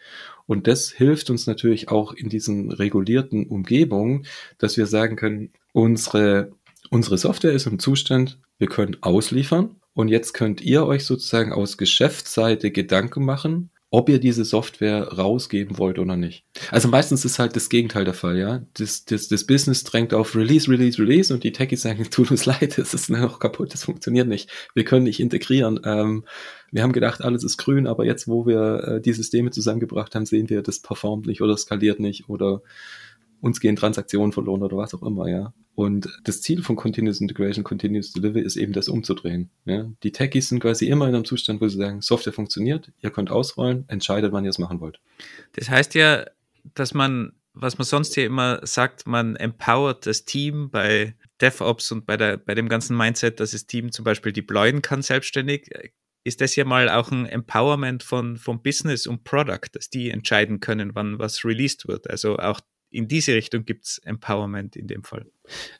Und 0.48 0.66
das 0.66 0.90
hilft 0.90 1.28
uns 1.28 1.46
natürlich 1.46 1.90
auch 1.90 2.14
in 2.14 2.30
diesen 2.30 2.72
regulierten 2.72 3.46
Umgebungen, 3.46 4.24
dass 4.56 4.78
wir 4.78 4.86
sagen 4.86 5.14
können, 5.14 5.52
unsere, 5.72 6.52
unsere 6.88 7.18
Software 7.18 7.52
ist 7.52 7.66
im 7.66 7.78
Zustand, 7.78 8.38
wir 8.56 8.68
können 8.68 8.96
ausliefern. 9.02 9.76
Und 9.92 10.08
jetzt 10.08 10.32
könnt 10.32 10.62
ihr 10.62 10.86
euch 10.86 11.04
sozusagen 11.04 11.52
aus 11.52 11.76
Geschäftsseite 11.76 12.70
Gedanken 12.70 13.26
machen, 13.26 13.68
ob 13.90 14.10
ihr 14.10 14.18
diese 14.18 14.44
Software 14.44 15.14
rausgeben 15.14 15.78
wollt 15.78 15.98
oder 15.98 16.16
nicht. 16.16 16.44
Also 16.70 16.88
meistens 16.88 17.24
ist 17.24 17.38
halt 17.38 17.56
das 17.56 17.70
Gegenteil 17.70 18.04
der 18.04 18.12
Fall, 18.12 18.36
ja. 18.36 18.62
Das, 18.74 19.06
das, 19.06 19.28
das 19.28 19.44
Business 19.44 19.82
drängt 19.82 20.12
auf 20.12 20.36
Release, 20.36 20.70
Release, 20.70 21.00
Release 21.00 21.32
und 21.32 21.42
die 21.42 21.52
Techies 21.52 21.82
sagen, 21.82 22.04
tut 22.10 22.30
uns 22.30 22.44
leid, 22.44 22.78
es 22.78 22.92
ist 22.92 23.08
noch 23.08 23.38
kaputt, 23.38 23.72
das 23.72 23.84
funktioniert 23.84 24.28
nicht. 24.28 24.50
Wir 24.74 24.84
können 24.84 25.04
nicht 25.04 25.20
integrieren. 25.20 25.80
Ähm, 25.84 26.24
wir 26.70 26.82
haben 26.82 26.92
gedacht, 26.92 27.22
alles 27.22 27.44
ist 27.44 27.56
grün, 27.56 27.86
aber 27.86 28.04
jetzt, 28.04 28.28
wo 28.28 28.46
wir 28.46 28.84
äh, 28.84 29.00
die 29.00 29.14
Systeme 29.14 29.50
zusammengebracht 29.50 30.14
haben, 30.14 30.26
sehen 30.26 30.50
wir, 30.50 30.62
das 30.62 30.80
performt 30.80 31.26
nicht 31.26 31.40
oder 31.40 31.56
skaliert 31.56 31.98
nicht 31.98 32.28
oder 32.28 32.60
uns 33.40 33.60
gehen 33.60 33.76
Transaktionen 33.76 34.32
verloren 34.32 34.62
oder 34.62 34.76
was 34.76 34.92
auch 34.94 35.02
immer, 35.02 35.28
ja. 35.28 35.54
Und 35.78 36.08
das 36.24 36.42
Ziel 36.42 36.64
von 36.64 36.74
Continuous 36.74 37.20
Integration, 37.20 37.62
Continuous 37.62 38.12
Delivery 38.12 38.40
ist 38.42 38.56
eben 38.56 38.72
das 38.72 38.88
umzudrehen. 38.88 39.48
Ja? 39.64 39.88
Die 40.02 40.10
Techies 40.10 40.48
sind 40.48 40.58
quasi 40.58 40.88
immer 40.88 41.06
in 41.06 41.14
einem 41.14 41.24
Zustand, 41.24 41.60
wo 41.60 41.68
sie 41.68 41.78
sagen, 41.78 42.02
Software 42.02 42.32
funktioniert, 42.32 42.90
ihr 43.00 43.10
könnt 43.10 43.30
ausrollen, 43.30 43.84
entscheidet, 43.86 44.32
wann 44.32 44.42
ihr 44.42 44.50
es 44.50 44.58
machen 44.58 44.80
wollt. 44.80 44.98
Das 45.52 45.70
heißt 45.70 45.94
ja, 45.94 46.26
dass 46.74 46.94
man, 46.94 47.30
was 47.54 47.78
man 47.78 47.84
sonst 47.84 48.14
hier 48.16 48.26
immer 48.26 48.58
sagt, 48.66 49.06
man 49.06 49.36
empowert 49.36 50.04
das 50.04 50.24
Team 50.24 50.68
bei 50.68 51.14
DevOps 51.40 51.92
und 51.92 52.06
bei, 52.06 52.16
der, 52.16 52.38
bei 52.38 52.56
dem 52.56 52.68
ganzen 52.68 52.96
Mindset, 52.96 53.38
dass 53.38 53.52
das 53.52 53.66
Team 53.66 53.92
zum 53.92 54.04
Beispiel 54.04 54.32
deployen 54.32 54.82
kann 54.82 55.02
selbstständig. 55.02 55.70
Ist 56.24 56.40
das 56.40 56.56
ja 56.56 56.64
mal 56.64 56.88
auch 56.88 57.12
ein 57.12 57.24
Empowerment 57.24 58.02
von, 58.02 58.36
vom 58.36 58.64
Business 58.64 59.06
und 59.06 59.22
Product, 59.22 59.68
dass 59.70 59.90
die 59.90 60.10
entscheiden 60.10 60.58
können, 60.58 60.96
wann 60.96 61.20
was 61.20 61.44
released 61.44 61.86
wird. 61.86 62.10
Also 62.10 62.36
auch 62.36 62.60
in 62.90 63.08
diese 63.08 63.34
Richtung 63.34 63.64
gibt 63.64 63.84
es 63.84 63.98
Empowerment 63.98 64.76
in 64.76 64.86
dem 64.86 65.04
Fall. 65.04 65.26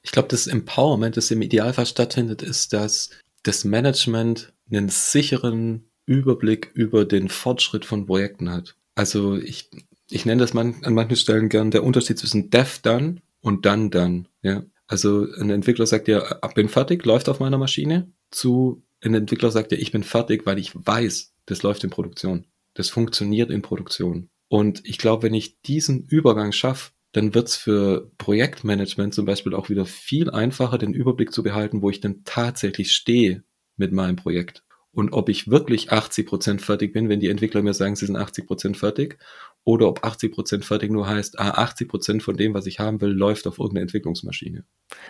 Ich 0.03 0.13
glaube, 0.13 0.29
das 0.29 0.47
Empowerment, 0.47 1.17
das 1.17 1.31
im 1.31 1.43
Idealfall 1.43 1.87
stattfindet, 1.87 2.43
ist, 2.43 2.73
dass 2.73 3.11
das 3.43 3.65
Management 3.65 4.53
einen 4.71 4.89
sicheren 4.89 5.85
Überblick 6.07 6.71
über 6.75 7.05
den 7.05 7.29
Fortschritt 7.29 7.85
von 7.85 8.07
Projekten 8.07 8.51
hat. 8.51 8.77
Also 8.95 9.37
ich, 9.37 9.71
ich 10.11 10.27
nenne 10.27 10.41
das 10.41 10.55
man, 10.55 10.83
an 10.85 10.95
manchen 10.95 11.17
Stellen 11.17 11.49
gern 11.49 11.71
der 11.71 11.85
Unterschied 11.85 12.19
zwischen 12.19 12.51
Dev 12.51 12.81
Done 12.83 13.17
und 13.41 13.65
Done 13.65 13.91
Done. 13.91 14.25
Ja? 14.43 14.65
Also 14.87 15.27
ein 15.39 15.51
Entwickler 15.51 15.87
sagt 15.87 16.09
ja, 16.09 16.23
bin 16.55 16.69
fertig, 16.69 17.05
läuft 17.05 17.29
auf 17.29 17.41
meiner 17.41 17.59
Maschine, 17.59 18.11
zu 18.31 18.83
ein 19.01 19.15
Entwickler 19.15 19.51
sagt 19.51 19.73
ja, 19.73 19.79
ich 19.79 19.93
bin 19.93 20.03
fertig, 20.03 20.45
weil 20.45 20.59
ich 20.59 20.73
weiß, 20.75 21.33
das 21.47 21.63
läuft 21.63 21.85
in 21.85 21.91
Produktion. 21.91 22.47
Das 22.75 22.91
funktioniert 22.91 23.51
in 23.51 23.63
Produktion. 23.63 24.29
Und 24.49 24.85
ich 24.85 24.99
glaube, 24.99 25.25
wenn 25.25 25.35
ich 25.35 25.61
diesen 25.61 26.05
Übergang 26.05 26.53
schaffe, 26.53 26.91
dann 27.13 27.35
wird's 27.35 27.57
für 27.57 28.11
Projektmanagement 28.19 29.15
zum 29.15 29.25
Beispiel 29.25 29.55
auch 29.55 29.69
wieder 29.71 29.87
viel 29.87 30.31
einfacher, 30.31 30.79
den 30.79 30.93
Überblick 30.93 31.33
zu 31.33 31.43
behalten, 31.43 31.83
wo 31.83 31.91
ich 31.91 32.01
denn 32.01 32.23
tatsächlich 32.25 32.93
stehe 32.93 33.45
mit 33.77 33.93
meinem 33.93 34.17
Projekt. 34.17 34.63
Und 34.91 35.13
ob 35.13 35.29
ich 35.29 35.49
wirklich 35.49 35.93
80 35.93 36.27
Prozent 36.27 36.63
fertig 36.63 36.93
bin, 36.93 37.09
wenn 37.09 37.21
die 37.21 37.29
Entwickler 37.29 37.63
mir 37.63 37.75
sagen, 37.75 37.95
sie 37.95 38.07
sind 38.07 38.17
80 38.17 38.47
Prozent 38.47 38.77
fertig, 38.77 39.19
oder 39.65 39.87
ob 39.87 40.03
80 40.03 40.33
Prozent 40.33 40.65
fertig 40.65 40.91
nur 40.91 41.07
heißt, 41.07 41.39
ah, 41.39 41.51
80 41.51 41.89
Prozent 41.89 42.23
von 42.23 42.39
dem, 42.39 42.55
was 42.55 42.65
ich 42.65 42.81
haben 42.81 43.03
will, 43.03 43.11
läuft 43.11 43.47
auf 43.47 43.59
irgendeine 43.59 43.83
Entwicklungsmaschine. 43.83 44.65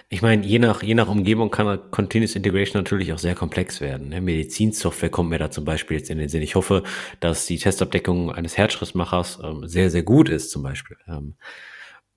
Ich 0.09 0.20
meine, 0.20 0.44
je 0.44 0.59
nach, 0.59 0.82
je 0.82 0.94
nach 0.94 1.09
Umgebung 1.09 1.51
kann 1.51 1.90
Continuous 1.92 2.34
Integration 2.34 2.82
natürlich 2.82 3.12
auch 3.12 3.18
sehr 3.18 3.36
komplex 3.36 3.80
werden. 3.80 4.09
Ne? 4.09 4.20
Medizinsoftware 4.20 5.11
kommt 5.11 5.30
mir 5.30 5.38
da 5.38 5.53
zum 5.53 5.64
Beispiel 5.64 5.99
jetzt 5.99 6.11
in 6.11 6.18
den 6.18 6.28
Sinn. 6.28 6.42
Ich 6.42 6.57
hoffe, 6.57 6.83
dass 7.20 7.46
die 7.46 7.58
Testabdeckung 7.58 8.33
eines 8.33 8.58
Herzschrittmachers 8.58 9.38
ähm, 9.45 9.68
sehr, 9.68 9.91
sehr 9.91 10.03
gut 10.03 10.29
ist, 10.29 10.50
zum 10.50 10.64
Beispiel. 10.64 10.96
Ähm, 11.07 11.37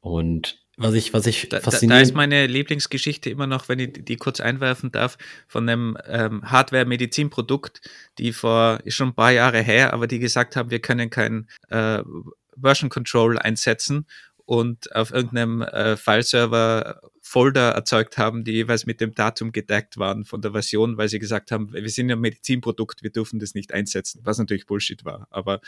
und 0.02 0.60
was 0.78 0.96
ich, 0.96 1.14
was 1.14 1.28
ich 1.28 1.48
da, 1.50 1.60
faszinierend... 1.60 2.00
Da 2.00 2.02
ist 2.02 2.16
meine 2.16 2.48
Lieblingsgeschichte 2.48 3.30
immer 3.30 3.46
noch, 3.46 3.70
wenn 3.70 3.80
ich 3.80 3.94
die 3.94 4.18
kurz 4.18 4.40
einwerfen 4.40 4.92
darf, 4.92 5.18
von 5.48 5.70
einem 5.70 5.98
ähm, 6.08 6.42
Hardware-Medizinprodukt, 6.44 7.82
die 8.18 8.34
vor, 8.34 8.80
ist 8.84 8.96
schon 8.96 9.10
ein 9.10 9.16
paar 9.16 9.32
Jahre 9.32 9.62
her, 9.62 9.94
aber 9.94 10.08
die 10.08 10.20
gesagt 10.20 10.56
haben, 10.56 10.72
wir 10.72 10.80
können 10.80 11.10
kein 11.10 11.48
äh, 11.70 12.02
Version 12.60 12.90
Control 12.90 13.38
einsetzen 13.38 14.08
und 14.52 14.94
auf 14.94 15.14
irgendeinem 15.14 15.62
äh, 15.62 15.96
Fileserver 15.96 17.00
Folder 17.22 17.70
erzeugt 17.70 18.18
haben, 18.18 18.44
die 18.44 18.52
jeweils 18.52 18.86
mit 18.86 19.00
dem 19.00 19.16
Datum 19.16 19.54
gedeckt 19.54 19.98
waren 19.98 20.26
von 20.26 20.42
der 20.42 20.52
Version, 20.52 20.98
weil 20.98 21.08
sie 21.08 21.20
gesagt 21.20 21.52
haben, 21.52 21.72
wir 21.72 21.90
sind 21.90 22.10
ja 22.10 22.18
ein 22.18 22.22
Medizinprodukt, 22.22 23.02
wir 23.02 23.12
dürfen 23.12 23.40
das 23.40 23.54
nicht 23.54 23.74
einsetzen, 23.74 24.20
was 24.26 24.40
natürlich 24.40 24.66
Bullshit 24.66 25.06
war. 25.06 25.26
Aber 25.30 25.62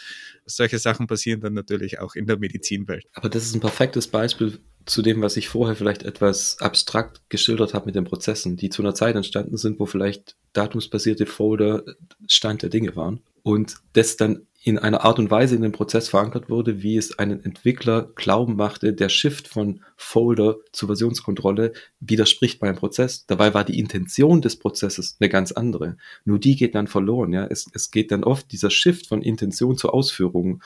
solche 0.46 0.80
Sachen 0.80 1.08
passieren 1.08 1.40
dann 1.40 1.54
natürlich 1.54 2.00
auch 2.00 2.16
in 2.16 2.26
der 2.26 2.38
Medizinwelt. 2.38 3.06
Aber 3.14 3.30
das 3.30 3.46
ist 3.46 3.56
ein 3.56 3.62
perfektes 3.62 4.10
Beispiel 4.10 4.60
zu 4.86 5.02
dem, 5.02 5.22
was 5.22 5.38
ich 5.38 5.48
vorher 5.48 5.78
vielleicht 5.78 6.04
etwas 6.04 6.60
abstrakt 6.60 7.22
geschildert 7.30 7.74
habe 7.74 7.86
mit 7.86 7.96
den 7.96 8.04
Prozessen, 8.04 8.58
die 8.58 8.68
zu 8.68 8.82
einer 8.82 8.96
Zeit 8.96 9.16
entstanden 9.16 9.56
sind, 9.56 9.80
wo 9.80 9.86
vielleicht 9.86 10.36
datumsbasierte 10.52 11.26
Folder 11.26 11.86
Stand 12.28 12.64
der 12.64 12.70
Dinge 12.70 12.98
waren 12.98 13.22
und 13.44 13.76
das 13.94 14.18
dann 14.18 14.46
in 14.66 14.80
einer 14.80 15.04
Art 15.04 15.20
und 15.20 15.30
Weise 15.30 15.56
in 15.56 15.62
den 15.62 15.74
Prozess 15.74 16.08
verankert 16.08 16.50
wurde, 16.50 16.82
wie 16.82 16.96
es 16.96 17.20
einen 17.20 17.44
Entwickler 17.44 18.10
glauben 18.16 18.56
machte, 18.56 18.94
der 18.94 19.10
Shift 19.10 19.50
von 19.50 19.82
Folder 19.98 20.56
zur 20.72 20.88
Versionskontrolle 20.88 21.74
widerspricht 22.00 22.62
beim 22.62 22.76
Prozess. 22.76 23.26
Dabei 23.26 23.54
war 23.54 23.66
die 23.66 23.78
Intention 23.78 24.42
des 24.42 24.58
Prozesses 24.58 25.18
eine 25.20 25.28
ganz 25.28 25.52
andere. 25.52 25.98
Nur 26.24 26.40
die 26.40 26.56
geht 26.56 26.76
dann 26.76 26.88
verloren. 26.88 27.34
Ja? 27.34 27.46
Es, 27.46 27.66
es 27.74 27.92
geht 27.92 28.12
dann 28.12 28.24
oft 28.24 28.54
dieser 28.54 28.70
Shift 28.70 29.08
von 29.08 29.22
Intention 29.22 29.78
zur 29.78 29.94
Ausführung, 29.94 30.64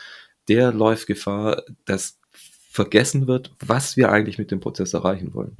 der 0.48 0.72
läuft 0.72 1.07
Gefahr, 1.07 1.64
dass 1.86 2.19
vergessen 2.32 3.26
wird, 3.26 3.52
was 3.65 3.98
wir 3.98 4.11
eigentlich 4.11 4.38
mit 4.38 4.52
dem 4.52 4.60
Prozess 4.60 4.94
erreichen 4.94 5.34
wollen. 5.34 5.57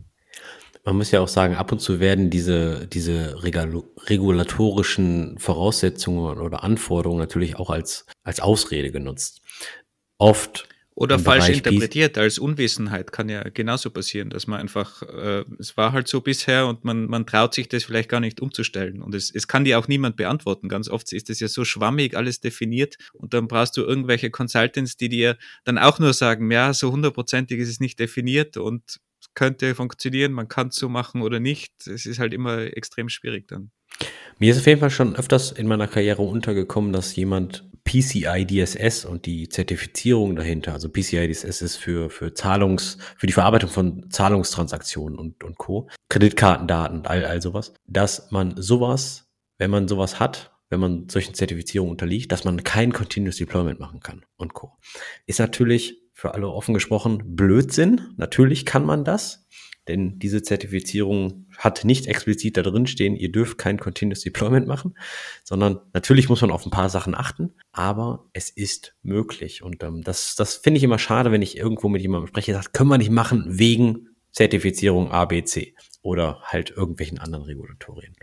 Man 0.88 0.95
muss 0.95 1.11
ja 1.11 1.19
auch 1.19 1.27
sagen, 1.27 1.55
ab 1.55 1.73
und 1.73 1.80
zu 1.80 1.99
werden 1.99 2.30
diese, 2.30 2.88
diese 2.88 3.43
regulatorischen 3.43 5.38
Voraussetzungen 5.38 6.39
oder 6.39 6.64
Anforderungen 6.64 7.19
natürlich 7.19 7.57
auch 7.57 7.69
als, 7.69 8.05
als 8.23 8.39
Ausrede 8.39 8.89
genutzt. 8.89 9.41
Oft 10.18 10.69
oder 10.95 11.19
falsch 11.19 11.47
Bereich 11.47 11.57
interpretiert 11.57 12.18
als 12.18 12.39
Unwissenheit 12.39 13.11
kann 13.11 13.27
ja 13.27 13.43
genauso 13.49 13.89
passieren, 13.89 14.30
dass 14.30 14.47
man 14.47 14.61
einfach, 14.61 15.03
äh, 15.03 15.43
es 15.59 15.76
war 15.76 15.91
halt 15.91 16.07
so 16.07 16.22
bisher 16.22 16.68
und 16.68 16.85
man, 16.85 17.07
man 17.07 17.26
traut 17.26 17.53
sich 17.53 17.68
das 17.68 17.84
vielleicht 17.84 18.07
gar 18.07 18.22
nicht 18.22 18.39
umzustellen. 18.39 19.01
Und 19.01 19.14
es, 19.14 19.30
es 19.30 19.49
kann 19.49 19.65
dir 19.65 19.80
auch 19.80 19.89
niemand 19.89 20.15
beantworten. 20.15 20.69
Ganz 20.69 20.88
oft 20.88 21.11
ist 21.11 21.27
das 21.30 21.41
ja 21.41 21.49
so 21.49 21.65
schwammig 21.65 22.15
alles 22.15 22.39
definiert 22.39 22.95
und 23.11 23.34
dann 23.34 23.49
brauchst 23.49 23.76
du 23.76 23.81
irgendwelche 23.81 24.31
Consultants, 24.31 24.95
die 24.95 25.09
dir 25.09 25.38
dann 25.65 25.77
auch 25.77 25.99
nur 25.99 26.14
sagen, 26.14 26.49
ja, 26.49 26.73
so 26.73 26.93
hundertprozentig 26.93 27.59
ist 27.59 27.69
es 27.69 27.81
nicht 27.81 27.99
definiert 27.99 28.55
und 28.55 29.01
könnte 29.38 29.76
funktionieren, 29.76 30.31
man 30.31 30.47
kann 30.47 30.69
es 30.69 30.77
so 30.77 30.89
machen 30.89 31.22
oder 31.22 31.39
nicht. 31.39 31.85
Es 31.85 32.07
ist 32.07 32.18
halt 32.18 32.34
immer 32.34 32.76
extrem 32.76 33.07
schwierig 33.07 33.47
dann. 33.47 33.69
Mir 34.39 34.51
ist 34.51 34.57
auf 34.57 34.65
jeden 34.65 34.80
Fall 34.80 34.89
schon 34.89 35.15
öfters 35.15 35.51
in 35.51 35.68
meiner 35.68 35.88
Karriere 35.88 36.23
untergekommen, 36.23 36.91
dass 36.91 37.15
jemand 37.15 37.69
PCI 37.84 38.47
DSS 38.47 39.05
und 39.05 39.27
die 39.27 39.47
Zertifizierung 39.47 40.35
dahinter, 40.35 40.73
also 40.73 40.89
PCI 40.89 41.31
DSS 41.31 41.61
ist 41.61 41.76
für, 41.76 42.09
für 42.09 42.34
Zahlungs, 42.34 42.97
für 43.15 43.27
die 43.27 43.34
Verarbeitung 43.34 43.69
von 43.69 44.09
Zahlungstransaktionen 44.09 45.19
und, 45.19 45.43
und 45.43 45.57
Co., 45.57 45.88
Kreditkartendaten, 46.09 47.05
all, 47.05 47.23
all 47.23 47.39
sowas, 47.39 47.73
dass 47.85 48.31
man 48.31 48.59
sowas, 48.59 49.30
wenn 49.59 49.69
man 49.69 49.88
sowas 49.88 50.19
hat, 50.19 50.51
wenn 50.72 50.80
man 50.80 51.09
solchen 51.09 51.35
Zertifizierungen 51.35 51.91
unterliegt, 51.91 52.31
dass 52.31 52.43
man 52.43 52.64
kein 52.64 52.91
Continuous 52.91 53.38
Deployment 53.38 53.80
machen 53.80 53.99
kann 53.99 54.26
und 54.35 54.55
Co. 54.55 54.73
Ist 55.27 55.39
natürlich 55.39 56.06
für 56.18 56.34
alle 56.34 56.49
offen 56.49 56.73
gesprochen 56.73 57.35
Blödsinn. 57.35 58.02
Natürlich 58.18 58.65
kann 58.65 58.84
man 58.84 59.06
das, 59.06 59.45
denn 59.88 60.18
diese 60.18 60.41
Zertifizierung 60.41 61.45
hat 61.56 61.85
nicht 61.85 62.07
explizit 62.07 62.57
da 62.57 62.64
drin 62.64 62.88
stehen, 62.88 63.15
ihr 63.15 63.31
dürft 63.31 63.60
kein 63.60 63.80
Continuous 63.80 64.22
Deployment 64.22 64.65
machen, 64.65 64.98
sondern 65.44 65.80
natürlich 65.94 66.27
muss 66.27 66.41
man 66.41 66.49
auf 66.49 66.65
ein 66.65 66.72
paar 66.72 66.89
Sachen 66.89 67.14
achten, 67.14 67.53
aber 67.72 68.26
es 68.34 68.49
ist 68.49 68.95
möglich. 69.03 69.61
Und 69.61 69.84
ähm, 69.84 70.02
das, 70.02 70.35
das 70.35 70.56
finde 70.56 70.80
ich 70.80 70.84
immer 70.84 70.98
schade, 70.98 71.31
wenn 71.31 71.44
ich 71.44 71.56
irgendwo 71.56 71.88
mit 71.88 72.02
jemandem 72.02 72.30
spreche, 72.30 72.53
sagt, 72.53 72.73
können 72.73 72.89
wir 72.89 72.98
nicht 72.98 73.11
machen 73.11 73.44
wegen 73.48 74.07
Zertifizierung 74.31 75.11
ABC 75.11 75.76
oder 76.02 76.41
halt 76.41 76.72
irgendwelchen 76.72 77.19
anderen 77.19 77.45
Regulatorien. 77.45 78.15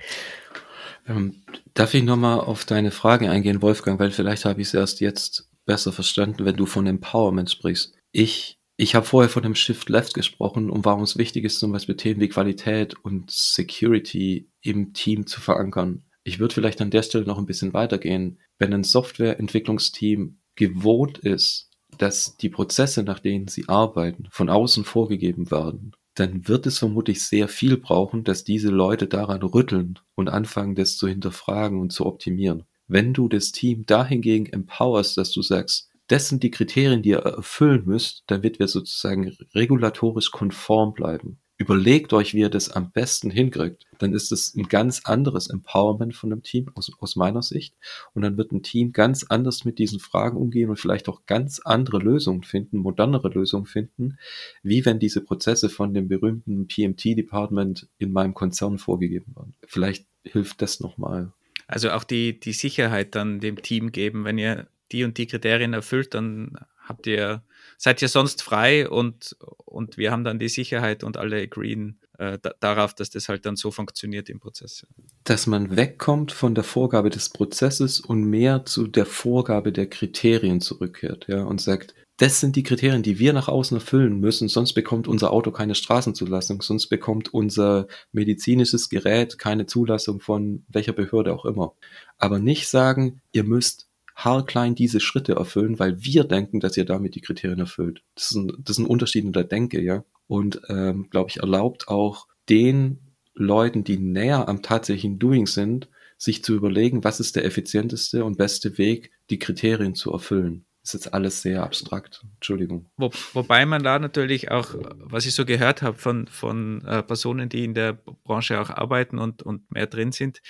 Ähm, 1.07 1.45
darf 1.75 1.95
ich 1.95 2.03
nochmal 2.03 2.41
auf 2.41 2.65
deine 2.65 2.91
Frage 2.91 3.31
eingehen, 3.31 3.62
Wolfgang, 3.62 4.01
weil 4.01 4.11
vielleicht 4.11 4.47
habe 4.47 4.61
ich 4.61 4.66
es 4.66 4.75
erst 4.75 5.01
jetzt 5.01 5.49
besser 5.65 5.93
verstanden, 5.93 6.45
wenn 6.45 6.57
du 6.57 6.66
von 6.66 6.86
Empowerment 6.86 7.51
sprichst. 7.51 7.95
Ich 8.12 8.59
ich 8.77 8.97
habe 8.97 9.07
vorher 9.07 9.31
von 9.31 9.45
dem 9.45 9.55
Shift 9.55 9.89
Left 9.89 10.15
gesprochen 10.15 10.69
und 10.69 10.85
warum 10.85 11.03
es 11.03 11.16
wichtig 11.16 11.45
ist, 11.45 11.61
zum 11.61 11.70
Beispiel 11.70 11.97
Themen 11.97 12.20
wie 12.20 12.28
Qualität 12.28 12.95
und 13.05 13.31
Security 13.31 14.51
im 14.62 14.93
Team 14.93 15.28
zu 15.28 15.41
verankern. 15.41 16.03
Ich 16.24 16.41
würde 16.41 16.55
vielleicht 16.55 16.81
an 16.81 16.91
der 16.91 17.05
Stelle 17.05 17.24
noch 17.24 17.39
ein 17.39 17.47
bisschen 17.47 17.73
weitergehen. 17.73 18.41
Wenn 18.59 18.74
ein 18.74 18.82
Softwareentwicklungsteam 18.82 20.39
gewohnt 20.57 21.19
ist, 21.19 21.70
dass 21.99 22.36
die 22.36 22.49
Prozesse, 22.49 23.05
nach 23.05 23.20
denen 23.20 23.47
sie 23.47 23.69
arbeiten, 23.69 24.27
von 24.31 24.49
außen 24.49 24.85
vorgegeben 24.85 25.53
werden, 25.53 25.95
dann 26.15 26.49
wird 26.49 26.66
es 26.66 26.78
vermutlich 26.78 27.23
sehr 27.23 27.47
viel 27.47 27.77
brauchen, 27.77 28.24
dass 28.24 28.43
diese 28.43 28.70
Leute 28.70 29.07
daran 29.07 29.43
rütteln 29.43 30.01
und 30.16 30.28
anfangen, 30.28 30.74
das 30.74 30.97
zu 30.97 31.07
hinterfragen 31.07 31.81
und 31.81 31.93
zu 31.93 32.07
optimieren. 32.07 32.65
Wenn 32.86 33.12
du 33.12 33.28
das 33.28 33.52
Team 33.52 33.86
dahingegen 33.86 34.47
empowerst, 34.47 35.16
dass 35.16 35.32
du 35.32 35.43
sagst, 35.43 35.89
das 36.09 36.28
sind 36.28 36.43
die 36.43 36.51
Kriterien, 36.51 37.02
die 37.02 37.11
ihr 37.11 37.19
erfüllen 37.19 37.85
müsst, 37.86 38.24
damit 38.27 38.59
wir 38.59 38.69
sozusagen 38.69 39.35
regulatorisch 39.55 40.31
konform 40.31 40.93
bleiben. 40.93 41.39
Überlegt 41.56 42.12
euch, 42.12 42.35
wie 42.35 42.40
ihr 42.40 42.51
das 42.51 42.69
am 42.69 42.90
besten 42.90 43.31
hinkriegt. 43.31 43.86
Dann 43.98 44.12
ist 44.12 44.32
es 44.32 44.56
ein 44.56 44.65
ganz 44.65 45.02
anderes 45.05 45.48
Empowerment 45.48 46.15
von 46.16 46.32
einem 46.32 46.43
Team 46.43 46.69
aus, 46.74 46.90
aus 46.98 47.15
meiner 47.15 47.43
Sicht. 47.43 47.77
Und 48.12 48.23
dann 48.23 48.36
wird 48.36 48.51
ein 48.51 48.65
Team 48.65 48.93
ganz 48.93 49.23
anders 49.23 49.65
mit 49.65 49.78
diesen 49.78 50.01
Fragen 50.01 50.36
umgehen 50.36 50.69
und 50.69 50.81
vielleicht 50.81 51.09
auch 51.09 51.27
ganz 51.27 51.61
andere 51.61 51.98
Lösungen 51.98 52.43
finden, 52.43 52.78
modernere 52.78 53.28
Lösungen 53.28 53.66
finden, 53.66 54.19
wie 54.65 54.85
wenn 54.85 54.98
diese 54.98 55.20
Prozesse 55.20 55.69
von 55.69 55.94
dem 55.94 56.09
berühmten 56.09 56.66
PMT-Department 56.66 57.89
in 57.98 58.11
meinem 58.11 58.35
Konzern 58.35 58.78
vorgegeben 58.78 59.36
werden. 59.36 59.55
Vielleicht 59.65 60.06
hilft 60.24 60.61
das 60.61 60.81
nochmal. 60.81 61.32
Also 61.66 61.91
auch 61.91 62.05
die, 62.05 62.39
die 62.39 62.53
Sicherheit 62.53 63.15
dann 63.15 63.41
dem 63.41 63.62
Team 63.62 63.93
geben, 63.93 64.24
wenn 64.24 64.39
ihr 64.39 64.66
die 64.93 65.05
und 65.05 65.16
die 65.19 65.27
Kriterien 65.27 65.73
erfüllt, 65.73 66.15
dann 66.15 66.53
habt 66.78 67.07
ihr, 67.07 67.43
seid 67.79 68.03
ihr 68.03 68.09
sonst 68.09 68.43
frei 68.43 68.89
und, 68.89 69.37
und 69.65 69.97
wir 69.97 70.11
haben 70.11 70.25
dann 70.25 70.39
die 70.39 70.49
Sicherheit 70.49 71.05
und 71.05 71.17
alle 71.17 71.43
agreeen 71.43 71.99
äh, 72.19 72.39
darauf, 72.61 72.95
dass 72.95 73.11
das 73.11 73.29
halt 73.29 73.45
dann 73.47 73.57
so 73.57 73.71
funktioniert 73.71 74.29
im 74.29 74.41
Prozess. 74.41 74.87
Dass 75.25 75.47
man 75.47 75.77
wegkommt 75.77 76.33
von 76.33 76.55
der 76.55 76.65
Vorgabe 76.65 77.11
des 77.11 77.29
Prozesses 77.29 78.01
und 78.01 78.25
mehr 78.25 78.65
zu 78.65 78.87
der 78.87 79.07
Vorgabe 79.07 79.73
der 79.73 79.89
Kriterien 79.89 80.61
zurückkehrt, 80.61 81.27
ja, 81.29 81.43
und 81.43 81.61
sagt, 81.61 81.95
das 82.19 82.39
sind 82.39 82.55
die 82.55 82.63
Kriterien, 82.63 83.03
die 83.03 83.19
wir 83.19 83.33
nach 83.33 83.49
außen 83.49 83.79
erfüllen 83.79 84.21
müssen, 84.21 84.49
sonst 84.49 84.75
bekommt 84.75 85.09
unser 85.09 85.33
Auto 85.33 85.51
keine 85.51 85.75
Straßenzulassung, 85.75 86.63
sonst 86.63 86.87
bekommt 86.87 87.35
unser 87.35 87.89
medizinisches 88.13 88.89
Gerät 88.89 89.39
keine 89.39 89.67
Zulassung 89.67 90.21
von 90.21 90.65
welcher 90.69 90.93
Behörde 90.93 91.35
auch 91.35 91.45
immer. 91.45 91.75
Aber 92.19 92.39
nicht 92.39 92.69
sagen, 92.69 93.21
ihr 93.33 93.43
müsst 93.43 93.89
haarklein 94.15 94.74
diese 94.74 95.01
Schritte 95.01 95.35
erfüllen, 95.35 95.78
weil 95.78 96.03
wir 96.03 96.24
denken, 96.24 96.61
dass 96.61 96.77
ihr 96.77 96.85
damit 96.85 97.15
die 97.15 97.20
Kriterien 97.20 97.61
erfüllt. 97.61 98.03
Das 98.15 98.31
ist 98.31 98.36
ein, 98.36 98.53
das 98.59 98.78
ist 98.78 98.85
ein 98.85 98.89
Unterschied 98.91 99.24
in 99.24 99.32
der 99.32 99.45
Denke, 99.45 99.81
ja. 99.81 100.05
Und 100.27 100.61
ähm, 100.69 101.09
glaube 101.11 101.31
ich, 101.31 101.39
erlaubt 101.39 101.89
auch 101.89 102.27
den 102.49 103.15
Leuten, 103.35 103.85
die 103.85 103.99
näher 103.99 104.49
am 104.49 104.62
tatsächlichen 104.62 105.19
Doing 105.19 105.47
sind, 105.47 105.89
sich 106.16 106.45
zu 106.45 106.55
überlegen, 106.55 107.05
was 107.05 107.20
ist 107.20 107.36
der 107.36 107.45
effizienteste 107.45 108.24
und 108.24 108.39
beste 108.39 108.78
Weg, 108.78 109.11
die 109.31 109.39
Kriterien 109.39 109.95
zu 109.95 110.12
erfüllen. 110.12 110.65
Ist 110.82 110.95
jetzt 110.95 111.15
alles 111.15 111.41
sehr 111.41 111.62
abstrakt. 111.62 112.24
Entschuldigung. 112.35 112.91
Wo, 112.97 113.11
wobei 113.32 113.65
man 113.65 113.82
da 113.82 113.99
natürlich 113.99 114.51
auch, 114.51 114.74
was 114.99 115.24
ich 115.24 115.35
so 115.35 115.47
gehört 115.47 115.81
habe 115.81 115.97
von, 115.97 116.27
von 116.27 116.85
äh, 116.85 117.03
Personen, 117.03 117.49
die 117.49 117.65
in 117.65 117.73
der 117.73 117.95
Branche 117.95 118.61
auch 118.61 118.69
arbeiten 118.69 119.19
und, 119.19 119.43
und 119.43 119.70
mehr 119.73 119.86
drin 119.86 120.12
sind, 120.12 120.43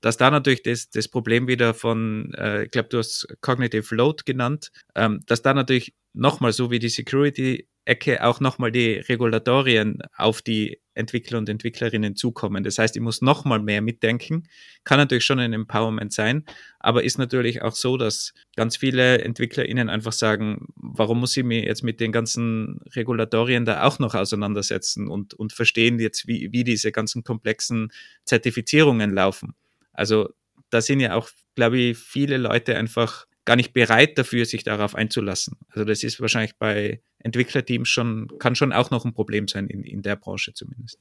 dass 0.00 0.16
da 0.16 0.30
natürlich 0.30 0.62
das, 0.62 0.90
das 0.90 1.08
Problem 1.08 1.48
wieder 1.48 1.74
von, 1.74 2.32
äh, 2.34 2.64
ich 2.64 2.70
glaube, 2.70 2.88
du 2.88 2.98
hast 2.98 3.26
Cognitive 3.40 3.94
Load 3.94 4.22
genannt, 4.24 4.70
ähm, 4.94 5.20
dass 5.26 5.42
da 5.42 5.54
natürlich 5.54 5.94
nochmal 6.12 6.52
so 6.52 6.70
wie 6.70 6.78
die 6.78 6.88
Security-Ecke 6.88 8.24
auch 8.24 8.40
nochmal 8.40 8.72
die 8.72 8.94
Regulatorien 8.94 9.98
auf 10.16 10.42
die 10.42 10.80
Entwickler 10.94 11.38
und 11.38 11.48
Entwicklerinnen 11.48 12.16
zukommen. 12.16 12.64
Das 12.64 12.78
heißt, 12.78 12.96
ich 12.96 13.02
muss 13.02 13.22
nochmal 13.22 13.60
mehr 13.60 13.80
mitdenken. 13.80 14.48
Kann 14.84 14.98
natürlich 14.98 15.24
schon 15.24 15.38
ein 15.38 15.52
Empowerment 15.52 16.12
sein, 16.12 16.44
aber 16.80 17.04
ist 17.04 17.18
natürlich 17.18 17.62
auch 17.62 17.74
so, 17.74 17.96
dass 17.96 18.34
ganz 18.56 18.76
viele 18.76 19.20
EntwicklerInnen 19.20 19.88
einfach 19.88 20.12
sagen, 20.12 20.66
warum 20.76 21.20
muss 21.20 21.36
ich 21.36 21.44
mir 21.44 21.64
jetzt 21.64 21.84
mit 21.84 22.00
den 22.00 22.10
ganzen 22.10 22.80
Regulatorien 22.96 23.64
da 23.64 23.84
auch 23.84 24.00
noch 24.00 24.14
auseinandersetzen 24.14 25.08
und, 25.08 25.34
und 25.34 25.52
verstehen 25.52 26.00
jetzt, 26.00 26.26
wie, 26.26 26.52
wie 26.52 26.64
diese 26.64 26.90
ganzen 26.90 27.22
komplexen 27.22 27.92
Zertifizierungen 28.24 29.12
laufen. 29.12 29.54
Also 29.98 30.30
da 30.70 30.80
sind 30.80 31.00
ja 31.00 31.14
auch, 31.14 31.28
glaube 31.54 31.78
ich, 31.78 31.98
viele 31.98 32.36
Leute 32.36 32.76
einfach 32.76 33.26
gar 33.44 33.56
nicht 33.56 33.72
bereit 33.72 34.18
dafür, 34.18 34.44
sich 34.44 34.62
darauf 34.62 34.94
einzulassen. 34.94 35.56
Also 35.70 35.84
das 35.84 36.04
ist 36.04 36.20
wahrscheinlich 36.20 36.56
bei 36.56 37.00
Entwicklerteams 37.18 37.88
schon, 37.88 38.28
kann 38.38 38.54
schon 38.54 38.72
auch 38.72 38.90
noch 38.90 39.04
ein 39.04 39.14
Problem 39.14 39.48
sein, 39.48 39.68
in, 39.68 39.84
in 39.84 40.02
der 40.02 40.16
Branche 40.16 40.52
zumindest. 40.52 40.98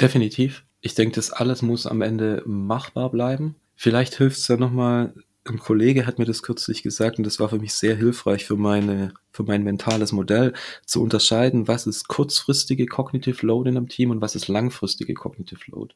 Definitiv. 0.00 0.64
Ich 0.80 0.94
denke, 0.94 1.14
das 1.14 1.30
alles 1.30 1.62
muss 1.62 1.86
am 1.86 2.02
Ende 2.02 2.42
machbar 2.46 3.10
bleiben. 3.10 3.54
Vielleicht 3.76 4.16
hilft 4.16 4.38
es 4.38 4.48
ja 4.48 4.56
nochmal, 4.56 5.14
ein 5.44 5.58
Kollege 5.58 6.06
hat 6.06 6.18
mir 6.18 6.24
das 6.24 6.42
kürzlich 6.42 6.82
gesagt 6.82 7.18
und 7.18 7.24
das 7.24 7.38
war 7.38 7.48
für 7.48 7.58
mich 7.58 7.74
sehr 7.74 7.94
hilfreich 7.94 8.44
für 8.44 8.56
meine, 8.56 9.14
für 9.30 9.44
mein 9.44 9.62
mentales 9.62 10.12
Modell, 10.12 10.52
zu 10.84 11.02
unterscheiden, 11.02 11.68
was 11.68 11.86
ist 11.86 12.08
kurzfristige 12.08 12.86
Cognitive 12.86 13.46
Load 13.46 13.70
in 13.70 13.76
einem 13.76 13.88
Team 13.88 14.10
und 14.10 14.20
was 14.20 14.34
ist 14.34 14.48
langfristige 14.48 15.14
Cognitive 15.14 15.60
Load. 15.70 15.94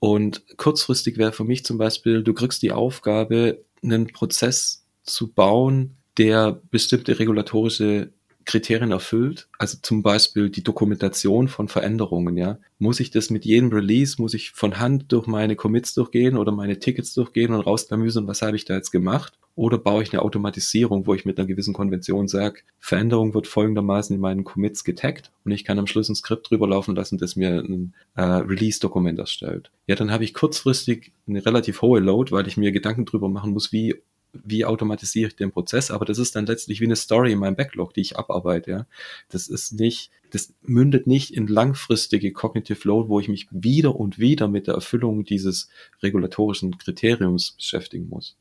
Und 0.00 0.56
kurzfristig 0.56 1.18
wäre 1.18 1.32
für 1.32 1.44
mich 1.44 1.64
zum 1.64 1.78
Beispiel, 1.78 2.22
du 2.22 2.32
kriegst 2.34 2.62
die 2.62 2.72
Aufgabe, 2.72 3.64
einen 3.82 4.08
Prozess 4.08 4.86
zu 5.02 5.32
bauen, 5.32 5.96
der 6.16 6.60
bestimmte 6.70 7.18
regulatorische 7.18 8.12
Kriterien 8.44 8.90
erfüllt, 8.90 9.48
also 9.58 9.78
zum 9.80 10.02
Beispiel 10.02 10.50
die 10.50 10.62
Dokumentation 10.62 11.48
von 11.48 11.68
Veränderungen, 11.68 12.36
ja, 12.36 12.58
muss 12.78 13.00
ich 13.00 13.10
das 13.10 13.30
mit 13.30 13.44
jedem 13.44 13.70
Release, 13.70 14.20
muss 14.20 14.34
ich 14.34 14.50
von 14.52 14.78
Hand 14.78 15.12
durch 15.12 15.26
meine 15.26 15.56
Commits 15.56 15.94
durchgehen 15.94 16.36
oder 16.36 16.52
meine 16.52 16.78
Tickets 16.78 17.14
durchgehen 17.14 17.52
und 17.52 17.60
rausklamüsern, 17.60 18.26
was 18.26 18.42
habe 18.42 18.56
ich 18.56 18.64
da 18.64 18.74
jetzt 18.74 18.90
gemacht? 18.90 19.38
Oder 19.56 19.78
baue 19.78 20.02
ich 20.02 20.12
eine 20.12 20.22
Automatisierung, 20.22 21.06
wo 21.06 21.14
ich 21.14 21.26
mit 21.26 21.38
einer 21.38 21.46
gewissen 21.46 21.74
Konvention 21.74 22.28
sage, 22.28 22.60
Veränderung 22.78 23.34
wird 23.34 23.46
folgendermaßen 23.46 24.14
in 24.14 24.20
meinen 24.22 24.44
Commits 24.44 24.84
getaggt 24.84 25.32
und 25.44 25.52
ich 25.52 25.64
kann 25.64 25.78
am 25.78 25.86
Schluss 25.86 26.08
ein 26.08 26.14
Skript 26.14 26.50
drüber 26.50 26.68
laufen 26.68 26.94
lassen, 26.94 27.18
das 27.18 27.36
mir 27.36 27.58
ein 27.58 27.94
äh, 28.14 28.22
Release-Dokument 28.22 29.18
erstellt. 29.18 29.70
Ja, 29.86 29.96
dann 29.96 30.10
habe 30.10 30.24
ich 30.24 30.34
kurzfristig 30.34 31.12
eine 31.28 31.44
relativ 31.44 31.82
hohe 31.82 32.00
Load, 32.00 32.32
weil 32.32 32.48
ich 32.48 32.56
mir 32.56 32.72
Gedanken 32.72 33.04
drüber 33.04 33.28
machen 33.28 33.52
muss, 33.52 33.72
wie 33.72 33.96
wie 34.32 34.64
automatisiere 34.64 35.28
ich 35.28 35.36
den 35.36 35.50
Prozess, 35.50 35.90
aber 35.90 36.04
das 36.04 36.18
ist 36.18 36.36
dann 36.36 36.46
letztlich 36.46 36.80
wie 36.80 36.84
eine 36.84 36.96
Story 36.96 37.32
in 37.32 37.38
meinem 37.38 37.56
Backlog, 37.56 37.94
die 37.94 38.00
ich 38.00 38.18
abarbeite, 38.18 38.70
ja. 38.70 38.86
Das 39.28 39.48
ist 39.48 39.72
nicht, 39.72 40.10
das 40.30 40.52
mündet 40.62 41.06
nicht 41.06 41.32
in 41.32 41.46
langfristige 41.46 42.32
Cognitive 42.32 42.86
Load, 42.86 43.08
wo 43.08 43.20
ich 43.20 43.28
mich 43.28 43.48
wieder 43.50 43.96
und 43.96 44.18
wieder 44.18 44.48
mit 44.48 44.66
der 44.66 44.74
Erfüllung 44.74 45.24
dieses 45.24 45.68
regulatorischen 46.02 46.78
Kriteriums 46.78 47.52
beschäftigen 47.52 48.08
muss. 48.08 48.36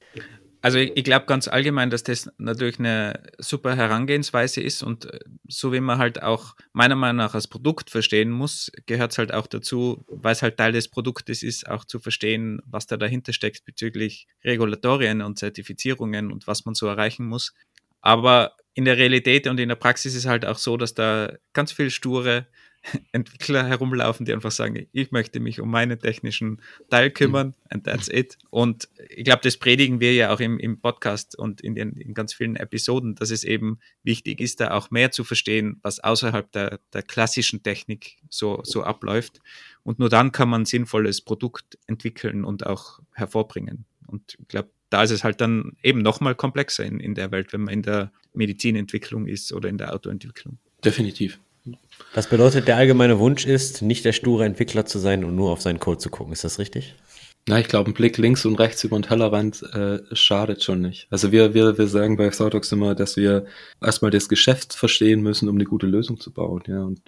Also 0.61 0.77
ich, 0.77 0.91
ich 0.95 1.03
glaube 1.05 1.25
ganz 1.25 1.47
allgemein, 1.47 1.89
dass 1.89 2.03
das 2.03 2.29
natürlich 2.37 2.79
eine 2.79 3.23
super 3.37 3.75
Herangehensweise 3.75 4.61
ist 4.61 4.83
und 4.83 5.05
äh, 5.05 5.19
so 5.47 5.71
wie 5.71 5.79
man 5.79 5.97
halt 5.97 6.21
auch 6.21 6.55
meiner 6.73 6.95
Meinung 6.95 7.17
nach 7.17 7.33
als 7.33 7.47
Produkt 7.47 7.89
verstehen 7.89 8.29
muss, 8.29 8.69
gehört 8.85 9.11
es 9.11 9.17
halt 9.17 9.33
auch 9.33 9.47
dazu, 9.47 10.03
weil 10.09 10.33
es 10.33 10.41
halt 10.41 10.57
Teil 10.57 10.73
des 10.73 10.89
Produktes 10.89 11.43
ist, 11.43 11.69
auch 11.69 11.85
zu 11.85 11.99
verstehen, 11.99 12.61
was 12.65 12.87
da 12.87 12.97
dahinter 12.97 13.31
steckt 13.31 13.63
bezüglich 13.63 14.27
Regulatorien 14.43 15.21
und 15.21 15.39
Zertifizierungen 15.39 16.31
und 16.31 16.45
was 16.45 16.65
man 16.65 16.75
so 16.75 16.87
erreichen 16.87 17.25
muss. 17.25 17.53
Aber 18.01 18.55
in 18.73 18.85
der 18.85 18.97
Realität 18.97 19.47
und 19.47 19.59
in 19.59 19.69
der 19.69 19.75
Praxis 19.75 20.13
ist 20.15 20.25
halt 20.25 20.45
auch 20.45 20.57
so, 20.57 20.75
dass 20.77 20.93
da 20.93 21.33
ganz 21.53 21.71
viel 21.71 21.89
sture 21.89 22.47
Entwickler 23.11 23.65
herumlaufen, 23.65 24.25
die 24.25 24.33
einfach 24.33 24.51
sagen, 24.51 24.87
ich 24.91 25.11
möchte 25.11 25.39
mich 25.39 25.59
um 25.59 25.69
meinen 25.69 25.99
technischen 25.99 26.61
Teil 26.89 27.11
kümmern 27.11 27.53
and 27.69 27.83
that's 27.83 28.07
it. 28.07 28.37
Und 28.49 28.89
ich 29.09 29.23
glaube, 29.23 29.41
das 29.43 29.57
predigen 29.57 29.99
wir 29.99 30.13
ja 30.13 30.33
auch 30.33 30.39
im, 30.39 30.59
im 30.59 30.79
Podcast 30.79 31.37
und 31.37 31.61
in, 31.61 31.75
den, 31.75 31.93
in 31.93 32.13
ganz 32.13 32.33
vielen 32.33 32.55
Episoden, 32.55 33.15
dass 33.15 33.31
es 33.31 33.43
eben 33.43 33.79
wichtig 34.03 34.39
ist, 34.41 34.59
da 34.59 34.71
auch 34.71 34.91
mehr 34.91 35.11
zu 35.11 35.23
verstehen, 35.23 35.79
was 35.81 35.99
außerhalb 35.99 36.51
der, 36.51 36.79
der 36.93 37.03
klassischen 37.03 37.63
Technik 37.63 38.17
so, 38.29 38.61
so 38.63 38.83
abläuft. 38.83 39.39
Und 39.83 39.99
nur 39.99 40.09
dann 40.09 40.31
kann 40.31 40.49
man 40.49 40.61
ein 40.61 40.65
sinnvolles 40.65 41.21
Produkt 41.21 41.77
entwickeln 41.87 42.43
und 42.43 42.65
auch 42.65 42.99
hervorbringen. 43.13 43.85
Und 44.07 44.37
ich 44.39 44.47
glaube, 44.47 44.69
da 44.89 45.03
ist 45.03 45.11
es 45.11 45.23
halt 45.23 45.39
dann 45.41 45.73
eben 45.83 46.01
nochmal 46.01 46.35
komplexer 46.35 46.85
in, 46.85 46.99
in 46.99 47.13
der 47.13 47.31
Welt, 47.31 47.53
wenn 47.53 47.61
man 47.61 47.73
in 47.73 47.81
der 47.83 48.11
Medizinentwicklung 48.33 49.27
ist 49.27 49.53
oder 49.53 49.69
in 49.69 49.77
der 49.77 49.93
Autoentwicklung. 49.93 50.57
Definitiv. 50.83 51.39
Das 52.13 52.27
bedeutet, 52.27 52.67
der 52.67 52.77
allgemeine 52.77 53.19
Wunsch 53.19 53.45
ist, 53.45 53.81
nicht 53.81 54.05
der 54.05 54.13
sture 54.13 54.45
Entwickler 54.45 54.85
zu 54.85 54.99
sein 54.99 55.23
und 55.23 55.35
nur 55.35 55.51
auf 55.51 55.61
seinen 55.61 55.79
Code 55.79 55.99
zu 55.99 56.09
gucken. 56.09 56.33
Ist 56.33 56.43
das 56.43 56.59
richtig? 56.59 56.95
Na, 57.47 57.59
ich 57.59 57.67
glaube, 57.67 57.89
ein 57.89 57.93
Blick 57.93 58.17
links 58.17 58.45
und 58.45 58.59
rechts 58.59 58.83
über 58.83 58.97
den 58.97 59.03
Tellerrand 59.03 59.63
äh, 59.73 59.99
schadet 60.13 60.63
schon 60.63 60.81
nicht. 60.81 61.07
Also 61.09 61.31
wir, 61.31 61.53
wir, 61.53 61.77
wir 61.77 61.87
sagen 61.87 62.17
bei 62.17 62.29
Sautox 62.29 62.71
immer, 62.71 62.95
dass 62.95 63.17
wir 63.17 63.45
erstmal 63.81 64.11
das 64.11 64.29
Geschäft 64.29 64.73
verstehen 64.73 65.21
müssen, 65.21 65.49
um 65.49 65.55
eine 65.55 65.63
gute 65.63 65.87
Lösung 65.87 66.19
zu 66.19 66.31
bauen. 66.31 66.63
Ja, 66.67 66.83
und 66.83 67.01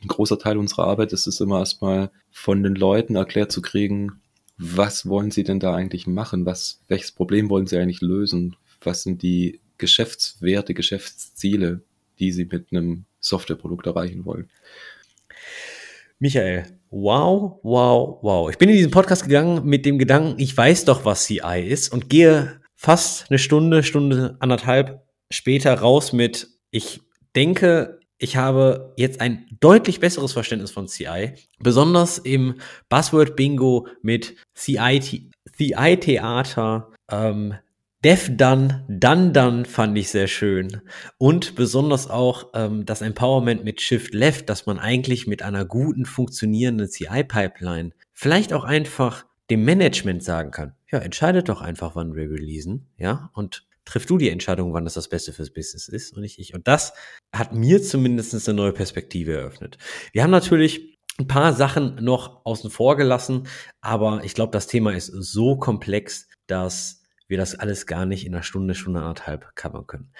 ein 0.00 0.08
großer 0.08 0.38
Teil 0.38 0.58
unserer 0.58 0.84
Arbeit 0.84 1.12
ist 1.12 1.26
es 1.26 1.40
immer 1.40 1.58
erstmal 1.58 2.10
von 2.30 2.62
den 2.62 2.74
Leuten 2.74 3.16
erklärt 3.16 3.50
zu 3.50 3.62
kriegen, 3.62 4.20
was 4.58 5.08
wollen 5.08 5.30
sie 5.30 5.42
denn 5.42 5.58
da 5.58 5.74
eigentlich 5.74 6.06
machen? 6.06 6.44
Was, 6.44 6.82
welches 6.86 7.12
Problem 7.12 7.48
wollen 7.48 7.66
sie 7.66 7.78
eigentlich 7.78 8.02
lösen? 8.02 8.56
Was 8.82 9.02
sind 9.02 9.22
die 9.22 9.60
Geschäftswerte, 9.78 10.74
Geschäftsziele, 10.74 11.80
die 12.18 12.30
sie 12.30 12.44
mit 12.44 12.66
einem 12.70 13.06
Softwareprodukt 13.20 13.86
erreichen 13.86 14.24
wollen. 14.24 14.50
Michael, 16.18 16.66
wow, 16.90 17.60
wow, 17.62 18.18
wow. 18.22 18.50
Ich 18.50 18.58
bin 18.58 18.68
in 18.68 18.76
diesen 18.76 18.90
Podcast 18.90 19.24
gegangen 19.24 19.64
mit 19.64 19.86
dem 19.86 19.98
Gedanken, 19.98 20.38
ich 20.38 20.54
weiß 20.56 20.84
doch, 20.84 21.04
was 21.04 21.24
CI 21.24 21.64
ist 21.66 21.92
und 21.92 22.10
gehe 22.10 22.60
fast 22.76 23.30
eine 23.30 23.38
Stunde, 23.38 23.82
Stunde 23.82 24.36
anderthalb 24.40 25.06
später 25.30 25.74
raus 25.74 26.12
mit, 26.12 26.48
ich 26.70 27.00
denke, 27.34 28.00
ich 28.18 28.36
habe 28.36 28.92
jetzt 28.98 29.20
ein 29.20 29.46
deutlich 29.60 29.98
besseres 30.00 30.34
Verständnis 30.34 30.70
von 30.70 30.88
CI, 30.88 31.32
besonders 31.58 32.18
im 32.18 32.60
Buzzword-Bingo 32.90 33.88
mit 34.02 34.36
CI-Theater, 34.54 35.32
ähm, 37.10 37.54
Dev 38.02 38.34
Done, 38.34 38.86
Done 38.88 39.32
Done 39.32 39.66
fand 39.66 39.98
ich 39.98 40.08
sehr 40.08 40.26
schön. 40.26 40.80
Und 41.18 41.54
besonders 41.54 42.08
auch 42.08 42.48
ähm, 42.54 42.86
das 42.86 43.02
Empowerment 43.02 43.62
mit 43.62 43.82
Shift 43.82 44.14
Left, 44.14 44.48
dass 44.48 44.64
man 44.64 44.78
eigentlich 44.78 45.26
mit 45.26 45.42
einer 45.42 45.66
guten, 45.66 46.06
funktionierenden 46.06 46.88
CI-Pipeline 46.88 47.90
vielleicht 48.14 48.54
auch 48.54 48.64
einfach 48.64 49.26
dem 49.50 49.66
Management 49.66 50.22
sagen 50.22 50.50
kann, 50.50 50.74
ja, 50.90 50.98
entscheidet 51.00 51.50
doch 51.50 51.60
einfach, 51.60 51.94
wann 51.94 52.14
wir 52.14 52.30
releasen, 52.30 52.86
ja, 52.96 53.30
und 53.34 53.66
triff 53.84 54.06
du 54.06 54.16
die 54.16 54.30
Entscheidung, 54.30 54.72
wann 54.72 54.84
das 54.84 54.94
das 54.94 55.08
Beste 55.08 55.34
fürs 55.34 55.50
Business 55.50 55.86
ist 55.88 56.14
und 56.14 56.22
nicht 56.22 56.38
ich. 56.38 56.54
Und 56.54 56.68
das 56.68 56.94
hat 57.34 57.52
mir 57.52 57.82
zumindest 57.82 58.48
eine 58.48 58.56
neue 58.56 58.72
Perspektive 58.72 59.34
eröffnet. 59.34 59.76
Wir 60.12 60.22
haben 60.22 60.30
natürlich 60.30 60.98
ein 61.18 61.26
paar 61.26 61.52
Sachen 61.52 61.96
noch 61.96 62.46
außen 62.46 62.70
vor 62.70 62.96
gelassen, 62.96 63.46
aber 63.82 64.24
ich 64.24 64.32
glaube, 64.32 64.52
das 64.52 64.68
Thema 64.68 64.92
ist 64.94 65.08
so 65.08 65.56
komplex, 65.56 66.28
dass 66.46 66.99
wir 67.30 67.38
das 67.38 67.54
alles 67.54 67.86
gar 67.86 68.06
nicht 68.06 68.26
in 68.26 68.34
einer 68.34 68.42
Stunde, 68.42 68.74
Stunde 68.74 69.00
anderthalb 69.00 69.54
covern 69.54 69.86
können. 69.86 70.12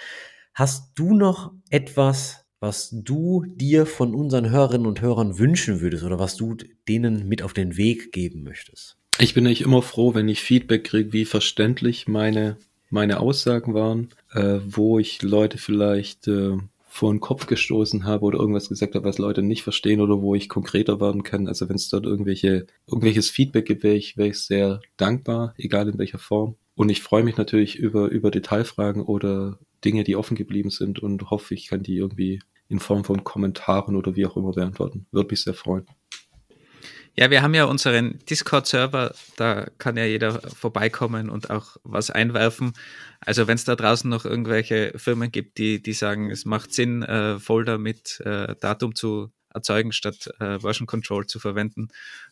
Hast 0.53 0.91
du 0.95 1.13
noch 1.13 1.53
etwas, 1.69 2.45
was 2.59 2.89
du 2.91 3.45
dir 3.47 3.85
von 3.85 4.13
unseren 4.13 4.49
Hörerinnen 4.49 4.87
und 4.87 5.01
Hörern 5.01 5.39
wünschen 5.39 5.81
würdest 5.81 6.03
oder 6.03 6.19
was 6.19 6.35
du 6.35 6.55
denen 6.87 7.27
mit 7.27 7.41
auf 7.41 7.53
den 7.53 7.77
Weg 7.77 8.11
geben 8.11 8.43
möchtest? 8.43 8.97
Ich 9.19 9.33
bin 9.33 9.45
eigentlich 9.45 9.61
immer 9.61 9.81
froh, 9.81 10.13
wenn 10.13 10.29
ich 10.29 10.41
Feedback 10.41 10.85
kriege, 10.85 11.13
wie 11.13 11.25
verständlich 11.25 12.07
meine, 12.07 12.57
meine 12.89 13.19
Aussagen 13.19 13.73
waren, 13.73 14.09
äh, 14.33 14.59
wo 14.65 14.99
ich 14.99 15.21
Leute 15.21 15.57
vielleicht 15.57 16.27
äh, 16.27 16.57
vor 16.87 17.13
den 17.13 17.19
Kopf 17.19 17.47
gestoßen 17.47 18.05
habe 18.05 18.25
oder 18.25 18.39
irgendwas 18.39 18.69
gesagt 18.69 18.95
habe, 18.95 19.07
was 19.07 19.17
Leute 19.17 19.41
nicht 19.41 19.63
verstehen 19.63 20.01
oder 20.01 20.21
wo 20.21 20.35
ich 20.35 20.49
konkreter 20.49 20.99
werden 20.99 21.23
kann. 21.23 21.47
Also 21.47 21.69
wenn 21.69 21.77
es 21.77 21.89
dort 21.89 22.05
irgendwelche, 22.05 22.67
irgendwelches 22.85 23.29
Feedback 23.29 23.65
gibt, 23.65 23.83
wäre 23.83 23.95
ich, 23.95 24.17
wäre 24.17 24.29
ich 24.29 24.39
sehr 24.39 24.81
dankbar, 24.97 25.53
egal 25.57 25.87
in 25.87 25.97
welcher 25.97 26.19
Form. 26.19 26.55
Und 26.75 26.89
ich 26.89 27.01
freue 27.01 27.23
mich 27.23 27.37
natürlich 27.37 27.77
über, 27.77 28.09
über 28.09 28.31
Detailfragen 28.31 29.03
oder 29.03 29.59
Dinge, 29.83 30.03
die 30.03 30.15
offen 30.15 30.35
geblieben 30.35 30.69
sind 30.69 30.99
und 30.99 31.29
hoffe, 31.29 31.53
ich 31.53 31.67
kann 31.67 31.83
die 31.83 31.97
irgendwie 31.97 32.41
in 32.69 32.79
Form 32.79 33.03
von 33.03 33.23
Kommentaren 33.23 33.95
oder 33.95 34.15
wie 34.15 34.25
auch 34.25 34.37
immer 34.37 34.51
beantworten. 34.51 35.05
Würde 35.11 35.29
mich 35.31 35.43
sehr 35.43 35.53
freuen. 35.53 35.85
Ja, 37.13 37.29
wir 37.29 37.41
haben 37.41 37.53
ja 37.53 37.65
unseren 37.65 38.19
Discord-Server, 38.29 39.13
da 39.35 39.67
kann 39.77 39.97
ja 39.97 40.05
jeder 40.05 40.39
vorbeikommen 40.39 41.29
und 41.29 41.49
auch 41.49 41.75
was 41.83 42.09
einwerfen. 42.09 42.71
Also 43.19 43.47
wenn 43.47 43.55
es 43.55 43.65
da 43.65 43.75
draußen 43.75 44.09
noch 44.09 44.23
irgendwelche 44.23 44.93
Firmen 44.95 45.29
gibt, 45.29 45.57
die, 45.57 45.81
die 45.83 45.91
sagen, 45.91 46.31
es 46.31 46.45
macht 46.45 46.73
Sinn, 46.73 47.03
äh, 47.03 47.37
Folder 47.37 47.77
mit 47.77 48.21
äh, 48.21 48.55
Datum 48.61 48.95
zu 48.95 49.33
erzeugen, 49.53 49.91
statt 49.91 50.29
äh, 50.39 50.59
Version 50.59 50.87
Control 50.87 51.25
zu 51.25 51.39
verwenden, 51.39 51.89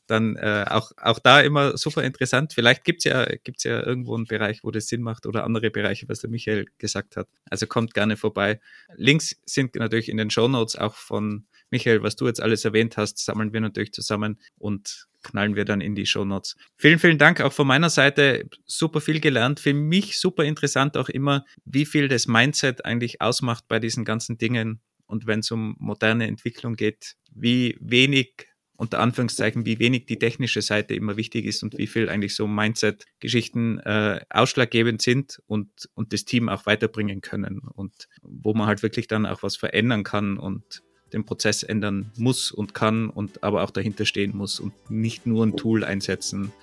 dann 0.08 0.36
äh, 0.36 0.66
auch, 0.70 0.92
auch 0.98 1.20
da 1.20 1.42
immer 1.42 1.78
super 1.78 2.04
interessant. 2.04 2.54
Vielleicht 2.54 2.84
gibt's 2.84 3.04
ja, 3.04 3.26
gibt's 3.44 3.64
ja 3.64 3.86
irgendwo 3.86 4.16
einen 4.16 4.26
Bereich, 4.26 4.64
wo 4.64 4.72
das 4.72 4.88
Sinn 4.88 5.02
macht 5.02 5.26
oder 5.26 5.44
andere 5.44 5.70
Bereiche, 5.70 6.08
was 6.10 6.20
der 6.20 6.30
Michael 6.30 6.66
gesagt 6.78 7.16
hat. 7.18 7.28
Also 7.50 7.68
kommt 7.68 7.94
gerne 7.94 8.18
vorbei. 8.18 8.60
Links 8.96 9.36
sind 9.46 9.76
natürlich 9.76 10.10
in 10.10 10.18
den 10.18 10.30
Show 10.30 10.48
Notes 10.48 10.76
auch 10.76 10.96
von 10.96 11.46
Michael, 11.72 12.04
was 12.04 12.16
du 12.16 12.28
jetzt 12.28 12.42
alles 12.42 12.66
erwähnt 12.66 12.98
hast, 12.98 13.20
sammeln 13.20 13.54
wir 13.54 13.62
natürlich 13.62 13.94
zusammen 13.94 14.40
und 14.58 15.08
knallen 15.22 15.56
wir 15.56 15.66
dann 15.66 15.82
in 15.82 15.96
die 15.96 16.06
Show 16.06 16.26
Notes. 16.26 16.56
Vielen, 16.78 17.00
vielen 17.00 17.18
Dank 17.18 17.42
auch 17.42 17.54
von 17.54 17.68
meiner 17.68 17.90
Seite. 17.90 18.50
Super 18.66 19.02
viel 19.02 19.20
gelernt. 19.20 19.60
Für 19.60 19.74
mich 19.74 20.20
super 20.20 20.44
interessant 20.44 20.98
auch 20.98 21.10
immer, 21.10 21.46
wie 21.66 21.86
viel 21.86 22.08
das 22.08 22.28
Mindset 22.28 22.86
eigentlich 22.86 23.22
ausmacht 23.22 23.66
bei 23.68 23.80
diesen 23.80 24.06
ganzen 24.06 24.38
Dingen 24.38 24.82
und 25.10 25.26
wenn 25.26 25.40
es 25.40 25.52
um 25.52 25.76
moderne 25.80 26.28
Entwicklung 26.28 26.76
geht, 26.76 27.16
wie 27.34 27.76
wenig 27.82 28.48
unter 28.78 29.00
Anführungszeichen, 29.00 29.66
wie 29.66 29.80
wenig 29.80 30.06
die 30.06 30.20
technische 30.20 30.62
Seite 30.62 30.94
immer 30.94 31.18
wichtig 31.18 31.46
ist 31.46 31.64
und 31.64 31.78
wie 31.78 31.88
viel 31.88 32.08
eigentlich 32.08 32.34
so 32.34 32.48
Mindset-Geschichten 32.48 33.80
äh, 33.80 34.22
ausschlaggebend 34.30 35.02
sind 35.02 35.42
und, 35.48 35.90
und 35.96 36.14
das 36.14 36.24
Team 36.24 36.48
auch 36.48 36.66
weiterbringen 36.66 37.20
können 37.20 37.60
und 37.60 38.08
wo 38.22 38.54
man 38.54 38.68
halt 38.68 38.82
wirklich 38.84 39.08
dann 39.08 39.26
auch 39.26 39.44
was 39.44 39.58
verändern 39.58 40.04
kann 40.04 40.38
und 40.38 40.82
den 41.12 41.26
Prozess 41.26 41.64
ändern 41.64 42.12
muss 42.16 42.52
und 42.52 42.74
kann 42.74 43.10
und 43.10 43.44
aber 43.44 43.64
auch 43.64 43.72
dahinter 43.72 44.06
stehen 44.06 44.38
muss 44.38 44.60
und 44.60 44.74
nicht 44.90 45.26
nur 45.26 45.46
ein 45.46 45.58
Tool 45.58 45.84
einsetzen 45.84 46.54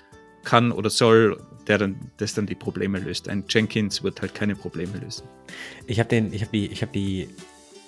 kann 0.44 0.70
oder 0.72 0.88
soll, 0.88 1.38
der 1.66 1.78
dann 1.78 2.12
das 2.16 2.32
dann 2.32 2.46
die 2.46 2.54
Probleme 2.54 3.00
löst. 3.00 3.28
Ein 3.28 3.44
Jenkins 3.48 4.02
wird 4.02 4.22
halt 4.22 4.34
keine 4.34 4.54
Probleme 4.54 4.96
lösen. 4.98 5.24
Ich 5.86 5.98
habe 5.98 6.08
den, 6.08 6.32
ich 6.32 6.42
habe 6.42 6.52
die, 6.52 6.66
ich 6.68 6.80
habe 6.80 6.92
die 6.92 7.28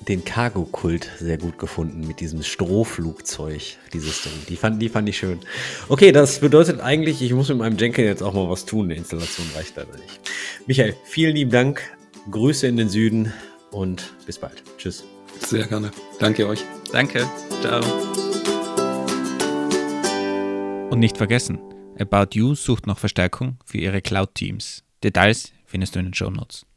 den 0.06 0.24
Cargo-Kult 0.24 1.10
sehr 1.18 1.38
gut 1.38 1.58
gefunden 1.58 2.06
mit 2.06 2.20
diesem 2.20 2.42
Strohflugzeug, 2.42 3.76
dieses 3.92 4.22
Ding. 4.22 4.32
Die 4.48 4.56
fand, 4.56 4.80
die 4.80 4.88
fand 4.88 5.08
ich 5.08 5.18
schön. 5.18 5.40
Okay, 5.88 6.12
das 6.12 6.40
bedeutet 6.40 6.80
eigentlich, 6.80 7.20
ich 7.20 7.32
muss 7.32 7.48
mit 7.48 7.58
meinem 7.58 7.76
Jenkins 7.76 8.06
jetzt 8.06 8.22
auch 8.22 8.32
mal 8.32 8.48
was 8.48 8.64
tun. 8.64 8.86
Eine 8.86 8.94
Installation 8.94 9.46
reicht 9.54 9.76
leider 9.76 9.96
nicht. 9.98 10.20
Michael, 10.66 10.94
vielen 11.04 11.34
lieben 11.34 11.50
Dank. 11.50 11.82
Grüße 12.30 12.66
in 12.66 12.76
den 12.76 12.88
Süden 12.88 13.32
und 13.70 14.12
bis 14.26 14.38
bald. 14.38 14.62
Tschüss. 14.76 15.04
Sehr 15.46 15.66
gerne. 15.66 15.90
Danke 16.18 16.46
euch. 16.46 16.64
Danke. 16.92 17.26
Ciao. 17.60 17.80
Und 20.90 21.00
nicht 21.00 21.16
vergessen, 21.16 21.58
About 21.98 22.28
You 22.32 22.54
sucht 22.54 22.86
noch 22.86 22.98
Verstärkung 22.98 23.58
für 23.64 23.78
ihre 23.78 24.02
Cloud-Teams. 24.02 24.84
Details 25.02 25.52
findest 25.66 25.94
du 25.94 26.00
in 26.00 26.06
den 26.06 26.14
Show 26.14 26.30
Notes. 26.30 26.67